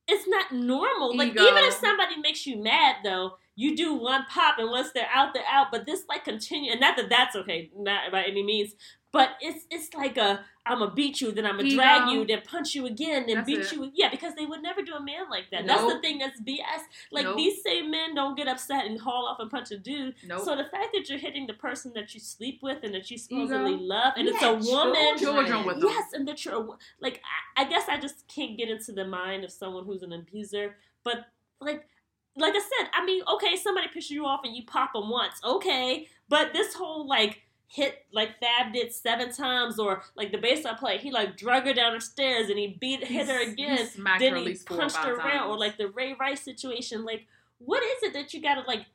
it's 0.08 0.28
not 0.28 0.52
normal. 0.52 1.16
Like 1.16 1.32
Ego. 1.32 1.44
even 1.44 1.64
if 1.66 1.74
somebody 1.74 2.18
makes 2.18 2.46
you 2.48 2.58
mad 2.62 2.98
though, 3.04 3.38
you 3.56 3.76
do 3.76 3.94
one 3.94 4.26
pop, 4.30 4.58
and 4.58 4.70
once 4.70 4.92
they're 4.94 5.10
out, 5.14 5.34
they're 5.34 5.44
out. 5.52 5.68
But 5.72 5.86
this 5.86 6.06
like 6.08 6.24
continue, 6.24 6.72
and 6.72 6.80
not 6.80 6.96
that 6.98 7.10
that's 7.10 7.36
okay, 7.36 7.72
not 7.76 8.12
by 8.12 8.24
any 8.24 8.42
means. 8.44 8.74
But 9.12 9.32
it's 9.42 9.66
it's 9.72 9.94
like 9.96 10.18
a 10.18 10.42
I'm 10.68 10.80
gonna 10.80 10.92
beat 10.94 11.20
you, 11.20 11.32
then 11.32 11.48
I'm 11.48 11.58
gonna 11.58 11.72
drag 11.74 12.10
you, 12.12 12.28
then 12.28 12.42
punch 12.46 12.76
you 12.76 12.86
again, 12.86 13.26
then 13.26 13.38
That's 13.38 13.48
beat 13.48 13.60
it. 13.62 13.72
you. 13.72 13.92
Yeah, 13.96 14.10
because 14.10 14.36
they 14.36 14.46
would 14.46 14.62
never 14.62 14.84
do 14.84 14.94
a 14.94 15.02
man 15.02 15.30
like 15.32 15.50
that. 15.52 15.66
That's 15.66 15.82
the 15.82 16.00
thing 16.00 16.20
that's 16.20 16.40
BS. 16.42 16.82
Like 17.12 17.26
Nope. 17.26 17.38
these 17.38 17.64
same 17.64 17.90
men 17.90 18.14
don't 18.14 18.38
get 18.38 18.48
upset 18.48 18.86
and 18.86 19.00
haul 19.00 19.26
off 19.28 19.40
and 19.40 19.50
punch 19.50 19.72
a 19.72 19.80
dude. 19.80 20.14
Nope. 20.28 20.42
So 20.46 20.56
the 20.56 20.66
fact 20.66 20.90
that 20.94 21.10
you're 21.10 21.18
hitting 21.18 21.48
the 21.48 21.54
person 21.56 21.92
that 21.96 22.14
you 22.14 22.20
sleep 22.20 22.60
with 22.62 22.84
and 22.84 22.94
that 22.94 23.10
you 23.10 23.18
supposedly 23.18 23.78
love, 23.78 24.14
and 24.16 24.28
You 24.28 24.34
it's 24.36 24.44
a 24.44 24.54
woman. 24.54 25.18
children 25.18 25.66
with 25.66 25.80
them. 25.80 25.90
Yes, 25.90 26.14
and 26.14 26.28
that 26.28 26.46
you're 26.46 26.78
like 27.02 27.20
I, 27.58 27.64
I 27.64 27.68
guess 27.68 27.86
I 27.90 27.98
just 28.00 28.28
can't 28.28 28.58
get 28.60 28.70
into 28.70 28.92
the 28.92 29.06
mind 29.06 29.44
of 29.44 29.52
someone 29.52 29.86
who's 29.86 30.04
an 30.04 30.14
abuser, 30.14 30.76
but 31.04 31.26
like 31.60 31.88
like 32.36 32.54
I 32.56 32.60
said, 32.60 32.90
I 32.94 33.04
mean, 33.06 33.24
okay, 33.34 33.56
somebody 33.56 33.88
pisses 33.88 34.12
you 34.12 34.26
off 34.28 34.42
and 34.44 34.56
you 34.56 34.64
pop 34.66 34.94
them 34.94 35.10
once, 35.10 35.42
okay, 35.44 36.08
but 36.30 36.54
this 36.54 36.76
whole 36.76 37.08
like 37.08 37.42
hit 37.72 38.06
like 38.12 38.40
Fab 38.40 38.74
did 38.74 38.92
seven 38.92 39.32
times, 39.32 39.78
or 39.78 40.02
like 40.16 40.32
the 40.32 40.40
baseball 40.40 40.76
play, 40.76 40.98
he 40.98 41.12
like 41.12 41.38
drug 41.38 41.64
her 41.64 41.74
down 41.74 41.94
the 41.94 42.02
stairs 42.02 42.50
and 42.50 42.58
he 42.58 42.76
beat 42.80 43.04
hit 43.04 43.28
her 43.28 43.46
he 43.46 43.52
again, 43.52 43.88
smacked 43.88 44.20
then 44.20 44.36
he 44.36 44.44
least 44.44 44.68
four 44.68 44.78
or 44.78 44.80
punched 44.82 44.98
her 44.98 45.16
around, 45.16 45.50
or 45.50 45.58
like 45.58 45.78
the 45.78 45.88
Ray 45.90 46.16
Rice 46.20 46.42
situation, 46.42 47.06
like 47.06 47.26
what 47.60 47.84
is 47.84 48.04
it 48.04 48.14
that 48.14 48.34
you 48.34 48.42
gotta 48.42 48.62
like 48.62 48.86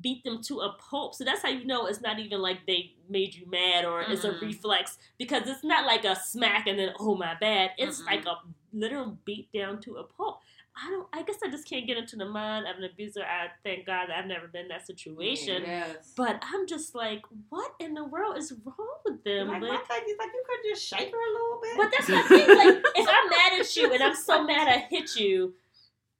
beat 0.00 0.24
them 0.24 0.42
to 0.42 0.60
a 0.60 0.72
pulp? 0.72 1.14
So 1.14 1.24
that's 1.24 1.42
how 1.42 1.50
you 1.50 1.64
know 1.64 1.86
it's 1.86 2.00
not 2.00 2.18
even 2.18 2.42
like 2.42 2.66
they 2.66 2.92
made 3.08 3.34
you 3.34 3.48
mad 3.48 3.84
or 3.84 4.02
it's 4.02 4.24
a 4.24 4.32
reflex 4.40 4.98
because 5.18 5.46
it's 5.46 5.62
not 5.62 5.86
like 5.86 6.04
a 6.04 6.16
smack 6.16 6.66
and 6.66 6.78
then 6.78 6.92
oh 6.98 7.14
my 7.14 7.34
bad. 7.40 7.70
It's 7.78 8.00
Mm-mm. 8.00 8.06
like 8.06 8.26
a 8.26 8.38
literal 8.72 9.16
beat 9.24 9.48
down 9.52 9.80
to 9.82 9.96
a 9.96 10.04
pulp. 10.04 10.40
I 10.78 10.90
don't. 10.90 11.06
I 11.12 11.22
guess 11.22 11.36
I 11.42 11.48
just 11.50 11.66
can't 11.68 11.86
get 11.86 11.96
into 11.96 12.16
the 12.16 12.26
mind 12.26 12.66
of 12.66 12.76
an 12.76 12.84
abuser. 12.84 13.22
I 13.22 13.46
thank 13.64 13.86
God 13.86 14.08
that 14.08 14.18
I've 14.18 14.26
never 14.26 14.46
been 14.46 14.62
in 14.62 14.68
that 14.68 14.86
situation. 14.86 15.62
Yes. 15.66 16.12
But 16.16 16.42
I'm 16.42 16.66
just 16.66 16.94
like, 16.94 17.22
what 17.48 17.72
in 17.80 17.94
the 17.94 18.04
world 18.04 18.36
is 18.36 18.52
wrong 18.64 18.98
with 19.04 19.24
them? 19.24 19.48
Like, 19.48 19.62
Like, 19.62 19.70
my 19.72 19.78
like 19.88 20.06
you 20.06 20.16
could 20.18 20.68
just 20.70 20.86
shake 20.86 21.10
her 21.10 21.16
a 21.16 21.32
little 21.32 21.60
bit. 21.62 21.76
but 21.78 21.90
that's 21.90 22.06
the 22.06 22.22
thing. 22.28 22.56
Like, 22.58 22.84
if 22.94 23.08
I'm 23.08 23.30
mad 23.30 23.60
at 23.60 23.76
you 23.76 23.92
and 23.92 24.02
I'm 24.02 24.14
so 24.14 24.44
mad 24.44 24.68
I 24.68 24.86
hit 24.90 25.16
you, 25.16 25.54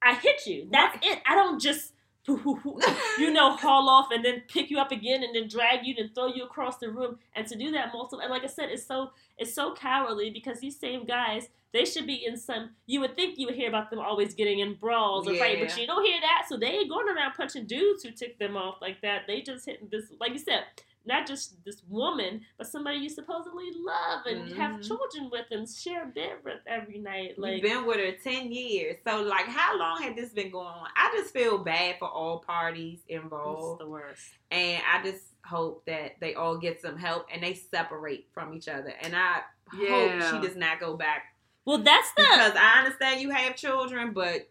I 0.03 0.15
hit 0.15 0.47
you. 0.47 0.69
That's 0.71 0.97
it. 1.07 1.21
I 1.27 1.35
don't 1.35 1.61
just, 1.61 1.93
you 2.29 3.31
know, 3.33 3.57
haul 3.57 3.89
off 3.89 4.09
and 4.11 4.25
then 4.25 4.43
pick 4.49 4.71
you 4.71 4.79
up 4.79 4.91
again 4.91 5.23
and 5.23 5.35
then 5.35 5.49
drag 5.49 5.87
you 5.87 5.95
and 5.99 6.15
throw 6.15 6.27
you 6.27 6.45
across 6.45 6.79
the 6.79 6.91
room. 6.91 7.19
And 7.35 7.47
to 7.47 7.57
do 7.57 7.71
that 7.73 7.93
multiple, 7.93 8.21
and 8.21 8.31
like 8.31 8.45
I 8.45 8.49
said, 8.49 8.71
it's 8.71 8.87
so 8.87 9.11
it's 9.39 9.55
so 9.55 9.75
cowardly 9.75 10.31
because 10.31 10.61
these 10.61 10.79
same 10.79 11.05
guys, 11.05 11.49
they 11.73 11.85
should 11.85 12.07
be 12.07 12.25
in 12.27 12.37
some. 12.37 12.71
You 12.87 13.01
would 13.01 13.17
think 13.17 13.39
you 13.39 13.47
would 13.47 13.55
hear 13.55 13.69
about 13.69 13.91
them 13.91 14.01
always 14.01 14.35
getting 14.35 14.61
in 14.61 14.75
brawls 14.75 15.29
or 15.29 15.35
fighting, 15.37 15.65
but 15.65 15.77
you 15.79 15.87
don't 15.87 16.05
hear 16.05 16.21
that. 16.21 16.47
So 16.49 16.57
they 16.57 16.69
ain't 16.69 16.91
going 16.91 17.09
around 17.09 17.35
punching 17.35 17.67
dudes 17.67 18.03
who 18.03 18.11
tick 18.11 18.39
them 18.39 18.57
off 18.57 18.77
like 18.81 19.01
that. 19.03 19.23
They 19.27 19.43
just 19.43 19.67
hitting 19.67 19.89
this, 19.91 20.05
like 20.21 20.33
you 20.33 20.39
said, 20.39 20.65
not 21.07 21.27
just 21.27 21.63
this 21.65 21.83
woman, 21.89 22.41
but 22.59 22.67
somebody 22.67 22.99
you 22.99 23.09
supposedly 23.09 23.71
love 23.77 24.27
and 24.27 24.53
have 24.55 24.73
Mhm. 24.81 24.87
children 24.87 25.31
with 25.31 25.47
and 25.51 25.69
share 25.69 26.03
a 26.05 26.07
bed 26.07 26.39
with 26.45 26.61
every 26.67 26.99
night. 26.99 27.39
Like, 27.39 27.55
You've 27.55 27.63
been 27.63 27.87
with 27.87 27.97
her 27.99 28.13
ten 28.23 28.51
years, 28.53 28.97
so 29.07 29.23
like, 29.23 29.47
how 29.47 29.79
long 29.79 30.03
had 30.03 30.17
this 30.17 30.33
been 30.33 30.51
going 30.51 30.67
on? 30.67 30.89
I 30.97 31.15
just 31.17 31.33
feel 31.33 31.59
bad 31.59 31.99
for 31.99 32.09
all 32.09 32.41
parties 32.41 33.01
it's 33.09 33.23
involved, 33.23 33.81
the 33.81 33.89
worst. 33.89 34.23
and 34.51 34.83
I 34.85 35.03
just 35.03 35.25
hope 35.45 35.85
that 35.87 36.19
they 36.21 36.35
all 36.35 36.59
get 36.59 36.81
some 36.83 36.97
help 36.99 37.27
and 37.33 37.43
they 37.43 37.55
separate 37.55 38.29
from 38.33 38.53
each 38.55 38.67
other. 38.69 38.91
And 39.01 39.15
I 39.17 39.43
hope 39.73 40.13
she 40.31 40.41
does 40.47 40.57
not 40.57 40.81
go 40.81 40.97
back 40.97 41.37
Well, 41.65 41.79
that's 41.79 42.11
the 42.17 42.23
because 42.23 42.53
I 42.57 42.81
understand 42.81 43.21
you 43.21 43.31
have 43.31 43.55
children, 43.57 44.13
but 44.13 44.49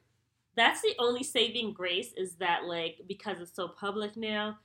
that's 0.56 0.82
the 0.82 0.95
only 0.99 1.24
saving 1.24 1.74
grace 1.74 2.14
is 2.16 2.36
that 2.38 2.64
like 2.64 3.01
because 3.08 3.41
it's 3.41 3.53
so 3.53 3.68
public 3.68 4.16
now 4.16 4.58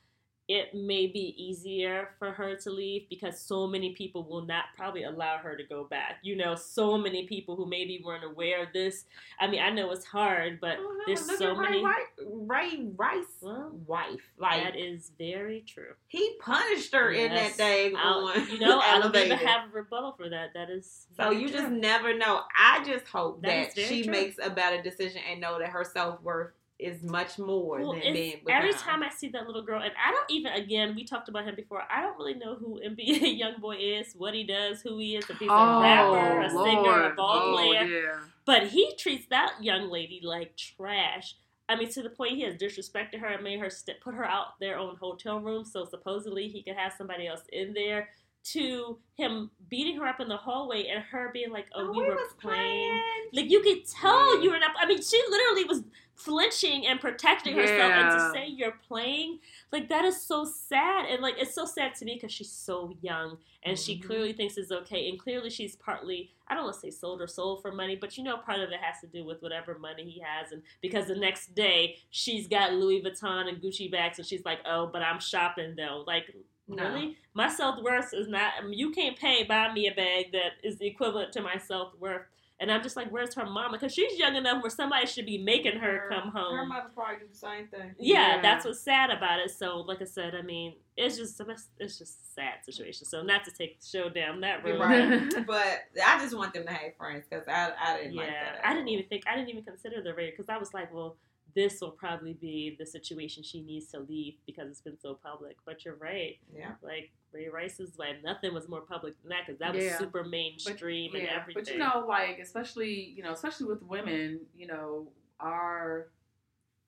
it 0.53 0.75
may 0.75 1.07
be 1.07 1.33
easier 1.39 2.09
for 2.19 2.33
her 2.33 2.57
to 2.57 2.71
leave 2.71 3.03
because 3.09 3.41
so 3.41 3.69
many 3.69 3.95
people 3.95 4.25
will 4.29 4.45
not 4.45 4.65
probably 4.77 5.05
allow 5.05 5.39
her 5.39 5.57
to 5.57 5.63
go 5.65 5.85
back 5.85 6.17
you 6.23 6.35
know 6.35 6.57
so 6.57 6.99
many 6.99 7.25
people 7.29 7.55
who 7.55 7.67
maybe 7.69 8.03
weren't 8.05 8.25
aware 8.25 8.65
of 8.65 8.69
this 8.73 9.05
i 9.39 9.47
mean 9.47 9.61
i 9.63 9.71
know 9.71 9.91
it's 9.93 10.05
hard 10.05 10.59
but 10.61 10.77
oh, 10.81 10.99
there's 11.07 11.25
Look 11.29 11.39
so 11.39 11.55
Ray 11.55 11.81
many 11.83 11.85
Ray 12.27 12.89
Rice 12.97 13.25
Well, 13.41 13.71
wife. 13.87 14.21
Like 14.39 14.65
that 14.65 14.77
is 14.77 15.13
very 15.17 15.65
true 15.69 15.93
he 16.09 16.37
punished 16.41 16.93
her 16.95 17.13
in 17.13 17.31
that 17.31 17.51
Yes. 17.51 17.57
day 17.57 17.93
on 17.93 18.49
you 18.51 18.59
know 18.59 18.81
i 18.85 18.99
don't 18.99 19.15
even 19.15 19.39
have 19.39 19.71
a 19.71 19.73
rebuttal 19.73 20.15
for 20.17 20.29
that 20.31 20.51
that 20.55 20.69
is 20.69 21.07
So 21.17 21.31
you 21.31 21.49
true. 21.49 21.59
just 21.59 21.71
never 21.71 22.17
know. 22.17 22.41
I 22.59 22.83
just 22.85 23.07
hope 23.07 23.43
That 23.43 23.75
that, 23.77 23.87
she 23.87 24.03
true. 24.03 24.11
makes 24.13 24.37
a 24.43 24.51
better 24.51 24.83
decision 24.83 25.21
and 25.31 25.41
know 25.41 25.59
that 25.61 25.69
her 25.69 25.85
self 25.85 26.21
worth 26.23 26.51
is 26.81 27.03
much 27.03 27.39
more 27.39 27.81
Well, 27.81 27.93
than 27.93 28.13
being 28.13 28.41
with 28.45 28.55
every 28.55 28.73
time 28.73 29.03
I 29.03 29.11
see 29.11 29.29
that 29.29 29.47
little 29.47 29.63
girl, 29.63 29.81
and 29.83 29.93
I 30.05 30.11
don't 30.11 30.31
even, 30.31 30.53
again, 30.53 30.95
we 30.97 31.05
talked 31.05 31.29
about 31.29 31.45
him 31.45 31.55
before. 31.55 31.83
I 31.91 32.01
don't 32.03 32.17
really 32.19 32.35
know 32.35 32.55
who 32.57 32.81
NBA 32.85 33.41
YoungBoy 33.61 34.01
is, 34.01 34.15
what 34.17 34.35
he 34.35 34.45
does, 34.45 34.81
who 34.83 34.99
he 34.99 35.17
is, 35.17 35.29
if 35.29 35.39
he's 35.39 35.49
a 35.49 35.53
oh, 35.53 35.81
rapper, 35.83 36.41
a 36.41 36.53
Lord. 36.53 36.67
singer, 36.69 37.13
a 37.13 37.15
ball 37.15 37.41
oh, 37.43 37.57
player. 37.57 37.85
Yeah. 37.85 38.19
But 38.47 38.69
he 38.69 38.95
treats 38.99 39.27
that 39.31 39.55
young 39.61 39.91
lady 39.91 40.21
like 40.23 40.57
trash. 40.57 41.35
I 41.69 41.77
mean, 41.77 41.89
to 41.93 42.03
the 42.03 42.11
point 42.11 42.33
he 42.33 42.43
has 42.43 42.55
disrespected 42.57 43.21
her 43.21 43.29
and 43.29 43.45
made 43.45 43.61
her 43.61 43.71
st- 43.71 44.01
put 44.01 44.15
her 44.15 44.25
out 44.25 44.59
their 44.59 44.77
own 44.77 44.97
hotel 44.97 45.39
room. 45.39 45.65
So 45.65 45.85
supposedly 45.85 46.49
he 46.49 46.63
could 46.65 46.75
have 46.77 46.93
somebody 46.97 47.29
else 47.29 47.43
in 47.53 47.75
there. 47.75 48.09
To 48.55 48.99
him 49.17 49.51
beating 49.69 49.99
her 49.99 50.07
up 50.07 50.19
in 50.19 50.27
the 50.27 50.37
hallway 50.39 50.87
and 50.87 51.05
her 51.05 51.29
being 51.31 51.51
like, 51.51 51.67
"Oh, 51.75 51.89
Oh, 51.89 51.93
we, 51.93 51.99
we 52.01 52.09
were 52.09 52.17
playing." 52.41 52.89
playing. 52.89 53.03
Like 53.35 53.51
you 53.51 53.61
could 53.61 53.87
tell 53.87 54.37
Yeah. 54.39 54.43
you 54.45 54.51
were 54.51 54.59
not. 54.59 54.71
I 54.81 54.87
mean, 54.87 55.03
she 55.03 55.23
literally 55.29 55.65
was 55.65 55.83
flinching 56.25 56.87
and 56.87 57.01
protecting 57.01 57.57
herself, 57.57 57.95
and 57.97 58.11
to 58.11 58.21
say 58.21 58.47
you're 58.47 58.79
playing, 58.87 59.39
like 59.73 59.89
that 59.89 60.05
is 60.05 60.21
so 60.21 60.45
sad. 60.45 61.07
And 61.07 61.23
like 61.23 61.35
it's 61.39 61.55
so 61.55 61.65
sad 61.65 61.95
to 61.97 62.05
me 62.05 62.15
because 62.15 62.33
she's 62.33 62.51
so 62.53 62.93
young 63.01 63.39
and 63.63 63.79
she 63.79 63.97
Mhm. 63.99 64.03
clearly 64.07 64.33
thinks 64.33 64.57
it's 64.57 64.73
okay, 64.73 65.09
and 65.09 65.19
clearly 65.19 65.51
she's 65.51 65.77
partly. 65.77 66.31
I 66.49 66.55
don't 66.55 66.65
want 66.65 66.75
to 66.75 66.81
say 66.81 66.91
sold 66.91 67.21
her 67.21 67.27
soul 67.27 67.57
for 67.59 67.71
money, 67.73 67.95
but 67.97 68.17
you 68.19 68.25
know, 68.25 68.37
part 68.39 68.61
of 68.61 68.71
it 68.71 68.81
has 68.81 69.01
to 69.03 69.07
do 69.07 69.25
with 69.25 69.41
whatever 69.43 69.79
money 69.79 70.09
he 70.11 70.21
has, 70.21 70.53
and 70.53 70.63
because 70.81 71.07
the 71.07 71.15
next 71.17 71.55
day 71.55 71.97
she's 72.11 72.49
got 72.49 72.73
Louis 72.73 73.03
Vuitton 73.03 73.49
and 73.49 73.61
Gucci 73.63 73.91
bags, 73.91 74.19
and 74.19 74.27
she's 74.27 74.45
like, 74.45 74.61
"Oh, 74.67 74.87
but 74.87 75.03
I'm 75.03 75.21
shopping 75.21 75.75
though." 75.77 76.05
Like, 76.07 76.35
No. 76.69 76.85
really, 76.85 77.17
my 77.35 77.49
self 77.49 77.83
worth 77.83 78.13
is 78.15 78.29
not 78.29 78.53
you 78.73 78.91
can't 78.91 79.17
pay 79.19 79.45
buy 79.45 79.73
me 79.73 79.89
a 79.89 79.95
bag 79.95 80.33
that 80.33 80.53
is 80.63 80.81
equivalent 80.81 81.33
to 81.33 81.41
my 81.43 81.57
self 81.59 81.95
worth. 81.99 82.27
And 82.61 82.71
I'm 82.71 82.83
just 82.83 82.95
like, 82.95 83.11
where's 83.11 83.35
her 83.37 83.47
mama? 83.47 83.79
Because 83.79 83.95
she's 83.95 84.19
young 84.19 84.37
enough 84.37 84.63
where 84.63 84.69
somebody 84.71 85.07
should 85.07 85.25
be 85.25 85.39
making 85.39 85.79
her 85.79 86.11
come 86.11 86.31
home. 86.31 86.55
Her 86.59 86.67
mother 86.67 86.91
probably 86.95 87.17
do 87.21 87.27
the 87.33 87.35
same 87.35 87.69
thing. 87.69 87.95
yeah, 87.99 88.37
Yeah. 88.37 88.43
that's 88.43 88.67
what's 88.67 88.81
sad 88.83 89.09
about 89.09 89.39
it. 89.41 89.51
So, 89.51 89.79
like 89.79 90.03
I 90.03 90.05
said, 90.05 90.35
I 90.35 90.43
mean, 90.43 90.75
it's 90.95 91.17
just 91.17 91.41
it's 91.79 91.99
just 91.99 92.21
a 92.21 92.25
sad 92.35 92.55
situation. 92.63 93.07
So, 93.07 93.23
not 93.23 93.45
to 93.47 93.51
take 93.51 93.81
the 93.81 93.87
show 93.87 94.11
down 94.11 94.43
that 94.43 94.63
road. 94.63 94.79
Right. 94.79 95.33
but 95.47 95.85
I 96.07 96.19
just 96.21 96.37
want 96.37 96.53
them 96.53 96.67
to 96.67 96.73
have 96.73 96.95
friends 96.99 97.25
because 97.31 97.49
I, 97.49 97.73
I 97.83 97.97
didn't 97.97 98.13
Yeah, 98.13 98.21
like 98.21 98.31
that. 98.31 98.61
I 98.69 98.75
didn't 98.75 98.89
even 98.89 99.07
think 99.07 99.25
I 99.27 99.37
didn't 99.37 99.49
even 99.49 99.65
consider 99.65 100.03
the 100.03 100.13
rape 100.15 100.37
because 100.37 100.51
I 100.51 100.59
was 100.59 100.75
like, 100.75 100.93
well, 100.93 101.17
this 101.55 101.81
will 101.81 101.91
probably 101.91 102.35
be 102.35 102.77
the 102.79 102.87
situation 102.87 103.43
she 103.43 103.61
needs 103.63 103.87
to 103.87 104.01
leave 104.01 104.35
because 104.47 104.69
it's 104.69 104.81
been 104.81 104.99
so 104.99 105.15
public. 105.15 105.57
But 105.65 105.85
you're 105.85 105.97
right. 105.97 106.39
Yeah. 106.55 106.73
Like 106.83 107.11
Ray 107.33 107.49
Rice's 107.49 107.99
like 107.99 108.23
nothing 108.23 108.53
was 108.55 108.69
more 108.69 108.81
public 108.83 109.15
than 109.23 109.31
that 109.31 109.47
because 109.47 109.59
that 109.61 109.75
was 109.75 109.85
Yeah. 109.85 109.99
super 109.99 110.25
mainstream 110.25 111.15
and 111.15 111.23
yeah, 111.25 111.41
everything. 111.41 111.63
but 111.65 111.73
you 111.73 111.79
know, 111.79 112.05
like 112.09 112.39
especially 112.39 113.13
you 113.17 113.23
know, 113.23 113.33
especially 113.33 113.67
with 113.67 113.83
women, 113.83 114.41
you 114.57 114.67
know, 114.67 115.09
our 115.41 116.09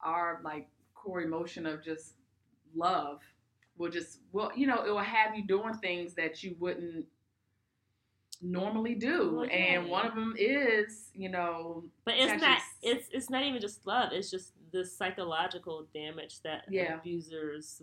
our 0.01 0.41
like 0.45 0.69
core 0.95 1.23
emotion 1.23 1.67
of 1.67 1.83
just 1.83 2.15
love 2.75 3.21
will 3.79 3.91
just 3.91 4.19
well, 4.33 4.51
you 4.55 4.67
know, 4.67 4.85
it 4.85 4.91
will 4.91 4.99
have 4.99 5.35
you 5.37 5.45
doing 5.47 5.75
things 5.75 6.15
that 6.15 6.43
you 6.43 6.57
wouldn't 6.61 7.07
normally 8.41 8.95
do, 8.97 9.37
Well, 9.37 9.49
and 9.51 9.89
one 9.89 10.05
of 10.07 10.15
them 10.15 10.35
is 10.37 11.11
you 11.15 11.29
know, 11.29 11.85
But 12.05 12.15
it's 12.17 12.41
not. 12.43 12.59
s- 12.59 12.72
It's 12.83 13.09
it's 13.13 13.31
not 13.31 13.45
even 13.45 13.61
just 13.61 13.87
love. 13.87 14.13
It's 14.13 14.31
just 14.31 14.53
the 14.73 14.85
psychological 14.85 15.87
damage 15.95 16.41
that 16.43 16.65
Yeah. 16.69 16.99
abusers, 16.99 17.83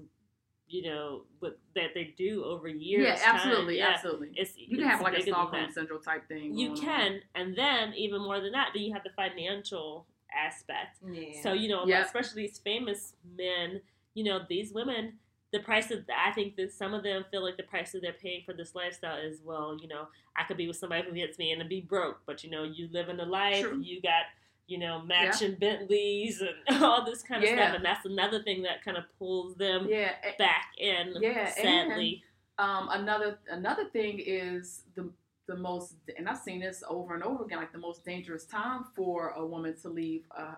you 0.68 0.84
know, 0.84 1.24
what 1.40 1.58
that 1.76 1.94
they 1.94 2.14
do 2.18 2.44
over 2.44 2.68
years. 2.68 3.06
yeah, 3.08 3.32
absolutely, 3.34 3.78
Yeah. 3.78 3.90
absolutely. 3.90 4.32
It's 4.36 4.58
You 4.58 4.68
can 4.78 4.80
it's 4.82 4.88
have 4.90 5.02
like 5.02 5.18
a 5.18 5.22
Stockholm 5.22 5.72
syndrome 5.72 6.02
type 6.04 6.28
thing. 6.28 6.58
You 6.58 6.70
going 6.70 6.80
on. 6.80 6.86
can, 6.86 7.22
and 7.36 7.56
then 7.56 7.94
even 7.94 8.22
more 8.22 8.40
than 8.42 8.52
that, 8.52 8.72
then 8.74 8.84
you 8.84 8.94
have 8.94 9.04
the 9.04 9.10
financial 9.12 10.06
aspect. 10.34 10.98
Yeah. 11.10 11.42
So 11.42 11.54
you 11.54 11.70
know, 11.70 11.86
Yep. 11.88 12.06
especially 12.06 12.44
these 12.48 12.60
famous 12.60 13.16
men, 13.24 13.82
you 14.14 14.24
know, 14.26 14.46
these 14.48 14.74
women 14.74 15.20
the 15.52 15.60
price 15.60 15.88
that 15.88 16.06
I 16.16 16.32
think 16.32 16.56
that 16.58 16.72
some 16.72 16.94
of 16.94 17.02
them 17.02 17.26
feel 17.32 17.42
like 17.44 17.58
the 17.58 17.64
price 17.64 17.92
that 17.94 18.04
they're 18.04 18.14
paying 18.14 18.44
for 18.46 18.54
this 18.54 18.76
lifestyle 18.76 19.18
is 19.18 19.42
well, 19.42 19.76
you 19.82 19.88
know, 19.88 20.08
I 20.36 20.44
could 20.44 20.58
be 20.58 20.68
with 20.68 20.76
somebody 20.78 21.08
who 21.10 21.14
hits 21.16 21.40
me 21.40 21.52
and 21.52 21.68
be 21.68 21.82
broke, 21.82 22.22
but 22.28 22.44
you 22.44 22.52
know, 22.52 22.62
you 22.62 22.88
live 22.92 23.10
in 23.10 23.18
the 23.18 23.26
life, 23.26 23.64
True. 23.64 23.80
you 23.82 24.00
got 24.00 24.26
you 24.70 24.78
know 24.78 25.02
matching 25.02 25.56
Bentleys 25.56 26.42
and 26.42 26.84
all 26.84 27.04
this 27.04 27.22
kind 27.24 27.44
of 27.44 27.50
Yeah. 27.50 27.56
stuff, 27.56 27.76
and 27.76 27.86
that's 27.86 28.06
another 28.06 28.42
thing 28.44 28.62
that 28.64 28.84
kind 28.86 28.98
of 28.98 29.04
pulls 29.18 29.56
them 29.56 29.88
Yeah, 29.90 30.14
back 30.38 30.68
in. 30.78 31.16
Yeah, 31.20 31.50
sadly. 31.52 32.24
um, 32.58 32.90
another 32.92 33.40
another 33.50 33.86
thing 33.90 34.20
is 34.20 34.84
the 34.96 35.10
the 35.48 35.58
most, 35.58 35.96
and 36.18 36.30
I've 36.30 36.38
seen 36.38 36.60
this 36.60 36.84
over 36.88 37.16
and 37.16 37.24
over 37.24 37.44
again, 37.44 37.58
like 37.58 37.72
the 37.72 37.80
most 37.80 38.06
dangerous 38.06 38.46
time 38.46 38.86
for 38.96 39.30
a 39.30 39.44
woman 39.46 39.76
to 39.82 39.90
leave. 39.90 40.24
Uh, 40.38 40.54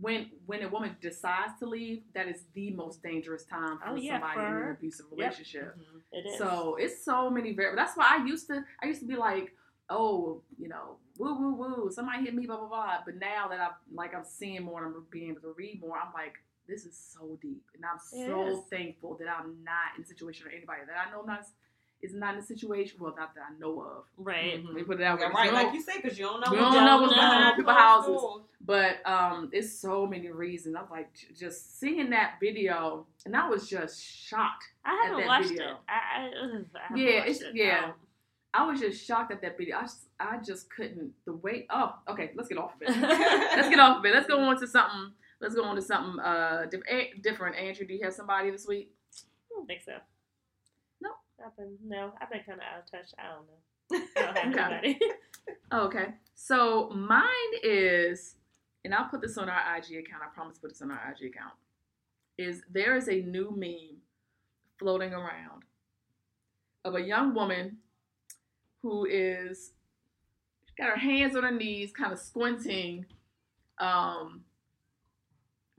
when 0.00 0.30
when 0.46 0.62
a 0.62 0.68
woman 0.68 0.96
decides 1.00 1.58
to 1.60 1.66
leave, 1.66 2.02
that 2.14 2.28
is 2.28 2.44
the 2.54 2.70
most 2.72 3.02
dangerous 3.02 3.44
time 3.44 3.78
for 3.78 3.88
Oh, 3.90 3.94
yeah, 3.96 4.20
somebody 4.20 4.40
in 4.46 4.56
an 4.56 4.70
abusive 4.70 5.06
Yep. 5.10 5.18
relationship. 5.18 5.76
It 6.12 6.26
is. 6.26 6.38
So 6.38 6.76
it's 6.78 7.02
so 7.04 7.30
many 7.30 7.52
variables. 7.54 7.78
That's 7.86 7.96
why 7.96 8.18
I 8.18 8.24
used 8.26 8.46
to 8.48 8.62
I 8.82 8.86
used 8.86 9.00
to 9.00 9.06
be 9.06 9.16
like, 9.16 9.54
oh, 9.90 10.40
you 10.58 10.68
know, 10.68 10.96
woo 11.18 11.34
woo 11.38 11.54
woo, 11.54 11.90
somebody 11.90 12.24
hit 12.24 12.34
me, 12.34 12.46
blah 12.46 12.56
blah 12.56 12.68
blah. 12.68 12.98
But 13.04 13.16
now 13.16 13.48
that 13.48 13.60
I'm 13.60 13.72
like 13.94 14.14
I'm 14.14 14.24
seeing 14.24 14.62
more 14.62 14.84
and 14.84 14.94
I'm 14.94 15.04
being 15.10 15.30
able 15.30 15.40
to 15.42 15.54
read 15.56 15.80
more, 15.80 15.96
I'm 15.96 16.12
like, 16.14 16.34
this 16.66 16.84
is 16.86 16.96
so 16.96 17.38
deep, 17.42 17.62
and 17.74 17.84
I'm 17.84 17.96
It 17.96 18.26
so 18.26 18.46
is. 18.46 18.58
thankful 18.70 19.16
that 19.18 19.28
I'm 19.28 19.62
not 19.64 19.96
in 19.96 20.02
a 20.02 20.06
situation 20.06 20.46
or 20.46 20.50
anybody 20.50 20.80
that 20.86 20.96
I 21.06 21.10
know 21.10 21.22
not 21.22 21.44
is 22.02 22.12
not 22.12 22.34
in 22.34 22.40
a 22.40 22.44
situation. 22.44 22.98
Well, 23.00 23.14
not 23.16 23.34
that 23.34 23.44
I 23.50 23.58
know 23.58 23.80
of. 23.80 24.04
right. 24.18 24.62
Mhm. 24.62 24.66
Let 24.66 24.74
me 24.74 24.82
put 24.82 25.00
it 25.00 25.04
out 25.04 25.18
Yeah, 25.18 25.26
there. 25.28 25.34
right, 25.34 25.46
No, 25.50 25.62
like 25.62 25.72
you 25.72 25.80
say, 25.80 26.00
because 26.02 26.18
you 26.18 26.26
don't 26.26 26.40
know 26.40 26.52
We 26.52 26.58
what's 26.60 26.74
don't 26.74 26.84
know 26.84 26.98
going 26.98 27.02
what's 27.02 27.14
going 27.14 27.26
on 27.26 27.30
behind 27.38 27.50
in 27.52 27.56
people's 27.56 27.76
houses. 27.76 28.20
doors. 28.20 28.42
But 28.60 29.06
um, 29.06 29.50
it's 29.52 29.72
so 29.78 30.06
many 30.06 30.28
reasons. 30.30 30.76
I'm 30.76 30.90
like 30.90 31.10
just 31.38 31.78
seeing 31.78 32.10
that 32.10 32.34
video, 32.40 33.06
and 33.24 33.34
I 33.36 33.48
was 33.48 33.68
just 33.70 34.02
shocked. 34.04 34.64
I 34.84 35.02
haven't 35.04 35.20
that 35.20 35.26
watched 35.28 35.48
video. 35.50 35.64
it. 35.70 35.76
I, 35.88 35.92
I, 35.94 36.24
I 36.26 36.82
haven't 36.88 36.96
Yeah, 36.98 37.16
watched 37.20 37.28
it's- 37.30 37.40
it. 37.42 37.54
yeah. 37.56 37.92
I 38.56 38.64
was 38.66 38.78
just 38.80 39.04
shocked 39.04 39.32
at 39.32 39.42
that 39.42 39.58
video. 39.58 39.76
I 39.78 39.82
just, 39.82 39.98
I 40.20 40.36
just 40.38 40.70
couldn't. 40.70 41.10
The 41.26 41.32
way. 41.34 41.66
Oh, 41.70 41.94
okay. 42.08 42.30
Let's 42.36 42.48
get 42.48 42.58
off 42.58 42.74
of 42.76 42.82
it. 42.82 42.88
let's 43.00 43.68
get 43.68 43.80
off 43.80 43.98
of 43.98 44.04
it. 44.04 44.14
Let's 44.14 44.28
go 44.28 44.38
on 44.38 44.58
to 44.60 44.66
something. 44.66 45.12
Let's 45.40 45.54
go 45.56 45.64
on 45.64 45.74
to 45.76 45.82
something 45.82 46.20
uh 46.20 46.66
diff- 46.70 46.82
eh, 46.88 47.06
different. 47.22 47.56
Andrew, 47.56 47.86
do 47.86 47.94
you 47.94 48.04
have 48.04 48.14
somebody 48.14 48.50
this 48.50 48.66
week? 48.66 48.92
I 49.52 49.54
don't 49.56 49.66
think 49.66 49.82
so. 49.84 49.94
No. 51.02 51.10
I've 51.44 51.56
been 51.56 51.76
no. 51.84 52.12
I've 52.22 52.30
been 52.30 52.40
kind 52.46 52.60
of 52.60 52.64
out 52.64 52.84
of 52.84 52.90
touch. 52.90 53.10
I 53.18 53.34
don't 53.34 53.46
know. 53.48 54.06
I 54.16 54.32
don't 54.42 54.54
have 54.56 54.72
Okay. 54.72 54.78
anybody. 54.88 55.00
Okay. 55.72 56.06
So 56.36 56.88
mine 56.90 57.52
is, 57.62 58.36
and 58.84 58.94
I'll 58.94 59.08
put 59.08 59.20
this 59.20 59.36
on 59.36 59.48
our 59.50 59.76
IG 59.76 59.96
account. 59.96 60.22
I 60.22 60.32
promise 60.34 60.54
to 60.56 60.60
put 60.62 60.70
this 60.70 60.80
on 60.82 60.90
our 60.90 61.00
IG 61.12 61.30
account. 61.30 61.52
Is 62.38 62.62
there 62.72 62.96
is 62.96 63.08
a 63.08 63.20
new 63.22 63.52
meme 63.56 63.98
floating 64.78 65.12
around 65.12 65.64
of 66.84 66.94
a 66.94 67.00
young 67.00 67.34
woman 67.34 67.78
who 68.84 69.06
is 69.06 69.72
got 70.76 70.90
her 70.90 70.96
hands 70.96 71.34
on 71.34 71.42
her 71.42 71.50
knees, 71.50 71.90
kind 71.90 72.12
of 72.12 72.18
squinting, 72.18 73.06
um, 73.78 74.42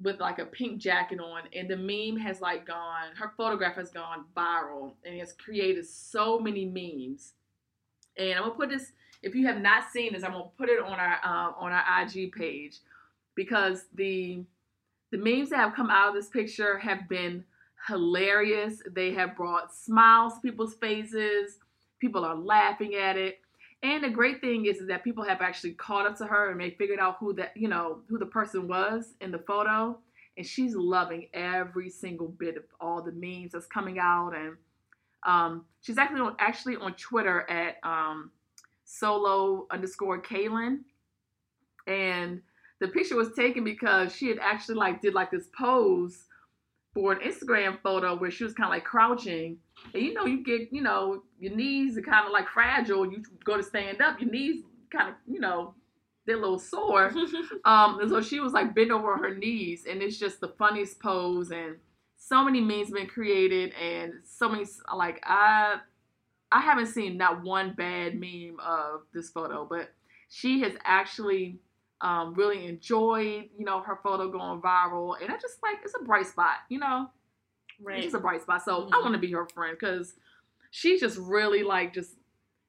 with 0.02 0.20
like 0.20 0.40
a 0.40 0.46
pink 0.46 0.82
jacket 0.82 1.20
on, 1.20 1.44
and 1.56 1.70
the 1.70 1.78
meme 1.78 2.20
has 2.20 2.42
like 2.42 2.66
gone. 2.66 3.16
Her 3.16 3.32
photograph 3.38 3.76
has 3.76 3.92
gone 3.92 4.26
viral, 4.36 4.94
and 5.06 5.16
it's 5.16 5.34
created 5.34 5.86
so 5.86 6.40
many 6.40 6.66
memes. 6.66 7.34
And 8.18 8.34
I'm 8.34 8.46
gonna 8.46 8.56
put 8.56 8.70
this. 8.70 8.92
If 9.22 9.36
you 9.36 9.46
have 9.46 9.62
not 9.62 9.92
seen 9.92 10.14
this, 10.14 10.24
I'm 10.24 10.32
gonna 10.32 10.46
put 10.58 10.70
it 10.70 10.80
on 10.80 11.00
our 11.00 11.18
uh, 11.24 11.52
on 11.60 11.72
our 11.72 12.02
IG 12.02 12.32
page 12.32 12.80
because 13.36 13.86
the 13.94 14.44
the 15.12 15.20
memes 15.20 15.52
that 15.52 15.58
have 15.58 15.76
come 15.76 15.92
out 15.92 16.10
of 16.10 16.16
this 16.16 16.28
picture 16.28 16.80
have 16.80 17.08
been 17.08 17.46
hilarious. 17.88 18.82
They 18.92 19.14
have 19.14 19.36
brought 19.36 19.76
smiles 19.76 20.34
to 20.34 20.40
people's 20.42 20.74
faces. 20.74 21.60
People 22.00 22.26
are 22.26 22.36
laughing 22.36 22.96
at 22.96 23.18
it. 23.18 23.40
And 23.84 24.04
the 24.04 24.10
great 24.10 24.42
thing 24.42 24.66
is, 24.66 24.86
that 24.88 25.04
people 25.04 25.24
have 25.24 25.42
actually 25.42 25.74
caught 25.74 26.08
up 26.08 26.18
to 26.18 26.26
her 26.26 26.52
and 26.52 26.60
they 26.60 26.72
figured 26.72 27.00
out 27.00 27.18
who 27.20 27.34
that 27.34 27.56
you 27.56 27.68
know 27.68 28.00
who 28.10 28.18
the 28.18 28.26
person 28.26 28.68
was 28.68 29.14
in 29.22 29.32
the 29.32 29.40
photo, 29.40 29.98
and 30.38 30.46
she's 30.46 30.76
loving 30.76 31.28
every 31.34 31.90
single 31.90 32.30
bit 32.30 32.58
of 32.58 32.64
all 32.80 33.02
the 33.02 33.12
memes 33.12 33.52
that's 33.52 33.68
coming 33.68 34.00
out. 34.00 34.32
And 34.36 34.56
um, 35.24 35.66
she's 35.82 35.98
actually 35.98 36.22
on 36.22 36.36
actually 36.40 36.78
on 36.78 36.94
Twitter 36.94 37.50
at 37.50 37.78
um, 37.84 38.32
solo 38.86 39.68
underscore 39.70 40.22
Kaylin, 40.22 40.80
and 41.86 42.42
the 42.80 42.88
picture 42.88 43.16
was 43.16 43.34
taken 43.34 43.64
because 43.64 44.16
she 44.16 44.30
had 44.30 44.40
actually 44.40 44.76
like 44.76 45.02
did 45.02 45.14
like 45.14 45.32
this 45.32 45.48
pose 45.58 46.26
for 46.94 47.12
an 47.12 47.20
Instagram 47.20 47.78
photo 47.82 48.16
where 48.18 48.32
she 48.32 48.44
was 48.44 48.54
kind 48.54 48.68
of 48.68 48.72
like 48.72 48.86
crouching. 48.86 49.58
And 49.94 50.04
you 50.04 50.14
know, 50.14 50.26
you 50.26 50.44
get, 50.44 50.70
you 50.72 50.82
know, 50.82 51.24
your 51.40 51.56
knees 51.56 51.98
are 51.98 52.02
kind 52.02 52.26
of 52.26 52.32
like 52.32 52.48
fragile. 52.48 53.10
You 53.10 53.24
go 53.44 53.58
to 53.58 53.64
stand 53.64 54.02
up, 54.02 54.20
your 54.20 54.30
knees 54.30 54.64
kind 54.92 55.10
of, 55.10 55.16
you 55.28 55.40
know, 55.40 55.74
they're 56.26 56.38
a 56.38 56.40
little 56.40 56.60
sore. 56.60 57.14
Um, 57.66 58.00
and 58.00 58.10
so 58.12 58.22
she 58.22 58.40
was 58.40 58.54
like 58.54 58.76
bent 58.76 58.92
over 58.92 59.18
her 59.18 59.34
knees, 59.34 59.86
and 59.90 60.04
it's 60.04 60.20
just 60.20 60.40
the 60.40 60.50
funniest 60.50 61.00
pose, 61.00 61.50
and 61.50 61.78
so 62.16 62.44
many 62.44 62.62
memes 62.62 62.92
been 62.92 63.08
created, 63.08 63.74
and 63.74 64.14
so 64.24 64.48
many 64.48 64.66
like 64.96 65.20
I, 65.26 65.78
I 66.52 66.62
haven't 66.62 66.88
seen 66.88 67.18
not 67.18 67.42
one 67.44 67.74
bad 67.74 68.14
meme 68.20 68.58
of 68.64 69.02
this 69.16 69.32
photo, 69.32 69.66
but 69.68 69.90
she 70.30 70.62
has 70.62 70.74
actually 70.84 71.58
um, 72.02 72.36
really 72.36 72.68
enjoyed, 72.68 73.50
you 73.58 73.66
know, 73.66 73.82
her 73.82 74.00
photo 74.04 74.30
going 74.30 74.62
viral, 74.62 75.16
and 75.20 75.32
I 75.32 75.38
just 75.38 75.58
like 75.64 75.78
it's 75.84 75.96
a 76.00 76.04
bright 76.04 76.28
spot, 76.28 76.58
you 76.70 76.78
know, 76.78 77.10
right. 77.82 78.02
just 78.04 78.16
a 78.16 78.20
bright 78.20 78.42
spot. 78.42 78.64
So 78.64 78.88
I 78.88 78.98
Mhm. 78.98 79.02
want 79.04 79.14
to 79.14 79.20
be 79.20 79.32
her 79.32 79.46
friend 79.48 79.78
because 79.80 80.16
she's 80.72 81.00
just 81.00 81.18
really 81.18 81.64
like 81.64 81.94
just 81.94 82.16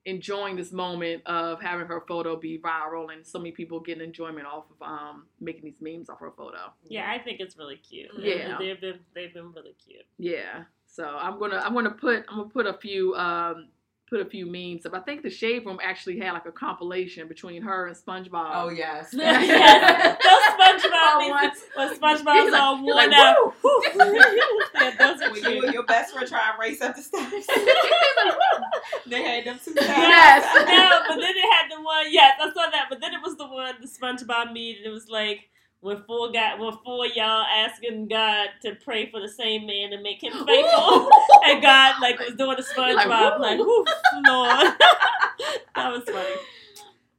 enjoying 0.05 0.55
this 0.55 0.71
moment 0.73 1.21
of 1.27 1.61
having 1.61 1.87
her 1.87 2.01
photo 2.07 2.37
be 2.37 2.59
viral 2.61 3.13
and 3.13 3.27
so 3.27 3.39
many 3.41 3.51
people 3.51 3.81
getting 3.81 4.05
enjoyment 4.05 4.47
off 4.47 4.65
of 4.71 4.81
um 4.87 5.27
making 5.41 5.65
these 5.65 5.81
memes 5.81 6.09
off 6.09 6.21
her 6.21 6.31
photo. 6.31 6.73
Yeah, 6.89 7.11
I 7.11 7.19
think 7.19 7.41
it's 7.41 7.57
really 7.57 7.77
cute. 7.77 8.11
Yeah. 8.17 8.57
they've 8.59 8.81
been 8.81 9.01
they've 9.15 9.35
been 9.35 9.53
really 9.53 9.75
cute. 9.85 10.07
Yeah. 10.19 10.65
So 10.87 11.05
I'm 11.05 11.39
gonna 11.41 11.57
I'm 11.57 11.75
gonna 11.75 11.91
put 11.91 12.25
I'm 12.29 12.37
gonna 12.39 12.51
put 12.51 12.67
a 12.67 12.75
few 12.75 13.15
um 13.17 13.69
put 14.09 14.21
a 14.21 14.25
few 14.25 14.47
memes 14.47 14.87
up. 14.87 14.95
I 14.95 15.01
think 15.01 15.23
the 15.23 15.31
Shade 15.31 15.67
Room 15.67 15.79
actually 15.83 16.19
had 16.21 16.33
like 16.33 16.47
a 16.47 16.53
compilation 16.53 17.27
between 17.27 17.61
her 17.63 17.87
and 17.89 17.97
SpongeBob. 17.97 18.51
Oh 18.55 18.69
yes. 18.69 19.11
yes, 19.13 20.19
those 20.23 20.43
SpongeBob 20.57 21.29
memes 21.29 21.59
when 21.75 21.89
He's 21.89 21.99
SpongeBob's 21.99 22.53
like- 22.53 22.61
all 22.63 22.83
worn 22.83 22.97
like, 22.97 23.13
out. 23.13 23.55
"Woo!" 23.63 23.83
yeah, 23.95 24.91
those 24.99 25.21
when 25.43 25.53
you 25.55 25.63
and 25.65 25.75
your 25.75 25.83
best 25.85 26.13
friend 26.15 26.29
try 26.29 26.51
and 26.51 26.59
race 26.61 26.81
up 26.81 26.95
the 26.95 27.03
steps, 27.03 27.47
they 29.07 29.23
had 29.23 29.45
them 29.45 29.59
two 29.65 29.73
steps. 29.73 29.87
Yes. 29.89 30.55
no, 30.55 31.01
but 31.09 31.21
then 31.21 31.35
it 31.37 31.53
had 31.53 31.71
the 31.77 31.83
one. 31.83 32.07
Yes, 32.11 32.35
I 32.41 32.47
saw 32.53 32.71
that. 32.71 32.87
But 32.89 33.01
then 33.01 33.13
it 33.15 33.21
was 33.23 33.37
the 33.37 33.47
one 33.47 33.75
the 33.81 33.89
SpongeBob 33.89 34.47
meme, 34.47 34.77
and 34.77 34.87
it 34.87 34.91
was 34.93 35.09
like 35.09 35.49
when 35.81 36.03
four 36.07 36.33
got 36.33 36.59
when 36.59 36.73
four 36.85 37.07
y'all 37.07 37.45
asking 37.45 38.09
God 38.09 38.49
to 38.63 38.75
pray 38.85 39.11
for 39.11 39.21
the 39.21 39.29
same 39.29 39.67
man 39.67 39.93
and 39.93 40.03
make 40.03 40.23
him 40.23 40.33
faithful, 40.47 41.11
and 41.45 41.63
God 41.63 41.97
like 42.03 42.19
was 42.21 42.35
doing 42.37 42.57
the 42.57 42.63
SpongeBob 42.65 43.41
like, 43.41 43.59
woo. 43.59 43.81
"Oof, 43.83 43.89
Lord." 44.27 44.75
that 45.77 45.93
was 45.93 46.05
funny. 46.05 46.37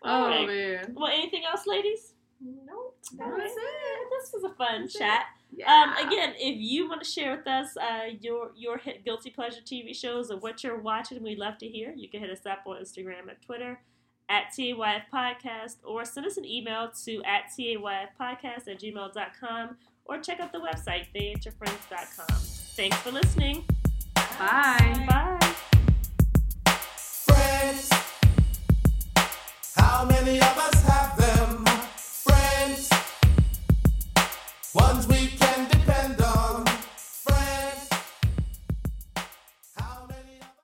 All 0.03 0.23
Oh 0.23 0.29
right. 0.29 0.47
man. 0.47 0.93
Well, 0.95 1.11
anything 1.11 1.43
else, 1.49 1.63
ladies? 1.67 2.13
Nope. 2.41 2.97
All 3.21 3.31
That's 3.37 3.39
right. 3.39 3.47
it. 3.57 4.09
This 4.11 4.31
was 4.33 4.43
a 4.43 4.55
fun 4.55 4.81
That's 4.83 4.93
chat. 4.97 5.25
Yeah. 5.55 5.71
Um, 5.71 6.07
again, 6.07 6.33
if 6.37 6.57
you 6.59 6.89
want 6.89 7.03
to 7.03 7.09
share 7.09 7.37
with 7.37 7.47
us 7.47 7.77
uh, 7.77 8.07
your 8.21 8.51
your 8.55 8.77
hit 8.77 9.05
guilty 9.05 9.29
pleasure 9.31 9.61
TV 9.65 9.95
shows 9.95 10.31
or 10.31 10.37
what 10.39 10.63
you're 10.63 10.79
watching, 10.79 11.23
we'd 11.23 11.39
love 11.39 11.57
to 11.59 11.67
hear. 11.67 11.93
You 11.95 12.09
can 12.09 12.19
hit 12.21 12.29
us 12.31 12.45
up 12.45 12.59
on 12.67 12.77
Instagram 12.81 13.29
and 13.29 13.41
Twitter 13.45 13.79
at 14.29 14.51
TAYF 14.57 15.03
Podcast 15.13 15.77
or 15.83 16.05
send 16.05 16.25
us 16.25 16.37
an 16.37 16.45
email 16.45 16.91
to 17.05 17.23
at 17.23 17.45
TAYF 17.57 18.09
Podcast 18.19 18.67
at 18.67 18.79
gmail.com 18.79 19.77
or 20.05 20.17
check 20.19 20.39
out 20.39 20.51
the 20.51 20.59
website, 20.59 21.05
theyatyourfriends.com. 21.15 22.37
Thanks 22.75 22.97
for 22.97 23.11
listening. 23.11 23.63
Bye. 24.15 25.05
Bye. 25.07 25.55
friends. 27.25 27.89
How 29.75 30.05
many 30.05 30.37
of 30.37 30.57
us 30.57 30.87